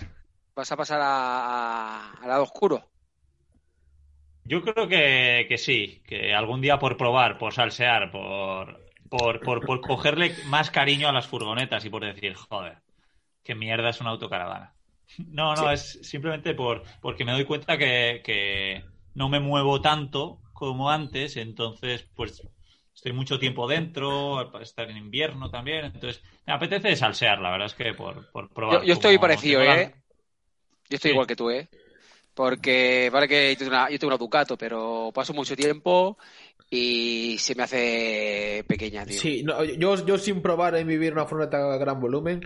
¿Vas 0.56 0.72
a 0.72 0.78
pasar 0.78 1.02
a- 1.02 1.08
a- 1.10 2.14
al 2.22 2.28
lado 2.30 2.44
oscuro? 2.44 2.78
Yo 4.44 4.62
creo 4.64 4.88
que, 4.88 5.46
que 5.48 5.58
sí, 5.58 6.04
que 6.08 6.34
algún 6.34 6.62
día 6.62 6.80
por 6.80 6.98
probar, 6.98 7.38
por 7.38 7.54
salsear, 7.54 8.12
por, 8.12 8.82
por, 9.10 9.42
por, 9.42 9.66
por 9.66 9.82
cogerle 9.82 10.36
más 10.46 10.72
cariño 10.72 11.08
a 11.08 11.12
las 11.14 11.28
furgonetas 11.28 11.86
y 11.86 11.90
por 11.90 12.04
decir, 12.06 12.36
joder, 12.36 12.82
qué 13.44 13.56
mierda 13.56 13.90
es 13.90 14.02
una 14.02 14.12
autocaravana. 14.12 14.76
No, 15.18 15.56
no, 15.56 15.72
es 15.72 16.00
simplemente 16.02 16.54
por 16.54 16.84
porque 17.02 17.26
me 17.26 17.34
doy 17.34 17.46
cuenta 17.46 17.78
que, 17.78 18.22
que 18.24 18.84
no 19.16 19.30
me 19.30 19.40
muevo 19.40 19.82
tanto 19.82 20.40
como 20.54 20.90
antes, 20.90 21.38
entonces 21.38 22.06
pues 22.16 22.42
estoy 22.94 23.14
mucho 23.14 23.40
tiempo 23.40 23.68
dentro, 23.68 24.50
para 24.52 24.64
estar 24.64 24.90
en 24.90 24.98
invierno 24.98 25.50
también, 25.50 25.86
entonces 25.86 26.22
me 26.46 26.54
apetece 26.54 26.96
salsear, 26.96 27.40
la 27.40 27.52
verdad 27.52 27.68
es 27.68 27.74
que 27.74 27.94
por, 27.94 28.32
por 28.32 28.50
probar. 28.50 28.82
Yo, 28.82 28.88
yo 28.88 28.94
estoy 28.94 29.16
como 29.16 29.28
parecido, 29.28 29.62
¿eh? 29.64 29.92
Yo 30.90 30.96
estoy 30.96 31.10
Sí. 31.10 31.14
igual 31.14 31.28
que 31.28 31.36
tú, 31.36 31.50
¿eh? 31.50 31.68
Porque 32.34 33.10
vale 33.12 33.28
que 33.28 33.52
yo 33.54 33.58
tengo, 33.58 33.72
una, 33.72 33.90
yo 33.90 34.00
tengo 34.00 34.12
una 34.12 34.18
Ducato, 34.18 34.58
pero 34.58 35.12
paso 35.14 35.34
mucho 35.34 35.56
tiempo 35.56 36.18
y 36.70 37.38
se 37.40 37.56
me 37.56 37.64
hace 37.64 38.64
pequeña, 38.68 39.06
tío. 39.06 39.20
Sí, 39.20 39.44
no, 39.44 39.64
yo, 39.64 40.06
yo 40.06 40.18
sin 40.18 40.42
probar 40.42 40.76
en 40.76 40.88
vivir 40.88 41.12
una 41.12 41.26
furgoneta 41.26 41.74
a 41.74 41.78
gran 41.78 42.00
volumen, 42.00 42.42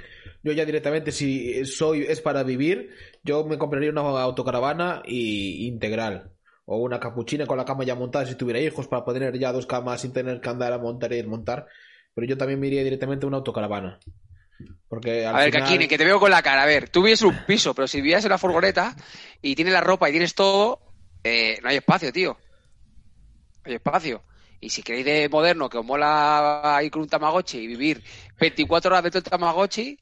yo 0.45 0.53
ya 0.53 0.63
directamente 0.63 1.11
si 1.11 1.65
soy 1.65 2.05
es 2.07 2.21
para 2.21 2.43
vivir, 2.43 2.91
yo 3.23 3.43
me 3.45 3.57
compraría 3.57 3.89
una 3.89 4.01
autocaravana 4.01 5.01
y 5.03 5.65
integral 5.65 6.31
o 6.65 6.77
una 6.77 6.99
capuchina 6.99 7.47
con 7.47 7.57
la 7.57 7.65
cama 7.65 7.83
ya 7.83 7.95
montada 7.95 8.27
si 8.27 8.35
tuviera 8.35 8.59
hijos 8.59 8.87
para 8.87 9.03
poder 9.03 9.35
ya 9.39 9.51
dos 9.51 9.65
camas 9.65 10.01
sin 10.01 10.13
tener 10.13 10.39
que 10.39 10.49
andar 10.49 10.71
a 10.71 10.77
montar 10.77 11.11
y 11.13 11.15
desmontar, 11.15 11.65
pero 12.13 12.27
yo 12.27 12.37
también 12.37 12.59
me 12.59 12.67
iría 12.67 12.83
directamente 12.83 13.25
a 13.25 13.27
una 13.27 13.37
autocaravana. 13.37 13.99
Porque 14.87 15.25
al 15.25 15.35
A 15.35 15.39
ver, 15.39 15.51
final... 15.51 15.63
Kakine, 15.63 15.87
que 15.87 15.97
te 15.97 16.05
veo 16.05 16.19
con 16.19 16.29
la 16.29 16.43
cara. 16.43 16.61
A 16.61 16.67
ver, 16.67 16.89
tú 16.89 17.01
vives 17.01 17.23
en 17.23 17.29
un 17.29 17.45
piso, 17.47 17.73
pero 17.73 17.87
si 17.87 17.99
vivías 17.99 18.23
en 18.23 18.29
una 18.29 18.37
furgoneta 18.37 18.95
y 19.41 19.55
tienes 19.55 19.73
la 19.73 19.81
ropa 19.81 20.07
y 20.09 20.11
tienes 20.11 20.35
todo, 20.35 20.79
eh, 21.23 21.57
no 21.63 21.69
hay 21.69 21.77
espacio, 21.77 22.13
tío. 22.13 22.37
No 23.63 23.69
hay 23.69 23.75
espacio. 23.75 24.21
Y 24.61 24.69
si 24.69 24.83
queréis 24.83 25.05
de 25.05 25.27
moderno, 25.27 25.69
que 25.69 25.79
os 25.79 25.85
mola 25.85 26.79
ir 26.83 26.91
con 26.91 27.01
un 27.01 27.09
Tamagotchi 27.09 27.57
y 27.57 27.67
vivir 27.67 28.03
24 28.39 28.91
horas 28.91 29.03
dentro 29.03 29.21
del 29.21 29.29
Tamagotchi, 29.29 29.99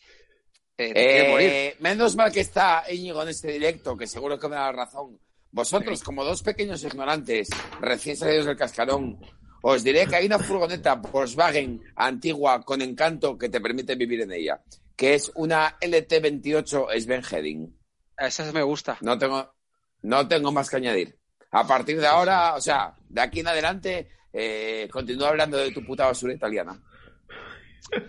eh, 0.78 0.88
te 0.88 0.94
quieres 0.94 1.30
morir. 1.30 1.50
Eh, 1.50 1.76
menos 1.80 2.16
mal 2.16 2.32
que 2.32 2.42
está 2.42 2.84
Íñigo 2.92 3.22
en 3.24 3.30
este 3.30 3.52
directo, 3.52 3.98
que 3.98 4.08
seguro 4.08 4.40
que 4.40 4.48
me 4.48 4.56
da 4.56 4.72
la 4.72 4.72
razón. 4.72 5.20
Vosotros, 5.52 6.04
como 6.04 6.24
dos 6.24 6.42
pequeños 6.42 6.84
ignorantes, 6.84 7.50
recién 7.80 8.18
salidos 8.18 8.48
del 8.48 8.58
cascarón, 8.58 9.20
os 9.62 9.84
diré 9.84 10.08
que 10.08 10.16
hay 10.16 10.26
una 10.26 10.40
furgoneta 10.40 10.96
Volkswagen 10.96 11.82
antigua 11.96 12.64
con 12.64 12.82
encanto 12.82 13.38
que 13.38 13.50
te 13.50 13.62
permite 13.62 13.96
vivir 13.96 14.22
en 14.22 14.32
ella, 14.32 14.62
que 14.96 15.14
es 15.14 15.32
una 15.36 15.80
LT28 15.80 17.00
Sven 17.00 17.24
Heading. 17.24 17.78
Esa 18.18 18.52
me 18.52 18.64
gusta. 18.64 18.98
No 19.02 19.18
tengo, 19.18 19.54
no 20.02 20.28
tengo 20.28 20.52
más 20.52 20.70
que 20.70 20.78
añadir. 20.78 21.18
A 21.52 21.68
partir 21.68 22.00
de 22.00 22.08
ahora, 22.08 22.56
o 22.56 22.62
sea, 22.62 22.96
de 23.08 23.22
aquí 23.22 23.42
en 23.42 23.48
adelante, 23.48 24.10
eh, 24.34 24.90
continúa 24.92 25.30
hablando 25.30 25.58
de 25.58 25.72
tu 25.72 25.86
puta 25.86 26.08
basura 26.08 26.34
italiana. 26.34 26.82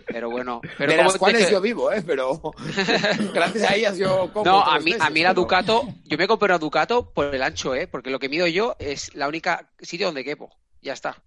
Pero 0.06 0.30
bueno, 0.30 0.60
pero 0.78 0.90
de 0.92 0.96
¿cómo 0.98 1.08
las 1.10 1.18
cuales 1.18 1.46
que- 1.46 1.52
yo 1.52 1.60
vivo, 1.60 1.90
¿eh? 1.92 2.02
Pero 2.06 2.40
gracias 3.34 3.70
a 3.70 3.74
ellas 3.74 3.98
yo 3.98 4.30
como 4.32 4.44
No, 4.44 4.62
a 4.64 4.78
mí, 4.78 4.84
meses, 4.92 5.00
a 5.02 5.10
mí 5.10 5.22
la 5.22 5.30
pero- 5.30 5.42
Ducato, 5.42 5.88
yo 6.04 6.16
me 6.18 6.26
compré 6.28 6.46
una 6.46 6.58
Ducato 6.58 7.10
por 7.12 7.34
el 7.34 7.42
ancho, 7.42 7.74
¿eh? 7.74 7.86
Porque 7.86 8.10
lo 8.10 8.18
que 8.18 8.28
mido 8.28 8.46
yo 8.46 8.76
es 8.78 9.14
la 9.14 9.28
única 9.28 9.70
sitio 9.80 10.06
donde 10.06 10.24
quepo. 10.24 10.50
Ya 10.82 10.92
está. 10.92 11.22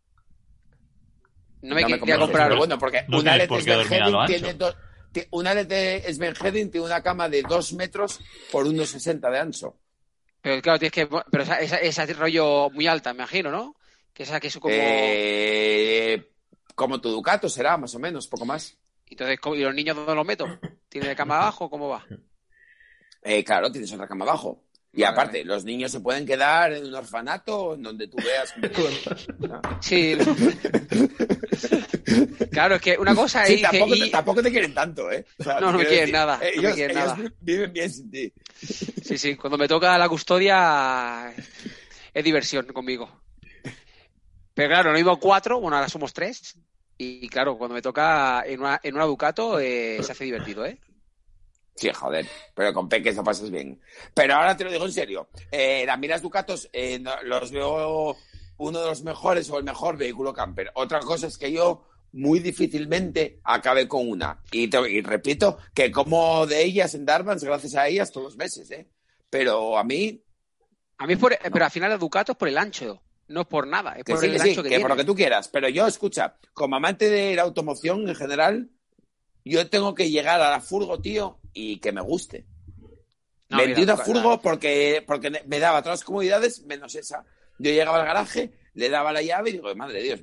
No 1.62 1.76
me 1.76 1.82
No 1.82 1.90
me 1.90 2.00
quería 2.00 2.18
comprar. 2.20 2.48
pero 2.50 2.60
bueno, 2.60 2.78
porque 2.78 3.04
No 3.08 3.20
una 3.20 3.36
LT 3.36 3.48
por 3.48 3.64
tiene 4.28 4.54
dos, 4.54 4.76
una 5.32 5.54
tiene 6.70 6.86
una 6.86 7.02
cama 7.02 7.28
de 7.28 7.42
2 7.42 7.74
metros 7.74 8.20
por 8.52 8.66
1,60 8.68 9.32
de 9.32 9.40
ancho. 9.40 9.76
Pero 10.42 10.62
claro, 10.62 10.78
tienes 10.80 10.94
que. 10.94 11.08
Pero 11.08 11.44
esa, 11.44 11.60
esa, 11.60 11.78
esa 11.78 12.04
es 12.04 12.18
rollo 12.18 12.70
muy 12.70 12.86
alta, 12.88 13.12
me 13.14 13.18
imagino, 13.24 13.50
¿no? 13.52 13.76
Que 14.14 14.24
esa 14.24 14.40
que 14.40 14.48
es 14.48 14.58
como. 14.58 14.74
Eh, 14.78 16.30
como 16.78 17.02
tu 17.02 17.10
Ducato 17.10 17.50
será, 17.50 17.76
más 17.76 17.96
o 17.96 18.00
menos, 18.00 18.28
poco 18.28 18.46
más. 18.46 18.78
Entonces, 19.10 19.40
¿cómo- 19.40 19.56
¿y 19.56 19.62
los 19.64 19.74
niños 19.74 19.96
dónde 19.96 20.14
los 20.14 20.26
meto? 20.26 20.46
¿Tiene 20.90 21.16
cama 21.16 21.38
abajo? 21.38 21.70
¿Cómo 21.72 21.90
va? 21.90 22.06
Eh, 23.24 23.44
claro, 23.44 23.72
tienes 23.72 23.92
otra 23.94 24.08
cama 24.08 24.26
abajo. 24.26 24.64
Y 24.94 25.02
Vale, 25.02 25.12
aparte, 25.14 25.44
los 25.44 25.64
niños 25.66 25.92
se 25.92 26.00
pueden 26.02 26.26
quedar 26.26 26.72
en 26.74 26.86
un 26.86 26.94
orfanato 26.94 27.74
en 27.74 27.82
donde 27.84 28.08
tú 28.08 28.18
veas. 28.18 28.54
Sí. 29.82 30.16
claro, 32.52 32.76
es 32.76 32.82
que 32.82 32.98
una 32.98 33.16
cosa 33.16 33.44
es. 33.44 33.50
Sí, 33.50 33.56
que- 33.58 33.62
tampoco, 33.64 33.92
te, 33.94 33.98
y- 34.08 34.12
tampoco 34.12 34.44
te 34.44 34.52
quieren 34.52 34.74
tanto, 34.74 35.12
¿eh? 35.12 35.26
O 35.40 35.44
sea, 35.44 35.60
No, 35.60 35.72
no 35.72 35.78
me 35.80 35.86
quieren 35.86 36.12
nada, 36.12 36.38
no 36.38 36.62
me 36.62 36.74
quieren 36.74 36.98
ellos 36.98 37.08
nada. 37.18 37.32
viven 37.42 37.74
bien 37.74 37.92
sin 37.92 38.12
ti. 38.12 38.34
Sí, 38.62 39.18
sí, 39.18 39.36
cuando 39.36 39.58
me 39.58 39.68
toca 39.68 39.98
la 39.98 40.10
custodia 40.10 41.34
es 42.14 42.24
diversión 42.24 42.66
conmigo. 42.68 43.22
Pero 44.54 44.70
claro, 44.70 44.90
no 44.92 44.96
mismo 44.98 45.20
cuatro, 45.20 45.60
bueno, 45.60 45.78
ahora 45.78 45.90
somos 45.90 46.14
tres. 46.14 46.58
Y 46.98 47.30
claro, 47.30 47.58
cuando 47.58 47.76
me 47.76 47.82
toca 47.82 48.44
en 48.46 48.60
una, 48.62 48.80
en 48.84 48.96
una 48.96 49.06
Ducato 49.06 49.60
eh, 49.60 50.00
se 50.04 50.12
hace 50.14 50.24
divertido, 50.24 50.66
¿eh? 50.66 50.80
Sí, 51.76 51.92
joder, 51.94 52.26
pero 52.56 52.74
con 52.74 52.90
peques 52.90 53.16
lo 53.16 53.24
pasas 53.24 53.52
bien. 53.52 53.80
Pero 54.16 54.34
ahora 54.36 54.58
te 54.58 54.64
lo 54.64 54.72
digo 54.72 54.86
en 54.86 54.92
serio. 54.92 55.30
Eh, 55.52 55.84
las 55.86 56.00
miras 56.00 56.24
Ducatos 56.24 56.68
eh, 56.74 57.00
los 57.24 57.52
veo 57.52 58.18
uno 58.58 58.80
de 58.82 58.88
los 58.88 59.04
mejores 59.04 59.48
o 59.52 59.60
el 59.60 59.64
mejor 59.64 59.96
vehículo 59.96 60.34
camper. 60.34 60.72
Otra 60.74 61.00
cosa 61.02 61.28
es 61.28 61.38
que 61.38 61.52
yo 61.52 61.88
muy 62.14 62.40
difícilmente 62.40 63.40
acabe 63.44 63.88
con 63.88 64.10
una. 64.10 64.42
Y, 64.52 64.68
te- 64.70 64.90
y 64.90 65.02
repito 65.02 65.60
que 65.76 65.92
como 65.92 66.48
de 66.48 66.64
ellas 66.64 66.96
en 66.96 67.06
Darmans, 67.06 67.44
gracias 67.44 67.76
a 67.76 67.88
ellas, 67.88 68.12
todos 68.12 68.26
los 68.34 68.38
meses, 68.38 68.72
¿eh? 68.72 68.90
Pero 69.30 69.78
a 69.78 69.84
mí, 69.84 70.24
A 70.98 71.06
mí 71.06 71.16
por, 71.16 71.38
pero 71.54 71.64
al 71.66 71.70
final 71.72 71.92
la 71.92 71.98
Ducato 71.98 72.32
es 72.32 72.38
por 72.40 72.48
el 72.48 72.58
ancho, 72.58 73.04
no 73.28 73.42
es 73.42 73.48
por 73.48 73.68
nada, 73.68 73.94
es 73.94 74.04
que 74.04 74.14
por 74.14 74.22
sí, 74.22 74.28
el 74.28 74.34
que 74.34 74.40
sí, 74.40 74.56
que, 74.64 74.70
que 74.70 74.80
por 74.80 74.90
lo 74.90 74.96
que 74.96 75.04
tú 75.04 75.16
quieras. 75.16 75.48
Pero 75.50 75.68
yo, 75.70 75.86
escucha, 75.88 76.36
como 76.54 76.76
amante 76.76 77.10
de 77.10 77.36
la 77.36 77.44
automoción 77.44 78.08
en 78.08 78.16
general, 78.16 78.70
yo 79.44 79.70
tengo 79.70 79.94
que 79.96 80.10
llegar 80.10 80.42
a 80.42 80.50
la 80.52 80.62
furgo, 80.62 81.00
tío, 81.00 81.40
y 81.54 81.78
que 81.80 81.92
me 81.92 82.02
guste. 82.02 82.46
No, 83.50 83.58
Vendí 83.58 83.84
una 83.84 83.96
furgo 83.98 84.42
porque, 84.42 85.04
porque 85.08 85.42
me 85.46 85.60
daba 85.60 85.82
todas 85.82 86.00
las 86.00 86.04
comodidades 86.06 86.64
menos 86.66 86.96
esa. 86.96 87.24
Yo 87.60 87.72
llegaba 87.72 88.00
al 88.02 88.06
garaje, 88.06 88.52
le 88.74 88.90
daba 88.90 89.12
la 89.14 89.22
llave 89.22 89.50
y 89.50 89.54
digo, 89.54 89.74
madre 89.76 90.00
de 90.00 90.04
Dios, 90.04 90.20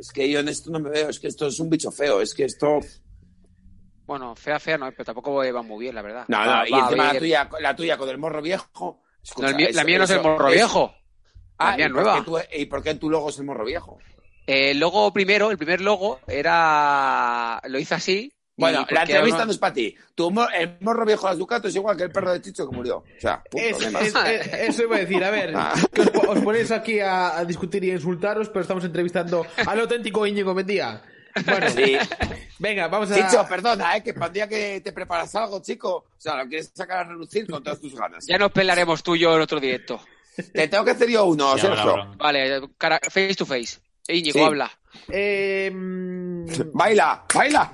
es 0.00 0.10
que 0.10 0.28
yo 0.30 0.40
en 0.40 0.48
esto 0.48 0.70
no 0.70 0.80
me 0.80 0.90
veo, 0.90 1.08
es 1.10 1.20
que 1.20 1.28
esto 1.28 1.46
es 1.46 1.60
un 1.60 1.68
bicho 1.70 1.90
feo, 1.90 2.20
es 2.20 2.34
que 2.34 2.44
esto... 2.44 2.80
Bueno, 4.06 4.34
fea, 4.36 4.58
fea 4.60 4.76
no, 4.76 4.90
pero 4.90 5.04
tampoco 5.04 5.34
va 5.34 5.62
muy 5.62 5.84
bien, 5.84 5.94
la 5.94 6.02
verdad. 6.02 6.24
No, 6.28 6.36
Va- 6.38 6.60
no, 6.62 6.66
y 6.66 6.70
va 6.72 6.78
encima 6.80 7.12
la 7.12 7.18
tuya, 7.18 7.50
la 7.60 7.76
tuya 7.76 7.96
con 7.96 8.08
el 8.08 8.18
morro 8.18 8.42
viejo... 8.42 9.02
escucha, 9.22 9.42
No, 9.46 9.48
el 9.50 9.56
mío- 9.56 9.68
la 9.72 9.84
mía 9.84 9.98
no 9.98 10.04
es 10.04 10.10
el 10.10 10.22
morro 10.22 10.48
eso- 10.48 10.54
viejo. 10.54 10.94
Ah, 11.58 11.76
¿y 11.78 11.82
es 11.82 11.88
por 11.88 11.94
nueva. 12.02 12.16
qué 12.18 12.22
tú- 12.24 12.38
¿y 12.60 12.64
por 12.66 12.82
qué 12.82 12.94
tu 12.94 13.10
logo 13.10 13.30
es 13.30 13.38
el 13.38 13.44
morro 13.44 13.64
viejo? 13.64 13.98
Eh, 14.46 14.72
el 14.72 14.78
logo 14.78 15.12
primero, 15.12 15.50
el 15.50 15.56
primer 15.58 15.80
logo 15.80 16.20
era. 16.26 17.60
Lo 17.68 17.78
hice 17.78 17.94
así. 17.94 18.32
Bueno, 18.56 18.86
la 18.88 19.02
entrevista 19.02 19.44
no 19.44 19.50
es 19.50 19.58
para 19.58 19.74
ti. 19.74 19.96
Tu 20.14 20.30
mor- 20.30 20.48
el 20.54 20.76
morro 20.80 21.04
viejo 21.04 21.26
de 21.26 21.32
las 21.32 21.38
Ducato 21.38 21.66
es 21.66 21.74
igual 21.74 21.96
que 21.96 22.04
el 22.04 22.12
perro 22.12 22.32
de 22.32 22.40
Chicho 22.40 22.68
que 22.70 22.76
murió. 22.76 22.98
O 22.98 23.04
sea, 23.20 23.42
punto, 23.50 23.66
Es- 23.66 23.80
es- 23.82 24.14
es- 24.14 24.52
eso 24.68 24.82
iba 24.84 24.94
a 24.96 25.00
decir, 25.00 25.24
a 25.24 25.30
ver, 25.30 25.52
Ah. 25.56 25.74
que 25.92 26.02
os, 26.02 26.10
po- 26.10 26.30
os 26.30 26.38
ponéis 26.40 26.70
aquí 26.70 27.00
a, 27.00 27.36
a 27.38 27.44
discutir 27.44 27.82
y 27.82 27.90
a 27.90 27.94
insultaros, 27.94 28.48
pero 28.50 28.60
estamos 28.60 28.84
entrevistando 28.84 29.44
al 29.66 29.80
auténtico 29.80 30.24
Íñigo 30.24 30.54
Mendía. 30.54 31.02
Bueno, 31.46 31.68
Sí. 31.68 31.96
venga, 32.60 32.86
vamos 32.86 33.10
a... 33.10 33.14
Chicho, 33.16 33.44
perdona, 33.48 33.96
¿eh? 33.96 34.04
que 34.04 34.14
para 34.14 34.26
el 34.26 34.32
día 34.34 34.48
que 34.48 34.80
te 34.82 34.92
preparas 34.92 35.34
algo, 35.34 35.60
chico, 35.60 35.96
o 36.16 36.20
sea, 36.20 36.36
lo 36.36 36.46
quieres 36.48 36.70
sacar 36.72 36.98
a 36.98 37.04
relucir 37.08 37.48
con 37.50 37.60
todas 37.60 37.80
tus 37.80 37.92
ganas. 37.96 38.24
Ya 38.28 38.38
nos 38.38 38.52
pelearemos 38.52 39.02
tú 39.02 39.16
y 39.16 39.20
yo 39.20 39.34
en 39.34 39.40
otro 39.40 39.58
directo. 39.58 40.00
Te 40.52 40.68
tengo 40.68 40.84
que 40.84 40.90
hacer 40.92 41.08
yo 41.10 41.24
uno, 41.26 41.56
Sergio. 41.58 42.12
Vale, 42.16 42.60
cara, 42.78 42.98
face 43.08 43.34
to 43.34 43.46
face. 43.46 43.78
Íñigo, 44.08 44.38
Sí. 44.38 44.44
habla. 44.44 44.70
Eh, 45.08 45.70
mm, 45.72 46.44
Baila, 46.72 47.24
baila. 47.34 47.72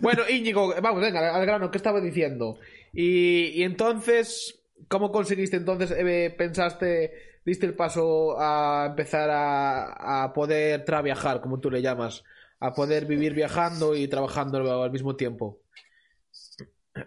bueno, 0.00 0.22
Íñigo, 0.28 0.74
vamos, 0.82 1.00
venga, 1.00 1.34
al 1.34 1.46
grano, 1.46 1.70
¿qué 1.70 1.78
estaba 1.78 2.00
diciendo? 2.00 2.58
Y, 2.92 3.46
y 3.54 3.62
entonces, 3.62 4.60
¿cómo 4.88 5.10
conseguiste 5.10 5.56
entonces, 5.56 5.90
eh, 5.96 6.34
pensaste, 6.36 7.12
diste 7.44 7.66
el 7.66 7.74
paso 7.74 8.38
a 8.38 8.86
empezar 8.90 9.30
a, 9.30 10.24
a 10.24 10.32
poder 10.32 10.84
traviajar, 10.84 11.40
como 11.40 11.58
tú 11.58 11.70
le 11.70 11.80
llamas, 11.82 12.22
a 12.60 12.72
poder 12.74 13.06
vivir 13.06 13.32
viajando 13.34 13.94
y 13.96 14.06
trabajando 14.08 14.82
al 14.82 14.90
mismo 14.90 15.16
tiempo? 15.16 15.60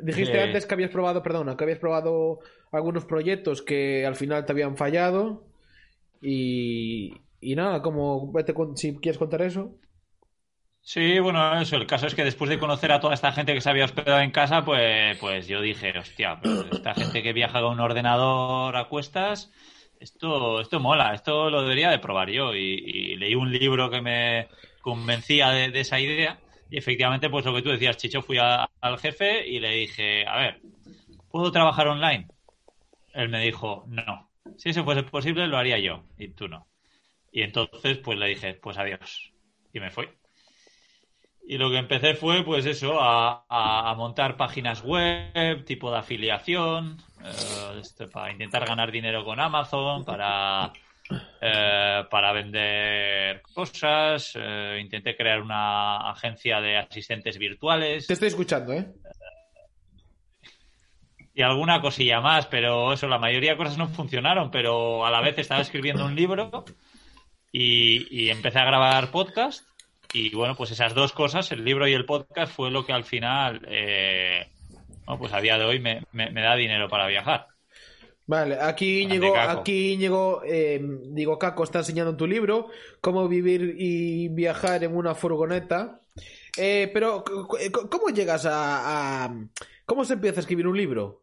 Dijiste 0.01 0.37
Eh. 0.37 0.43
antes 0.43 0.65
que 0.65 0.73
habías 0.73 0.91
probado, 0.91 1.23
perdona, 1.23 1.55
que 1.55 1.63
habías 1.63 1.79
probado 1.79 2.39
algunos 2.71 3.05
proyectos 3.05 3.61
que 3.61 4.05
al 4.05 4.15
final 4.15 4.45
te 4.45 4.51
habían 4.53 4.77
fallado 4.77 5.45
Y, 6.21 7.13
y 7.41 7.55
nada, 7.55 7.81
como 7.83 8.31
vete 8.33 8.53
con- 8.55 8.77
si 8.77 8.97
quieres 8.99 9.19
contar 9.19 9.41
eso. 9.43 9.75
Sí, 10.81 11.19
bueno, 11.19 11.59
eso. 11.59 11.75
El 11.75 11.85
caso 11.85 12.07
es 12.07 12.15
que 12.15 12.23
después 12.23 12.49
de 12.49 12.57
conocer 12.59 12.91
a 12.93 12.99
toda 13.01 13.13
esta 13.13 13.33
gente 13.33 13.53
que 13.53 13.59
se 13.61 13.69
había 13.69 13.83
hospedado 13.85 14.21
en 14.21 14.31
casa, 14.31 14.63
pues, 14.63 15.17
pues 15.19 15.47
yo 15.47 15.59
dije, 15.61 15.97
hostia, 15.99 16.39
pero 16.41 16.71
esta 16.71 16.95
gente 16.95 17.21
que 17.21 17.33
viaja 17.33 17.61
con 17.61 17.73
un 17.73 17.79
ordenador 17.81 18.75
a 18.77 18.85
cuestas, 18.87 19.51
esto, 19.99 20.61
esto 20.61 20.79
mola, 20.79 21.13
esto 21.13 21.49
lo 21.49 21.61
debería 21.63 21.89
de 21.89 21.99
probar 21.99 22.29
yo. 22.29 22.55
Y, 22.55 23.15
leí 23.17 23.35
un 23.35 23.51
libro 23.51 23.89
que 23.89 24.01
me 24.01 24.47
convencía 24.79 25.49
de, 25.49 25.77
esa 25.79 25.99
idea. 25.99 26.39
Y 26.69 26.77
efectivamente, 26.77 27.29
pues 27.29 27.43
lo 27.45 27.53
que 27.53 27.61
tú 27.61 27.69
decías, 27.69 27.97
Chicho, 27.97 28.21
fui 28.21 28.37
al 28.37 28.97
jefe 28.99 29.45
y 29.47 29.59
le 29.59 29.71
dije, 29.71 30.25
a 30.25 30.37
ver, 30.37 30.63
¿puedo 31.29 31.51
trabajar 31.51 31.87
online? 31.87 32.31
Él 33.17 33.29
me 33.29 33.41
dijo, 33.41 33.83
no. 33.87 34.31
Si 34.57 34.69
eso 34.69 34.83
fuese 34.85 35.03
posible, 35.03 35.47
lo 35.47 35.57
haría 35.57 35.79
yo, 35.79 36.05
y 36.17 36.29
tú 36.29 36.47
no. 36.47 36.69
Y 37.31 37.43
entonces, 37.43 37.99
pues 37.99 38.17
le 38.19 38.27
dije, 38.27 38.55
pues 38.55 38.77
adiós. 38.77 39.33
Y 39.73 39.79
me 39.81 39.91
fui. 39.91 40.07
Y 41.49 41.57
lo 41.57 41.69
que 41.69 41.77
empecé 41.77 42.13
fue, 42.15 42.43
pues 42.43 42.65
eso, 42.65 42.99
a, 43.01 43.45
a- 43.49 43.89
a 43.91 43.95
montar 43.95 44.35
páginas 44.35 44.83
web, 44.83 45.63
tipo 45.65 45.89
de 45.91 45.97
afiliación, 45.99 46.97
eh, 47.23 47.77
esto, 47.79 48.09
para 48.11 48.31
intentar 48.33 48.65
ganar 48.67 48.91
dinero 48.91 49.23
con 49.23 49.39
Amazon, 49.39 50.03
para, 50.03 50.73
eh, 51.41 52.03
para 52.11 52.33
vender 52.33 53.41
cosas. 53.53 54.33
eh, 54.35 54.79
intenté 54.81 55.15
crear 55.15 55.41
una 55.41 56.11
agencia 56.11 56.59
de 56.59 56.77
asistentes 56.77 57.37
virtuales 57.37 58.07
Te 58.07 58.13
estoy 58.13 58.27
escuchando, 58.27 58.73
¿eh? 58.73 58.91
Y 61.37 61.43
alguna 61.43 61.81
cosilla 61.81 62.19
más, 62.19 62.47
pero 62.47 62.91
eso, 62.93 63.07
la 63.07 63.19
mayoría 63.19 63.51
de 63.51 63.57
cosas 63.57 63.77
no 63.77 63.87
funcionaron, 63.89 64.49
pero 64.49 65.05
a 65.05 65.11
la 65.11 65.21
vez 65.21 65.37
estaba 65.37 65.61
escribiendo 65.61 66.03
un 66.03 66.15
libro 66.15 66.65
y, 67.51 68.07
y 68.09 68.29
empecé 68.31 68.57
a 68.59 68.65
grabar 68.65 69.11
podcast 69.11 69.63
y 70.13 70.33
bueno, 70.33 70.55
pues 70.55 70.71
esas 70.71 70.95
dos 70.95 71.11
cosas, 71.13 71.51
el 71.51 71.63
libro 71.63 71.87
y 71.87 71.93
el 71.93 72.05
podcast, 72.05 72.51
fue 72.53 72.71
lo 72.71 72.85
que 72.85 72.93
al 72.93 73.03
final, 73.03 73.61
eh, 73.69 74.47
bueno, 75.05 75.19
pues 75.19 75.33
a 75.33 75.39
día 75.41 75.57
de 75.59 75.65
hoy 75.65 75.79
me, 75.79 76.01
me- 76.11 76.31
me 76.31 76.41
da 76.41 76.55
dinero 76.55 76.89
para 76.89 77.07
viajar. 77.07 77.47
Vale, 78.25 78.57
aquí 78.59 79.01
Caco. 79.33 79.59
aquí 79.61 79.93
Íñigo, 79.93 80.41
eh, 80.45 80.81
digo, 80.81 81.37
Caco 81.37 81.63
está 81.63 81.79
enseñando 81.79 82.11
en 82.11 82.17
tu 82.17 82.25
libro 82.27 82.67
cómo 82.99 83.27
vivir 83.27 83.75
y 83.77 84.27
viajar 84.29 84.83
en 84.83 84.95
una 84.95 85.13
furgoneta. 85.15 86.01
Eh, 86.57 86.89
pero, 86.93 87.23
¿cómo 87.23 88.09
llegas 88.09 88.45
a, 88.45 89.25
a- 89.25 89.35
¿Cómo 89.85 90.03
se 90.03 90.13
empieza 90.13 90.39
a 90.39 90.41
escribir 90.41 90.67
un 90.67 90.75
libro? 90.75 91.21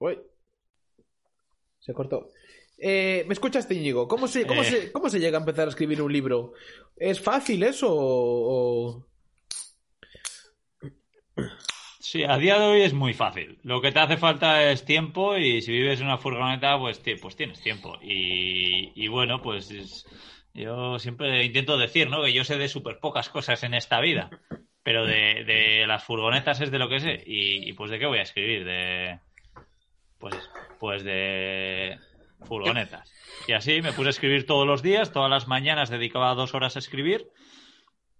Uy. 0.00 0.18
Se 1.78 1.92
cortó. 1.94 2.30
Eh, 2.78 3.24
¿Me 3.26 3.34
escuchaste, 3.34 3.74
Íñigo? 3.74 4.08
¿Cómo 4.08 4.26
se, 4.26 4.46
cómo, 4.46 4.62
Eh. 4.62 4.64
se, 4.64 4.92
¿Cómo 4.92 5.08
se 5.08 5.20
llega 5.20 5.38
a 5.38 5.40
empezar 5.40 5.66
a 5.66 5.70
escribir 5.70 6.02
un 6.02 6.12
libro? 6.12 6.54
¿Es 6.96 7.20
fácil 7.20 7.62
eso 7.62 7.88
o...? 7.90 9.06
Sí, 12.00 12.24
a 12.24 12.38
día 12.38 12.58
de 12.58 12.66
hoy 12.66 12.80
es 12.82 12.92
muy 12.94 13.12
fácil. 13.14 13.58
Lo 13.62 13.80
que 13.80 13.92
te 13.92 14.00
hace 14.00 14.16
falta 14.16 14.70
es 14.72 14.84
tiempo 14.84 15.36
y 15.36 15.62
si 15.62 15.70
vives 15.72 16.00
en 16.00 16.06
una 16.06 16.18
furgoneta, 16.18 16.78
pues, 16.78 17.00
pues 17.20 17.36
tienes 17.36 17.60
tiempo. 17.60 17.98
Y, 18.02 18.92
y 18.96 19.08
bueno, 19.08 19.40
pues 19.42 19.70
es- 19.70 20.06
yo 20.52 20.98
siempre 20.98 21.44
intento 21.44 21.78
decir, 21.78 22.08
¿no? 22.10 22.24
Que 22.24 22.32
yo 22.32 22.42
sé 22.44 22.56
de 22.58 22.68
súper 22.68 22.98
pocas 22.98 23.28
cosas 23.28 23.62
en 23.62 23.74
esta 23.74 24.00
vida, 24.00 24.28
pero 24.82 25.06
de, 25.06 25.44
de 25.44 25.86
las 25.86 26.02
furgonetas 26.02 26.60
es 26.60 26.70
de 26.72 26.78
lo 26.80 26.88
que 26.88 26.98
sé. 27.00 27.22
Y, 27.26 27.68
y, 27.68 27.72
pues 27.74 27.90
de 27.90 27.98
qué 28.00 28.06
voy 28.06 28.18
a 28.18 28.22
escribir, 28.22 28.64
de 28.64 29.20
pues, 30.20 30.36
pues 30.78 31.02
de 31.02 31.98
furgonetas. 32.44 33.12
Y 33.48 33.52
así 33.52 33.82
me 33.82 33.92
puse 33.92 34.08
a 34.08 34.10
escribir 34.10 34.46
todos 34.46 34.66
los 34.66 34.82
días, 34.82 35.12
todas 35.12 35.30
las 35.30 35.48
mañanas 35.48 35.90
dedicaba 35.90 36.34
dos 36.34 36.54
horas 36.54 36.76
a 36.76 36.78
escribir. 36.78 37.28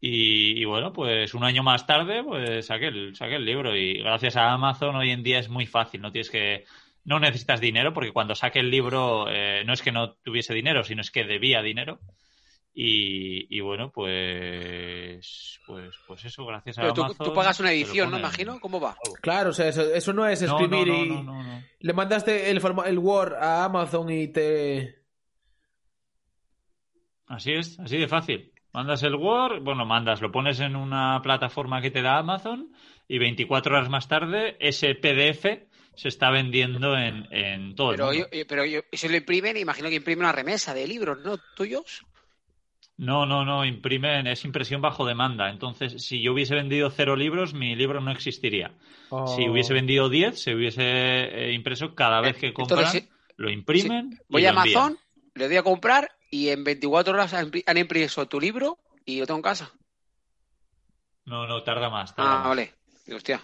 Y, 0.03 0.65
bueno, 0.65 0.95
pues 0.95 1.35
un 1.35 1.45
año 1.45 1.63
más 1.63 1.87
tarde, 1.87 2.25
pues 2.25 2.67
saqué 2.67 2.87
el, 2.87 3.15
saqué 3.15 3.37
el 3.37 3.45
libro. 3.45 3.77
Y 3.77 3.99
gracias 3.99 4.37
a 4.37 4.51
Amazon 4.53 4.97
hoy 4.97 5.11
en 5.11 5.23
día 5.23 5.39
es 5.39 5.51
muy 5.51 5.67
fácil. 5.67 6.01
No 6.01 6.11
tienes 6.11 6.31
que. 6.31 6.65
No 7.05 7.21
necesitas 7.21 7.61
dinero, 7.61 7.93
porque 7.93 8.13
cuando 8.13 8.35
saqué 8.35 8.61
el 8.61 8.71
libro 8.71 9.27
eh, 9.31 9.63
no 9.67 9.73
es 9.73 9.83
que 9.83 9.93
no 9.93 10.13
tuviese 10.13 10.55
dinero, 10.55 10.85
sino 10.85 11.03
es 11.03 11.11
que 11.11 11.25
debía 11.25 11.61
dinero. 11.61 11.99
Y, 12.73 13.47
y 13.57 13.61
bueno, 13.61 13.91
pues. 13.93 15.59
Pues, 15.67 15.95
pues 16.07 16.25
eso, 16.25 16.47
gracias 16.47 16.79
a 16.79 16.83
Pero 16.83 16.95
tú, 16.95 17.03
Amazon. 17.05 17.27
tú 17.27 17.35
pagas 17.35 17.59
una 17.61 17.73
edición, 17.73 18.11
¿no? 18.11 18.19
Imagino. 18.19 18.61
¿Cómo 18.61 18.81
va? 18.81 18.97
Claro, 19.21 19.51
o 19.51 19.53
sea, 19.53 19.69
eso, 19.69 19.83
eso 19.93 20.13
no 20.13 20.27
es 20.27 20.41
No, 20.43 20.49
no, 20.59 20.61
escribir 20.65 20.89
no, 20.89 21.05
y... 21.05 21.09
no, 21.09 21.23
no, 21.23 21.43
no. 21.43 21.63
Le 21.81 21.93
mandaste 21.93 22.51
el, 22.51 22.61
forma- 22.61 22.87
el 22.89 22.99
Word 22.99 23.35
a 23.35 23.65
Amazon 23.65 24.11
y 24.11 24.29
te... 24.29 25.01
Así 27.27 27.53
es, 27.53 27.79
así 27.81 27.97
de 27.99 28.09
fácil. 28.09 28.53
Mandas 28.73 29.03
el 29.03 29.15
Word, 29.17 29.63
bueno, 29.63 29.85
mandas, 29.85 30.21
lo 30.21 30.31
pones 30.31 30.61
en 30.61 30.77
una 30.77 31.21
plataforma 31.23 31.81
que 31.83 31.91
te 31.91 32.03
da 32.03 32.19
Amazon 32.19 32.73
y 33.09 33.19
24 33.19 33.77
horas 33.77 33.89
más 33.89 34.07
tarde 34.09 34.57
ese 34.61 34.95
PDF 34.95 35.45
se 35.97 36.09
está 36.09 36.31
vendiendo 36.31 36.97
en, 36.97 37.27
en 37.33 37.75
todo 37.75 37.91
Pero, 37.91 38.11
el 38.11 38.17
yo, 38.19 38.23
mundo. 38.23 38.37
eh, 38.37 38.45
pero 38.49 38.65
yo, 38.65 38.81
eso 38.93 39.09
lo 39.09 39.17
imprimen, 39.17 39.57
imagino 39.57 39.89
que 39.89 39.97
imprimen 39.97 40.25
una 40.25 40.33
remesa 40.33 40.73
de 40.73 40.87
libros, 40.87 41.19
¿no? 41.25 41.37
¿Tuyos? 41.57 42.03
No, 43.01 43.25
no, 43.25 43.47
no, 43.47 43.65
imprimen, 43.65 44.27
es 44.27 44.45
impresión 44.45 44.83
bajo 44.83 45.07
demanda. 45.07 45.49
Entonces, 45.49 46.05
si 46.05 46.21
yo 46.21 46.35
hubiese 46.35 46.55
vendido 46.55 46.91
cero 46.91 47.17
libros, 47.17 47.55
mi 47.55 47.75
libro 47.75 48.03
no 48.03 48.11
existiría. 48.11 48.73
Si 49.09 49.09
Oh. 49.09 49.51
hubiese 49.51 49.73
vendido 49.73 50.11
10, 50.11 50.39
se 50.39 50.55
hubiese 50.55 50.83
eh, 50.85 51.53
impreso 51.55 51.95
cada 51.95 52.21
vez 52.21 52.37
que 52.37 52.49
Entonces, 52.49 52.77
compran, 52.77 52.93
sí, 52.93 53.09
lo 53.39 53.51
imprimen. 53.51 54.21
Voy 54.29 54.45
a 54.45 54.51
envían. 54.51 54.69
Amazon, 54.77 54.99
le 55.35 55.49
doy 55.49 55.57
a 55.57 55.63
comprar 55.63 56.11
y 56.31 56.51
en 56.51 56.63
24 56.63 57.15
horas 57.15 57.33
han 57.33 57.79
impreso 57.79 58.29
tu 58.29 58.39
libro 58.39 58.79
y 59.07 59.19
lo 59.21 59.27
tengo 59.27 59.39
en 59.39 59.43
casa. 59.45 59.73
No, 61.25 61.47
no, 61.47 61.63
tarda 61.63 61.89
más. 61.89 62.15
tarda 62.15 62.33
Ah, 62.35 62.39
más. 62.41 62.49
vale. 62.49 62.75
Hostia. 63.15 63.41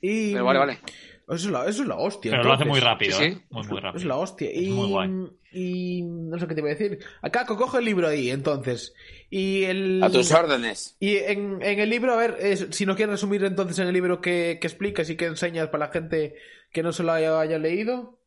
Y... 0.00 0.32
Pero 0.32 0.44
vale, 0.46 0.58
vale. 0.58 0.78
Eso 1.26 1.46
es 1.46 1.52
la, 1.52 1.66
eso 1.66 1.82
es 1.82 1.88
la 1.88 1.96
hostia. 1.96 2.32
Pero 2.32 2.44
lo 2.44 2.52
hace 2.52 2.64
muy 2.66 2.80
rápido, 2.80 3.16
Sí, 3.18 3.24
¿eh? 3.24 3.38
Muy, 3.50 3.66
muy 3.66 3.80
rápido. 3.80 3.98
Es 3.98 4.04
la 4.04 4.16
hostia. 4.16 4.50
Es 4.50 4.62
y, 4.62 4.70
muy 4.70 4.88
guay. 4.88 5.10
y 5.52 6.02
no 6.02 6.38
sé 6.38 6.46
qué 6.46 6.54
te 6.54 6.60
iba 6.60 6.68
a 6.70 6.74
decir. 6.74 6.98
Acá 7.22 7.46
coge 7.46 7.78
el 7.78 7.84
libro 7.86 8.08
ahí, 8.08 8.30
entonces. 8.30 8.92
Y 9.30 9.64
el... 9.64 10.02
A 10.04 10.10
tus 10.10 10.30
órdenes. 10.32 10.96
Y 11.00 11.16
en, 11.16 11.62
en 11.62 11.80
el 11.80 11.88
libro, 11.88 12.12
a 12.12 12.16
ver, 12.16 12.36
es- 12.40 12.68
si 12.72 12.84
no 12.84 12.94
quieres 12.94 13.12
resumir 13.14 13.42
entonces 13.44 13.78
en 13.78 13.86
el 13.88 13.94
libro 13.94 14.20
que, 14.20 14.58
que 14.60 14.66
explicas 14.66 15.08
y 15.08 15.16
que 15.16 15.24
enseñas 15.24 15.68
para 15.68 15.86
la 15.86 15.92
gente 15.92 16.34
que 16.70 16.82
no 16.82 16.92
se 16.92 17.02
lo 17.02 17.12
haya, 17.12 17.40
haya 17.40 17.58
leído. 17.58 18.18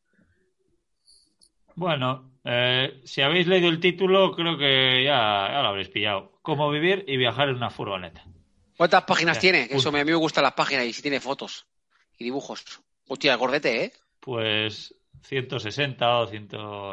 Bueno, 1.75 2.31
eh, 2.43 3.01
si 3.03 3.21
habéis 3.21 3.45
leído 3.47 3.69
el 3.69 3.79
título, 3.79 4.35
creo 4.35 4.57
que 4.57 5.03
ya, 5.03 5.49
ya 5.51 5.61
lo 5.61 5.67
habréis 5.67 5.89
pillado. 5.89 6.39
Cómo 6.41 6.71
vivir 6.71 7.05
y 7.07 7.17
viajar 7.17 7.49
en 7.49 7.55
una 7.57 7.69
furgoneta. 7.69 8.25
¿Cuántas 8.75 9.03
páginas 9.03 9.37
Ya, 9.37 9.41
tiene? 9.41 9.67
Eso 9.69 9.89
a 9.89 9.91
mí 9.91 10.03
me 10.03 10.15
gustan 10.15 10.43
las 10.43 10.53
páginas 10.53 10.85
y 10.85 10.93
si 10.93 11.01
tiene 11.01 11.19
fotos 11.19 11.67
y 12.17 12.23
dibujos. 12.23 12.63
Hostia, 13.07 13.35
gordete, 13.35 13.83
¿eh? 13.85 13.93
Pues 14.19 14.93
160 15.23 16.19
o 16.19 16.27
100 16.27 16.47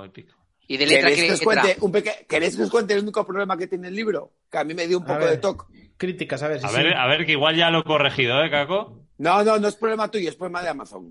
y 0.07 0.09
pico. 0.11 0.35
Y 0.67 0.77
de 0.79 0.87
letra 0.87 1.09
¿Queréis 1.11 1.21
que, 1.21 1.27
que 1.27 1.33
os 1.35 1.41
cuente 1.43 1.77
un 1.81 1.93
peque- 1.93 2.27
¿Queréis 2.29 2.57
que 2.57 2.63
os 2.63 2.71
cuente 2.71 2.95
el 2.95 3.01
único 3.03 3.27
problema 3.27 3.57
que 3.57 3.67
tiene 3.67 3.89
el 3.89 3.95
libro? 3.95 4.33
Que 4.51 4.59
a 4.59 4.65
mí 4.65 4.73
me 4.75 4.87
dio 4.87 4.99
un 4.99 5.05
A 5.05 5.07
poco 5.09 5.21
ver. 5.21 5.31
de 5.31 5.37
toque. 5.39 5.65
Críticas, 5.97 6.43
a 6.43 6.49
ver 6.49 6.61
si 6.61 6.67
A 6.67 6.71
sí. 6.71 6.77
ver, 6.77 6.95
a 6.95 7.07
ver, 7.07 7.27
que 7.27 7.33
igual 7.33 7.57
ya 7.57 7.71
lo 7.71 7.81
he 7.81 7.85
corregido, 7.85 8.43
¿eh, 8.43 8.51
Caco? 8.51 9.03
No, 9.19 9.45
no, 9.45 9.59
no 9.59 9.69
es 9.69 9.77
problema 9.77 10.11
tuyo, 10.11 10.29
es 10.29 10.37
problema 10.37 10.63
de 10.63 10.69
Amazon. 10.71 11.11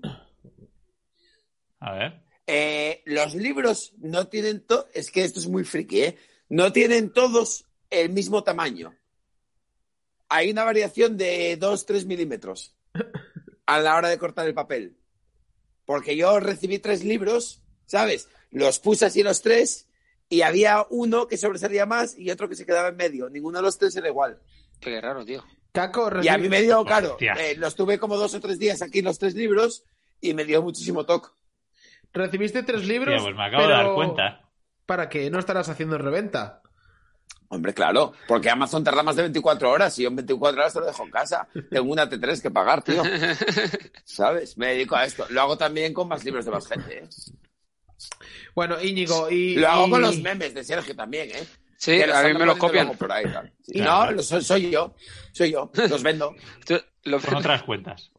A 1.80 1.92
ver. 1.92 2.22
Eh, 2.46 3.02
los 3.06 3.34
libros 3.34 3.92
no 3.98 4.26
tienen 4.28 4.66
to- 4.66 4.88
es 4.92 5.10
que 5.10 5.22
esto 5.24 5.38
es 5.40 5.48
muy 5.48 5.64
friki, 5.64 6.00
¿eh? 6.02 6.18
No 6.48 6.72
tienen 6.72 7.12
todos 7.12 7.64
el 7.90 8.10
mismo 8.10 8.42
tamaño. 8.42 8.94
Hay 10.28 10.50
una 10.50 10.64
variación 10.64 11.16
de 11.16 11.58
2-3 11.58 12.06
milímetros 12.06 12.74
a 13.66 13.80
la 13.80 13.96
hora 13.96 14.08
de 14.08 14.18
cortar 14.18 14.46
el 14.46 14.54
papel. 14.54 14.96
Porque 15.84 16.16
yo 16.16 16.40
recibí 16.40 16.78
tres 16.78 17.04
libros, 17.04 17.62
¿sabes? 17.86 18.28
Los 18.50 18.78
puse 18.78 19.06
así 19.06 19.22
los 19.22 19.42
tres 19.42 19.88
y 20.28 20.42
había 20.42 20.86
uno 20.90 21.26
que 21.26 21.36
sobresalía 21.36 21.86
más 21.86 22.16
y 22.18 22.30
otro 22.30 22.48
que 22.48 22.54
se 22.56 22.64
quedaba 22.64 22.88
en 22.88 22.96
medio. 22.96 23.28
Ninguno 23.28 23.58
de 23.58 23.62
los 23.62 23.78
tres 23.78 23.94
era 23.96 24.08
igual. 24.08 24.40
Qué 24.80 25.00
raro, 25.00 25.24
tío. 25.24 25.44
Caco, 25.72 26.08
Y 26.22 26.28
a 26.28 26.38
mí 26.38 26.48
me 26.48 26.62
dio, 26.62 26.84
claro, 26.84 27.16
eh, 27.18 27.56
los 27.58 27.74
tuve 27.74 27.98
como 27.98 28.16
dos 28.16 28.32
o 28.34 28.40
tres 28.40 28.60
días 28.60 28.80
aquí 28.80 29.02
los 29.02 29.18
tres 29.18 29.34
libros 29.34 29.84
y 30.20 30.32
me 30.32 30.44
dio 30.44 30.62
muchísimo 30.62 31.04
toque. 31.04 31.30
recibiste 32.12 32.62
tres 32.62 32.86
libros. 32.86 33.16
Hostia, 33.16 33.24
pues 33.24 33.36
me 33.36 33.44
acabo 33.44 33.66
de 33.66 33.72
dar 33.72 33.94
cuenta. 33.94 34.48
¿Para 34.86 35.08
qué? 35.08 35.30
¿No 35.30 35.40
estarás 35.40 35.68
haciendo 35.68 35.98
reventa? 35.98 36.62
Hombre, 37.48 37.72
claro, 37.72 38.12
porque 38.26 38.50
Amazon 38.50 38.82
tarda 38.82 39.02
más 39.04 39.14
de 39.16 39.22
24 39.22 39.70
horas 39.70 39.96
y 39.98 40.02
yo 40.02 40.08
en 40.08 40.16
24 40.16 40.60
horas 40.60 40.72
te 40.72 40.80
lo 40.80 40.86
dejo 40.86 41.04
en 41.04 41.10
casa. 41.10 41.46
Tengo 41.70 41.92
una 41.92 42.08
T3 42.10 42.42
que 42.42 42.50
pagar, 42.50 42.82
tío. 42.82 43.02
¿Sabes? 44.04 44.58
Me 44.58 44.68
dedico 44.68 44.96
a 44.96 45.04
esto. 45.04 45.26
Lo 45.30 45.40
hago 45.42 45.56
también 45.56 45.92
con 45.94 46.08
más 46.08 46.24
libros 46.24 46.44
de 46.44 46.50
más 46.50 46.66
gente. 46.66 46.98
¿eh? 47.04 47.08
Bueno, 48.54 48.80
Íñigo, 48.82 49.30
y. 49.30 49.54
Lo 49.56 49.68
hago 49.68 49.86
y- 49.86 49.90
con 49.90 50.02
los 50.02 50.18
memes 50.20 50.54
de 50.54 50.64
Sergio 50.64 50.96
también, 50.96 51.30
¿eh? 51.30 51.44
Sí, 51.76 51.98
los 52.04 52.16
a 52.16 52.22
mí 52.24 52.34
me 52.34 52.46
los 52.46 52.56
copian. 52.56 52.86
luego 52.86 52.98
por 52.98 53.12
ahí, 53.12 53.24
tal. 53.24 53.52
Sí. 53.62 53.72
Claro. 53.74 54.10
No, 54.10 54.16
lo 54.16 54.22
soy, 54.22 54.42
soy 54.42 54.70
yo. 54.70 54.94
Soy 55.32 55.52
yo. 55.52 55.70
Los 55.74 56.02
vendo. 56.02 56.34
Tú- 56.66 56.80
lo- 57.04 57.20
Con 57.20 57.34
otras 57.36 57.62
cuentas. 57.62 58.10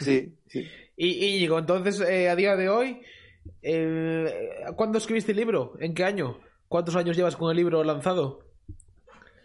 Sí, 0.00 0.34
sí. 0.46 0.68
Y 0.96 1.26
Íñigo, 1.36 1.58
entonces, 1.58 2.00
eh, 2.00 2.28
a 2.28 2.36
día 2.36 2.54
de 2.54 2.68
hoy, 2.68 3.00
eh, 3.62 4.32
¿cuándo 4.76 4.98
escribiste 4.98 5.32
el 5.32 5.38
libro? 5.38 5.74
¿En 5.80 5.94
qué 5.94 6.04
año? 6.04 6.38
¿Cuántos 6.68 6.94
años 6.96 7.16
llevas 7.16 7.36
con 7.36 7.50
el 7.50 7.56
libro 7.56 7.82
lanzado? 7.82 8.40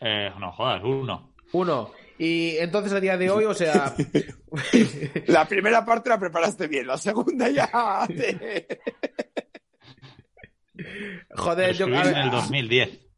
Eh, 0.02 0.32
no 0.40 0.52
jodas, 0.52 0.84
uno. 0.84 1.34
Uno. 1.52 1.92
Y 2.18 2.58
entonces 2.58 2.92
a 2.94 3.00
día 3.00 3.18
de 3.18 3.30
hoy, 3.30 3.46
o 3.46 3.54
sea... 3.54 3.96
La 5.28 5.48
primera 5.48 5.86
parte 5.86 6.10
la 6.10 6.20
preparaste 6.20 6.68
bien, 6.68 6.88
la 6.88 6.98
segunda 6.98 7.50
ya... 7.50 7.70
Joder, 11.36 11.76
yo... 11.76 11.86
A 11.86 11.90
en 11.90 12.08
el 12.18 12.30
ver, 12.30 12.32
2010. 12.32 13.09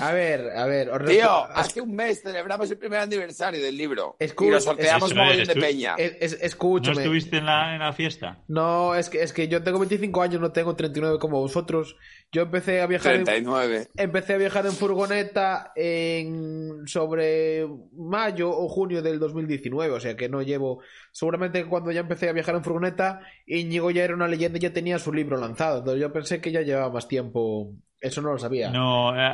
A 0.00 0.12
ver, 0.12 0.50
a 0.56 0.66
ver, 0.66 0.90
os 0.90 1.04
Tío, 1.04 1.44
hace 1.54 1.80
un 1.80 1.94
mes 1.94 2.22
celebramos 2.22 2.70
el 2.70 2.78
primer 2.78 3.00
aniversario 3.00 3.62
del 3.62 3.76
libro. 3.76 4.16
Y 4.20 4.50
lo 4.50 4.60
sorteamos 4.60 5.14
mogollón 5.14 5.46
de 5.46 5.54
peña. 5.56 5.94
Es- 5.96 6.16
es- 6.20 6.38
¿No 6.40 6.46
escúchame. 6.46 6.98
estuviste 7.02 7.38
en 7.38 7.46
la, 7.46 7.74
en 7.74 7.80
la 7.80 7.92
fiesta? 7.92 8.42
No, 8.48 8.94
es 8.94 9.08
que, 9.10 9.22
es 9.22 9.32
que 9.32 9.48
yo 9.48 9.62
tengo 9.62 9.78
25 9.78 10.22
años, 10.22 10.40
no 10.40 10.52
tengo 10.52 10.76
39 10.76 11.18
como 11.18 11.40
vosotros. 11.40 11.96
Yo 12.32 12.42
empecé 12.42 12.80
a 12.80 12.86
viajar 12.86 13.14
en, 13.16 13.24
39. 13.24 13.88
empecé 13.96 14.34
a 14.34 14.38
viajar 14.38 14.66
en 14.66 14.72
furgoneta 14.72 15.72
en 15.74 16.82
sobre 16.86 17.66
mayo 17.92 18.50
o 18.50 18.68
junio 18.68 19.02
del 19.02 19.18
2019, 19.18 19.92
o 19.94 20.00
sea 20.00 20.16
que 20.16 20.28
no 20.28 20.42
llevo. 20.42 20.82
Seguramente 21.12 21.64
cuando 21.66 21.90
ya 21.90 22.00
empecé 22.00 22.28
a 22.28 22.32
viajar 22.32 22.54
en 22.54 22.62
furgoneta, 22.64 23.20
Íñigo 23.46 23.90
ya 23.90 24.04
era 24.04 24.14
una 24.14 24.28
leyenda 24.28 24.58
y 24.58 24.60
ya 24.60 24.72
tenía 24.72 24.98
su 24.98 25.12
libro 25.12 25.36
lanzado. 25.36 25.78
Entonces 25.78 26.00
yo 26.00 26.12
pensé 26.12 26.40
que 26.40 26.52
ya 26.52 26.60
llevaba 26.62 26.90
más 26.92 27.08
tiempo. 27.08 27.72
Eso 28.00 28.22
no 28.22 28.32
lo 28.32 28.38
sabía. 28.38 28.70
No, 28.70 29.14
eh, 29.14 29.32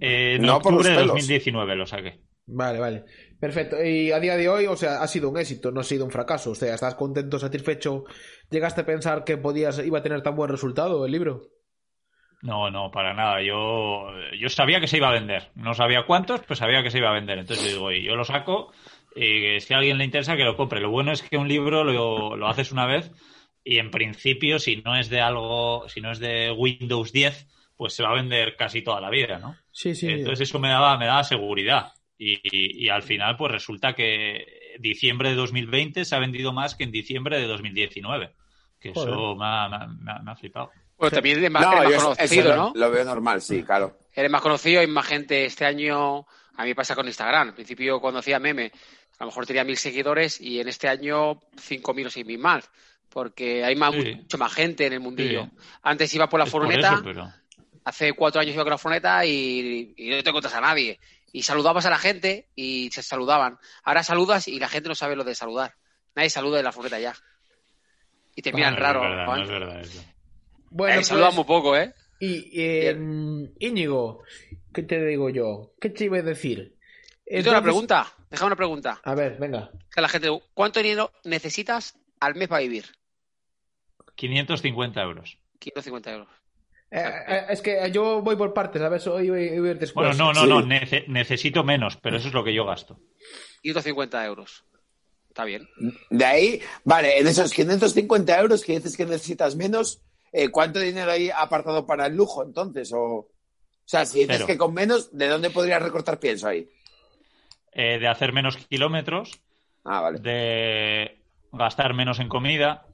eh, 0.00 0.34
en 0.36 0.42
No 0.42 0.60
por 0.60 0.72
los 0.72 0.80
octubre 0.80 0.90
de 0.90 0.96
pelos. 0.96 1.14
2019 1.14 1.76
lo 1.76 1.86
saqué. 1.86 2.20
Vale, 2.46 2.78
vale. 2.78 3.04
Perfecto. 3.38 3.82
Y 3.82 4.10
a 4.10 4.18
día 4.18 4.36
de 4.36 4.48
hoy, 4.48 4.66
o 4.66 4.76
sea, 4.76 5.02
ha 5.02 5.06
sido 5.06 5.28
un 5.30 5.38
éxito, 5.38 5.70
no 5.70 5.80
ha 5.80 5.84
sido 5.84 6.04
un 6.04 6.10
fracaso. 6.10 6.50
O 6.50 6.54
sea, 6.54 6.74
estás 6.74 6.94
contento, 6.94 7.38
satisfecho. 7.38 8.04
¿Llegaste 8.50 8.80
a 8.80 8.86
pensar 8.86 9.24
que 9.24 9.36
podías, 9.36 9.78
iba 9.84 9.98
a 9.98 10.02
tener 10.02 10.22
tan 10.22 10.34
buen 10.34 10.50
resultado 10.50 11.04
el 11.04 11.12
libro? 11.12 11.42
No, 12.42 12.70
no, 12.70 12.90
para 12.90 13.14
nada. 13.14 13.42
Yo, 13.42 14.06
yo 14.40 14.48
sabía 14.48 14.80
que 14.80 14.86
se 14.86 14.96
iba 14.96 15.08
a 15.08 15.12
vender. 15.12 15.50
No 15.54 15.74
sabía 15.74 16.06
cuántos, 16.06 16.40
pues 16.40 16.58
sabía 16.58 16.82
que 16.82 16.90
se 16.90 16.98
iba 16.98 17.10
a 17.10 17.14
vender. 17.14 17.38
Entonces 17.38 17.66
yo 17.66 17.72
digo, 17.72 17.92
y 17.92 18.02
yo 18.02 18.16
lo 18.16 18.24
saco 18.24 18.72
y 19.14 19.60
si 19.60 19.74
a 19.74 19.78
alguien 19.78 19.98
le 19.98 20.04
interesa 20.04 20.36
que 20.36 20.44
lo 20.44 20.56
compre. 20.56 20.80
Lo 20.80 20.90
bueno 20.90 21.12
es 21.12 21.22
que 21.22 21.36
un 21.36 21.48
libro 21.48 21.84
lo, 21.84 22.36
lo 22.36 22.48
haces 22.48 22.72
una 22.72 22.86
vez 22.86 23.10
y 23.64 23.78
en 23.78 23.90
principio, 23.90 24.58
si 24.58 24.76
no 24.76 24.96
es 24.96 25.08
de 25.10 25.20
algo, 25.20 25.88
si 25.88 26.00
no 26.00 26.12
es 26.12 26.18
de 26.18 26.52
Windows 26.52 27.12
10, 27.12 27.46
pues 27.78 27.94
se 27.94 28.02
va 28.02 28.10
a 28.10 28.14
vender 28.14 28.56
casi 28.56 28.82
toda 28.82 29.00
la 29.00 29.08
vida, 29.08 29.38
¿no? 29.38 29.56
Sí, 29.72 29.94
sí. 29.94 30.08
Entonces 30.10 30.48
eso 30.50 30.58
me 30.58 30.68
daba, 30.68 30.98
me 30.98 31.06
daba 31.06 31.24
seguridad. 31.24 31.92
Y, 32.18 32.32
y- 32.42 32.84
y 32.84 32.88
al 32.90 33.02
final, 33.04 33.36
pues 33.36 33.52
resulta 33.52 33.94
que 33.94 34.74
diciembre 34.80 35.30
de 35.30 35.36
2020 35.36 36.04
se 36.04 36.14
ha 36.14 36.18
vendido 36.18 36.52
más 36.52 36.74
que 36.74 36.82
en 36.84 36.90
diciembre 36.90 37.38
de 37.40 37.46
2019. 37.46 38.34
Que 38.80 38.90
eso 38.90 39.04
Joder. 39.06 39.36
me 39.38 39.44
ha, 39.46 39.68
me 39.68 39.76
ha- 39.76 39.86
me 39.86 40.12
ha- 40.12 40.18
me 40.18 40.30
ha 40.32 40.36
flipado. 40.36 40.70
Bueno, 40.98 41.14
también 41.14 41.38
eres 41.38 41.50
más, 41.52 41.62
No, 41.62 41.82
eres 41.84 41.96
más 42.04 42.16
conocido, 42.16 42.56
¿no? 42.56 42.72
lo, 42.74 42.80
lo 42.86 42.90
veo 42.90 43.04
normal, 43.04 43.40
sí, 43.40 43.62
claro. 43.62 43.96
Eres 44.12 44.30
más 44.30 44.42
conocido, 44.42 44.80
hay 44.80 44.88
más 44.88 45.06
gente 45.06 45.44
este 45.44 45.64
año. 45.64 46.26
A 46.56 46.62
mí 46.64 46.70
me 46.70 46.74
pasa 46.74 46.96
con 46.96 47.06
Instagram. 47.06 47.48
Al 47.48 47.54
principio, 47.54 48.00
cuando 48.00 48.18
hacía 48.18 48.40
meme, 48.40 48.72
a 49.20 49.24
lo 49.24 49.26
mejor 49.26 49.46
tenía 49.46 49.62
mil 49.62 49.76
seguidores 49.76 50.40
y 50.40 50.58
en 50.60 50.66
este 50.68 50.88
año 50.88 51.38
cinco 51.56 51.94
mil 51.94 52.08
o 52.08 52.10
seis 52.10 52.26
mil 52.26 52.38
más. 52.40 52.68
Porque 53.08 53.64
hay 53.64 53.76
más, 53.76 53.94
Sí. 53.94 54.14
mucho 54.16 54.38
más 54.38 54.52
gente 54.52 54.86
en 54.86 54.92
el 54.94 55.00
mundillo. 55.00 55.44
Sí. 55.44 55.50
Antes 55.82 56.12
iba 56.14 56.28
por 56.28 56.40
la 56.40 56.44
Es 56.46 56.50
por 56.52 56.62
furgoneta, 56.62 56.94
eso, 56.94 57.02
pero... 57.04 57.28
hace 57.84 58.12
cuatro 58.12 58.40
años 58.40 58.54
iba 58.54 58.64
con 58.64 58.70
la 58.72 58.78
furgoneta 58.78 59.24
y, 59.26 59.94
y 59.96 60.10
no 60.10 60.22
te 60.22 60.28
encuentras 60.30 60.54
a 60.54 60.60
nadie. 60.60 60.98
Y 61.32 61.42
saludabas 61.42 61.84
a 61.86 61.90
la 61.90 61.98
gente 61.98 62.48
y 62.54 62.90
se 62.92 63.02
saludaban. 63.02 63.58
Ahora 63.84 64.02
saludas 64.02 64.48
y 64.48 64.58
la 64.58 64.68
gente 64.68 64.88
no 64.88 64.94
sabe 64.94 65.14
lo 65.16 65.24
de 65.24 65.34
saludar. 65.34 65.74
Nadie 66.14 66.30
saluda 66.30 66.58
en 66.58 66.64
la 66.64 66.72
furgoneta 66.72 66.98
ya. 67.00 67.14
Y 68.34 68.42
te 68.42 68.52
miran 68.52 68.76
raro. 68.76 69.00
No 69.02 69.06
es 69.08 69.10
verdad, 69.10 69.26
Juan. 69.26 69.38
no 69.38 69.44
es 69.44 69.50
verdad 69.50 69.80
eso. 69.80 70.04
Bueno, 70.70 71.00
Eh, 71.00 71.04
saludan 71.04 71.28
pues, 71.28 71.36
muy 71.36 71.44
poco, 71.44 71.76
¿eh? 71.76 71.94
y 72.20 72.50
eh, 72.60 72.96
Íñigo, 73.58 74.22
¿qué 74.72 74.82
te 74.82 75.04
digo 75.04 75.30
yo? 75.30 75.72
¿Qué 75.80 75.90
te 75.90 76.04
iba 76.04 76.18
a 76.18 76.22
decir? 76.22 76.58
Yo 76.58 77.42
tengo 77.42 77.50
una 77.50 77.58
Entonces- 77.58 77.62
pregunta. 77.62 78.14
Déjame 78.30 78.46
una 78.48 78.56
pregunta. 78.56 79.00
A 79.04 79.14
ver, 79.14 79.36
venga. 79.38 79.70
Que 79.94 80.00
la 80.02 80.08
gente, 80.08 80.28
¿cuánto 80.54 80.80
dinero 80.82 81.12
necesitas 81.24 81.98
al 82.20 82.34
mes 82.34 82.48
para 82.48 82.60
vivir? 82.60 82.84
550 84.16 85.00
euros. 85.02 85.38
550 85.58 86.12
euros. 86.12 86.28
Eh, 86.90 87.02
eh, 87.28 87.44
es 87.50 87.60
que 87.60 87.90
yo 87.92 88.22
voy 88.22 88.36
por 88.36 88.54
partes, 88.54 88.80
a 88.80 88.88
ver, 88.88 89.06
hoy 89.08 89.28
voy 89.28 89.40
a 89.48 89.54
ir 89.72 89.78
después. 89.78 90.16
Bueno, 90.16 90.32
no, 90.32 90.32
no, 90.32 90.40
sí. 90.42 90.48
no, 90.48 90.62
nece- 90.62 91.06
necesito 91.08 91.62
menos, 91.64 91.96
pero 91.96 92.16
eso 92.16 92.28
es 92.28 92.34
lo 92.34 92.42
que 92.44 92.54
yo 92.54 92.64
gasto. 92.64 92.98
550 93.62 94.24
euros. 94.24 94.64
Está 95.28 95.44
bien. 95.44 95.68
De 96.10 96.24
ahí, 96.24 96.60
vale, 96.84 97.18
en 97.18 97.26
esos 97.26 97.52
550 97.52 98.40
euros 98.40 98.64
que 98.64 98.72
dices 98.72 98.96
que 98.96 99.04
necesitas 99.04 99.54
menos, 99.54 100.00
eh, 100.32 100.48
¿cuánto 100.48 100.80
dinero 100.80 101.10
hay 101.12 101.30
apartado 101.30 101.86
para 101.86 102.06
el 102.06 102.16
lujo 102.16 102.42
entonces? 102.42 102.92
O, 102.92 102.98
o 102.98 103.28
sea, 103.84 104.04
si 104.06 104.20
dices 104.20 104.36
Cero. 104.36 104.46
que 104.46 104.58
con 104.58 104.72
menos, 104.74 105.16
¿de 105.16 105.28
dónde 105.28 105.50
podrías 105.50 105.82
recortar 105.82 106.18
pienso 106.18 106.48
ahí? 106.48 106.68
Eh, 107.72 107.98
de 107.98 108.08
hacer 108.08 108.32
menos 108.32 108.56
kilómetros, 108.56 109.38
Ah, 109.84 110.00
vale. 110.00 110.18
de 110.20 111.20
gastar 111.52 111.94
menos 111.94 112.18
en 112.18 112.28
comida. 112.28 112.86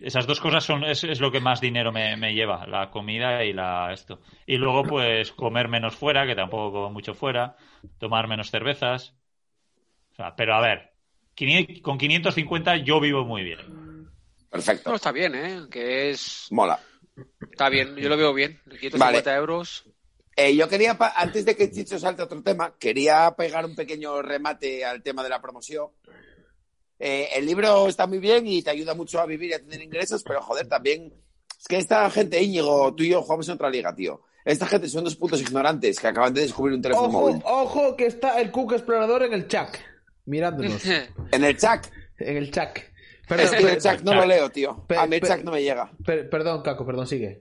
Esas 0.00 0.26
dos 0.26 0.40
cosas 0.40 0.64
son 0.64 0.84
es, 0.84 1.04
es 1.04 1.20
lo 1.20 1.30
que 1.30 1.40
más 1.40 1.60
dinero 1.60 1.92
me, 1.92 2.16
me 2.16 2.34
lleva, 2.34 2.66
la 2.66 2.90
comida 2.90 3.44
y 3.44 3.52
la 3.52 3.92
esto. 3.92 4.20
Y 4.46 4.56
luego 4.56 4.82
pues 4.84 5.32
comer 5.32 5.68
menos 5.68 5.94
fuera, 5.94 6.26
que 6.26 6.34
tampoco 6.34 6.72
como 6.72 6.90
mucho 6.90 7.14
fuera, 7.14 7.56
tomar 7.98 8.26
menos 8.28 8.50
cervezas. 8.50 9.14
O 10.12 10.14
sea, 10.16 10.34
pero 10.36 10.54
a 10.54 10.60
ver, 10.60 10.92
500 11.34 11.80
con 11.82 11.98
550 11.98 12.76
yo 12.78 13.00
vivo 13.00 13.24
muy 13.24 13.42
bien. 13.44 13.58
Perfecto. 14.50 14.90
No, 14.90 14.96
está 14.96 15.12
bien, 15.12 15.34
¿eh? 15.34 15.60
Que 15.70 16.10
es... 16.10 16.48
Mola. 16.50 16.80
Está 17.50 17.68
bien, 17.68 17.94
yo 17.96 18.08
lo 18.08 18.16
veo 18.16 18.32
bien. 18.34 18.58
550 18.68 19.36
euros. 19.36 19.84
Eh, 20.36 20.56
yo 20.56 20.68
quería, 20.68 20.96
pa- 20.96 21.12
antes 21.16 21.44
de 21.44 21.54
que 21.54 21.70
Chicho 21.70 21.98
salte 21.98 22.22
a 22.22 22.24
otro 22.24 22.42
tema, 22.42 22.74
quería 22.78 23.30
pegar 23.36 23.64
un 23.66 23.74
pequeño 23.74 24.22
remate 24.22 24.84
al 24.84 25.02
tema 25.02 25.22
de 25.22 25.28
la 25.28 25.40
promoción. 25.42 25.88
Eh, 27.00 27.28
el 27.34 27.46
libro 27.46 27.88
está 27.88 28.06
muy 28.06 28.18
bien 28.18 28.46
y 28.46 28.62
te 28.62 28.70
ayuda 28.70 28.94
mucho 28.94 29.20
a 29.20 29.26
vivir 29.26 29.50
y 29.50 29.54
a 29.54 29.58
tener 29.58 29.80
ingresos, 29.82 30.22
pero 30.22 30.42
joder, 30.42 30.68
también 30.68 31.12
es 31.58 31.66
que 31.66 31.78
esta 31.78 32.08
gente, 32.10 32.42
Íñigo, 32.42 32.94
tú 32.94 33.02
y 33.02 33.08
yo 33.08 33.22
jugamos 33.22 33.48
en 33.48 33.54
otra 33.54 33.70
liga, 33.70 33.94
tío. 33.94 34.22
Esta 34.44 34.66
gente 34.66 34.88
son 34.88 35.04
dos 35.04 35.16
putos 35.16 35.40
ignorantes 35.40 35.98
que 35.98 36.06
acaban 36.06 36.32
de 36.34 36.42
descubrir 36.42 36.74
un 36.76 36.82
teléfono 36.82 37.08
Ojo, 37.08 37.20
móvil. 37.20 37.42
ojo 37.44 37.96
que 37.96 38.06
está 38.06 38.40
el 38.40 38.50
Cook 38.50 38.72
Explorador 38.74 39.22
en 39.22 39.32
el 39.32 39.48
chat, 39.48 39.74
mirándonos. 40.26 40.82
En 41.32 41.44
el 41.44 41.56
chat. 41.56 41.86
en 42.18 42.36
el 42.36 42.50
chat. 42.50 42.76
Es 42.78 42.84
Perdón, 43.28 43.58
que 43.58 43.72
el 43.72 43.80
chat 43.80 44.00
no 44.02 44.14
lo 44.14 44.26
leo, 44.26 44.50
tío. 44.50 44.84
A 44.98 45.06
mí 45.06 45.16
el 45.16 45.22
chat 45.22 45.42
no 45.42 45.52
me 45.52 45.62
llega. 45.62 45.92
per- 46.04 46.28
perdón, 46.28 46.62
Caco, 46.62 46.84
perdón, 46.84 47.06
sigue. 47.06 47.40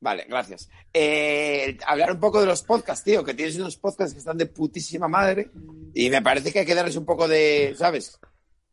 Vale, 0.00 0.26
gracias. 0.28 0.68
Eh, 0.92 1.78
hablar 1.86 2.12
un 2.12 2.20
poco 2.20 2.40
de 2.40 2.46
los 2.46 2.62
podcasts, 2.64 3.04
tío, 3.04 3.24
que 3.24 3.34
tienes 3.34 3.56
unos 3.56 3.76
podcasts 3.76 4.12
que 4.12 4.18
están 4.18 4.36
de 4.36 4.46
putísima 4.46 5.06
madre 5.08 5.48
y 5.94 6.10
me 6.10 6.20
parece 6.20 6.52
que 6.52 6.58
hay 6.60 6.66
que 6.66 6.74
darles 6.74 6.96
un 6.96 7.06
poco 7.06 7.28
de, 7.28 7.74
¿sabes? 7.78 8.18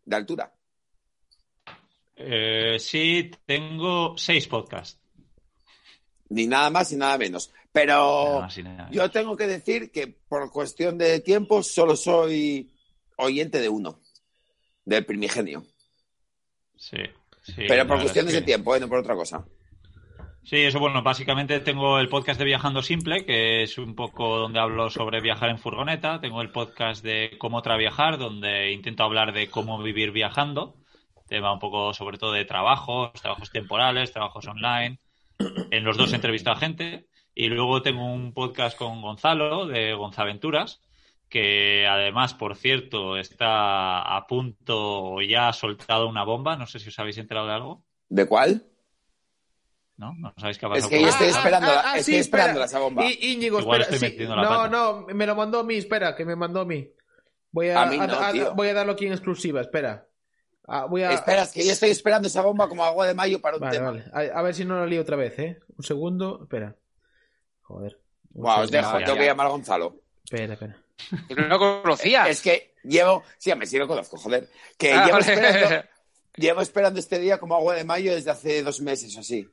De 0.10 0.16
altura. 0.16 0.52
Eh, 2.16 2.78
sí, 2.80 3.30
tengo 3.46 4.18
seis 4.18 4.48
podcasts. 4.48 5.00
Ni 6.30 6.48
nada 6.48 6.72
más 6.72 6.92
ni 6.92 6.98
nada 6.98 7.16
menos. 7.20 7.54
Pero 7.72 8.42
Nada 8.42 8.64
nada 8.64 8.90
yo 8.90 9.12
tengo 9.12 9.38
que 9.38 9.46
decir 9.46 9.92
que 9.92 10.08
por 10.08 10.52
cuestión 10.52 10.98
de 10.98 11.20
tiempo 11.20 11.62
solo 11.62 11.96
soy 11.96 12.74
oyente 13.18 13.62
de 13.62 13.70
uno, 13.70 14.02
del 14.84 15.06
primigenio. 15.06 15.64
Sí, 16.76 16.98
sí, 17.44 17.66
Pero 17.68 17.86
por 17.86 18.02
cuestiones 18.02 18.34
es 18.34 18.40
de 18.40 18.46
tiempo, 18.48 18.76
¿eh? 18.76 18.80
no 18.80 18.90
por 18.90 18.98
otra 18.98 19.14
cosa. 19.14 19.46
Sí, 20.50 20.64
eso 20.64 20.80
bueno, 20.80 21.04
básicamente 21.04 21.60
tengo 21.60 22.00
el 22.00 22.10
podcast 22.10 22.40
de 22.40 22.46
Viajando 22.46 22.82
Simple, 22.82 23.24
que 23.24 23.62
es 23.62 23.78
un 23.78 23.94
poco 23.94 24.40
donde 24.40 24.58
hablo 24.58 24.90
sobre 24.90 25.22
viajar 25.22 25.52
en 25.52 25.60
furgoneta. 25.60 26.20
Tengo 26.22 26.42
el 26.42 26.50
podcast 26.50 27.04
de 27.04 27.36
Cómo 27.38 27.62
Traviajar, 27.62 28.18
donde 28.18 28.72
intento 28.72 29.04
hablar 29.04 29.32
de 29.32 29.48
cómo 29.52 29.80
vivir 29.80 30.10
viajando. 30.10 30.74
Tema 31.28 31.54
un 31.54 31.60
poco 31.60 31.94
sobre 31.94 32.18
todo 32.18 32.32
de 32.32 32.46
trabajos, 32.46 33.12
trabajos 33.22 33.52
temporales, 33.52 34.12
trabajos 34.12 34.48
online. 34.48 35.00
En 35.70 35.84
los 35.84 35.98
dos 35.98 36.14
entrevisto 36.14 36.50
a 36.50 36.56
gente. 36.56 37.06
Y 37.36 37.50
luego 37.50 37.84
tengo 37.84 38.12
un 38.12 38.34
podcast 38.34 38.76
con 38.76 39.04
Gonzalo, 39.04 39.68
de 39.68 39.94
Gonzaventuras, 39.94 40.82
que 41.30 41.86
además, 41.86 42.34
por 42.34 42.56
cierto, 42.56 43.18
está 43.18 44.02
a 44.02 44.26
punto, 44.26 45.22
ya 45.22 45.50
ha 45.50 45.54
soltado 45.54 46.10
una 46.10 46.24
bomba. 46.24 46.56
No 46.56 46.66
sé 46.66 46.80
si 46.80 46.90
os 46.90 46.98
habéis 46.98 47.20
enterado 47.20 47.46
de 47.46 47.54
algo. 47.54 47.86
¿De 48.08 48.28
cuál? 48.28 48.69
¿No? 50.00 50.14
¿No 50.18 50.34
sabéis 50.38 50.58
qué 50.58 50.66
ha 50.66 50.70
Es 50.70 50.74
pasado 50.76 50.90
que 50.90 50.96
con 50.96 51.00
yo 51.00 51.06
la 51.06 51.12
estoy 51.12 51.28
esperando, 51.28 51.68
ah, 51.72 51.82
ah, 51.86 51.98
estoy 51.98 52.14
sí, 52.14 52.20
esperando 52.22 52.52
espera. 52.62 52.66
esa 52.66 52.80
bomba. 52.80 53.06
Y, 53.06 53.34
Íñigo, 53.34 53.60
Igual 53.60 53.82
espera. 53.82 53.96
estoy 53.96 54.00
sí. 54.10 54.14
metiendo 54.14 54.36
la 54.38 54.42
No, 54.44 54.50
pata. 54.50 54.70
no, 54.70 55.08
me 55.14 55.26
lo 55.28 55.36
mandó 55.36 55.60
a 55.60 55.64
mí, 55.64 55.76
espera, 55.76 56.16
que 56.16 56.24
me 56.26 56.36
mandó 56.38 56.62
a 56.62 56.66
mí. 56.66 56.90
Voy 57.52 57.70
a, 57.70 57.82
A 57.82 57.86
mí 57.88 57.98
no, 57.98 58.04
a- 58.06 58.28
a- 58.30 58.32
tío. 58.32 58.56
voy 58.56 58.70
a 58.70 58.74
darlo 58.74 58.94
aquí 58.94 59.06
en 59.08 59.12
exclusiva, 59.14 59.60
espera. 59.62 60.08
Ah, 60.68 60.86
voy 60.86 61.02
a... 61.04 61.12
Espera, 61.12 61.42
es 61.44 61.52
que 61.52 61.66
yo 61.66 61.72
estoy 61.74 61.90
esperando 61.90 62.28
esa 62.28 62.42
bomba 62.44 62.70
como 62.70 62.86
agua 62.86 63.08
de 63.08 63.14
mayo 63.14 63.42
para 63.42 63.58
un 63.58 63.62
Vale, 63.62 63.78
tema. 63.78 63.92
vale. 63.92 64.32
A, 64.32 64.40
a 64.40 64.42
ver 64.42 64.54
si 64.56 64.64
no 64.66 64.76
lo 64.78 64.86
lío 64.86 65.02
otra 65.02 65.18
vez, 65.18 65.38
¿eh? 65.40 65.60
Un 65.76 65.84
segundo, 65.84 66.40
espera. 66.44 66.76
Joder. 67.64 68.00
Buah, 68.30 68.62
os 68.62 68.72
dejo, 68.72 68.92
ya, 69.00 69.06
tengo 69.06 69.16
ya. 69.16 69.22
que 69.22 69.26
llamar 69.28 69.48
a 69.48 69.50
Gonzalo. 69.50 69.96
Espera, 70.24 70.54
espera. 70.54 70.78
Que 71.28 71.36
no 71.36 71.48
lo 71.48 71.58
conocías. 71.60 72.30
Es 72.30 72.42
que 72.42 72.76
llevo, 72.84 73.24
sí, 73.38 73.54
me 73.56 73.66
sí 73.66 73.78
lo 73.78 73.88
conozco, 73.88 74.18
joder. 74.18 74.48
Que 74.78 74.94
Ah, 74.94 75.06
llevo 75.08 75.20
vale. 75.20 75.34
esperando, 75.34 75.86
Llevo 76.36 76.62
esperando 76.62 77.00
este 77.00 77.20
día 77.20 77.38
como 77.38 77.56
agua 77.56 77.74
de 77.76 77.84
mayo 77.84 78.14
desde 78.14 78.30
hace 78.32 78.62
dos 78.64 78.80
meses 78.80 79.16
o 79.18 79.20
así. 79.22 79.50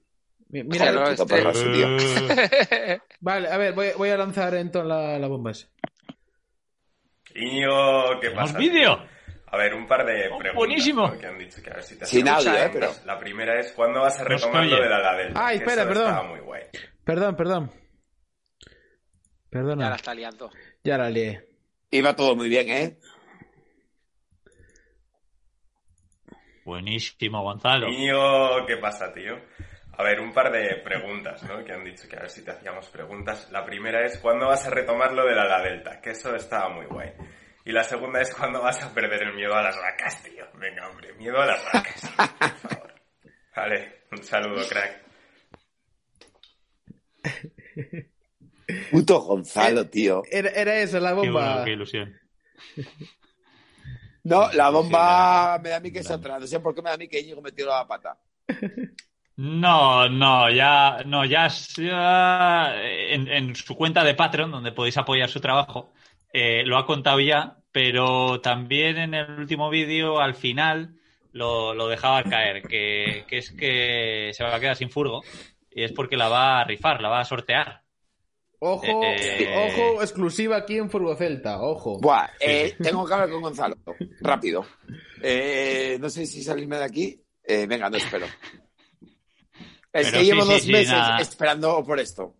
Mira, 0.48 0.92
Joder, 0.92 1.12
este-. 1.18 2.94
Eh, 2.94 3.00
vale, 3.20 3.48
a 3.48 3.56
ver, 3.56 3.74
voy, 3.74 3.88
voy 3.96 4.10
a 4.10 4.16
lanzar 4.16 4.54
entonces 4.54 4.88
la, 4.88 5.18
la 5.18 5.26
bomba 5.28 5.50
esa. 5.50 5.68
Íñigo, 7.34 8.20
¿qué 8.20 8.28
¿Tenemos 8.28 8.50
pasa? 8.52 8.58
vídeo? 8.58 8.98
A 9.48 9.56
ver, 9.58 9.74
un 9.74 9.86
par 9.86 10.04
de 10.06 10.28
Oh, 10.28 10.38
preguntas 10.38 10.54
buenísimo. 10.54 11.08
¿no? 11.08 11.18
que 11.18 11.26
han 11.26 11.38
dicho 11.38 11.62
que 11.62 11.70
a 11.70 11.74
ver 11.74 11.82
si 11.82 11.98
te 11.98 12.06
Sin 12.06 12.28
audio, 12.28 12.52
eh, 12.54 12.70
pero- 12.72 12.90
La 13.04 13.18
primera 13.18 13.58
es, 13.60 13.72
¿cuándo 13.72 14.00
vas 14.00 14.18
a 14.20 14.24
retomar 14.24 14.64
lo 14.66 14.80
de 14.80 14.88
la 14.88 14.98
Ladelta? 14.98 15.46
Ay, 15.46 15.58
Que 15.58 15.64
espera, 15.64 15.82
eso 15.82 15.88
perdón. 15.92 16.08
Estaba 16.10 16.28
muy 16.28 16.40
guay. 16.40 16.62
Perdón, 17.04 17.36
perdón. 17.36 17.70
Ya 17.70 18.70
Perdona. 19.50 19.90
la 19.90 19.96
está 19.96 20.14
liando. 20.14 20.50
Ya 20.84 20.98
la 20.98 21.08
lié. 21.10 21.48
Iba 21.90 22.14
todo 22.16 22.34
muy 22.36 22.48
bien, 22.48 22.68
¿eh? 22.68 22.98
Buenísimo, 26.64 27.42
Gonzalo. 27.42 27.88
Íñigo, 27.88 28.66
¿qué 28.66 28.76
pasa, 28.78 29.12
tío? 29.12 29.36
A 29.98 30.02
ver, 30.02 30.20
un 30.20 30.32
par 30.32 30.52
de 30.52 30.76
preguntas, 30.84 31.42
¿no? 31.44 31.64
Que 31.64 31.72
han 31.72 31.82
dicho 31.84 32.06
que 32.08 32.16
a 32.16 32.20
ver 32.20 32.30
si 32.30 32.44
te 32.44 32.50
hacíamos 32.50 32.86
preguntas. 32.88 33.48
La 33.50 33.64
primera 33.64 34.04
es, 34.04 34.18
¿cuándo 34.18 34.46
vas 34.46 34.66
a 34.66 34.70
retomar 34.70 35.12
lo 35.12 35.24
de 35.26 35.34
la 35.34 35.44
Ladelta? 35.46 36.00
Que 36.00 36.10
eso 36.10 36.34
estaba 36.34 36.68
muy 36.68 36.84
guay. 36.86 37.12
Y 37.64 37.72
la 37.72 37.82
segunda 37.82 38.20
es, 38.20 38.32
¿cuándo 38.34 38.60
vas 38.62 38.82
a 38.82 38.92
perder 38.92 39.22
el 39.22 39.34
miedo 39.34 39.54
a 39.54 39.62
las 39.62 39.76
vacas, 39.76 40.22
tío? 40.22 40.44
Venga, 40.54 40.88
hombre, 40.88 41.14
miedo 41.14 41.40
a 41.40 41.46
las 41.46 41.64
vacas, 41.64 42.00
por 42.38 42.70
favor. 42.70 42.94
Vale, 43.56 44.02
un 44.12 44.22
saludo, 44.22 44.68
crack. 44.68 45.02
Puto 48.90 49.20
Gonzalo, 49.20 49.88
tío. 49.88 50.22
Era, 50.30 50.50
era 50.50 50.76
esa 50.78 51.00
la 51.00 51.10
Qué, 51.10 51.14
bomba. 51.16 51.48
bueno, 51.50 51.64
qué 51.64 51.70
ilusión. 51.72 52.20
No, 54.24 54.52
la 54.52 54.70
bomba 54.70 55.58
me 55.62 55.70
da 55.70 55.76
a 55.76 55.80
mí 55.80 55.92
que 55.92 56.00
es 56.00 56.10
otra. 56.10 56.38
No 56.38 56.46
sé 56.46 56.60
por 56.60 56.74
qué 56.74 56.82
me 56.82 56.90
da 56.90 56.94
a 56.94 56.98
mí 56.98 57.08
que 57.08 57.20
Íñigo 57.20 57.40
me 57.40 57.52
tiró 57.52 57.70
la 57.70 57.86
pata. 57.86 58.18
No, 59.36 60.08
no, 60.08 60.50
ya, 60.50 61.02
no, 61.04 61.24
ya, 61.26 61.48
ya 61.76 62.74
en, 62.82 63.28
en 63.28 63.54
su 63.54 63.74
cuenta 63.76 64.02
de 64.02 64.14
Patreon, 64.14 64.50
donde 64.50 64.72
podéis 64.72 64.96
apoyar 64.96 65.28
su 65.28 65.40
trabajo, 65.40 65.92
eh, 66.32 66.64
lo 66.64 66.78
ha 66.78 66.86
contado 66.86 67.20
ya, 67.20 67.58
pero 67.70 68.40
también 68.40 68.96
en 68.96 69.12
el 69.14 69.30
último 69.38 69.68
vídeo, 69.68 70.20
al 70.20 70.34
final, 70.34 70.94
lo, 71.32 71.74
lo 71.74 71.86
dejaba 71.88 72.22
caer, 72.22 72.62
que, 72.62 73.24
que 73.28 73.38
es 73.38 73.50
que 73.50 74.30
se 74.32 74.42
va 74.42 74.54
a 74.54 74.60
quedar 74.60 74.76
sin 74.76 74.88
furgo 74.90 75.22
y 75.70 75.82
es 75.82 75.92
porque 75.92 76.16
la 76.16 76.28
va 76.28 76.60
a 76.60 76.64
rifar, 76.64 77.02
la 77.02 77.10
va 77.10 77.20
a 77.20 77.24
sortear. 77.26 77.82
Ojo, 78.58 79.02
Eh, 79.04 79.70
ojo, 79.70 80.00
exclusiva 80.00 80.56
aquí 80.56 80.78
en 80.78 80.88
Furgo 80.88 81.14
Celta, 81.14 81.60
ojo. 81.60 82.00
Buah, 82.00 82.30
eh, 82.40 82.74
tengo 82.82 83.06
que 83.06 83.12
hablar 83.12 83.28
con 83.28 83.42
Gonzalo. 83.42 83.76
Rápido. 84.22 84.64
Eh, 85.22 85.98
no 86.00 86.08
sé 86.08 86.24
si 86.24 86.42
salirme 86.42 86.78
de 86.78 86.84
aquí. 86.84 87.22
Eh, 87.44 87.66
venga, 87.66 87.90
no 87.90 87.98
espero. 87.98 88.24
Es 89.96 90.10
Pero 90.10 90.18
que 90.18 90.24
sí, 90.24 90.30
llevo 90.30 90.42
sí, 90.42 90.52
dos 90.52 90.62
sí, 90.62 90.72
meses 90.72 90.92
nada. 90.92 91.18
esperando 91.18 91.84
por 91.84 91.98
esto. 92.00 92.34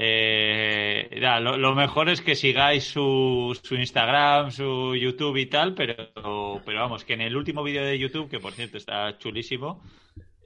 Eh, 0.00 1.18
ya, 1.20 1.40
lo, 1.40 1.56
lo 1.56 1.74
mejor 1.74 2.08
es 2.08 2.20
que 2.20 2.36
sigáis 2.36 2.84
su, 2.84 3.58
su 3.60 3.74
Instagram, 3.74 4.52
su 4.52 4.94
YouTube 4.94 5.36
y 5.38 5.46
tal, 5.46 5.74
pero, 5.74 6.62
pero 6.64 6.80
vamos, 6.80 7.04
que 7.04 7.14
en 7.14 7.22
el 7.22 7.36
último 7.36 7.64
vídeo 7.64 7.84
de 7.84 7.98
YouTube, 7.98 8.30
que 8.30 8.38
por 8.38 8.52
cierto 8.52 8.76
está 8.76 9.18
chulísimo, 9.18 9.82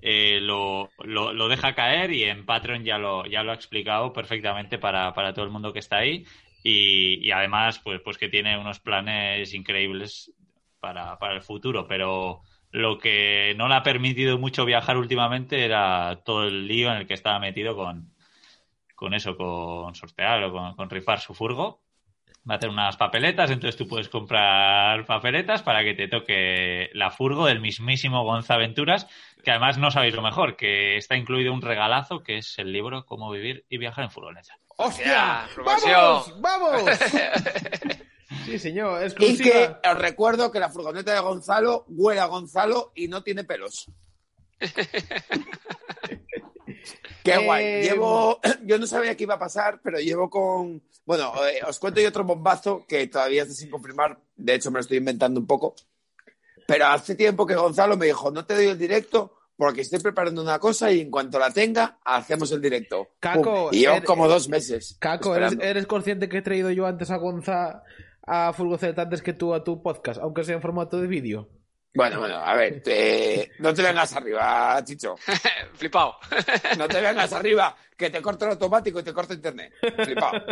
eh, 0.00 0.38
lo, 0.40 0.88
lo, 1.04 1.32
lo 1.34 1.48
deja 1.48 1.74
caer 1.74 2.12
y 2.12 2.24
en 2.24 2.46
Patreon 2.46 2.82
ya 2.84 2.96
lo, 2.98 3.26
ya 3.26 3.42
lo 3.42 3.52
ha 3.52 3.54
explicado 3.54 4.12
perfectamente 4.12 4.78
para, 4.78 5.12
para 5.12 5.34
todo 5.34 5.44
el 5.44 5.50
mundo 5.50 5.72
que 5.72 5.80
está 5.80 5.98
ahí. 5.98 6.24
Y, 6.64 7.18
y 7.26 7.30
además, 7.32 7.80
pues, 7.80 8.00
pues 8.00 8.16
que 8.18 8.28
tiene 8.28 8.56
unos 8.56 8.80
planes 8.80 9.52
increíbles 9.52 10.32
para, 10.80 11.18
para 11.18 11.34
el 11.34 11.42
futuro, 11.42 11.86
pero 11.86 12.40
lo 12.72 12.98
que 12.98 13.54
no 13.56 13.68
le 13.68 13.74
ha 13.74 13.82
permitido 13.82 14.38
mucho 14.38 14.64
viajar 14.64 14.96
últimamente 14.96 15.64
era 15.64 16.22
todo 16.24 16.44
el 16.44 16.66
lío 16.66 16.90
en 16.90 16.98
el 16.98 17.06
que 17.06 17.14
estaba 17.14 17.38
metido 17.38 17.76
con, 17.76 18.14
con 18.94 19.12
eso, 19.14 19.36
con 19.36 19.94
sortear 19.94 20.42
o 20.44 20.52
con, 20.52 20.74
con 20.74 20.90
rifar 20.90 21.20
su 21.20 21.34
furgo. 21.34 21.82
Va 22.48 22.54
a 22.54 22.56
hacer 22.56 22.70
unas 22.70 22.96
papeletas, 22.96 23.50
entonces 23.50 23.76
tú 23.76 23.86
puedes 23.86 24.08
comprar 24.08 25.04
papeletas 25.06 25.62
para 25.62 25.84
que 25.84 25.94
te 25.94 26.08
toque 26.08 26.90
la 26.92 27.10
furgo 27.10 27.46
del 27.46 27.60
mismísimo 27.60 28.24
Gonzaventuras, 28.24 29.06
que 29.44 29.52
además 29.52 29.78
no 29.78 29.92
sabéis 29.92 30.14
lo 30.14 30.22
mejor, 30.22 30.56
que 30.56 30.96
está 30.96 31.16
incluido 31.16 31.52
un 31.52 31.62
regalazo 31.62 32.24
que 32.24 32.38
es 32.38 32.58
el 32.58 32.72
libro 32.72 33.04
Cómo 33.06 33.30
vivir 33.30 33.64
y 33.68 33.78
viajar 33.78 34.04
en 34.04 34.10
furgoneta. 34.10 34.58
¡Hostia! 34.76 35.46
¡Vamos! 35.64 36.40
¡Vamos! 36.40 36.82
Sí, 38.46 38.58
señor, 38.58 39.00
Y 39.02 39.04
exclusiva. 39.06 39.80
que 39.82 39.88
os 39.88 39.98
recuerdo 39.98 40.50
que 40.50 40.60
la 40.60 40.68
furgoneta 40.70 41.12
de 41.14 41.20
Gonzalo 41.20 41.84
huele 41.88 42.20
a 42.20 42.26
Gonzalo 42.26 42.92
y 42.94 43.08
no 43.08 43.22
tiene 43.22 43.44
pelos. 43.44 43.90
Qué 47.24 47.34
Eh, 47.34 47.44
guay. 47.44 47.82
Llevo, 47.82 48.40
yo 48.64 48.78
no 48.78 48.86
sabía 48.86 49.16
qué 49.16 49.24
iba 49.24 49.34
a 49.34 49.38
pasar, 49.38 49.80
pero 49.82 49.98
llevo 49.98 50.28
con. 50.30 50.82
Bueno, 51.04 51.32
eh, 51.46 51.60
os 51.66 51.78
cuento 51.78 52.00
yo 52.00 52.08
otro 52.08 52.24
bombazo 52.24 52.84
que 52.86 53.06
todavía 53.08 53.42
está 53.42 53.54
sin 53.54 53.70
confirmar. 53.70 54.18
De 54.36 54.54
hecho, 54.54 54.70
me 54.70 54.76
lo 54.76 54.80
estoy 54.80 54.98
inventando 54.98 55.38
un 55.40 55.46
poco. 55.46 55.74
Pero 56.66 56.86
hace 56.86 57.14
tiempo 57.14 57.46
que 57.46 57.54
Gonzalo 57.54 57.96
me 57.96 58.06
dijo: 58.06 58.30
No 58.30 58.44
te 58.44 58.54
doy 58.54 58.66
el 58.66 58.78
directo 58.78 59.36
porque 59.56 59.82
estoy 59.82 60.00
preparando 60.00 60.42
una 60.42 60.58
cosa 60.58 60.90
y 60.90 61.00
en 61.00 61.10
cuanto 61.10 61.38
la 61.38 61.50
tenga, 61.52 61.98
hacemos 62.04 62.50
el 62.52 62.60
directo. 62.60 63.10
Caco, 63.20 63.42
Pum. 63.42 63.68
y 63.72 63.82
yo 63.82 64.02
como 64.04 64.26
dos 64.26 64.48
meses. 64.48 64.96
Caco, 64.98 65.36
¿eres, 65.36 65.56
eres 65.60 65.86
consciente 65.86 66.28
que 66.28 66.38
he 66.38 66.42
traído 66.42 66.70
yo 66.70 66.86
antes 66.86 67.10
a 67.10 67.16
Gonza 67.18 67.82
a 68.26 68.52
Furgo 68.52 68.78
Celta 68.78 69.02
antes 69.02 69.22
que 69.22 69.32
tú 69.32 69.54
a 69.54 69.64
tu 69.64 69.82
podcast, 69.82 70.20
aunque 70.20 70.44
sea 70.44 70.54
en 70.56 70.62
formato 70.62 71.00
de 71.00 71.06
vídeo? 71.06 71.48
Bueno, 71.94 72.20
bueno, 72.20 72.36
a 72.36 72.54
ver, 72.54 72.82
eh, 72.86 73.50
no 73.58 73.74
te 73.74 73.82
vengas 73.82 74.16
arriba, 74.16 74.82
Chicho. 74.82 75.14
Flipado. 75.74 76.16
No 76.78 76.88
te 76.88 77.00
vengas 77.00 77.32
arriba, 77.32 77.76
que 77.96 78.08
te 78.08 78.22
corto 78.22 78.46
el 78.46 78.52
automático 78.52 79.00
y 79.00 79.02
te 79.02 79.12
corto 79.12 79.34
internet. 79.34 79.74
Flipao. 79.96 80.32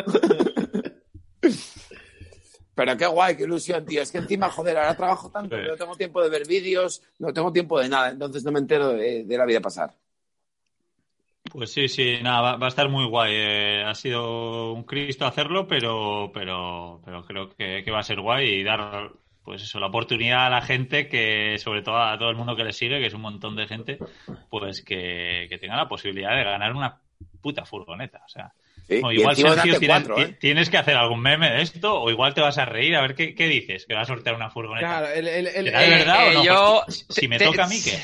Pero 2.75 2.97
qué 2.97 3.07
guay, 3.07 3.37
qué 3.37 3.45
ilusión, 3.45 3.85
tío. 3.85 4.03
Es 4.03 4.13
que 4.13 4.19
encima, 4.19 4.51
joder, 4.51 4.77
ahora 4.79 4.97
trabajo 4.97 5.31
tanto 5.31 5.57
que 5.57 5.63
no 5.63 5.77
tengo 5.77 5.97
tiempo 5.97 6.23
de 6.23 6.31
ver 6.31 6.47
vídeos, 6.47 7.03
no 7.19 7.33
tengo 7.33 7.53
tiempo 7.53 7.81
de 7.81 7.89
nada, 7.89 8.11
entonces 8.11 8.45
no 8.45 8.53
me 8.53 8.59
entero 8.59 8.91
de, 8.91 9.25
de 9.25 9.39
la 9.39 9.45
vida 9.45 9.61
pasar. 9.61 9.95
Pues 11.51 11.73
sí, 11.73 11.89
sí, 11.89 12.19
nada, 12.23 12.41
va, 12.41 12.57
va 12.57 12.67
a 12.67 12.69
estar 12.69 12.89
muy 12.89 13.05
guay. 13.07 13.33
eh, 13.35 13.85
ha 13.85 13.95
sido 13.95 14.73
un 14.73 14.85
Cristo 14.85 15.27
hacerlo, 15.27 15.67
pero, 15.67 16.31
pero, 16.33 17.01
pero 17.05 17.25
creo 17.25 17.49
que, 17.57 17.83
que 17.85 17.91
va 17.91 18.01
a 18.01 18.05
ser 18.05 18.21
guay 18.21 18.49
y 18.49 18.63
dar, 18.63 19.11
pues 19.45 19.63
eso, 19.63 19.81
la 19.81 19.87
oportunidad 19.87 20.47
a 20.47 20.51
la 20.51 20.63
gente 20.63 21.09
que, 21.09 21.57
sobre 21.59 21.83
todo 21.83 21.99
a 21.99 22.17
todo 22.19 22.31
el 22.31 22.37
mundo 22.37 22.55
que 22.57 22.65
le 22.65 22.73
sigue, 22.73 23.01
que 23.01 23.07
es 23.07 23.15
un 23.15 23.23
montón 23.23 23.57
de 23.57 23.67
gente, 23.67 23.99
pues 24.49 24.83
que, 24.85 25.47
que 25.49 25.59
tenga 25.59 25.77
la 25.77 25.89
posibilidad 25.89 26.37
de 26.37 26.45
ganar 26.45 26.75
una 26.75 27.01
puta 27.41 27.65
furgoneta. 27.65 28.23
O 28.25 28.29
sea, 28.29 28.53
Sí, 28.87 29.01
y 29.13 29.21
igual 29.21 29.37
Sergio 29.37 29.55
date 29.55 29.79
tiene- 29.79 29.87
cuatro, 29.95 30.15
ti- 30.17 30.23
¿eh? 30.23 30.37
tienes 30.41 30.69
que 30.69 30.77
hacer 30.79 30.97
algún 30.97 31.21
meme 31.21 31.49
de 31.51 31.63
esto, 31.63 32.01
o 32.01 32.11
igual 32.11 32.35
te 32.35 32.41
vas 32.41 32.59
a 32.59 32.65
reír 32.65 32.97
a 32.97 33.03
ver 33.03 33.15
qué, 33.15 33.37
qué 33.37 33.47
dices, 33.47 33.87
que 33.87 33.95
va 33.95 34.01
a 34.01 34.05
sortear 34.05 34.35
una 34.35 34.51
furgoneta. 34.51 34.87
Claro, 34.89 35.07
el, 35.15 35.29
el, 35.29 35.47
el- 35.47 35.65
¿Será 35.67 35.81
de 35.81 35.87
Eh, 35.87 35.91
verdad 35.91 36.27
o 36.27 36.31
eh, 36.31 36.35
no? 36.35 36.45
yo- 36.45 36.83
Pues, 36.87 37.07
si 37.09 37.29
me 37.29 37.39
te- 37.39 37.45
toca 37.45 37.65
a 37.65 37.69
mí, 37.69 37.81
¿qué? 37.85 37.99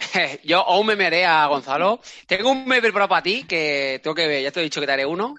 Yo 0.44 0.58
aún 0.60 0.86
me 0.86 0.96
meré 0.96 1.24
a 1.26 1.46
Gonzalo. 1.46 2.00
Tengo 2.26 2.50
un 2.50 2.64
meme 2.66 2.80
preparado 2.82 3.08
para 3.08 3.22
ti 3.22 3.44
que 3.44 4.00
tengo 4.02 4.14
que 4.14 4.26
ver. 4.26 4.42
Ya 4.42 4.50
te 4.50 4.60
he 4.60 4.64
dicho 4.64 4.80
que 4.80 4.86
te 4.86 4.92
haré 4.92 5.06
uno. 5.06 5.34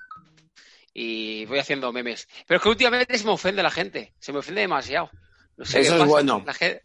Y 0.93 1.45
voy 1.45 1.59
haciendo 1.59 1.91
memes. 1.93 2.27
Pero 2.47 2.57
es 2.57 2.63
que 2.63 2.69
últimamente 2.69 3.17
se 3.17 3.25
me 3.25 3.31
ofende 3.31 3.63
la 3.63 3.71
gente. 3.71 4.13
Se 4.19 4.33
me 4.33 4.39
ofende 4.39 4.61
demasiado. 4.61 5.09
No 5.57 5.65
sé 5.65 5.81
Eso 5.81 5.93
es 5.93 5.99
pasa. 5.99 6.09
bueno. 6.11 6.43
La 6.45 6.53
gente- 6.53 6.83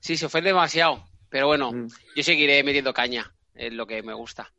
Sí, 0.00 0.16
se 0.16 0.26
ofende 0.26 0.50
demasiado. 0.50 1.04
Pero 1.28 1.46
bueno, 1.48 1.72
Mm. 1.72 1.88
yo 2.16 2.22
seguiré 2.22 2.62
metiendo 2.62 2.94
caña. 2.94 3.32
Es 3.54 3.72
lo 3.72 3.86
que 3.86 4.02
me 4.02 4.14
gusta. 4.14 4.52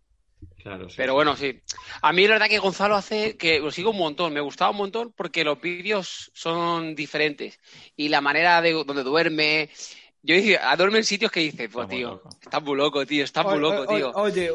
Claro, 0.61 0.89
sí. 0.89 0.95
Pero 0.97 1.13
bueno, 1.15 1.35
sí. 1.35 1.59
A 2.01 2.11
mí 2.13 2.27
la 2.27 2.34
verdad 2.34 2.47
que 2.49 2.59
Gonzalo 2.59 2.95
hace 2.95 3.38
que 3.38 3.59
lo 3.59 3.71
sigo 3.71 3.91
un 3.91 3.97
montón. 3.97 4.34
Me 4.34 4.41
gustaba 4.41 4.71
un 4.71 4.77
montón 4.77 5.13
porque 5.15 5.43
los 5.43 5.59
vídeos 5.59 6.29
son 6.34 6.93
diferentes. 6.95 7.59
Y 7.95 8.09
la 8.09 8.21
manera 8.21 8.61
de 8.61 8.73
donde 8.73 9.03
duerme. 9.03 9.69
Yo 10.23 10.35
dije, 10.35 10.57
a 10.57 10.76
duerme 10.76 10.98
en 10.99 11.03
sitios 11.03 11.31
que 11.31 11.39
dices, 11.41 11.69
pues 11.72 11.85
Está 11.85 11.88
muy 11.88 11.98
tío, 11.98 12.10
loco. 12.10 12.30
estás 12.41 12.64
muy 12.64 12.77
loco, 12.77 13.06
tío, 13.06 13.23
estás 13.23 13.45
muy 13.45 13.60
loco, 13.60 13.85
tío. 13.88 14.11
Oye, 14.15 14.52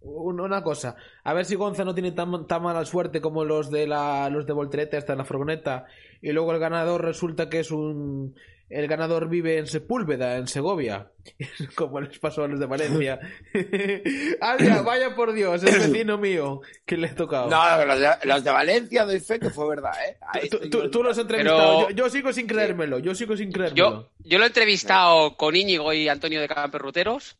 una 0.00 0.62
cosa. 0.62 0.96
A 1.22 1.32
ver 1.32 1.44
si 1.44 1.54
Gonza 1.54 1.84
no 1.84 1.94
tiene 1.94 2.12
tan, 2.12 2.46
tan 2.46 2.62
mala 2.62 2.84
suerte 2.84 3.20
como 3.20 3.44
los 3.44 3.70
de 3.70 3.86
la, 3.86 4.28
los 4.30 4.46
de 4.46 4.52
Voltereta, 4.52 4.98
hasta 4.98 5.12
en 5.12 5.18
la 5.18 5.24
furgoneta. 5.24 5.86
Y 6.20 6.32
luego 6.32 6.52
el 6.52 6.58
ganador 6.58 7.04
resulta 7.04 7.48
que 7.48 7.60
es 7.60 7.70
un. 7.70 8.34
El 8.74 8.88
ganador 8.88 9.28
vive 9.28 9.58
en 9.58 9.66
Sepúlveda, 9.66 10.36
en 10.36 10.46
Segovia. 10.48 11.10
Como 11.74 12.00
les 12.00 12.18
pasó 12.18 12.44
a 12.44 12.48
los 12.48 12.58
de 12.58 12.66
Valencia. 12.66 13.20
¡Anda, 14.40 14.82
vaya 14.82 15.14
por 15.14 15.32
Dios! 15.32 15.62
Es 15.62 15.90
vecino 15.92 16.18
mío 16.18 16.60
que 16.86 16.96
le 16.96 17.08
he 17.08 17.10
tocado. 17.14 17.48
No, 17.48 17.84
los 17.84 18.00
de, 18.00 18.10
los 18.24 18.44
de 18.44 18.50
Valencia 18.50 19.04
doy 19.04 19.20
fe 19.20 19.38
que 19.38 19.50
fue 19.50 19.68
verdad, 19.68 19.92
¿eh? 20.06 20.16
Ahí 20.32 20.48
Tú, 20.48 21.02
los 21.02 21.12
has 21.12 21.22
entrevistado. 21.22 21.86
Pero- 21.86 21.90
Yo, 21.90 22.04
yo 22.04 22.10
sigo 22.10 22.32
sin 22.32 22.46
creérmelo. 22.46 22.98
Yo 22.98 23.14
sigo 23.14 23.36
sin 23.36 23.52
creérmelo. 23.52 23.76
Yo, 23.76 24.10
yo 24.20 24.38
lo 24.38 24.44
he 24.44 24.48
entrevistado 24.48 25.36
con 25.36 25.54
Íñigo 25.54 25.92
y 25.92 26.08
Antonio 26.08 26.40
de 26.40 26.48
Camperruteros, 26.48 27.36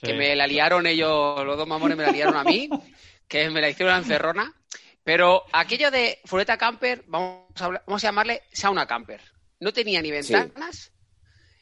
que 0.00 0.12
Sí. 0.12 0.12
me 0.14 0.36
la 0.36 0.46
liaron 0.46 0.86
ellos, 0.86 1.44
los 1.44 1.56
dos 1.56 1.66
mamones 1.66 1.96
me 1.96 2.04
la 2.04 2.12
liaron 2.12 2.36
a 2.36 2.44
mí, 2.44 2.68
que 3.28 3.50
me 3.50 3.60
la 3.60 3.68
hicieron 3.70 3.96
en 3.96 4.04
Cerrona. 4.04 4.54
Pero 5.02 5.42
aquello 5.52 5.90
de 5.90 6.18
Fureta 6.24 6.56
Camper, 6.56 7.02
vamos 7.06 7.42
a, 7.60 7.64
hablar- 7.66 7.82
vamos 7.86 8.02
a 8.04 8.06
llamarle 8.08 8.42
sauna 8.52 8.86
camper. 8.86 9.20
No 9.60 9.72
tenía 9.72 10.02
ni 10.02 10.08
Sí. 10.22 10.32
ventanas 10.32 10.92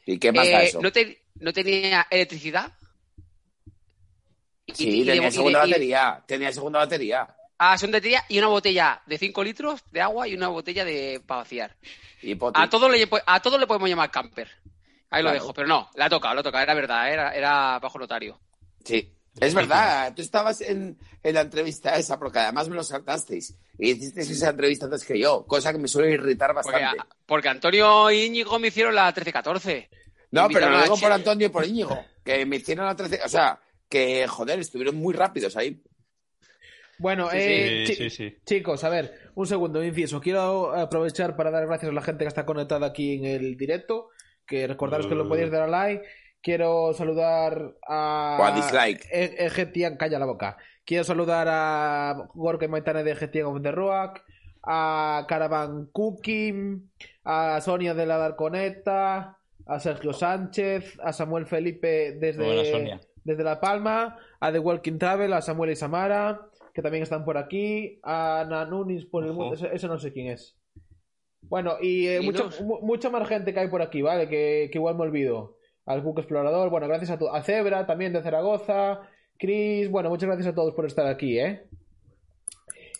¿Y 0.05 0.17
qué 0.19 0.33
pasa 0.33 0.63
Eh, 0.63 0.65
eso? 0.67 0.81
no, 0.81 0.91
te- 0.91 1.23
no 1.35 1.53
tenía 1.53 2.05
electricidad. 2.09 2.73
Sí, 4.73 5.01
y 5.01 5.05
tenía 5.05 5.27
y 5.27 5.31
segunda 5.31 5.65
y 5.65 5.71
batería. 5.71 6.23
Tenía 6.25 6.51
segunda 6.51 6.79
batería. 6.79 7.27
Ah, 7.57 7.77
de 7.77 7.97
batería 7.97 8.23
y 8.29 8.37
una 8.39 8.47
botella 8.47 9.01
de 9.05 9.17
5 9.17 9.43
litros 9.43 9.81
de 9.91 10.01
agua 10.01 10.27
y 10.27 10.33
una 10.35 10.47
botella 10.47 10.83
de 10.83 11.21
para 11.25 11.41
vaciar. 11.41 11.75
Y. 12.21 12.37
A 12.53 12.69
todo, 12.69 12.89
le, 12.89 13.07
a 13.25 13.41
todo 13.41 13.57
le 13.57 13.67
podemos 13.67 13.89
llamar 13.89 14.09
camper. 14.11 14.49
Ahí 15.09 15.21
lo 15.21 15.31
dejo, 15.31 15.53
pero 15.53 15.67
no, 15.67 15.89
la 15.95 16.05
ha 16.05 16.09
tocado, 16.09 16.33
la 16.33 16.41
ha 16.41 16.43
tocado, 16.43 16.63
era 16.63 16.73
verdad, 16.73 17.11
era, 17.13 17.35
era 17.35 17.77
bajo 17.79 17.99
notario. 17.99 18.39
Sí. 18.83 19.13
Es 19.39 19.53
verdad, 19.55 20.13
tú 20.15 20.21
estabas 20.21 20.61
en, 20.61 20.97
en 21.23 21.33
la 21.33 21.41
entrevista 21.41 21.95
esa, 21.97 22.19
porque 22.19 22.39
además 22.39 22.69
me 22.69 22.75
lo 22.75 22.83
saltasteis. 22.83 23.55
Y 23.79 23.91
hiciste 23.91 24.21
esa 24.21 24.49
entrevista 24.51 24.85
antes 24.85 25.03
que 25.03 25.17
yo, 25.19 25.45
cosa 25.47 25.71
que 25.71 25.79
me 25.79 25.87
suele 25.87 26.11
irritar 26.11 26.53
bastante. 26.53 26.97
porque 27.25 27.49
Antonio 27.49 28.11
y 28.11 28.25
Íñigo 28.25 28.59
me 28.59 28.67
hicieron 28.67 28.93
la 28.93 29.13
13-14. 29.13 29.89
No, 30.31 30.47
pero 30.49 30.69
lo 30.69 30.81
digo 30.83 30.97
por 30.97 31.11
Antonio 31.11 31.47
y 31.47 31.49
por 31.49 31.65
Íñigo, 31.65 32.05
que 32.23 32.45
me 32.45 32.57
hicieron 32.57 32.85
la 32.85 32.95
13. 32.95 33.21
O 33.25 33.29
sea, 33.29 33.59
que 33.89 34.27
joder, 34.27 34.59
estuvieron 34.59 34.95
muy 34.95 35.13
rápidos 35.15 35.57
ahí. 35.57 35.81
Bueno, 36.99 37.29
Sí, 37.31 37.37
eh, 37.39 37.83
Sí, 37.87 37.95
chi- 37.95 38.09
sí, 38.09 38.29
sí. 38.29 38.37
chicos, 38.45 38.83
a 38.83 38.89
ver, 38.89 39.31
un 39.35 39.47
segundo, 39.47 39.83
inciso. 39.83 40.21
Quiero 40.21 40.73
aprovechar 40.75 41.35
para 41.35 41.49
dar 41.51 41.65
gracias 41.65 41.89
a 41.91 41.93
la 41.93 42.01
gente 42.01 42.23
que 42.23 42.27
está 42.29 42.45
conectada 42.45 42.85
aquí 42.87 43.15
en 43.15 43.25
el 43.25 43.57
directo. 43.57 44.09
Que 44.45 44.67
recordaros 44.67 45.07
que 45.07 45.15
lo 45.15 45.27
podéis 45.27 45.49
dar 45.51 45.63
a 45.63 45.67
like. 45.67 46.03
Quiero 46.43 46.93
saludar 46.93 47.73
a. 47.87 48.37
O 48.39 48.43
a 48.43 48.51
dislike. 48.51 49.07
E- 49.11 49.35
Egetian, 49.45 49.95
calla 49.97 50.19
la 50.19 50.25
boca. 50.25 50.57
Quiero 50.85 51.03
saludar 51.05 51.47
a 51.49 52.27
Gorka 52.35 52.67
Maitane 52.67 53.03
de 53.03 53.11
Egetian 53.11 53.45
of 53.47 53.61
the 53.61 53.71
Rock. 53.71 54.21
A 54.61 55.25
Caravan 55.27 55.87
Cooking. 55.93 56.91
A 57.23 57.59
Sonia 57.61 57.93
de 57.93 58.05
la 58.05 58.17
Darconeta. 58.17 59.37
A 59.65 59.79
Sergio 59.79 60.11
Sánchez. 60.13 60.99
A 61.01 61.13
Samuel 61.13 61.45
Felipe 61.45 62.11
desde. 62.19 62.43
Buena, 62.45 62.65
Sonia. 62.65 62.99
desde 63.23 63.43
La 63.45 63.61
Palma, 63.61 64.17
a 64.41 64.51
The 64.51 64.59
Walking 64.59 64.97
Travel, 64.97 65.31
a 65.31 65.41
Samuel 65.41 65.71
y 65.71 65.75
Samara, 65.77 66.41
que 66.73 66.81
también 66.81 67.03
están 67.03 67.23
por 67.23 67.37
aquí, 67.37 68.01
a 68.03 68.45
Nanunis 68.49 69.05
por 69.05 69.23
el 69.23 69.31
mundo, 69.31 69.55
ese, 69.71 69.87
no 69.87 69.97
sé 69.97 70.11
quién 70.11 70.27
es. 70.27 70.57
Bueno, 71.43 71.77
y, 71.81 72.07
eh, 72.07 72.19
Y 72.21 72.25
mucho- 72.25 72.49
mucha 72.81 73.09
más 73.09 73.25
gente 73.29 73.53
que 73.53 73.61
hay 73.61 73.69
por 73.69 73.81
aquí, 73.81 74.01
¿vale? 74.01 74.27
Que, 74.27 74.67
que 74.69 74.77
igual 74.77 74.95
me 74.95 75.03
olvido. 75.03 75.55
Al 75.85 76.01
Book 76.01 76.19
Explorador, 76.19 76.69
bueno, 76.69 76.87
gracias 76.87 77.11
a, 77.11 77.17
to- 77.19 77.33
a 77.33 77.41
Zebra, 77.43 77.85
también 77.85 78.13
de 78.13 78.21
Zaragoza, 78.21 79.01
Chris, 79.37 79.89
bueno, 79.89 80.09
muchas 80.09 80.27
gracias 80.27 80.47
a 80.47 80.55
todos 80.55 80.73
por 80.73 80.85
estar 80.85 81.05
aquí, 81.07 81.39
¿eh? 81.39 81.63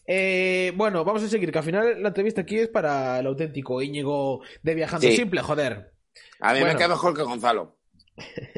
Eh, 0.06 0.74
bueno, 0.76 1.06
vamos 1.06 1.24
a 1.24 1.30
seguir, 1.30 1.50
que 1.52 1.58
al 1.60 1.64
final 1.64 2.02
la 2.02 2.10
entrevista 2.10 2.42
aquí 2.42 2.60
es 2.60 2.68
para 2.68 3.20
el 3.20 3.28
auténtico 3.28 3.82
Íñigo 3.82 4.42
de 4.62 4.76
Viajando 4.76 5.08
Sí. 5.08 5.16
Simple, 5.16 5.42
joder. 5.42 5.92
A 6.42 6.52
mí 6.54 6.60
Bueno. 6.60 6.74
me 6.74 6.80
cae 6.80 6.90
mejor 6.90 7.16
que 7.16 7.24
Gonzalo. 7.24 7.78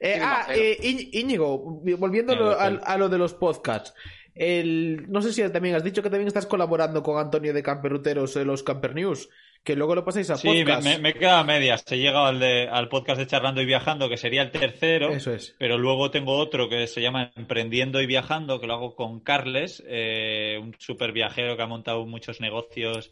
Eh, 0.00 0.18
ah, 0.20 0.46
eh, 0.54 0.76
Íñ- 0.82 1.08
Íñigo, 1.12 1.80
volviendo 1.96 2.34
a 2.58 2.98
lo 2.98 3.08
de 3.08 3.16
los 3.16 3.32
podcasts. 3.32 3.94
El, 4.34 5.06
no 5.10 5.22
sé 5.22 5.32
si 5.32 5.48
también 5.48 5.76
has 5.76 5.84
dicho 5.84 6.02
que 6.02 6.10
también 6.10 6.26
estás 6.26 6.44
colaborando 6.46 7.02
con 7.02 7.18
Antonio 7.18 7.54
de 7.54 7.62
Camperuteros 7.62 8.36
en 8.36 8.48
los 8.48 8.62
Camper 8.62 8.94
News, 8.94 9.30
que 9.64 9.74
luego 9.76 9.94
lo 9.94 10.04
pasáis 10.04 10.28
a 10.30 10.36
Sí, 10.36 10.48
me, 10.48 10.60
podcast. 10.64 10.84
me, 10.86 10.98
me 10.98 11.08
he 11.08 11.14
quedado 11.14 11.38
a 11.38 11.44
medias. 11.44 11.84
He 11.90 11.96
llegado 11.98 12.26
al, 12.26 12.38
de- 12.38 12.68
al 12.70 12.88
podcast 12.88 13.18
de 13.18 13.26
Charlando 13.26 13.62
y 13.62 13.64
Viajando, 13.64 14.08
que 14.10 14.16
sería 14.18 14.42
el 14.42 14.50
tercero. 14.50 15.10
Eso 15.10 15.32
es. 15.32 15.54
Pero 15.58 15.78
luego 15.78 16.10
tengo 16.10 16.36
otro 16.36 16.68
que 16.68 16.86
se 16.86 17.00
llama 17.00 17.32
Emprendiendo 17.34 18.00
y 18.02 18.06
Viajando, 18.06 18.60
que 18.60 18.66
lo 18.66 18.74
hago 18.74 18.94
con 18.94 19.20
Carles, 19.20 19.82
eh, 19.86 20.58
un 20.62 20.74
super 20.78 21.12
viajero 21.12 21.56
que 21.56 21.62
ha 21.62 21.66
montado 21.66 22.04
muchos 22.06 22.40
negocios. 22.40 23.10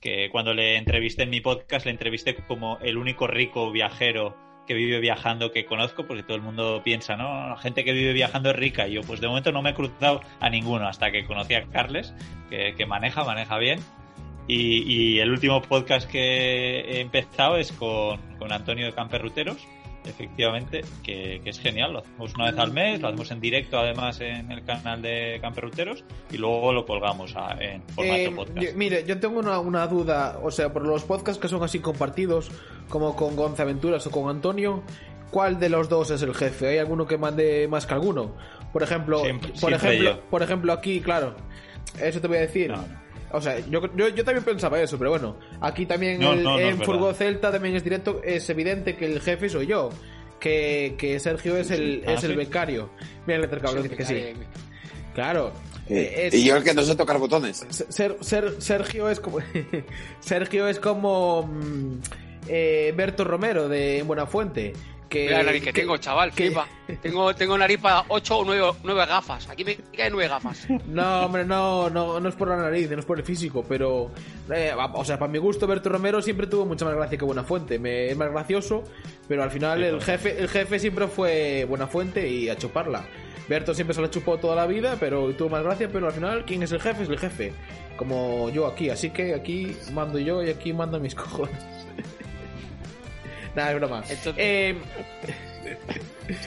Que 0.00 0.28
cuando 0.30 0.52
le 0.52 0.76
entrevisté 0.76 1.22
en 1.22 1.30
mi 1.30 1.40
podcast, 1.40 1.86
le 1.86 1.92
entrevisté 1.92 2.34
como 2.34 2.78
el 2.82 2.96
único 2.98 3.28
rico 3.28 3.70
viajero 3.70 4.36
que 4.66 4.74
vive 4.74 4.98
viajando 4.98 5.52
que 5.52 5.64
conozco, 5.64 6.06
porque 6.06 6.22
todo 6.24 6.36
el 6.36 6.42
mundo 6.42 6.82
piensa, 6.84 7.16
¿no? 7.16 7.48
La 7.50 7.56
gente 7.56 7.84
que 7.84 7.92
vive 7.92 8.12
viajando 8.12 8.50
es 8.50 8.56
rica. 8.56 8.88
Y 8.88 8.94
yo, 8.94 9.02
pues 9.02 9.20
de 9.20 9.28
momento 9.28 9.52
no 9.52 9.62
me 9.62 9.70
he 9.70 9.74
cruzado 9.74 10.20
a 10.40 10.50
ninguno 10.50 10.88
hasta 10.88 11.12
que 11.12 11.24
conocí 11.24 11.54
a 11.54 11.62
Carles, 11.64 12.12
que, 12.50 12.74
que 12.76 12.86
maneja, 12.86 13.22
maneja 13.24 13.58
bien. 13.58 13.78
Y, 14.48 14.82
y 14.92 15.18
el 15.20 15.30
último 15.30 15.62
podcast 15.62 16.10
que 16.10 16.80
he 16.80 17.00
empezado 17.00 17.56
es 17.56 17.70
con, 17.72 18.18
con 18.38 18.52
Antonio 18.52 18.86
de 18.86 18.92
Camperruteros, 18.92 19.56
efectivamente, 20.04 20.82
que, 21.04 21.40
que 21.44 21.50
es 21.50 21.60
genial. 21.60 21.92
Lo 21.92 21.98
hacemos 22.00 22.34
una 22.34 22.50
vez 22.50 22.58
al 22.58 22.72
mes, 22.72 23.00
lo 23.00 23.08
hacemos 23.08 23.30
en 23.30 23.40
directo 23.40 23.78
además 23.78 24.20
en 24.20 24.50
el 24.50 24.64
canal 24.64 25.00
de 25.00 25.38
Camperruteros 25.40 26.04
y 26.30 26.38
luego 26.38 26.72
lo 26.72 26.84
colgamos 26.84 27.34
a- 27.36 27.56
en 27.60 27.82
formato 27.82 28.16
Eh, 28.18 28.32
podcast. 28.34 28.58
yo- 28.60 28.70
mire, 28.74 29.04
yo 29.06 29.20
tengo 29.20 29.38
una, 29.38 29.60
una 29.60 29.86
duda, 29.86 30.40
o 30.42 30.50
sea, 30.50 30.72
por 30.72 30.84
los 30.84 31.04
podcasts 31.04 31.40
que 31.40 31.48
son 31.48 31.62
así 31.62 31.78
compartidos, 31.78 32.50
como 32.88 33.14
con 33.14 33.36
Gonza 33.36 33.62
Aventuras 33.62 34.04
o 34.08 34.10
con 34.10 34.28
Antonio, 34.28 34.82
¿cuál 35.30 35.60
de 35.60 35.68
los 35.68 35.88
dos 35.88 36.10
es 36.10 36.20
el 36.22 36.34
jefe? 36.34 36.66
¿Hay 36.68 36.78
alguno 36.78 37.06
que 37.06 37.16
mande 37.16 37.68
más 37.68 37.86
que 37.86 37.94
alguno? 37.94 38.34
Por 38.72 38.82
ejemplo, 38.82 39.20
Siempre- 39.20 39.50
por 39.50 39.58
siempre 39.58 39.76
ejemplo, 39.90 40.10
yo. 40.16 40.20
por 40.30 40.42
ejemplo 40.42 40.72
aquí, 40.72 41.00
claro, 41.00 41.36
eso 42.02 42.20
te 42.20 42.26
voy 42.26 42.38
a 42.38 42.40
decir. 42.40 42.70
No, 42.70 42.78
no. 42.78 43.01
O 43.32 43.40
sea, 43.40 43.58
yo, 43.60 43.80
yo, 43.96 44.08
yo 44.08 44.24
también 44.24 44.44
pensaba 44.44 44.80
eso, 44.80 44.98
pero 44.98 45.10
bueno, 45.10 45.36
aquí 45.60 45.86
también 45.86 46.20
No, 46.20 46.32
el- 46.34 46.42
no, 46.42 46.50
no 46.52 46.58
es 46.58 46.74
en. 46.74 46.82
Furgo 46.82 47.12
Celta 47.14 47.50
también 47.50 47.74
es 47.76 47.84
directo, 47.84 48.20
es 48.24 48.48
evidente 48.50 48.96
que 48.96 49.06
el 49.06 49.20
jefe 49.20 49.48
soy 49.48 49.66
yo, 49.66 49.90
que, 50.40 50.94
que 50.98 51.18
Sergio 51.20 51.56
es 51.56 51.70
el, 51.70 52.02
Ah, 52.06 52.12
es 52.12 52.24
el 52.24 52.32
¿sí? 52.32 52.36
becario. 52.36 52.90
Mira 53.26 53.38
el 53.38 53.44
intercambio, 53.44 53.82
dice 53.82 53.96
que 53.96 54.04
sí. 54.04 54.22
Claro. 55.14 55.52
Eh, 55.88 56.28
es- 56.28 56.34
Y 56.34 56.44
yo 56.44 56.56
el 56.56 56.62
que 56.64 56.74
no 56.74 56.82
sé 56.82 56.94
tocar 56.94 57.18
botones. 57.18 57.66
Ser, 57.70 58.16
ser- 58.20 58.54
Sergio 58.62 59.08
es 59.10 59.18
como 59.20 59.38
Sergio 60.20 60.68
es 60.68 60.78
como 60.78 61.42
mm, 61.44 61.98
eh, 62.48 62.92
Berto 62.96 63.24
Romero 63.24 63.68
de 63.68 64.02
Buenafuente 64.04 64.72
que, 65.12 65.24
Mira 65.26 65.38
la 65.38 65.44
nariz 65.44 65.62
que, 65.62 65.72
que- 65.72 65.80
tengo, 65.82 65.96
chaval, 65.98 66.30
que- 66.32 66.46
flipa. 66.46 66.66
Tengo, 67.00 67.34
tengo 67.34 67.56
nariz 67.56 67.78
para 67.78 68.04
8 68.08 68.38
o 68.38 68.44
9, 68.44 69.06
gafas. 69.06 69.48
Aquí 69.48 69.64
me 69.64 69.76
caen 69.96 70.12
9 70.12 70.28
gafas. 70.28 70.66
no 70.86 71.26
hombre 71.26 71.44
no, 71.44 71.88
no 71.90 72.18
no 72.20 72.28
es 72.28 72.34
por 72.34 72.48
la 72.48 72.56
nariz 72.56 72.90
no 72.90 72.98
es 72.98 73.04
por 73.04 73.18
el 73.18 73.24
físico 73.24 73.64
pero 73.68 74.10
eh, 74.52 74.72
o 74.94 75.04
sea 75.04 75.18
para 75.18 75.30
mi 75.30 75.38
gusto 75.38 75.66
Berto 75.66 75.88
Romero 75.88 76.20
siempre 76.22 76.46
tuvo 76.46 76.66
mucha 76.66 76.84
más 76.84 76.94
gracia 76.94 77.16
que 77.18 77.24
Buenafuente 77.24 77.78
me, 77.78 78.08
es 78.08 78.16
más 78.16 78.30
gracioso 78.30 78.84
pero 79.28 79.42
al 79.42 79.50
final 79.50 79.78
Sí, 79.78 79.84
el 79.84 80.00
jefe 80.02 80.38
el 80.38 80.48
jefe 80.48 80.78
siempre 80.78 81.06
fue 81.08 81.64
Buenafuente 81.68 82.28
y 82.28 82.48
a 82.48 82.56
chuparla 82.56 83.04
Berto 83.48 83.74
siempre 83.74 83.94
se 83.94 84.00
la 84.02 84.10
chupó 84.10 84.38
toda 84.38 84.54
la 84.56 84.66
vida 84.66 84.96
pero 85.00 85.32
tuvo 85.34 85.50
más 85.50 85.62
gracia 85.62 85.88
pero 85.92 86.06
al 86.06 86.12
final 86.12 86.44
quién 86.44 86.62
es 86.62 86.72
el 86.72 86.80
jefe 86.80 87.02
es 87.04 87.08
el 87.08 87.18
jefe 87.18 87.52
como 87.96 88.50
yo 88.50 88.66
aquí 88.66 88.90
así 88.90 89.10
que 89.10 89.34
aquí 89.34 89.76
mando 89.92 90.18
yo 90.18 90.42
y 90.42 90.50
aquí 90.50 90.72
mando 90.72 90.98
mis 91.00 91.14
cojones 91.22 91.56
Nada, 93.54 93.70
es 93.72 93.76
broma. 93.76 94.02
Entonces- 94.08 94.34
Eh, 94.38 94.78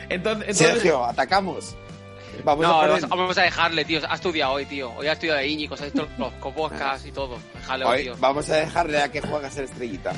entonces, 0.10 0.48
entonces- 0.50 0.58
Sergio, 0.58 1.06
atacamos. 1.06 1.76
Vamos 2.44 2.66
No, 2.68 2.82
a 2.82 2.88
vamos, 2.88 3.10
vamos 3.10 3.38
a 3.38 3.44
dejarle, 3.44 3.86
tío. 3.86 4.02
Ha 4.10 4.16
estudiado 4.16 4.54
hoy, 4.54 4.66
tío. 4.66 4.92
Hoy 4.98 5.08
ha 5.08 5.14
estudiado 5.14 5.40
de 5.40 5.48
Íñigo, 5.48 5.76
ha 5.80 5.84
visto 5.84 6.08
los 6.18 6.34
podcasts 6.34 7.06
y 7.08 7.12
todo. 7.12 7.38
Déjale, 7.54 7.86
hoy 7.86 8.02
tío. 8.04 8.16
vamos 8.20 8.50
a 8.50 8.56
dejarle 8.58 9.02
a 9.02 9.10
que 9.10 9.22
juegue 9.22 9.48
a 9.48 9.52
ser 9.52 9.64
estrellita. 9.66 10.12